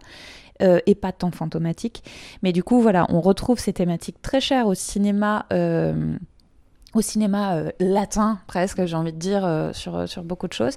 euh, 0.61 0.79
et 0.85 0.95
pas 0.95 1.11
tant 1.11 1.31
fantomatique. 1.31 2.03
Mais 2.43 2.51
du 2.51 2.63
coup, 2.63 2.81
voilà, 2.81 3.05
on 3.09 3.21
retrouve 3.21 3.59
ces 3.59 3.73
thématiques 3.73 4.21
très 4.21 4.41
chères 4.41 4.67
au 4.67 4.73
cinéma. 4.73 5.45
Euh, 5.53 6.15
au 6.93 6.99
cinéma 6.99 7.55
euh, 7.55 7.71
latin 7.79 8.39
presque, 8.47 8.85
j'ai 8.85 8.97
envie 8.97 9.13
de 9.13 9.17
dire, 9.17 9.71
sur, 9.71 10.09
sur 10.09 10.23
beaucoup 10.23 10.49
de 10.49 10.53
choses. 10.53 10.75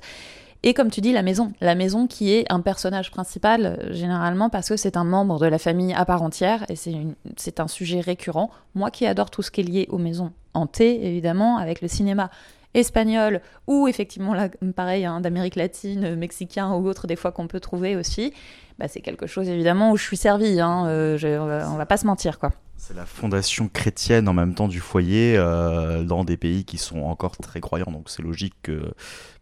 Et 0.67 0.73
comme 0.73 0.91
tu 0.91 1.03
dis, 1.03 1.13
la 1.13 1.23
maison. 1.23 1.53
La 1.61 1.75
maison 1.75 2.07
qui 2.07 2.33
est 2.33 2.51
un 2.51 2.61
personnage 2.61 3.11
principal, 3.11 3.67
euh, 3.67 3.93
généralement, 3.93 4.49
parce 4.49 4.71
que 4.71 4.79
c'est 4.79 4.97
un 4.97 5.05
membre 5.05 5.39
de 5.39 5.45
la 5.45 5.59
famille 5.59 5.93
à 5.93 6.07
part 6.07 6.23
entière, 6.23 6.65
et 6.71 6.75
c'est 6.75 7.61
un 7.61 7.69
sujet 7.69 8.01
récurrent. 8.01 8.51
Moi 8.75 8.91
qui 8.91 9.07
adore 9.07 9.31
tout 9.31 9.43
ce 9.43 9.51
qui 9.51 9.61
est 9.61 9.65
lié 9.65 9.87
aux 9.91 9.99
maisons 9.99 10.33
hantées, 10.55 11.07
évidemment, 11.07 11.59
avec 11.59 11.83
le 11.83 11.89
cinéma 11.89 12.31
espagnol, 12.73 13.43
ou 13.67 13.89
effectivement, 13.89 14.33
là, 14.33 14.49
pareil, 14.75 15.05
hein, 15.05 15.21
d'Amérique 15.21 15.57
latine, 15.57 16.17
mexicain 16.17 16.73
ou 16.73 16.89
autre, 16.89 17.07
des 17.07 17.17
fois 17.17 17.31
qu'on 17.31 17.47
peut 17.47 17.61
trouver 17.61 17.95
aussi, 17.95 18.33
bah, 18.79 18.89
c'est 18.89 19.03
quelque 19.03 19.27
chose, 19.27 19.51
évidemment, 19.51 19.91
où 19.91 19.99
je 19.99 20.05
suis 20.05 20.17
servie. 20.17 20.61
Hein, 20.61 20.87
euh, 20.87 21.19
on, 21.41 21.47
va, 21.47 21.77
va 21.77 21.87
pas 21.87 21.99
se 21.99 22.07
mentir, 22.07 22.39
quoi. 22.39 22.53
C'est 22.79 22.97
la 22.97 23.05
fondation 23.05 23.69
chrétienne 23.69 24.29
en 24.31 24.35
même 24.35 24.55
temps 24.55 24.69
du 24.69 24.81
foyer 24.81 25.37
euh, 25.37 26.05
dans 26.05 26.25
des 26.25 26.39
pays 26.39 26.65
qui 26.65 26.79
sont 26.79 27.03
encore 27.03 27.37
très 27.37 27.61
croyants, 27.61 27.93
donc 27.93 28.09
c'est 28.09 28.23
logique 28.23 28.71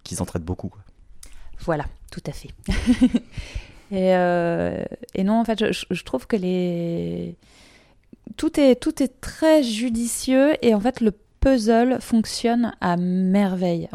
qu'ils 0.03 0.21
en 0.21 0.25
traitent 0.25 0.45
beaucoup. 0.45 0.73
Voilà, 1.65 1.85
tout 2.11 2.23
à 2.27 2.33
fait. 2.33 2.51
Euh, 3.95 4.83
et, 5.15 5.23
non, 5.23 5.35
en 5.35 5.45
fait, 5.45 5.71
je, 5.71 6.03
trouve 6.03 6.27
que 6.27 6.35
les... 6.35 7.37
Tout 8.39 8.59
est, 8.59 8.77
tout 8.77 9.03
est 9.03 9.21
très 9.21 9.63
judicieux 9.63 10.53
et 10.63 10.75
en 10.75 10.81
fait, 10.81 11.03
le 11.03 11.13
puzzle 11.41 11.99
fonctionne 12.01 12.73
à 12.81 12.97
merveille. 12.97 13.91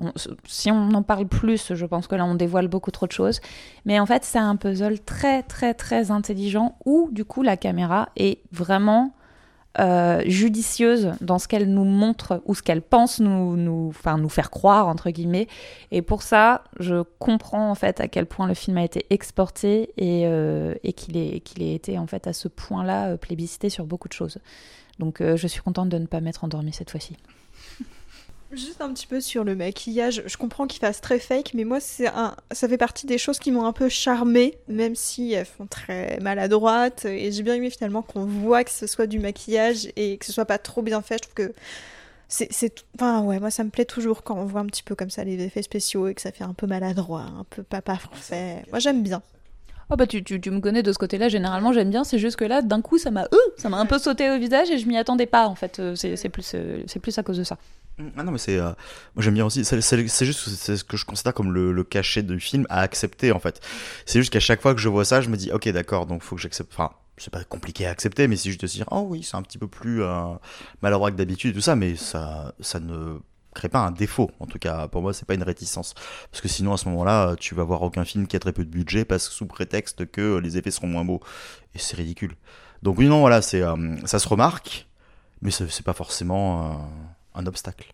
si 0.46 0.70
on 0.70 0.92
en 0.92 1.02
parle 1.02 1.28
plus, 1.28 1.74
je 1.74 1.86
pense 1.88 2.06
que 2.06 2.14
là, 2.14 2.26
on 2.26 2.36
dévoile 2.36 2.68
beaucoup 2.68 2.92
trop 2.92 3.08
de 3.08 3.12
choses. 3.12 3.40
Mais 3.86 4.00
en 4.00 4.06
fait, 4.06 4.24
c'est 4.24 4.38
un 4.38 4.56
puzzle 4.56 5.00
très, 5.00 5.42
très, 5.42 5.74
très 5.74 6.12
intelligent 6.12 6.78
où, 6.86 7.10
du 7.12 7.26
coup, 7.26 7.42
la 7.42 7.58
caméra 7.58 8.10
est 8.18 8.42
vraiment 8.52 9.14
euh, 9.80 10.24
judicieuse 10.26 11.12
dans 11.22 11.40
ce 11.40 11.48
qu'elle 11.48 11.72
nous 11.72 11.84
montre 11.84 12.42
ou 12.46 12.56
ce 12.56 12.64
qu'elle 12.64 12.82
pense 12.82 13.20
nous, 13.20 13.56
nous, 13.56 13.92
faire 14.30 14.50
croire, 14.50 14.88
entre 14.88 15.10
guillemets. 15.10 15.48
Et 15.92 16.02
pour 16.02 16.24
ça, 16.24 16.64
je 16.80 17.04
comprends 17.20 17.70
en 17.70 17.76
fait 17.76 18.02
à 18.02 18.08
quel 18.08 18.26
point 18.26 18.48
le 18.48 18.54
film 18.54 18.78
a 18.78 18.84
été 18.84 19.06
exporté 19.10 19.92
et, 19.98 20.26
euh, 20.26 20.74
qu'il 20.96 21.18
ait, 21.18 21.42
qu'il 21.42 21.62
ait 21.62 21.76
été 21.76 21.98
en 22.00 22.08
fait 22.08 22.28
à 22.28 22.34
ce 22.34 22.48
point-là 22.48 23.10
euh, 23.10 23.18
plébiscité 23.18 23.70
sur 23.70 23.86
beaucoup 23.86 24.08
de 24.08 24.14
choses. 24.14 24.40
Donc 25.00 25.22
je 25.22 25.48
suis 25.48 25.62
contente 25.62 25.90
de 25.90 26.00
ne 26.00 26.08
pas 26.08 26.22
m'être 26.22 26.44
endormie 26.44 26.74
cette 26.74 26.90
fois-ci. 26.90 27.16
Juste 28.52 28.80
un 28.80 28.94
petit 28.94 29.08
peu 29.08 29.20
sur 29.20 29.44
le 29.44 29.56
maquillage, 29.56 30.24
je 30.26 30.38
comprends 30.38 30.68
qu'il 30.68 30.80
fasse 30.80 31.02
très 31.02 31.20
fake, 31.20 31.52
mais 31.54 31.66
moi 31.66 31.82
c'est 31.82 32.08
un, 32.08 32.34
ça 32.52 32.70
fait 32.70 32.78
partie 32.78 33.06
des 33.06 33.18
choses 33.18 33.40
qui 33.40 33.52
m'ont 33.52 33.66
un 33.66 33.74
peu 33.74 33.90
charmé, 33.90 34.58
même 34.70 34.96
si 34.96 35.34
elles 35.34 35.46
font 35.46 35.68
très 35.68 36.18
maladroites. 36.22 37.04
Et 37.04 37.30
j'ai 37.34 37.44
bien 37.44 37.56
aimé 37.56 37.70
finalement 37.70 38.02
qu'on 38.02 38.24
voit 38.24 38.64
que 38.64 38.72
ce 38.72 38.88
soit 38.88 39.06
du 39.06 39.20
maquillage 39.20 39.90
et 39.98 40.18
que 40.18 40.26
ce 40.26 40.32
soit 40.32 40.46
pas 40.46 40.60
trop 40.60 40.82
bien 40.82 41.02
fait. 41.02 41.16
Je 41.16 41.24
trouve 41.24 41.34
que 41.34 41.54
c'est, 42.30 42.86
enfin 42.96 43.22
ouais, 43.24 43.40
moi 43.40 43.52
ça 43.52 43.66
me 43.66 43.70
plaît 43.70 43.86
toujours 43.86 44.24
quand 44.24 44.38
on 44.38 44.46
voit 44.46 44.62
un 44.62 44.66
petit 44.66 44.84
peu 44.84 44.96
comme 44.96 45.10
ça 45.10 45.26
les 45.26 45.42
effets 45.44 45.62
spéciaux 45.62 46.08
et 46.08 46.14
que 46.14 46.22
ça 46.22 46.32
fait 46.32 46.44
un 46.46 46.54
peu 46.54 46.68
maladroit, 46.68 47.22
un 47.24 47.46
peu 47.50 47.64
papa 47.64 47.98
français. 47.98 48.64
Moi 48.70 48.80
j'aime 48.80 49.04
bien. 49.04 49.22
Oh 49.90 49.96
bah 49.96 50.06
tu, 50.06 50.22
tu, 50.22 50.40
tu, 50.42 50.52
me 50.52 50.60
connais 50.60 50.84
de 50.84 50.92
ce 50.92 50.98
côté-là, 50.98 51.30
généralement 51.30 51.72
j'aime 51.72 51.90
bien, 51.90 52.04
c'est 52.04 52.20
juste 52.20 52.36
que 52.36 52.44
là 52.44 52.62
d'un 52.62 52.82
coup 52.82 52.98
ça 52.98 53.10
m'a 53.10 53.24
euh, 53.24 53.38
ça 53.56 53.70
m'a 53.70 53.78
un 53.78 53.86
peu 53.86 53.98
sauté 53.98 54.30
au 54.30 54.38
visage 54.38 54.70
et 54.70 54.78
je 54.78 54.86
m'y 54.86 54.98
attendais 54.98 55.26
pas 55.26 55.48
en 55.48 55.56
fait, 55.56 55.80
euh, 55.80 55.96
c'est, 55.96 56.18
c'est 56.18 56.28
plus, 56.28 56.52
euh, 56.56 56.84
c'est 56.88 57.00
plus 57.00 57.18
à 57.18 57.24
cause 57.24 57.38
de 57.38 57.46
ça. 57.46 57.58
Ah 58.16 58.24
non 58.24 58.32
mais 58.32 58.38
c'est 58.38 58.58
moi 58.60 58.76
j'aime 59.20 59.34
bien 59.34 59.46
aussi 59.46 59.66
c'est, 59.66 59.82
juste 59.82 60.50
c'est 60.50 60.78
ce 60.78 60.84
que 60.84 60.98
je 60.98 61.06
considère 61.06 61.34
comme 61.34 61.52
le, 61.52 61.72
le, 61.72 61.84
cachet 61.84 62.22
du 62.22 62.40
film 62.40 62.68
à 62.70 62.82
accepter 62.82 63.32
en 63.32 63.40
fait 63.40 63.60
c'est 64.06 64.20
juste 64.20 64.32
qu'à 64.32 64.40
chaque 64.40 64.62
fois 64.62 64.76
que 64.76 64.80
je 64.80 64.88
vois 64.88 65.04
ça 65.04 65.20
je 65.20 65.30
me 65.30 65.36
dis 65.36 65.52
ok 65.52 65.68
d'accord 65.70 66.06
donc 66.06 66.22
faut 66.22 66.36
que 66.36 66.42
j'accepte 66.42 66.72
enfin 66.74 66.92
c'est 67.18 67.34
pas 67.34 67.44
compliqué 67.44 67.88
à 67.88 67.90
accepter 67.90 68.28
mais 68.28 68.36
c'est 68.36 68.50
juste 68.50 68.62
de 68.62 68.68
se 68.68 68.76
dire 68.76 68.86
oh 68.92 69.08
oui 69.10 69.24
c'est 69.24 69.36
un 69.36 69.42
petit 69.42 69.58
peu 69.58 69.68
plus 69.68 70.04
maladroit 70.84 71.10
que 71.10 71.16
d'habitude 71.16 71.56
tout 71.56 71.62
ça 71.62 71.76
mais 71.76 71.96
ça 71.96 72.54
ça 72.60 72.80
ne 72.80 73.18
crée 73.58 73.70
pas 73.70 73.80
un 73.80 73.92
défaut. 73.92 74.32
En 74.40 74.46
tout 74.46 74.60
cas, 74.60 74.88
pour 74.88 75.02
moi, 75.02 75.14
c'est 75.14 75.26
pas 75.26 75.34
une 75.34 75.44
réticence. 75.44 75.94
Parce 76.32 76.42
que 76.42 76.48
sinon, 76.48 76.74
à 76.74 76.78
ce 76.78 76.88
moment-là, 76.90 77.36
tu 77.38 77.56
vas 77.56 77.64
voir 77.64 77.82
aucun 77.82 78.06
film 78.06 78.28
qui 78.28 78.36
a 78.36 78.40
très 78.40 78.54
peu 78.54 78.64
de 78.64 78.70
budget 78.70 79.04
parce 79.04 79.28
que 79.28 79.34
sous 79.34 79.48
prétexte 79.48 80.10
que 80.10 80.38
les 80.38 80.58
effets 80.58 80.72
seront 80.72 80.88
moins 80.88 81.04
beaux. 81.04 81.22
Et 81.76 81.80
c'est 81.80 81.98
ridicule. 81.98 82.36
Donc 82.84 82.98
oui, 83.00 83.08
non, 83.08 83.20
voilà, 83.20 83.42
c'est, 83.42 83.62
euh, 83.62 83.98
ça 84.06 84.20
se 84.20 84.28
remarque, 84.28 84.88
mais 85.42 85.52
c'est 85.52 85.84
pas 85.84 85.94
forcément 85.94 86.72
euh, 86.72 86.76
un 87.38 87.46
obstacle. 87.46 87.94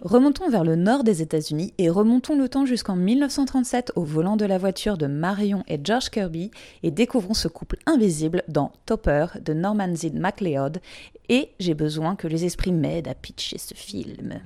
Remontons 0.00 0.50
vers 0.50 0.64
le 0.64 0.76
nord 0.76 1.02
des 1.02 1.22
États-Unis 1.22 1.72
et 1.78 1.88
remontons 1.88 2.36
le 2.36 2.48
temps 2.48 2.66
jusqu'en 2.66 2.94
1937 2.94 3.92
au 3.96 4.04
volant 4.04 4.36
de 4.36 4.44
la 4.44 4.58
voiture 4.58 4.98
de 4.98 5.06
Marion 5.06 5.64
et 5.66 5.80
George 5.82 6.10
Kirby 6.10 6.50
et 6.82 6.90
découvrons 6.90 7.32
ce 7.32 7.48
couple 7.48 7.78
invisible 7.86 8.42
dans 8.48 8.72
Topper 8.84 9.26
de 9.40 9.54
Norman 9.54 9.94
Zid 9.94 10.14
MacLeod 10.14 10.82
et 11.30 11.52
j'ai 11.58 11.72
besoin 11.72 12.16
que 12.16 12.28
les 12.28 12.44
esprits 12.44 12.72
m'aident 12.72 13.08
à 13.08 13.14
pitcher 13.14 13.56
ce 13.56 13.72
film. 13.72 14.40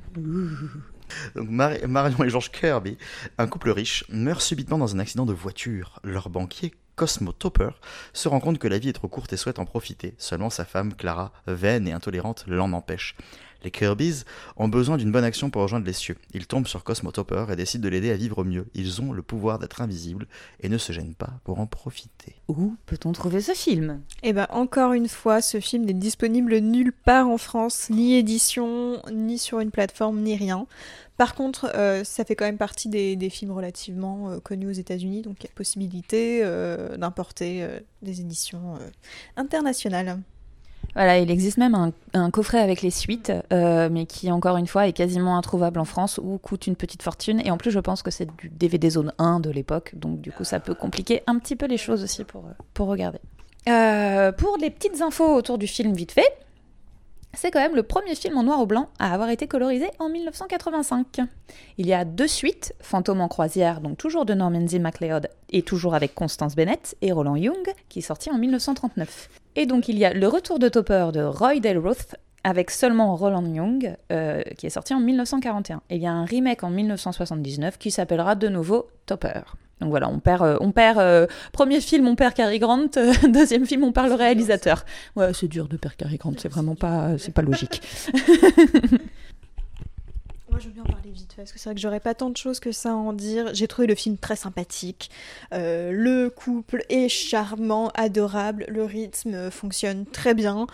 Marion 1.34 2.22
et 2.22 2.30
George 2.30 2.52
Kirby, 2.52 2.96
un 3.38 3.46
couple 3.48 3.70
riche, 3.70 4.04
meurent 4.10 4.42
subitement 4.42 4.78
dans 4.78 4.94
un 4.94 5.00
accident 5.00 5.26
de 5.26 5.32
voiture. 5.32 5.98
Leur 6.04 6.28
banquier, 6.28 6.72
Cosmo 6.94 7.32
Topper, 7.32 7.70
se 8.12 8.28
rend 8.28 8.40
compte 8.40 8.58
que 8.58 8.68
la 8.68 8.78
vie 8.78 8.90
est 8.90 8.92
trop 8.94 9.08
courte 9.08 9.32
et 9.32 9.36
souhaite 9.36 9.58
en 9.58 9.64
profiter. 9.64 10.14
Seulement 10.18 10.50
sa 10.50 10.64
femme, 10.64 10.94
Clara, 10.94 11.32
vaine 11.46 11.88
et 11.88 11.92
intolérante, 11.92 12.44
l'en 12.46 12.72
empêche. 12.72 13.16
Les 13.64 13.70
Kirby's 13.70 14.24
ont 14.56 14.68
besoin 14.68 14.96
d'une 14.96 15.10
bonne 15.10 15.24
action 15.24 15.50
pour 15.50 15.62
rejoindre 15.62 15.86
les 15.86 15.92
cieux. 15.92 16.16
Ils 16.32 16.46
tombent 16.46 16.68
sur 16.68 16.84
Cosmo 16.84 17.10
Topper 17.10 17.46
et 17.50 17.56
décident 17.56 17.82
de 17.82 17.88
l'aider 17.88 18.10
à 18.10 18.16
vivre 18.16 18.44
mieux. 18.44 18.66
Ils 18.74 19.02
ont 19.02 19.12
le 19.12 19.22
pouvoir 19.22 19.58
d'être 19.58 19.82
invisibles 19.82 20.26
et 20.60 20.68
ne 20.68 20.78
se 20.78 20.92
gênent 20.92 21.14
pas 21.14 21.40
pour 21.44 21.58
en 21.58 21.66
profiter. 21.66 22.36
Où 22.48 22.76
peut-on 22.86 23.12
trouver 23.12 23.40
ce 23.40 23.52
film? 23.52 24.00
Eh 24.22 24.32
ben 24.32 24.46
encore 24.50 24.92
une 24.92 25.08
fois, 25.08 25.40
ce 25.40 25.60
film 25.60 25.84
n'est 25.84 25.92
disponible 25.92 26.58
nulle 26.58 26.92
part 26.92 27.28
en 27.28 27.38
France, 27.38 27.90
ni 27.90 28.14
édition, 28.14 29.02
ni 29.12 29.38
sur 29.38 29.60
une 29.60 29.70
plateforme, 29.70 30.20
ni 30.20 30.36
rien. 30.36 30.66
Par 31.18 31.34
contre, 31.34 31.72
euh, 31.74 32.04
ça 32.04 32.24
fait 32.24 32.36
quand 32.36 32.44
même 32.44 32.58
partie 32.58 32.88
des, 32.88 33.30
films 33.30 33.50
relativement 33.50 34.30
euh, 34.30 34.38
connus 34.38 34.68
aux 34.68 34.72
États-Unis, 34.72 35.22
donc 35.22 35.38
il 35.40 35.46
y 35.46 35.48
a 35.48 35.52
possibilité 35.52 36.42
euh, 36.44 36.96
d'importer 36.96 37.66
des 38.02 38.20
éditions 38.20 38.78
internationales. 39.36 40.20
Voilà, 40.98 41.20
il 41.20 41.30
existe 41.30 41.58
même 41.58 41.92
un, 42.12 42.30
coffret 42.32 42.58
avec 42.58 42.82
les 42.82 42.90
suites, 42.90 43.32
euh, 43.52 43.88
mais 43.88 44.04
qui 44.04 44.32
encore 44.32 44.56
une 44.56 44.66
fois 44.66 44.88
est 44.88 44.92
quasiment 44.92 45.38
introuvable 45.38 45.78
en 45.78 45.84
France 45.84 46.18
ou 46.20 46.38
coûte 46.38 46.66
une 46.66 46.74
petite 46.74 47.04
fortune. 47.04 47.40
Et 47.44 47.52
en 47.52 47.56
plus, 47.56 47.70
je 47.70 47.78
pense 47.78 48.02
que 48.02 48.10
c'est 48.10 48.26
du 48.36 48.48
DVD 48.48 48.90
zone 48.90 49.12
1 49.18 49.38
de 49.38 49.48
l'époque, 49.48 49.92
donc 49.94 50.20
du 50.20 50.32
coup, 50.32 50.42
ça 50.42 50.58
peut 50.58 50.74
compliquer 50.74 51.22
un 51.28 51.38
petit 51.38 51.54
peu 51.54 51.66
les 51.66 51.76
choses 51.76 52.02
aussi 52.02 52.24
pour, 52.24 52.46
euh, 52.46 52.84
regarder. 52.84 53.20
Euh, 53.68 54.32
pour 54.32 54.56
les 54.60 54.70
petites 54.70 55.00
infos 55.00 55.36
autour 55.36 55.56
du 55.56 55.68
film 55.68 55.92
vite 55.92 56.10
fait, 56.10 56.36
c'est 57.34 57.50
quand 57.50 57.60
même 57.60 57.76
le 57.76 57.82
premier 57.82 58.14
film 58.14 58.36
en 58.38 58.42
noir 58.42 58.60
ou 58.60 58.66
blanc 58.66 58.88
à 58.98 59.12
avoir 59.12 59.30
été 59.30 59.46
colorisé 59.46 59.86
en 59.98 60.08
1985. 60.08 61.20
Il 61.76 61.86
y 61.86 61.92
a 61.92 62.04
deux 62.04 62.26
suites, 62.26 62.74
Fantôme 62.80 63.20
en 63.20 63.28
croisière, 63.28 63.80
donc 63.80 63.98
toujours 63.98 64.24
de 64.24 64.34
Norman 64.34 64.66
Z. 64.66 64.80
MacLeod 64.80 65.28
et 65.50 65.62
toujours 65.62 65.94
avec 65.94 66.14
Constance 66.14 66.56
Bennett 66.56 66.96
et 67.02 67.12
Roland 67.12 67.36
Young, 67.36 67.72
qui 67.88 68.00
est 68.00 68.02
sorti 68.02 68.30
en 68.30 68.38
1939. 68.38 69.28
Et 69.56 69.66
donc 69.66 69.88
il 69.88 69.98
y 69.98 70.04
a 70.04 70.12
Le 70.12 70.26
Retour 70.28 70.58
de 70.58 70.68
Topper 70.68 71.08
de 71.12 71.22
Roy 71.22 71.60
Delruth 71.60 72.16
avec 72.44 72.70
seulement 72.70 73.14
Roland 73.16 73.44
Young, 73.44 73.96
euh, 74.12 74.42
qui 74.56 74.66
est 74.66 74.70
sorti 74.70 74.94
en 74.94 75.00
1941. 75.00 75.82
Et 75.90 75.96
il 75.96 76.02
y 76.02 76.06
a 76.06 76.12
un 76.12 76.24
remake 76.24 76.64
en 76.64 76.70
1979 76.70 77.78
qui 77.78 77.90
s'appellera 77.90 78.36
de 78.36 78.48
nouveau 78.48 78.88
Topper. 79.06 79.42
Donc 79.80 79.90
voilà, 79.90 80.08
on 80.08 80.18
perd, 80.18 80.58
on 80.60 80.72
perd 80.72 81.28
premier 81.52 81.80
film, 81.80 82.08
on 82.08 82.16
perd 82.16 82.34
Cary 82.34 82.58
Grant, 82.58 82.88
deuxième 83.28 83.66
film, 83.66 83.84
on 83.84 83.92
perd 83.92 84.08
le 84.08 84.14
réalisateur. 84.14 84.84
Ouais, 85.14 85.32
c'est 85.32 85.48
dur 85.48 85.68
de 85.68 85.76
perdre 85.76 85.96
Cary 85.96 86.16
Grant, 86.16 86.34
c'est 86.36 86.48
vraiment 86.48 86.74
pas, 86.74 87.16
c'est 87.18 87.32
pas 87.32 87.42
logique. 87.42 87.82
Moi, 90.50 90.58
je 90.60 90.68
veux 90.68 90.72
bien 90.72 90.84
parler 90.84 91.10
vite 91.10 91.34
parce 91.36 91.52
que 91.52 91.58
c'est 91.58 91.68
vrai 91.68 91.74
que 91.74 91.80
j'aurais 91.80 92.00
pas 92.00 92.14
tant 92.14 92.30
de 92.30 92.36
choses 92.36 92.58
que 92.58 92.72
ça 92.72 92.90
à 92.90 92.94
en 92.94 93.12
dire. 93.12 93.54
J'ai 93.54 93.68
trouvé 93.68 93.86
le 93.86 93.94
film 93.94 94.16
très 94.16 94.34
sympathique. 94.34 95.10
Euh, 95.52 95.92
le 95.92 96.30
couple 96.30 96.84
est 96.88 97.10
charmant, 97.10 97.90
adorable. 97.94 98.64
Le 98.68 98.84
rythme 98.84 99.50
fonctionne 99.50 100.06
très 100.06 100.32
bien. 100.32 100.66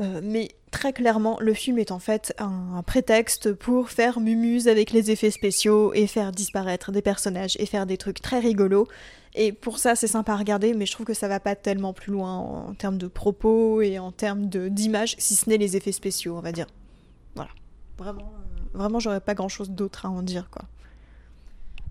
Euh, 0.00 0.20
mais 0.22 0.48
très 0.70 0.92
clairement, 0.92 1.38
le 1.40 1.52
film 1.52 1.78
est 1.78 1.90
en 1.90 1.98
fait 1.98 2.34
un, 2.38 2.82
prétexte 2.82 3.52
pour 3.52 3.90
faire 3.90 4.20
mumuse 4.20 4.68
avec 4.68 4.92
les 4.92 5.10
effets 5.10 5.30
spéciaux 5.30 5.92
et 5.94 6.06
faire 6.06 6.32
disparaître 6.32 6.90
des 6.92 7.02
personnages 7.02 7.56
et 7.58 7.66
faire 7.66 7.86
des 7.86 7.98
trucs 7.98 8.20
très 8.20 8.40
rigolos. 8.40 8.88
Et 9.34 9.52
pour 9.52 9.78
ça, 9.78 9.94
c'est 9.94 10.06
sympa 10.06 10.32
à 10.32 10.36
regarder, 10.36 10.74
mais 10.74 10.86
je 10.86 10.92
trouve 10.92 11.06
que 11.06 11.14
ça 11.14 11.28
va 11.28 11.38
pas 11.38 11.54
tellement 11.54 11.92
plus 11.92 12.12
loin 12.12 12.36
en, 12.36 12.74
termes 12.74 12.98
de 12.98 13.06
propos 13.06 13.80
et 13.82 13.98
en 13.98 14.10
termes 14.10 14.46
d'image, 14.46 15.14
si 15.18 15.36
ce 15.36 15.48
n'est 15.48 15.58
les 15.58 15.76
effets 15.76 15.92
spéciaux, 15.92 16.36
on 16.36 16.40
va 16.40 16.52
dire. 16.52 16.66
Voilà. 17.36 17.50
Vraiment 17.98 18.32
vraiment, 18.72 19.00
j'aurais 19.00 19.20
pas 19.20 19.34
grand 19.34 19.48
chose 19.48 19.70
d'autre 19.70 20.06
à 20.06 20.10
en 20.10 20.22
dire, 20.22 20.48
quoi. 20.50 20.62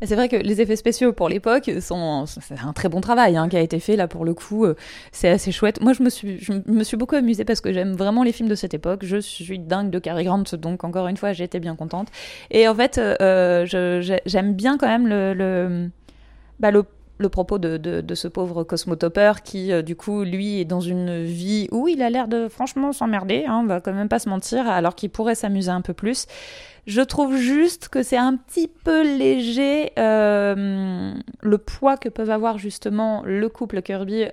C'est 0.02 0.16
vrai 0.16 0.30
que 0.30 0.38
les 0.38 0.62
effets 0.62 0.78
spéciaux 0.78 1.12
pour 1.12 1.28
l'époque 1.28 1.70
sont 1.82 2.26
c'est 2.26 2.60
un 2.60 2.72
très 2.72 2.88
bon 2.88 3.02
travail 3.02 3.36
hein, 3.36 3.50
qui 3.50 3.58
a 3.58 3.62
été 3.62 3.80
fait 3.80 3.98
là 3.98 4.08
pour 4.08 4.24
le 4.24 4.34
coup. 4.34 4.66
Euh, 4.66 4.76
c'est 5.12 5.30
assez 5.30 5.52
chouette. 5.52 5.82
Moi, 5.82 5.94
je 5.94 6.04
me 6.04 6.10
suis 6.10 6.40
je 6.40 6.54
me 6.66 6.84
suis 6.84 6.96
beaucoup 6.96 7.16
amusée 7.16 7.44
parce 7.44 7.60
que 7.60 7.74
j'aime 7.74 7.94
vraiment 7.94 8.24
les 8.24 8.32
films 8.32 8.48
de 8.50 8.56
cette 8.56 8.74
époque. 8.74 9.02
Je 9.04 9.18
suis 9.18 9.60
dingue 9.60 9.90
de 9.90 10.00
Cary 10.00 10.24
Grant, 10.24 10.44
donc 10.54 10.84
encore 10.84 11.08
une 11.08 11.18
fois, 11.18 11.32
été 11.32 11.60
bien 11.60 11.76
contente. 11.76 12.10
Et 12.52 12.68
en 12.68 12.76
fait, 12.76 12.98
euh, 12.98 13.66
j'aime 14.26 14.54
bien 14.54 14.78
quand 14.78 14.88
même 14.88 15.08
le 15.08 15.34
le, 15.34 15.90
bah, 16.60 16.72
le 16.72 16.84
le 17.20 17.30
propos 17.30 17.58
de, 17.58 17.78
de, 17.78 18.16
ce 18.16 18.28
pauvre 18.28 18.64
cosmotopeur 18.64 19.44
qui, 19.44 19.72
euh, 19.72 19.82
du 19.82 19.96
coup, 19.96 20.24
lui, 20.24 20.62
est 20.62 20.66
dans 20.66 20.80
une 20.80 21.24
vie 21.24 21.68
où 21.72 21.88
il 21.88 22.02
a 22.02 22.10
l'air 22.10 22.30
de 22.30 22.48
franchement 22.48 22.94
s'emmerder, 22.94 23.46
hein, 23.46 23.60
on 23.64 23.68
va 23.68 23.82
quand 23.82 23.94
même 23.94 24.08
pas 24.08 24.20
se 24.20 24.30
mentir, 24.30 24.68
alors 24.68 24.96
qu'il 24.96 25.10
pourrait 25.10 25.36
s'amuser 25.36 25.70
un 25.70 25.82
peu 25.82 25.94
plus. 25.94 26.26
Je 26.88 27.02
trouve 27.02 27.36
juste 27.36 27.90
que 27.90 28.04
c'est 28.04 28.18
un 28.18 28.36
petit 28.38 28.70
peu 28.70 29.04
léger 29.04 29.92
euh, 30.00 31.14
le 31.42 31.58
poids 31.58 31.98
que 31.98 32.10
peuvent 32.10 32.32
avoir 32.32 32.58
justement 32.58 33.22
le 33.26 33.48
couple 33.50 33.82
Kirby. 33.82 34.26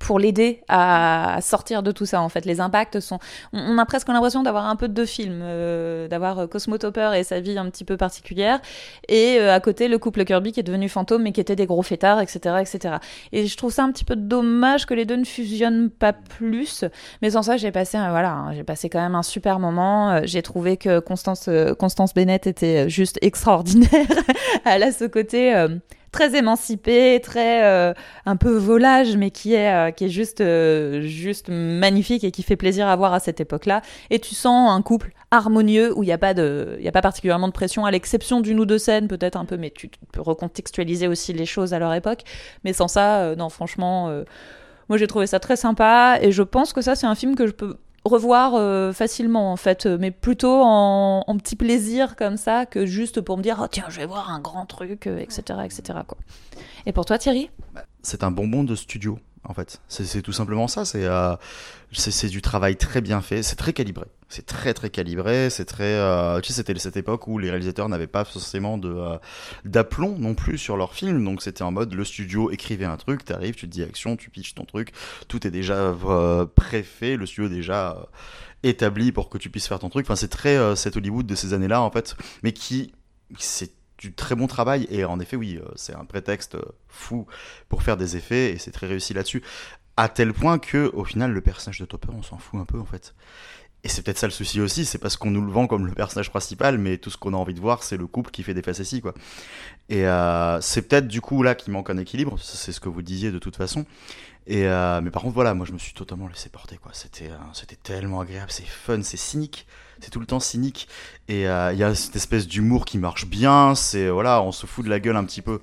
Euh, 0.00 0.06
pour 0.10 0.18
l'aider 0.18 0.60
à 0.68 1.38
sortir 1.40 1.84
de 1.84 1.92
tout 1.92 2.04
ça. 2.04 2.20
En 2.20 2.28
fait, 2.28 2.44
les 2.44 2.60
impacts 2.60 2.98
sont. 2.98 3.20
On 3.52 3.78
a 3.78 3.84
presque 3.84 4.08
l'impression 4.08 4.42
d'avoir 4.42 4.66
un 4.66 4.74
peu 4.74 4.88
de 4.88 4.92
deux 4.92 5.06
films, 5.06 5.40
euh, 5.42 6.08
d'avoir 6.08 6.40
euh, 6.40 6.46
Cosmo 6.48 6.78
Topper 6.78 7.12
et 7.16 7.22
sa 7.22 7.38
vie 7.38 7.56
un 7.56 7.70
petit 7.70 7.84
peu 7.84 7.96
particulière, 7.96 8.60
et 9.08 9.36
euh, 9.38 9.54
à 9.54 9.60
côté 9.60 9.86
le 9.86 9.98
couple 9.98 10.24
Kirby 10.24 10.50
qui 10.50 10.58
est 10.58 10.64
devenu 10.64 10.88
fantôme 10.88 11.22
mais 11.22 11.32
qui 11.32 11.40
était 11.40 11.54
des 11.54 11.66
gros 11.66 11.82
fêtards, 11.82 12.20
etc., 12.20 12.56
etc. 12.60 12.96
Et 13.30 13.46
je 13.46 13.56
trouve 13.56 13.72
ça 13.72 13.84
un 13.84 13.92
petit 13.92 14.04
peu 14.04 14.16
dommage 14.16 14.84
que 14.84 14.94
les 14.94 15.04
deux 15.04 15.16
ne 15.16 15.24
fusionnent 15.24 15.90
pas 15.90 16.12
plus. 16.12 16.84
Mais 17.22 17.30
sans 17.30 17.42
ça, 17.42 17.56
j'ai 17.56 17.70
passé, 17.70 17.96
voilà, 17.96 18.32
hein, 18.32 18.52
j'ai 18.52 18.64
passé 18.64 18.88
quand 18.88 19.00
même 19.00 19.14
un 19.14 19.22
super 19.22 19.60
moment. 19.60 20.22
J'ai 20.24 20.42
trouvé 20.42 20.76
que 20.76 20.98
Constance, 20.98 21.48
Constance 21.78 22.14
Bennett 22.14 22.48
était 22.48 22.88
juste 22.88 23.18
extraordinaire. 23.22 24.06
Elle 24.64 24.82
a 24.82 24.90
ce 24.90 25.04
côté 25.04 25.54
très 26.12 26.36
émancipé, 26.36 27.20
très 27.22 27.64
euh, 27.64 27.94
un 28.26 28.36
peu 28.36 28.56
volage, 28.56 29.16
mais 29.16 29.30
qui 29.30 29.54
est 29.54 29.72
euh, 29.72 29.90
qui 29.90 30.04
est 30.04 30.08
juste 30.08 30.40
euh, 30.40 31.02
juste 31.02 31.48
magnifique 31.48 32.24
et 32.24 32.30
qui 32.30 32.42
fait 32.42 32.56
plaisir 32.56 32.88
à 32.88 32.96
voir 32.96 33.12
à 33.12 33.20
cette 33.20 33.40
époque-là. 33.40 33.82
Et 34.10 34.18
tu 34.18 34.34
sens 34.34 34.70
un 34.70 34.82
couple 34.82 35.12
harmonieux 35.30 35.96
où 35.96 36.02
il 36.02 36.06
n'y 36.06 36.12
a 36.12 36.18
pas 36.18 36.34
de 36.34 36.76
y 36.80 36.88
a 36.88 36.92
pas 36.92 37.02
particulièrement 37.02 37.48
de 37.48 37.52
pression, 37.52 37.84
à 37.84 37.90
l'exception 37.90 38.40
d'une 38.40 38.60
ou 38.60 38.66
deux 38.66 38.78
scènes 38.78 39.08
peut-être 39.08 39.36
un 39.36 39.44
peu, 39.44 39.56
mais 39.56 39.70
tu 39.70 39.90
peux 40.12 40.20
recontextualiser 40.20 41.08
aussi 41.08 41.32
les 41.32 41.46
choses 41.46 41.74
à 41.74 41.78
leur 41.78 41.94
époque. 41.94 42.22
Mais 42.64 42.72
sans 42.72 42.88
ça, 42.88 43.34
non, 43.36 43.48
franchement. 43.48 44.10
moi, 44.88 44.98
j'ai 44.98 45.06
trouvé 45.06 45.26
ça 45.26 45.38
très 45.38 45.56
sympa 45.56 46.18
et 46.20 46.32
je 46.32 46.42
pense 46.42 46.72
que 46.72 46.82
ça, 46.82 46.96
c'est 46.96 47.06
un 47.06 47.14
film 47.14 47.36
que 47.36 47.46
je 47.46 47.52
peux 47.52 47.76
revoir 48.04 48.54
euh, 48.54 48.92
facilement 48.92 49.52
en 49.52 49.56
fait, 49.56 49.86
euh, 49.86 49.98
mais 50.00 50.10
plutôt 50.10 50.62
en, 50.62 51.24
petit 51.38 51.56
plaisir 51.56 52.16
comme 52.16 52.36
ça 52.36 52.66
que 52.66 52.86
juste 52.86 53.20
pour 53.20 53.36
me 53.36 53.42
dire 53.42 53.60
oh 53.62 53.66
tiens 53.70 53.86
je 53.88 54.00
vais 54.00 54.06
voir 54.06 54.30
un 54.30 54.40
grand 54.40 54.66
truc, 54.66 55.06
etc., 55.06 55.42
euh, 55.50 55.62
etc. 55.62 56.00
Quoi. 56.06 56.18
Et 56.86 56.92
pour 56.92 57.04
toi 57.04 57.18
Thierry? 57.18 57.50
C'est 58.02 58.24
un 58.24 58.30
bonbon 58.30 58.64
de 58.64 58.74
studio 58.74 59.18
en 59.44 59.54
fait. 59.54 59.80
C'est 59.88 60.22
tout 60.22 60.32
simplement 60.32 60.68
ça. 60.68 60.82
Euh, 60.94 61.36
c'est 61.92 62.28
du 62.28 62.42
travail 62.42 62.76
très 62.76 63.00
bien 63.00 63.20
fait. 63.20 63.42
C'est 63.42 63.56
très 63.56 63.72
calibré. 63.72 64.06
C'est 64.28 64.46
très 64.46 64.74
très 64.74 64.90
calibré. 64.90 65.50
C'est 65.50 65.64
très. 65.64 65.94
Euh, 65.94 66.40
tu 66.40 66.48
sais, 66.48 66.54
c'était 66.62 66.78
cette 66.78 66.96
époque 66.96 67.26
où 67.26 67.38
les 67.38 67.50
réalisateurs 67.50 67.88
n'avaient 67.88 68.06
pas 68.06 68.24
forcément 68.24 68.78
euh, 68.84 69.18
d'aplomb 69.64 70.16
non 70.18 70.34
plus 70.34 70.58
sur 70.58 70.76
leur 70.76 70.94
film. 70.94 71.24
Donc 71.24 71.42
c'était 71.42 71.62
en 71.62 71.72
mode 71.72 71.94
le 71.94 72.04
studio 72.04 72.50
écrivait 72.50 72.84
un 72.84 72.96
truc, 72.96 73.24
t'arrives, 73.24 73.54
tu 73.54 73.66
te 73.66 73.72
dis 73.72 73.82
action, 73.82 74.16
tu 74.16 74.30
pitches 74.30 74.54
ton 74.54 74.64
truc, 74.64 74.92
tout 75.28 75.46
est 75.46 75.50
déjà 75.50 75.94
préfait, 76.54 77.16
le 77.16 77.26
studio 77.26 77.48
déjà 77.48 78.08
établi 78.62 79.10
pour 79.10 79.30
que 79.30 79.38
tu 79.38 79.48
puisses 79.48 79.66
faire 79.66 79.78
ton 79.78 79.88
truc. 79.88 80.06
Enfin, 80.06 80.16
c'est 80.16 80.28
très 80.28 80.76
cet 80.76 80.96
Hollywood 80.96 81.26
de 81.26 81.34
ces 81.34 81.54
années-là 81.54 81.80
en 81.80 81.90
fait, 81.90 82.16
mais 82.42 82.52
qui 82.52 82.92
c'est 83.38 83.72
du 84.00 84.12
très 84.12 84.34
bon 84.34 84.46
travail. 84.48 84.86
Et 84.90 85.04
en 85.04 85.20
effet 85.20 85.36
oui 85.36 85.60
euh, 85.62 85.68
c'est 85.76 85.94
un 85.94 86.04
prétexte 86.04 86.56
euh, 86.56 86.62
fou 86.88 87.26
pour 87.68 87.82
faire 87.82 87.96
des 87.96 88.16
effets 88.16 88.52
et 88.52 88.58
c'est 88.58 88.72
très 88.72 88.88
réussi 88.88 89.14
là-dessus. 89.14 89.42
À 89.96 90.08
tel 90.08 90.32
point 90.32 90.58
que 90.58 90.90
au 90.94 91.04
final 91.04 91.30
le 91.30 91.40
personnage 91.40 91.78
de 91.78 91.84
Topper 91.84 92.08
on 92.12 92.22
s'en 92.22 92.38
fout 92.38 92.58
un 92.58 92.64
peu 92.64 92.80
en 92.80 92.86
fait. 92.86 93.14
Et 93.82 93.88
c'est 93.88 94.02
peut-être 94.02 94.18
ça 94.18 94.26
le 94.26 94.32
souci 94.32 94.60
aussi 94.60 94.84
c'est 94.84 94.98
parce 94.98 95.16
qu'on 95.16 95.30
nous 95.30 95.42
le 95.42 95.52
vend 95.52 95.66
comme 95.66 95.86
le 95.86 95.92
personnage 95.92 96.30
principal 96.30 96.78
mais 96.78 96.96
tout 96.96 97.10
ce 97.10 97.18
qu'on 97.18 97.34
a 97.34 97.36
envie 97.36 97.54
de 97.54 97.60
voir 97.60 97.82
c'est 97.82 97.96
le 97.98 98.06
couple 98.06 98.30
qui 98.30 98.42
fait 98.42 98.54
des 98.54 98.62
facéties 98.62 99.02
quoi. 99.02 99.14
Et 99.90 100.06
euh, 100.06 100.60
c'est 100.62 100.82
peut-être 100.82 101.06
du 101.06 101.20
coup 101.20 101.42
là 101.42 101.54
qu'il 101.54 101.72
manque 101.72 101.90
un 101.90 101.98
équilibre 101.98 102.38
c'est 102.38 102.72
ce 102.72 102.80
que 102.80 102.88
vous 102.88 103.02
disiez 103.02 103.30
de 103.30 103.38
toute 103.38 103.56
façon. 103.56 103.84
Et 104.46 104.62
mais 104.62 105.10
par 105.10 105.22
contre 105.22 105.34
voilà 105.34 105.52
moi 105.52 105.66
je 105.66 105.72
me 105.72 105.78
suis 105.78 105.92
totalement 105.92 106.26
laissé 106.26 106.48
porter 106.48 106.78
quoi. 106.78 106.92
C'était 106.94 107.30
c'était 107.52 107.76
tellement 107.76 108.20
agréable 108.20 108.50
c'est 108.50 108.66
fun 108.66 109.02
c'est 109.02 109.18
cynique 109.18 109.66
c'est 110.00 110.10
tout 110.10 110.20
le 110.20 110.26
temps 110.26 110.40
cynique. 110.40 110.88
Et 111.28 111.48
euh, 111.48 111.72
il 111.72 111.78
y 111.78 111.84
a 111.84 111.94
cette 111.94 112.16
espèce 112.16 112.46
d'humour 112.46 112.84
qui 112.84 112.98
marche 112.98 113.26
bien. 113.26 113.74
C'est 113.74 114.08
voilà, 114.08 114.42
on 114.42 114.52
se 114.52 114.66
fout 114.66 114.84
de 114.84 114.90
la 114.90 115.00
gueule 115.00 115.16
un 115.16 115.24
petit 115.24 115.42
peu. 115.42 115.60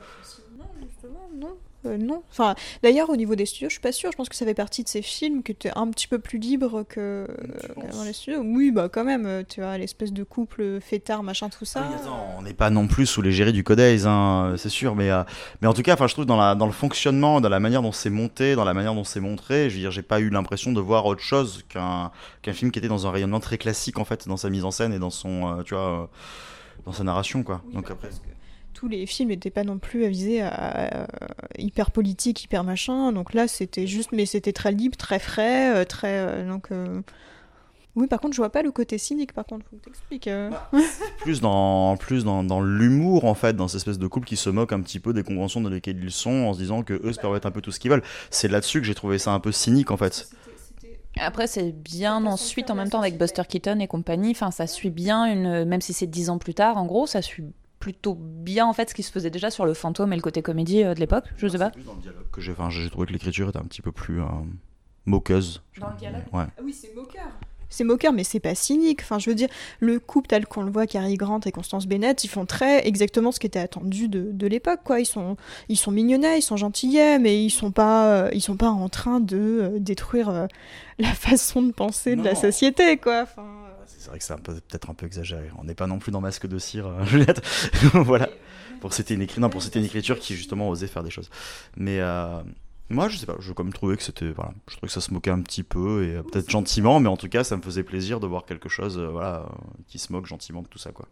Euh, 1.87 1.97
non. 1.97 2.23
Enfin, 2.31 2.55
d'ailleurs, 2.83 3.09
au 3.09 3.15
niveau 3.15 3.35
des 3.35 3.45
studios, 3.45 3.69
je 3.69 3.73
suis 3.73 3.81
pas 3.81 3.91
sûre. 3.91 4.11
Je 4.11 4.17
pense 4.17 4.29
que 4.29 4.35
ça 4.35 4.45
fait 4.45 4.53
partie 4.53 4.83
de 4.83 4.89
ces 4.89 5.01
films 5.01 5.43
qui 5.43 5.51
étaient 5.51 5.71
un 5.75 5.89
petit 5.89 6.07
peu 6.07 6.19
plus 6.19 6.39
libres 6.39 6.83
que 6.87 7.27
dans 7.91 8.03
les 8.03 8.13
studios. 8.13 8.41
Oui, 8.43 8.71
bah 8.71 8.89
quand 8.89 9.03
même. 9.03 9.25
Euh, 9.25 9.43
tu 9.47 9.61
vois, 9.61 9.77
l'espèce 9.77 10.13
de 10.13 10.23
couple 10.23 10.79
fêtard, 10.81 11.23
machin, 11.23 11.49
tout 11.49 11.65
ça. 11.65 11.83
on 12.37 12.41
n'est 12.41 12.53
pas 12.53 12.69
non 12.69 12.87
plus 12.87 13.05
sous 13.05 13.21
l'égérie 13.21 13.53
du 13.53 13.63
Codays, 13.63 14.05
hein, 14.05 14.55
c'est 14.57 14.69
sûr. 14.69 14.95
Mais, 14.95 15.09
euh, 15.09 15.23
mais 15.61 15.67
en 15.67 15.73
tout 15.73 15.81
cas, 15.81 15.93
enfin, 15.93 16.07
je 16.07 16.13
trouve 16.13 16.25
dans, 16.25 16.37
la, 16.37 16.55
dans 16.55 16.65
le 16.65 16.71
fonctionnement, 16.71 17.41
dans 17.41 17.49
la 17.49 17.59
manière 17.59 17.81
dont 17.81 17.91
c'est 17.91 18.09
monté, 18.09 18.55
dans 18.55 18.65
la 18.65 18.73
manière 18.73 18.93
dont 18.93 19.03
c'est 19.03 19.19
montré, 19.19 19.69
je 19.69 19.75
veux 19.75 19.81
dire, 19.81 19.91
j'ai 19.91 20.01
pas 20.01 20.19
eu 20.19 20.29
l'impression 20.29 20.71
de 20.71 20.81
voir 20.81 21.05
autre 21.05 21.21
chose 21.21 21.63
qu'un 21.69 22.11
qu'un 22.41 22.53
film 22.53 22.71
qui 22.71 22.79
était 22.79 22.87
dans 22.87 23.07
un 23.07 23.11
rayonnement 23.11 23.39
très 23.39 23.57
classique 23.57 23.99
en 23.99 24.05
fait, 24.05 24.27
dans 24.27 24.37
sa 24.37 24.49
mise 24.49 24.65
en 24.65 24.71
scène 24.71 24.93
et 24.93 24.99
dans 24.99 25.09
son, 25.09 25.63
tu 25.65 25.73
vois, 25.73 26.09
dans 26.85 26.91
sa 26.91 27.03
narration, 27.03 27.43
quoi. 27.43 27.61
Donc 27.73 27.89
après 27.91 28.09
tous 28.77 28.87
les 28.87 29.07
films 29.07 29.29
n'étaient 29.29 29.49
pas 29.49 29.63
non 29.63 29.79
plus 29.79 30.05
avisés 30.05 30.41
à, 30.43 31.07
hyper 31.57 31.89
politique, 31.89 32.43
hyper 32.43 32.63
machin. 32.63 33.11
Donc 33.11 33.33
là, 33.33 33.47
c'était 33.47 33.87
juste, 33.87 34.11
mais 34.11 34.27
c'était 34.27 34.53
très 34.53 34.71
libre, 34.71 34.95
très 34.95 35.17
frais, 35.17 35.75
euh, 35.75 35.83
très. 35.83 36.19
Euh, 36.19 36.47
donc. 36.47 36.67
Euh, 36.71 37.01
oui, 37.95 38.05
par 38.05 38.19
contre, 38.19 38.35
je 38.35 38.41
vois 38.41 38.51
pas 38.51 38.61
le 38.61 38.69
côté 38.69 38.99
cynique, 38.99 39.33
par 39.33 39.47
contre, 39.47 39.65
faut 39.71 39.77
t'expliquer. 39.77 40.49
Bah, 40.51 40.69
plus 41.21 41.41
dans, 41.41 41.97
plus 41.97 42.23
dans, 42.23 42.43
dans 42.43 42.61
l'humour, 42.61 43.25
en 43.25 43.33
fait, 43.33 43.55
dans 43.55 43.67
cette 43.67 43.77
espèce 43.77 43.97
de 43.97 44.05
couple 44.05 44.27
qui 44.27 44.37
se 44.37 44.51
moque 44.51 44.71
un 44.71 44.81
petit 44.81 44.99
peu 44.99 45.13
des 45.13 45.23
conventions 45.23 45.59
dans 45.61 45.71
lesquelles 45.71 46.03
ils 46.03 46.11
sont, 46.11 46.45
en 46.45 46.53
se 46.53 46.59
disant 46.59 46.83
que 46.83 46.93
eux 47.03 47.11
se 47.11 47.19
permettent 47.19 47.47
un 47.47 47.51
peu 47.51 47.61
tout 47.61 47.71
ce 47.71 47.79
qu'ils 47.79 47.89
veulent. 47.89 48.03
C'est 48.29 48.49
là-dessus 48.49 48.81
que 48.81 48.85
j'ai 48.85 48.93
trouvé 48.93 49.17
ça 49.17 49.31
un 49.31 49.39
peu 49.39 49.51
cynique, 49.51 49.89
en 49.89 49.97
fait. 49.97 50.29
Après, 51.19 51.47
c'est 51.47 51.71
bien 51.71 52.23
ensuite, 52.27 52.69
en 52.69 52.75
même 52.75 52.91
temps, 52.91 52.99
avec 52.99 53.17
Buster 53.17 53.41
Keaton 53.49 53.79
et 53.79 53.87
compagnie. 53.87 54.29
Enfin, 54.29 54.51
ça 54.51 54.67
suit 54.67 54.91
bien 54.91 55.25
une. 55.25 55.65
Même 55.65 55.81
si 55.81 55.93
c'est 55.93 56.05
dix 56.05 56.29
ans 56.29 56.37
plus 56.37 56.53
tard, 56.53 56.77
en 56.77 56.85
gros, 56.85 57.07
ça 57.07 57.23
suit 57.23 57.45
plutôt 57.87 58.15
bien 58.19 58.65
en 58.65 58.73
fait 58.73 58.89
ce 58.89 58.93
qui 58.93 59.01
se 59.01 59.13
faisait 59.13 59.29
déjà 59.29 59.49
sur 59.49 59.65
le 59.65 59.73
fantôme 59.73 60.11
et 60.11 60.17
le 60.17 60.21
côté 60.21 60.41
comédie 60.41 60.83
euh, 60.83 60.93
de 60.93 60.99
l'époque, 60.99 61.23
je 61.37 61.47
sais 61.47 61.57
pas. 61.57 61.69
Plus 61.69 61.83
dans 61.83 61.93
le 61.93 62.01
dialogue 62.01 62.29
que 62.33 62.41
j'ai, 62.41 62.51
enfin, 62.51 62.69
j'ai 62.69 62.89
trouvé 62.89 63.07
que 63.07 63.13
l'écriture 63.13 63.47
était 63.47 63.59
un 63.59 63.63
petit 63.63 63.81
peu 63.81 63.93
plus 63.93 64.21
euh, 64.21 64.25
moqueuse. 65.05 65.63
Dans 65.79 65.89
le 65.91 65.95
dialogue. 65.95 66.23
Ouais. 66.33 66.43
Ah 66.57 66.61
oui, 66.61 66.73
c'est 66.73 66.93
moqueur. 66.93 67.29
C'est 67.69 67.85
moqueur, 67.85 68.11
mais 68.11 68.25
c'est 68.25 68.41
pas 68.41 68.55
cynique. 68.55 68.99
Enfin, 69.03 69.19
je 69.19 69.29
veux 69.29 69.35
dire, 69.35 69.47
le 69.79 70.01
couple 70.01 70.27
tel 70.27 70.45
qu'on 70.45 70.63
le 70.63 70.71
voit, 70.71 70.85
Cary 70.85 71.15
Grant 71.15 71.39
et 71.45 71.51
Constance 71.53 71.87
Bennett, 71.87 72.25
ils 72.25 72.29
font 72.29 72.45
très 72.45 72.85
exactement 72.85 73.31
ce 73.31 73.39
qui 73.39 73.47
était 73.47 73.59
attendu 73.59 74.09
de, 74.09 74.31
de 74.33 74.47
l'époque, 74.47 74.81
quoi. 74.83 74.99
Ils 74.99 75.05
sont, 75.05 75.37
ils 75.69 75.77
sont 75.77 75.91
mignonnets, 75.91 76.39
ils 76.39 76.41
sont 76.41 76.57
gentillets, 76.57 77.19
mais 77.19 77.41
ils 77.41 77.51
sont 77.51 77.71
pas, 77.71 78.07
euh, 78.07 78.29
ils 78.33 78.41
sont 78.41 78.57
pas 78.57 78.69
en 78.69 78.89
train 78.89 79.21
de 79.21 79.75
détruire 79.79 80.47
la 80.99 81.13
façon 81.13 81.61
de 81.61 81.71
penser 81.71 82.17
de 82.17 82.23
la 82.23 82.35
société, 82.35 82.97
quoi. 82.97 83.21
Enfin, 83.23 83.66
c'est 83.97 84.09
vrai 84.09 84.19
que 84.19 84.23
c'est 84.23 84.39
peut-être 84.41 84.89
un 84.89 84.93
peu 84.93 85.05
exagéré. 85.05 85.49
On 85.57 85.63
n'est 85.63 85.75
pas 85.75 85.87
non 85.87 85.99
plus 85.99 86.11
dans 86.11 86.21
Masque 86.21 86.47
de 86.47 86.59
cire, 86.59 86.87
euh, 86.87 87.05
Juliette. 87.05 87.41
voilà. 87.93 88.29
Pour 88.79 88.93
c'était 88.93 89.15
une, 89.15 89.23
écrit... 89.23 89.41
pour 89.41 89.61
une 89.75 89.83
écriture 89.83 90.19
qui 90.19 90.35
justement 90.35 90.69
osait 90.69 90.87
faire 90.87 91.03
des 91.03 91.09
choses. 91.09 91.29
Mais 91.75 91.99
euh, 91.99 92.41
moi, 92.89 93.09
je 93.09 93.17
sais 93.17 93.25
pas, 93.25 93.35
je 93.39 93.51
comme 93.53 93.73
trouvé 93.73 93.97
que 93.97 94.03
c'était, 94.03 94.27
je 94.27 94.33
trouvais 94.33 94.87
que 94.87 94.93
ça 94.93 95.01
se 95.01 95.11
moquait 95.11 95.31
un 95.31 95.41
petit 95.41 95.63
peu 95.63 96.03
et 96.03 96.15
euh, 96.15 96.23
peut-être 96.23 96.49
gentiment, 96.49 96.99
mais 96.99 97.09
en 97.09 97.17
tout 97.17 97.27
cas, 97.27 97.43
ça 97.43 97.57
me 97.57 97.61
faisait 97.63 97.83
plaisir 97.83 98.19
de 98.19 98.27
voir 98.27 98.45
quelque 98.45 98.69
chose, 98.69 98.99
voilà, 98.99 99.49
qui 99.87 99.97
se 99.97 100.13
moque 100.13 100.27
gentiment 100.27 100.61
de 100.61 100.67
tout 100.67 100.77
ça, 100.77 100.91
quoi. 100.91 101.07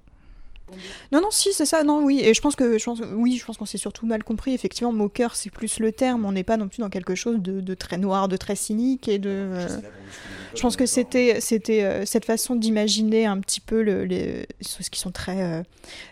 Non, 1.11 1.21
non, 1.21 1.29
si, 1.31 1.53
c'est 1.53 1.65
ça, 1.65 1.83
non, 1.83 2.03
oui. 2.03 2.21
Et 2.23 2.33
je 2.33 2.41
pense 2.41 2.55
que, 2.55 2.77
je 2.77 2.83
pense, 2.83 3.01
oui, 3.13 3.37
je 3.37 3.45
pense 3.45 3.57
qu'on 3.57 3.65
s'est 3.65 3.77
surtout 3.77 4.05
mal 4.05 4.23
compris. 4.23 4.53
Effectivement, 4.53 4.91
moqueur, 4.91 5.35
c'est 5.35 5.49
plus 5.49 5.79
le 5.79 5.91
terme. 5.91 6.25
On 6.25 6.31
n'est 6.31 6.43
pas 6.43 6.57
non 6.57 6.67
plus 6.67 6.81
dans 6.81 6.89
quelque 6.89 7.15
chose 7.15 7.37
de, 7.39 7.73
très 7.73 7.97
noir, 7.97 8.27
de 8.27 8.37
très 8.37 8.55
cynique 8.55 9.07
et 9.07 9.19
de. 9.19 9.29
Euh, 9.29 9.67
je 10.55 10.61
pense 10.61 10.75
que 10.75 10.85
c'était, 10.85 11.41
c'était 11.41 11.83
euh, 11.83 12.05
cette 12.05 12.25
façon 12.25 12.55
d'imaginer 12.55 13.25
un 13.25 13.39
petit 13.39 13.59
peu 13.59 13.83
le, 13.83 14.05
les 14.05 14.47
choses 14.61 14.89
qui 14.89 14.99
sont 14.99 15.11
très, 15.11 15.43
euh, 15.43 15.61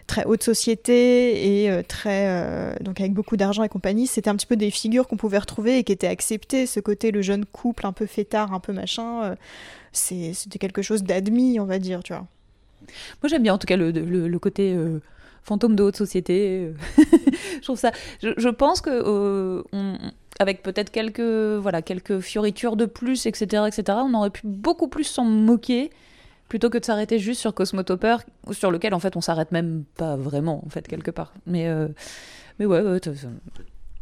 très 0.05 0.25
haute 0.25 0.43
société 0.43 1.65
et 1.65 1.83
très, 1.83 2.77
donc 2.81 2.99
avec 2.99 3.13
beaucoup 3.13 3.37
d'argent 3.37 3.63
et 3.63 3.69
compagnie. 3.69 4.05
C'était 4.05 4.29
un 4.29 4.35
petit 4.35 4.45
peu 4.45 4.57
des 4.57 4.69
figures 4.69 5.07
qu'on 5.07 5.17
pouvait 5.17 5.39
retrouver 5.39 5.79
et 5.79 5.83
qui 5.83 5.93
étaient 5.93 6.07
acceptées. 6.07 6.67
Ce 6.67 6.79
côté, 6.79 7.11
le 7.11 7.21
jeune 7.21 7.45
couple 7.45 7.87
un 7.87 7.93
peu 7.93 8.05
fêtard, 8.05 8.53
un 8.53 8.59
peu 8.59 8.73
machin, 8.73 9.35
c'était 9.91 10.59
quelque 10.59 10.81
chose 10.81 11.03
d'admis, 11.03 11.59
on 11.59 11.65
va 11.65 11.79
dire, 11.79 12.03
tu 12.03 12.13
vois. 12.13 12.27
Moi, 13.21 13.29
j'aime 13.29 13.43
bien 13.43 13.53
en 13.53 13.57
tout 13.57 13.67
cas 13.67 13.77
le, 13.77 14.37
côté 14.37 14.73
euh, 14.73 14.99
fantôme 15.43 15.75
de 15.75 15.83
haute 15.83 15.95
société. 15.95 16.67
Euh. 16.67 16.73
je 17.57 17.61
trouve 17.61 17.79
ça. 17.79 17.91
Je, 18.21 18.49
pense 18.49 18.81
que 18.81 18.89
euh, 18.91 19.63
avec 20.39 20.63
peut-être 20.63 20.91
quelques 20.91 21.19
voilà 21.19 21.81
quelques 21.81 22.19
fioritures 22.19 22.75
de 22.75 22.85
plus, 22.85 23.25
etc., 23.25 23.63
etc., 23.67 23.99
on 24.03 24.13
aurait 24.13 24.29
pu 24.29 24.41
beaucoup 24.45 24.87
plus 24.87 25.05
s'en 25.05 25.25
moquer 25.25 25.91
plutôt 26.49 26.69
que 26.69 26.77
de 26.77 26.85
s'arrêter 26.85 27.17
juste 27.17 27.41
sur 27.41 27.53
Cosmotopper, 27.53 28.17
sur 28.51 28.69
lequel 28.69 28.93
en 28.93 28.99
fait 28.99 29.15
on 29.15 29.21
s'arrête 29.21 29.51
même 29.51 29.85
pas 29.97 30.15
vraiment 30.15 30.63
en 30.65 30.69
fait 30.69 30.87
quelque 30.87 31.11
part. 31.11 31.33
Mais 31.47 31.67
mais 32.59 32.65
ouais. 32.65 32.99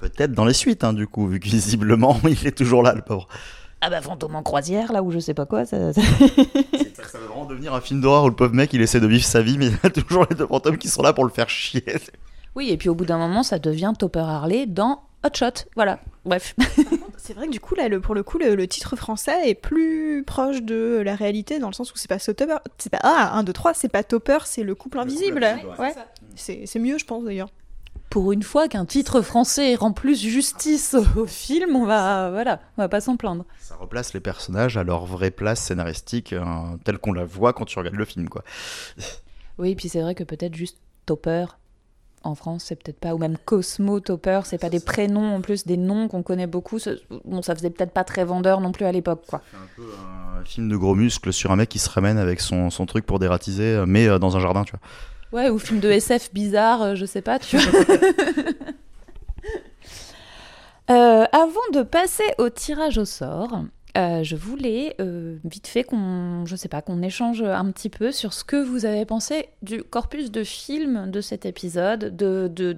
Peut-être 0.01 0.31
dans 0.31 0.45
les 0.45 0.53
suites, 0.53 0.83
hein, 0.83 0.93
du 0.93 1.05
coup, 1.05 1.27
vu 1.27 1.39
que 1.39 1.47
visiblement 1.47 2.19
il 2.27 2.47
est 2.47 2.57
toujours 2.57 2.81
là, 2.81 2.93
le 2.95 3.03
pauvre. 3.03 3.27
Ah 3.81 3.89
bah 3.89 4.01
fantôme 4.01 4.35
en 4.35 4.43
croisière, 4.43 4.93
là 4.93 5.01
où 5.01 5.11
je 5.11 5.19
sais 5.19 5.33
pas 5.33 5.45
quoi. 5.45 5.65
Ça, 5.65 5.91
ça... 5.93 6.01
ça 6.01 7.17
va 7.17 7.25
vraiment 7.25 7.45
devenir 7.45 7.73
un 7.73 7.81
film 7.81 7.99
d'horreur 7.99 8.25
où 8.25 8.29
le 8.29 8.35
pauvre 8.35 8.53
mec 8.53 8.71
il 8.73 8.81
essaie 8.81 8.99
de 8.99 9.07
vivre 9.07 9.25
sa 9.25 9.41
vie, 9.41 9.57
mais 9.57 9.67
il 9.67 9.73
y 9.73 9.87
a 9.87 9.89
toujours 9.89 10.25
les 10.29 10.35
deux 10.35 10.45
fantômes 10.45 10.77
qui 10.77 10.87
sont 10.87 11.01
là 11.01 11.13
pour 11.13 11.23
le 11.23 11.31
faire 11.31 11.49
chier. 11.49 11.83
Oui, 12.55 12.69
et 12.69 12.77
puis 12.77 12.89
au 12.89 12.95
bout 12.95 13.05
d'un 13.05 13.17
moment, 13.17 13.43
ça 13.43 13.59
devient 13.59 13.93
Topper 13.97 14.19
Harley 14.19 14.65
dans 14.65 15.03
Hot 15.23 15.29
Shot. 15.33 15.65
Voilà, 15.75 15.99
bref. 16.25 16.55
c'est 17.17 17.33
vrai 17.33 17.47
que 17.47 17.51
du 17.51 17.59
coup, 17.59 17.75
là, 17.75 17.87
le, 17.87 18.01
pour 18.01 18.13
le 18.13 18.23
coup, 18.23 18.37
le, 18.37 18.67
titre 18.67 18.95
français 18.95 19.49
est 19.49 19.55
plus 19.55 20.23
proche 20.25 20.61
de 20.61 21.01
la 21.03 21.15
réalité 21.15 21.59
dans 21.59 21.67
le 21.67 21.73
sens 21.73 21.91
où 21.93 21.97
c'est 21.97 22.09
pas 22.09 22.19
Topper. 22.19 22.57
C'est 22.77 22.89
pas. 22.89 22.99
Ah, 23.03 23.37
1, 23.37 23.43
2, 23.43 23.53
3, 23.53 23.73
c'est 23.73 23.89
pas 23.89 24.03
Topper, 24.03 24.39
c'est 24.45 24.63
le 24.63 24.75
couple 24.75 24.99
invisible. 24.99 25.47
ouais. 25.79 25.93
C'est 26.35 26.79
mieux, 26.79 26.97
je 26.97 27.05
pense 27.05 27.23
d'ailleurs 27.23 27.49
pour 28.11 28.33
une 28.33 28.43
fois 28.43 28.67
qu'un 28.67 28.85
titre 28.85 29.21
français 29.21 29.73
rend 29.73 29.93
plus 29.93 30.19
justice 30.19 30.95
au 31.15 31.25
film, 31.25 31.75
on 31.75 31.85
va 31.85 32.29
voilà, 32.29 32.59
on 32.77 32.83
va 32.83 32.89
pas 32.89 33.01
s'en 33.01 33.17
plaindre. 33.17 33.45
Ça 33.57 33.75
replace 33.75 34.13
les 34.13 34.19
personnages 34.19 34.77
à 34.77 34.83
leur 34.83 35.05
vraie 35.05 35.31
place 35.31 35.61
scénaristique 35.61 36.33
euh, 36.33 36.43
telle 36.83 36.99
qu'on 36.99 37.13
la 37.13 37.25
voit 37.25 37.53
quand 37.53 37.65
tu 37.65 37.79
regardes 37.79 37.95
le 37.95 38.05
film 38.05 38.29
quoi. 38.29 38.43
Oui, 39.57 39.75
puis 39.75 39.89
c'est 39.89 40.01
vrai 40.01 40.13
que 40.13 40.23
peut-être 40.23 40.55
juste 40.55 40.77
Topper 41.05 41.45
en 42.23 42.35
France, 42.35 42.65
c'est 42.67 42.75
peut-être 42.75 42.99
pas 42.99 43.15
ou 43.15 43.17
même 43.17 43.37
Cosmo 43.45 43.99
Topper, 43.99 44.41
c'est 44.43 44.59
pas 44.59 44.69
des 44.69 44.79
prénoms 44.79 45.35
en 45.35 45.41
plus 45.41 45.65
des 45.65 45.77
noms 45.77 46.07
qu'on 46.07 46.21
connaît 46.21 46.47
beaucoup. 46.47 46.77
Bon, 47.25 47.41
ça 47.41 47.55
faisait 47.55 47.71
peut-être 47.71 47.93
pas 47.93 48.03
très 48.03 48.25
vendeur 48.25 48.61
non 48.61 48.71
plus 48.71 48.85
à 48.85 48.91
l'époque 48.91 49.23
quoi. 49.27 49.41
C'est 49.49 49.57
un 49.57 49.69
peu 49.75 49.91
un 50.39 50.43
film 50.43 50.69
de 50.69 50.75
gros 50.75 50.95
muscles 50.95 51.31
sur 51.31 51.51
un 51.51 51.55
mec 51.55 51.69
qui 51.69 51.79
se 51.79 51.89
ramène 51.89 52.17
avec 52.17 52.41
son, 52.41 52.69
son 52.69 52.85
truc 52.85 53.05
pour 53.05 53.19
dératiser 53.19 53.83
mais 53.87 54.07
euh, 54.07 54.19
dans 54.19 54.35
un 54.35 54.39
jardin, 54.41 54.63
tu 54.65 54.71
vois. 54.71 54.81
Ouais, 55.31 55.49
ou 55.49 55.59
film 55.59 55.79
de 55.79 55.89
SF 55.89 56.33
bizarre, 56.33 56.81
euh, 56.81 56.95
je 56.95 57.05
sais 57.05 57.21
pas, 57.21 57.39
tu 57.39 57.57
vois. 57.57 57.95
Euh, 60.89 61.23
avant 61.31 61.61
de 61.71 61.83
passer 61.83 62.25
au 62.37 62.49
tirage 62.49 62.97
au 62.97 63.05
sort, 63.05 63.63
euh, 63.97 64.23
je 64.23 64.35
voulais 64.35 64.97
vite 65.45 65.67
fait 65.67 65.85
qu'on, 65.85 66.45
je 66.45 66.57
sais 66.57 66.67
pas, 66.67 66.81
qu'on 66.81 67.01
échange 67.01 67.41
un 67.41 67.71
petit 67.71 67.87
peu 67.87 68.11
sur 68.11 68.33
ce 68.33 68.43
que 68.43 68.61
vous 68.61 68.83
avez 68.83 69.05
pensé 69.05 69.47
du 69.61 69.83
corpus 69.83 70.31
de 70.31 70.43
films 70.43 71.09
de 71.09 71.21
cet 71.21 71.45
épisode, 71.45 72.13
de, 72.13 72.49
de 72.53 72.77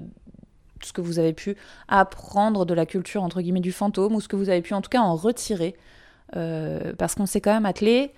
ce 0.83 0.93
que 0.93 1.01
vous 1.01 1.17
avez 1.17 1.33
pu 1.33 1.55
apprendre 1.87 2.67
de 2.67 2.75
la 2.75 2.85
culture 2.85 3.23
entre 3.23 3.41
guillemets 3.41 3.61
du 3.61 3.71
fantôme 3.71 4.13
ou 4.13 4.21
ce 4.21 4.27
que 4.27 4.35
vous 4.35 4.49
avez 4.49 4.61
pu 4.61 4.75
en 4.75 4.81
tout 4.81 4.89
cas 4.89 5.01
en 5.01 5.15
retirer, 5.15 5.75
parce 6.31 7.15
qu'on 7.15 7.25
s'est 7.25 7.41
quand 7.41 7.53
même 7.53 7.65
attelé 7.65 8.13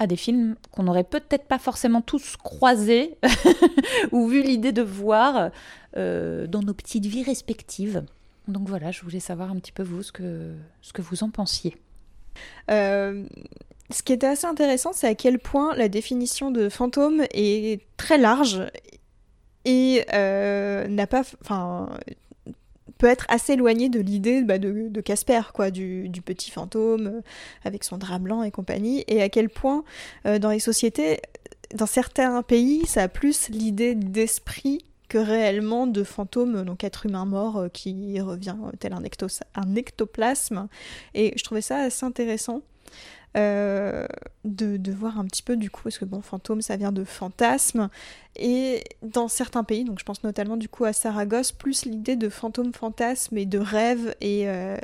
à 0.00 0.06
des 0.06 0.16
films 0.16 0.56
qu'on 0.72 0.84
n'aurait 0.84 1.04
peut-être 1.04 1.44
pas 1.44 1.58
forcément 1.58 2.00
tous 2.00 2.36
croisés 2.38 3.18
ou 4.12 4.26
vu 4.26 4.42
l'idée 4.42 4.72
de 4.72 4.82
voir 4.82 5.50
euh, 5.96 6.46
dans 6.46 6.62
nos 6.62 6.72
petites 6.72 7.04
vies 7.04 7.22
respectives. 7.22 8.02
Donc 8.48 8.66
voilà, 8.66 8.90
je 8.90 9.02
voulais 9.02 9.20
savoir 9.20 9.50
un 9.50 9.56
petit 9.56 9.72
peu 9.72 9.82
vous 9.82 10.02
ce 10.02 10.10
que, 10.10 10.54
ce 10.80 10.94
que 10.94 11.02
vous 11.02 11.22
en 11.22 11.28
pensiez. 11.28 11.76
Euh, 12.70 13.26
ce 13.90 14.02
qui 14.02 14.14
était 14.14 14.26
assez 14.26 14.46
intéressant, 14.46 14.94
c'est 14.94 15.06
à 15.06 15.14
quel 15.14 15.38
point 15.38 15.76
la 15.76 15.88
définition 15.88 16.50
de 16.50 16.70
fantôme 16.70 17.24
est 17.34 17.82
très 17.98 18.16
large 18.16 18.62
et 19.66 20.06
euh, 20.14 20.88
n'a 20.88 21.06
pas, 21.06 21.24
enfin, 21.42 21.90
peut 23.00 23.06
être 23.06 23.24
assez 23.28 23.54
éloigné 23.54 23.88
de 23.88 23.98
l'idée 23.98 24.42
bah, 24.42 24.58
de 24.58 25.00
Casper, 25.00 25.40
quoi, 25.54 25.70
du, 25.70 26.10
petit 26.22 26.50
fantôme 26.50 27.06
euh, 27.06 27.20
avec 27.64 27.82
son 27.82 27.96
drap 27.96 28.18
blanc 28.18 28.42
et 28.42 28.50
compagnie, 28.50 29.04
et 29.08 29.22
à 29.22 29.30
quel 29.30 29.48
point 29.48 29.84
euh, 30.26 30.38
dans 30.38 30.50
les 30.50 30.58
sociétés, 30.58 31.20
dans 31.74 31.86
certains 31.86 32.42
pays, 32.42 32.84
ça 32.86 33.04
a 33.04 33.08
plus 33.08 33.48
l'idée 33.48 33.94
d'esprit 33.94 34.84
que 35.08 35.16
réellement 35.16 35.86
de 35.86 36.04
fantôme, 36.04 36.62
donc 36.64 36.84
être 36.84 37.06
humain 37.06 37.24
mort 37.24 37.56
euh, 37.56 37.68
qui 37.68 38.20
revient 38.20 38.56
tel 38.78 38.92
un, 38.92 39.02
un 39.54 39.74
ectoplasme. 39.74 40.68
Et 41.14 41.32
je 41.36 41.42
trouvais 41.42 41.62
ça 41.62 41.78
assez 41.78 42.04
intéressant. 42.04 42.60
Euh, 43.36 44.06
de, 44.44 44.92
voir 44.92 45.20
un 45.20 45.24
petit 45.24 45.42
peu 45.42 45.56
du 45.56 45.70
coup, 45.70 45.82
parce 45.84 45.98
que 45.98 46.04
bon, 46.04 46.20
fantôme, 46.20 46.62
ça 46.62 46.76
vient 46.76 46.90
de 46.90 47.04
fantasme, 47.04 47.88
et 48.34 48.82
dans 49.02 49.28
certains 49.28 49.62
pays, 49.62 49.84
donc 49.84 50.00
je 50.00 50.04
pense 50.04 50.24
notamment 50.24 50.56
du 50.56 50.68
coup 50.68 50.84
à 50.84 50.92
Saragosse, 50.92 51.52
plus 51.52 51.84
l'idée 51.84 52.16
de 52.16 52.28
fantôme, 52.28 52.72
fantasme 52.72 53.38
et 53.38 53.46
de 53.46 53.58
rêve, 53.58 54.16
et 54.20 54.48
euh, 54.48 54.76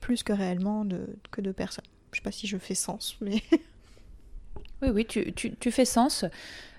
plus 0.00 0.22
que 0.22 0.32
réellement 0.32 0.84
de, 0.86 1.00
que 1.30 1.42
de 1.42 1.52
personnes. 1.52 1.84
Je 2.12 2.18
sais 2.18 2.22
pas 2.22 2.32
si 2.32 2.46
je 2.46 2.56
fais 2.56 2.74
sens, 2.74 3.16
mais... 3.20 3.42
oui, 4.82 4.88
oui, 4.88 5.06
tu, 5.06 5.32
tu, 5.34 5.54
tu 5.54 5.70
fais 5.70 5.84
sens. 5.84 6.24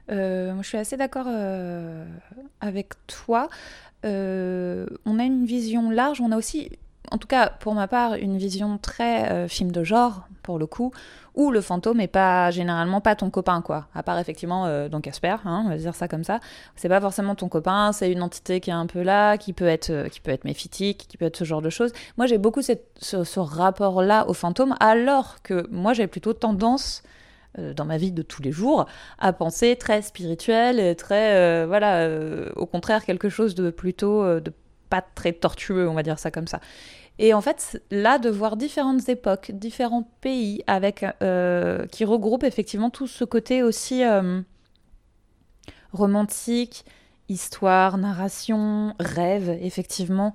Euh, 0.09 0.55
je 0.61 0.67
suis 0.67 0.77
assez 0.77 0.97
d'accord 0.97 1.27
avec 2.59 2.93
toi. 3.05 3.49
on 4.03 5.19
a 5.19 5.23
une 5.23 5.45
vision 5.45 5.91
large, 5.91 6.21
on 6.21 6.31
a 6.31 6.37
aussi 6.37 6.71
en 7.13 7.19
tout 7.19 7.27
cas 7.27 7.47
pour 7.59 7.75
ma 7.75 7.87
part, 7.87 8.15
une 8.15 8.37
vision 8.37 8.79
très 8.79 9.31
euh, 9.31 9.47
film 9.47 9.71
de 9.71 9.83
genre, 9.83 10.23
pour 10.41 10.57
le 10.57 10.65
coup, 10.65 10.91
où 11.35 11.51
le 11.51 11.61
fantôme 11.61 12.01
est 12.01 12.07
pas 12.07 12.49
généralement 12.49 13.01
pas 13.01 13.15
ton 13.15 13.29
copain, 13.29 13.61
quoi. 13.61 13.85
À 13.93 14.01
part 14.01 14.17
effectivement 14.17 14.65
euh, 14.65 14.89
dans 14.89 14.99
Casper, 14.99 15.35
hein, 15.45 15.61
on 15.65 15.69
va 15.69 15.77
dire 15.77 15.93
ça 15.93 16.07
comme 16.07 16.23
ça. 16.23 16.39
C'est 16.75 16.89
pas 16.89 16.99
forcément 16.99 17.35
ton 17.35 17.49
copain, 17.49 17.91
c'est 17.91 18.11
une 18.11 18.23
entité 18.23 18.59
qui 18.59 18.71
est 18.71 18.73
un 18.73 18.87
peu 18.87 19.03
là, 19.03 19.37
qui 19.37 19.53
peut 19.53 19.67
être, 19.67 19.91
euh, 19.91 20.09
qui 20.09 20.21
peut 20.21 20.31
être 20.31 20.43
méphitique, 20.43 21.05
qui 21.07 21.17
peut 21.17 21.25
être 21.25 21.37
ce 21.37 21.43
genre 21.43 21.61
de 21.61 21.69
choses. 21.69 21.91
Moi, 22.17 22.25
j'ai 22.25 22.39
beaucoup 22.39 22.63
ce, 22.63 22.73
ce 22.99 23.39
rapport-là 23.39 24.27
au 24.27 24.33
fantôme, 24.33 24.75
alors 24.79 25.43
que 25.43 25.67
moi, 25.69 25.93
j'ai 25.93 26.07
plutôt 26.07 26.33
tendance 26.33 27.03
dans 27.75 27.85
ma 27.85 27.97
vie 27.97 28.11
de 28.11 28.23
tous 28.23 28.41
les 28.41 28.51
jours, 28.51 28.87
à 29.19 29.31
penser 29.31 29.75
très 29.75 30.01
spirituel 30.01 30.79
et 30.79 30.95
très, 30.95 31.67
voilà, 31.67 32.09
au 32.55 32.65
contraire, 32.65 33.05
quelque 33.05 33.29
chose 33.29 33.53
de 33.53 33.69
plutôt, 33.69 34.39
de 34.39 34.51
pas 34.89 35.01
très 35.01 35.33
tortueux, 35.33 35.89
on 35.89 35.95
va 35.95 36.01
dire 36.01 36.19
ça 36.19 36.29
comme 36.29 36.45
ça. 36.45 36.59
Et 37.19 37.33
en 37.33 37.41
fait, 37.41 37.81
là, 37.91 38.17
de 38.17 38.29
voir 38.29 38.57
différentes 38.57 39.07
époques, 39.07 39.51
différents 39.51 40.09
pays, 40.21 40.63
avec 40.65 41.05
euh, 41.21 41.85
qui 41.87 42.05
regroupent 42.05 42.43
effectivement 42.43 42.89
tout 42.89 43.07
ce 43.07 43.23
côté 43.23 43.61
aussi 43.61 44.03
euh, 44.03 44.41
romantique, 45.91 46.85
histoire, 47.29 47.97
narration, 47.97 48.95
rêve, 48.99 49.49
effectivement, 49.61 50.33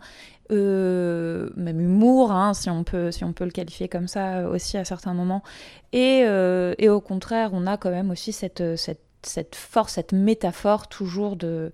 euh, 0.53 1.51
même 1.57 1.81
humour, 1.81 2.31
hein, 2.31 2.55
si, 2.55 2.70
on 2.70 2.85
peut, 2.85 3.11
si 3.11 3.24
on 3.24 3.33
peut 3.33 3.45
le 3.45 3.51
qualifier 3.51 3.89
comme 3.89 4.07
ça 4.07 4.49
aussi 4.49 4.79
à 4.79 4.85
certains 4.85 5.14
moments. 5.14 5.43
Et, 5.93 6.20
et 6.79 6.89
au 6.89 7.01
contraire, 7.01 7.51
on 7.55 7.66
a 7.66 7.76
quand 7.76 7.91
même 7.91 8.11
aussi 8.11 8.33
cette, 8.33 8.62
cette, 8.76 9.55
force, 9.57 9.95
cette 9.95 10.12
métaphore 10.12 10.89
toujours 10.89 11.37
de, 11.37 11.72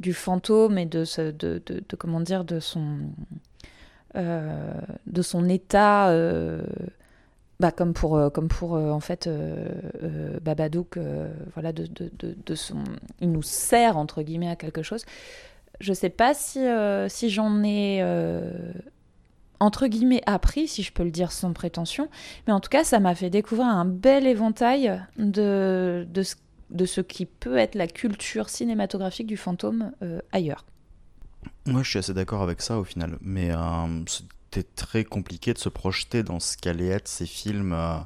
du 0.00 0.14
fantôme 0.14 0.78
et 0.78 0.86
de, 0.86 1.04
de, 1.30 1.62
de, 1.64 1.96
comment 1.96 2.20
dire, 2.20 2.44
de 2.44 2.60
son 2.60 2.98
de 4.14 5.22
son 5.22 5.48
état, 5.48 6.08
euh, 6.08 6.62
bah, 7.60 7.72
comme 7.72 7.92
pour, 7.92 8.16
euh, 8.16 8.30
comme 8.30 8.48
pour 8.48 8.72
en 8.72 9.00
fait 9.00 9.28
Babadook, 10.42 10.98
voilà, 11.54 11.72
de, 11.72 11.86
de, 11.86 12.10
de, 12.18 12.54
son, 12.54 12.84
il 13.20 13.32
nous 13.32 13.42
sert 13.42 13.96
entre 13.96 14.22
guillemets 14.22 14.50
à 14.50 14.56
quelque 14.56 14.82
chose. 14.82 15.04
Je 15.80 15.92
sais 15.92 16.10
pas 16.10 16.34
si, 16.34 16.60
si 17.08 17.30
j'en 17.30 17.62
ai 17.62 18.02
entre 19.60 19.88
guillemets 19.88 20.22
appris, 20.26 20.68
si 20.68 20.82
je 20.82 20.92
peux 20.92 21.02
le 21.02 21.10
dire 21.10 21.32
sans 21.32 21.52
prétention, 21.52 22.08
mais 22.46 22.52
en 22.52 22.60
tout 22.60 22.70
cas, 22.70 22.84
ça 22.84 23.00
m'a 23.00 23.16
fait 23.16 23.28
découvrir 23.28 23.66
un 23.66 23.84
bel 23.84 24.26
éventail 24.26 25.02
de, 25.18 26.06
de, 26.08 26.22
de 26.70 26.84
ce 26.86 27.00
qui 27.00 27.26
peut 27.26 27.56
être 27.56 27.74
la 27.74 27.88
culture 27.88 28.50
cinématographique 28.50 29.26
du 29.26 29.36
fantôme 29.36 29.92
ailleurs. 30.32 30.64
Moi, 31.66 31.82
je 31.82 31.90
suis 31.90 31.98
assez 31.98 32.14
d'accord 32.14 32.42
avec 32.42 32.62
ça 32.62 32.78
au 32.78 32.84
final, 32.84 33.18
mais 33.20 33.50
euh, 33.50 33.58
c'était 34.06 34.66
très 34.74 35.04
compliqué 35.04 35.52
de 35.52 35.58
se 35.58 35.68
projeter 35.68 36.22
dans 36.22 36.40
ce 36.40 36.56
qu'allaient 36.56 36.88
être 36.88 37.08
ces 37.08 37.26
films 37.26 37.72
euh, 37.72 37.98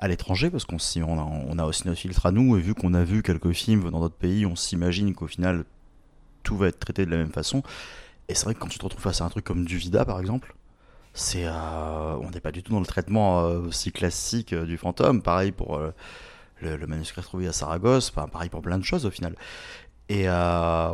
à 0.00 0.08
l'étranger, 0.08 0.50
parce 0.50 0.64
qu'on 0.64 0.78
on 1.02 1.58
a, 1.58 1.64
aussi 1.64 1.86
notre 1.86 2.00
filtre 2.00 2.26
à 2.26 2.32
nous, 2.32 2.56
et 2.56 2.60
vu 2.60 2.74
qu'on 2.74 2.94
a 2.94 3.04
vu 3.04 3.22
quelques 3.22 3.52
films 3.52 3.90
dans 3.90 4.00
d'autres 4.00 4.16
pays, 4.16 4.44
on 4.44 4.56
s'imagine 4.56 5.14
qu'au 5.14 5.28
final, 5.28 5.64
tout 6.42 6.56
va 6.56 6.68
être 6.68 6.80
traité 6.80 7.06
de 7.06 7.10
la 7.10 7.16
même 7.16 7.32
façon. 7.32 7.62
Et 8.28 8.34
c'est 8.34 8.44
vrai 8.44 8.54
que 8.54 8.58
quand 8.58 8.68
tu 8.68 8.78
te 8.78 8.84
retrouves 8.84 9.02
face 9.02 9.20
à 9.20 9.24
un 9.24 9.28
truc 9.28 9.44
comme 9.44 9.64
du 9.64 9.76
Vida, 9.76 10.04
par 10.04 10.18
exemple, 10.18 10.56
c'est, 11.12 11.44
euh, 11.46 12.16
on 12.20 12.30
n'est 12.30 12.40
pas 12.40 12.50
du 12.50 12.62
tout 12.64 12.72
dans 12.72 12.80
le 12.80 12.86
traitement 12.86 13.44
aussi 13.44 13.92
classique 13.92 14.52
du 14.52 14.76
fantôme. 14.76 15.22
Pareil 15.22 15.52
pour 15.52 15.78
le, 16.60 16.76
le, 16.76 16.86
manuscrit 16.88 17.22
trouvé 17.22 17.46
à 17.46 17.52
Saragosse, 17.52 18.10
pareil 18.10 18.48
pour 18.48 18.62
plein 18.62 18.78
de 18.78 18.84
choses 18.84 19.06
au 19.06 19.10
final. 19.10 19.36
Et 20.08 20.26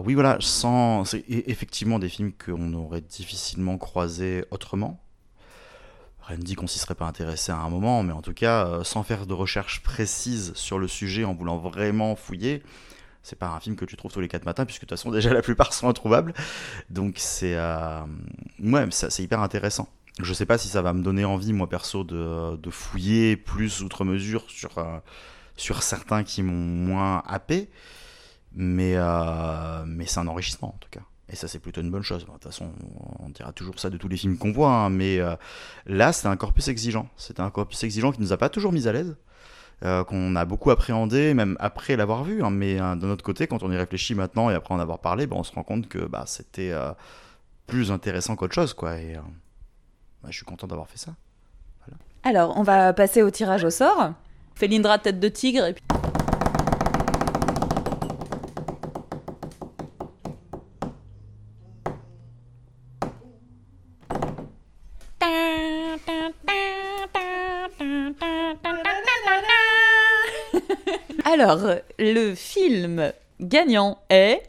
oui, 0.04 0.14
voilà, 0.14 0.36
sans, 0.40 1.04
c'est 1.04 1.24
effectivement 1.28 1.98
des 1.98 2.08
films 2.08 2.32
qu'on 2.32 2.72
aurait 2.74 3.00
difficilement 3.00 3.76
croisés 3.78 4.44
autrement. 4.50 5.00
Rien 6.22 6.38
ne 6.38 6.42
dit 6.42 6.54
qu'on 6.54 6.68
s'y 6.68 6.78
serait 6.78 6.94
pas 6.94 7.06
intéressé 7.06 7.50
à 7.50 7.56
un 7.56 7.68
moment, 7.70 8.02
mais 8.02 8.12
en 8.12 8.22
tout 8.22 8.34
cas, 8.34 8.84
sans 8.84 9.02
faire 9.02 9.26
de 9.26 9.34
recherche 9.34 9.82
précise 9.82 10.52
sur 10.54 10.78
le 10.78 10.86
sujet, 10.86 11.24
en 11.24 11.34
voulant 11.34 11.58
vraiment 11.58 12.14
fouiller, 12.14 12.62
c'est 13.22 13.38
pas 13.38 13.48
un 13.48 13.60
film 13.60 13.76
que 13.76 13.84
tu 13.84 13.96
trouves 13.96 14.12
tous 14.12 14.20
les 14.20 14.28
quatre 14.28 14.44
matins, 14.44 14.64
puisque 14.64 14.82
de 14.82 14.86
toute 14.86 14.98
façon, 14.98 15.10
déjà, 15.12 15.32
la 15.32 15.42
plupart 15.42 15.72
sont 15.72 15.88
introuvables. 15.88 16.34
Donc, 16.88 17.14
c'est 17.18 17.54
euh... 17.56 18.00
ouais, 18.60 18.86
c'est 18.90 19.22
hyper 19.22 19.40
intéressant. 19.40 19.88
Je 20.22 20.34
sais 20.34 20.46
pas 20.46 20.58
si 20.58 20.68
ça 20.68 20.82
va 20.82 20.92
me 20.92 21.02
donner 21.02 21.24
envie, 21.24 21.52
moi 21.52 21.68
perso, 21.68 22.04
de, 22.04 22.70
fouiller 22.70 23.36
plus 23.36 23.80
outre 23.80 24.04
mesure 24.04 24.44
sur, 24.48 24.78
euh, 24.78 24.98
sur 25.56 25.82
certains 25.82 26.24
qui 26.24 26.42
m'ont 26.42 26.52
moins 26.52 27.22
happé, 27.26 27.70
mais, 28.52 28.94
euh, 28.96 29.84
mais 29.86 30.06
c'est 30.06 30.20
un 30.20 30.28
enrichissement 30.28 30.68
en 30.68 30.78
tout 30.78 30.88
cas. 30.90 31.00
Et 31.28 31.36
ça, 31.36 31.46
c'est 31.46 31.60
plutôt 31.60 31.80
une 31.80 31.90
bonne 31.90 32.02
chose. 32.02 32.24
De 32.24 32.30
toute 32.30 32.42
façon, 32.42 32.72
on 33.20 33.28
dira 33.28 33.52
toujours 33.52 33.78
ça 33.78 33.88
de 33.88 33.96
tous 33.96 34.08
les 34.08 34.16
films 34.16 34.36
qu'on 34.36 34.50
voit, 34.50 34.72
hein, 34.72 34.90
mais 34.90 35.20
euh, 35.20 35.36
là, 35.86 36.12
c'était 36.12 36.26
un 36.26 36.36
corpus 36.36 36.66
exigeant. 36.66 37.08
C'était 37.16 37.40
un 37.40 37.50
corpus 37.50 37.84
exigeant 37.84 38.10
qui 38.10 38.20
nous 38.20 38.32
a 38.32 38.36
pas 38.36 38.48
toujours 38.48 38.72
mis 38.72 38.88
à 38.88 38.92
l'aise. 38.92 39.16
Euh, 39.82 40.04
qu'on 40.04 40.36
a 40.36 40.44
beaucoup 40.44 40.70
appréhendé, 40.70 41.32
même 41.32 41.56
après 41.58 41.96
l'avoir 41.96 42.24
vu. 42.24 42.42
Hein, 42.42 42.50
mais 42.50 42.76
d'un 42.76 43.08
autre 43.10 43.24
côté, 43.24 43.46
quand 43.46 43.62
on 43.62 43.70
y 43.70 43.76
réfléchit 43.76 44.14
maintenant 44.14 44.50
et 44.50 44.54
après 44.54 44.74
en 44.74 44.80
avoir 44.80 44.98
parlé, 44.98 45.26
ben, 45.26 45.36
on 45.36 45.44
se 45.44 45.52
rend 45.52 45.62
compte 45.62 45.88
que 45.88 46.00
bah, 46.00 46.24
c'était 46.26 46.74
plus 47.66 47.92
intéressant 47.92 48.34
qu'autre 48.34 48.54
chose. 48.54 48.74
Quoi, 48.74 48.98
et 48.98 49.14
bah, 50.22 50.28
je 50.30 50.36
suis 50.36 50.44
content 50.44 50.66
d'avoir 50.66 50.88
fait 50.88 50.98
ça. 50.98 51.14
Alors, 52.24 52.58
on 52.58 52.62
va 52.62 52.92
passer 52.92 53.22
au 53.22 53.30
tirage 53.30 53.64
au 53.64 53.70
sort. 53.70 54.12
Félindra 54.54 54.98
tête 54.98 55.20
de 55.20 55.28
tigre. 55.28 55.72
Alors, 71.40 71.76
le 71.98 72.34
film 72.34 73.12
gagnant 73.40 73.96
est... 74.10 74.42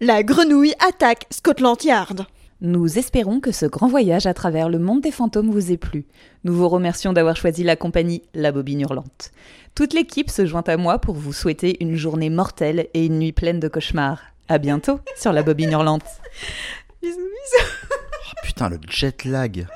La 0.00 0.22
grenouille 0.22 0.74
attaque 0.78 1.26
Scotland 1.30 1.82
Yard. 1.82 2.26
Nous 2.60 2.96
espérons 2.96 3.40
que 3.40 3.50
ce 3.50 3.66
grand 3.66 3.88
voyage 3.88 4.26
à 4.26 4.34
travers 4.34 4.68
le 4.68 4.78
monde 4.78 5.00
des 5.00 5.10
fantômes 5.10 5.50
vous 5.50 5.72
ait 5.72 5.76
plu. 5.76 6.04
Nous 6.44 6.54
vous 6.54 6.68
remercions 6.68 7.12
d'avoir 7.12 7.34
choisi 7.34 7.64
la 7.64 7.74
compagnie 7.74 8.22
La 8.34 8.52
Bobine 8.52 8.82
Hurlante. 8.82 9.32
Toute 9.74 9.94
l'équipe 9.94 10.30
se 10.30 10.46
joint 10.46 10.62
à 10.68 10.76
moi 10.76 11.00
pour 11.00 11.16
vous 11.16 11.32
souhaiter 11.32 11.82
une 11.82 11.96
journée 11.96 12.30
mortelle 12.30 12.86
et 12.94 13.06
une 13.06 13.18
nuit 13.18 13.32
pleine 13.32 13.58
de 13.58 13.66
cauchemars. 13.66 14.20
À 14.48 14.58
bientôt 14.58 15.00
sur 15.16 15.32
La 15.32 15.42
Bobine 15.42 15.72
Hurlante. 15.72 16.04
bisous, 17.02 17.16
bisous. 17.16 17.66
oh, 17.90 18.40
putain, 18.44 18.68
le 18.68 18.78
jet 18.88 19.24
lag. 19.24 19.66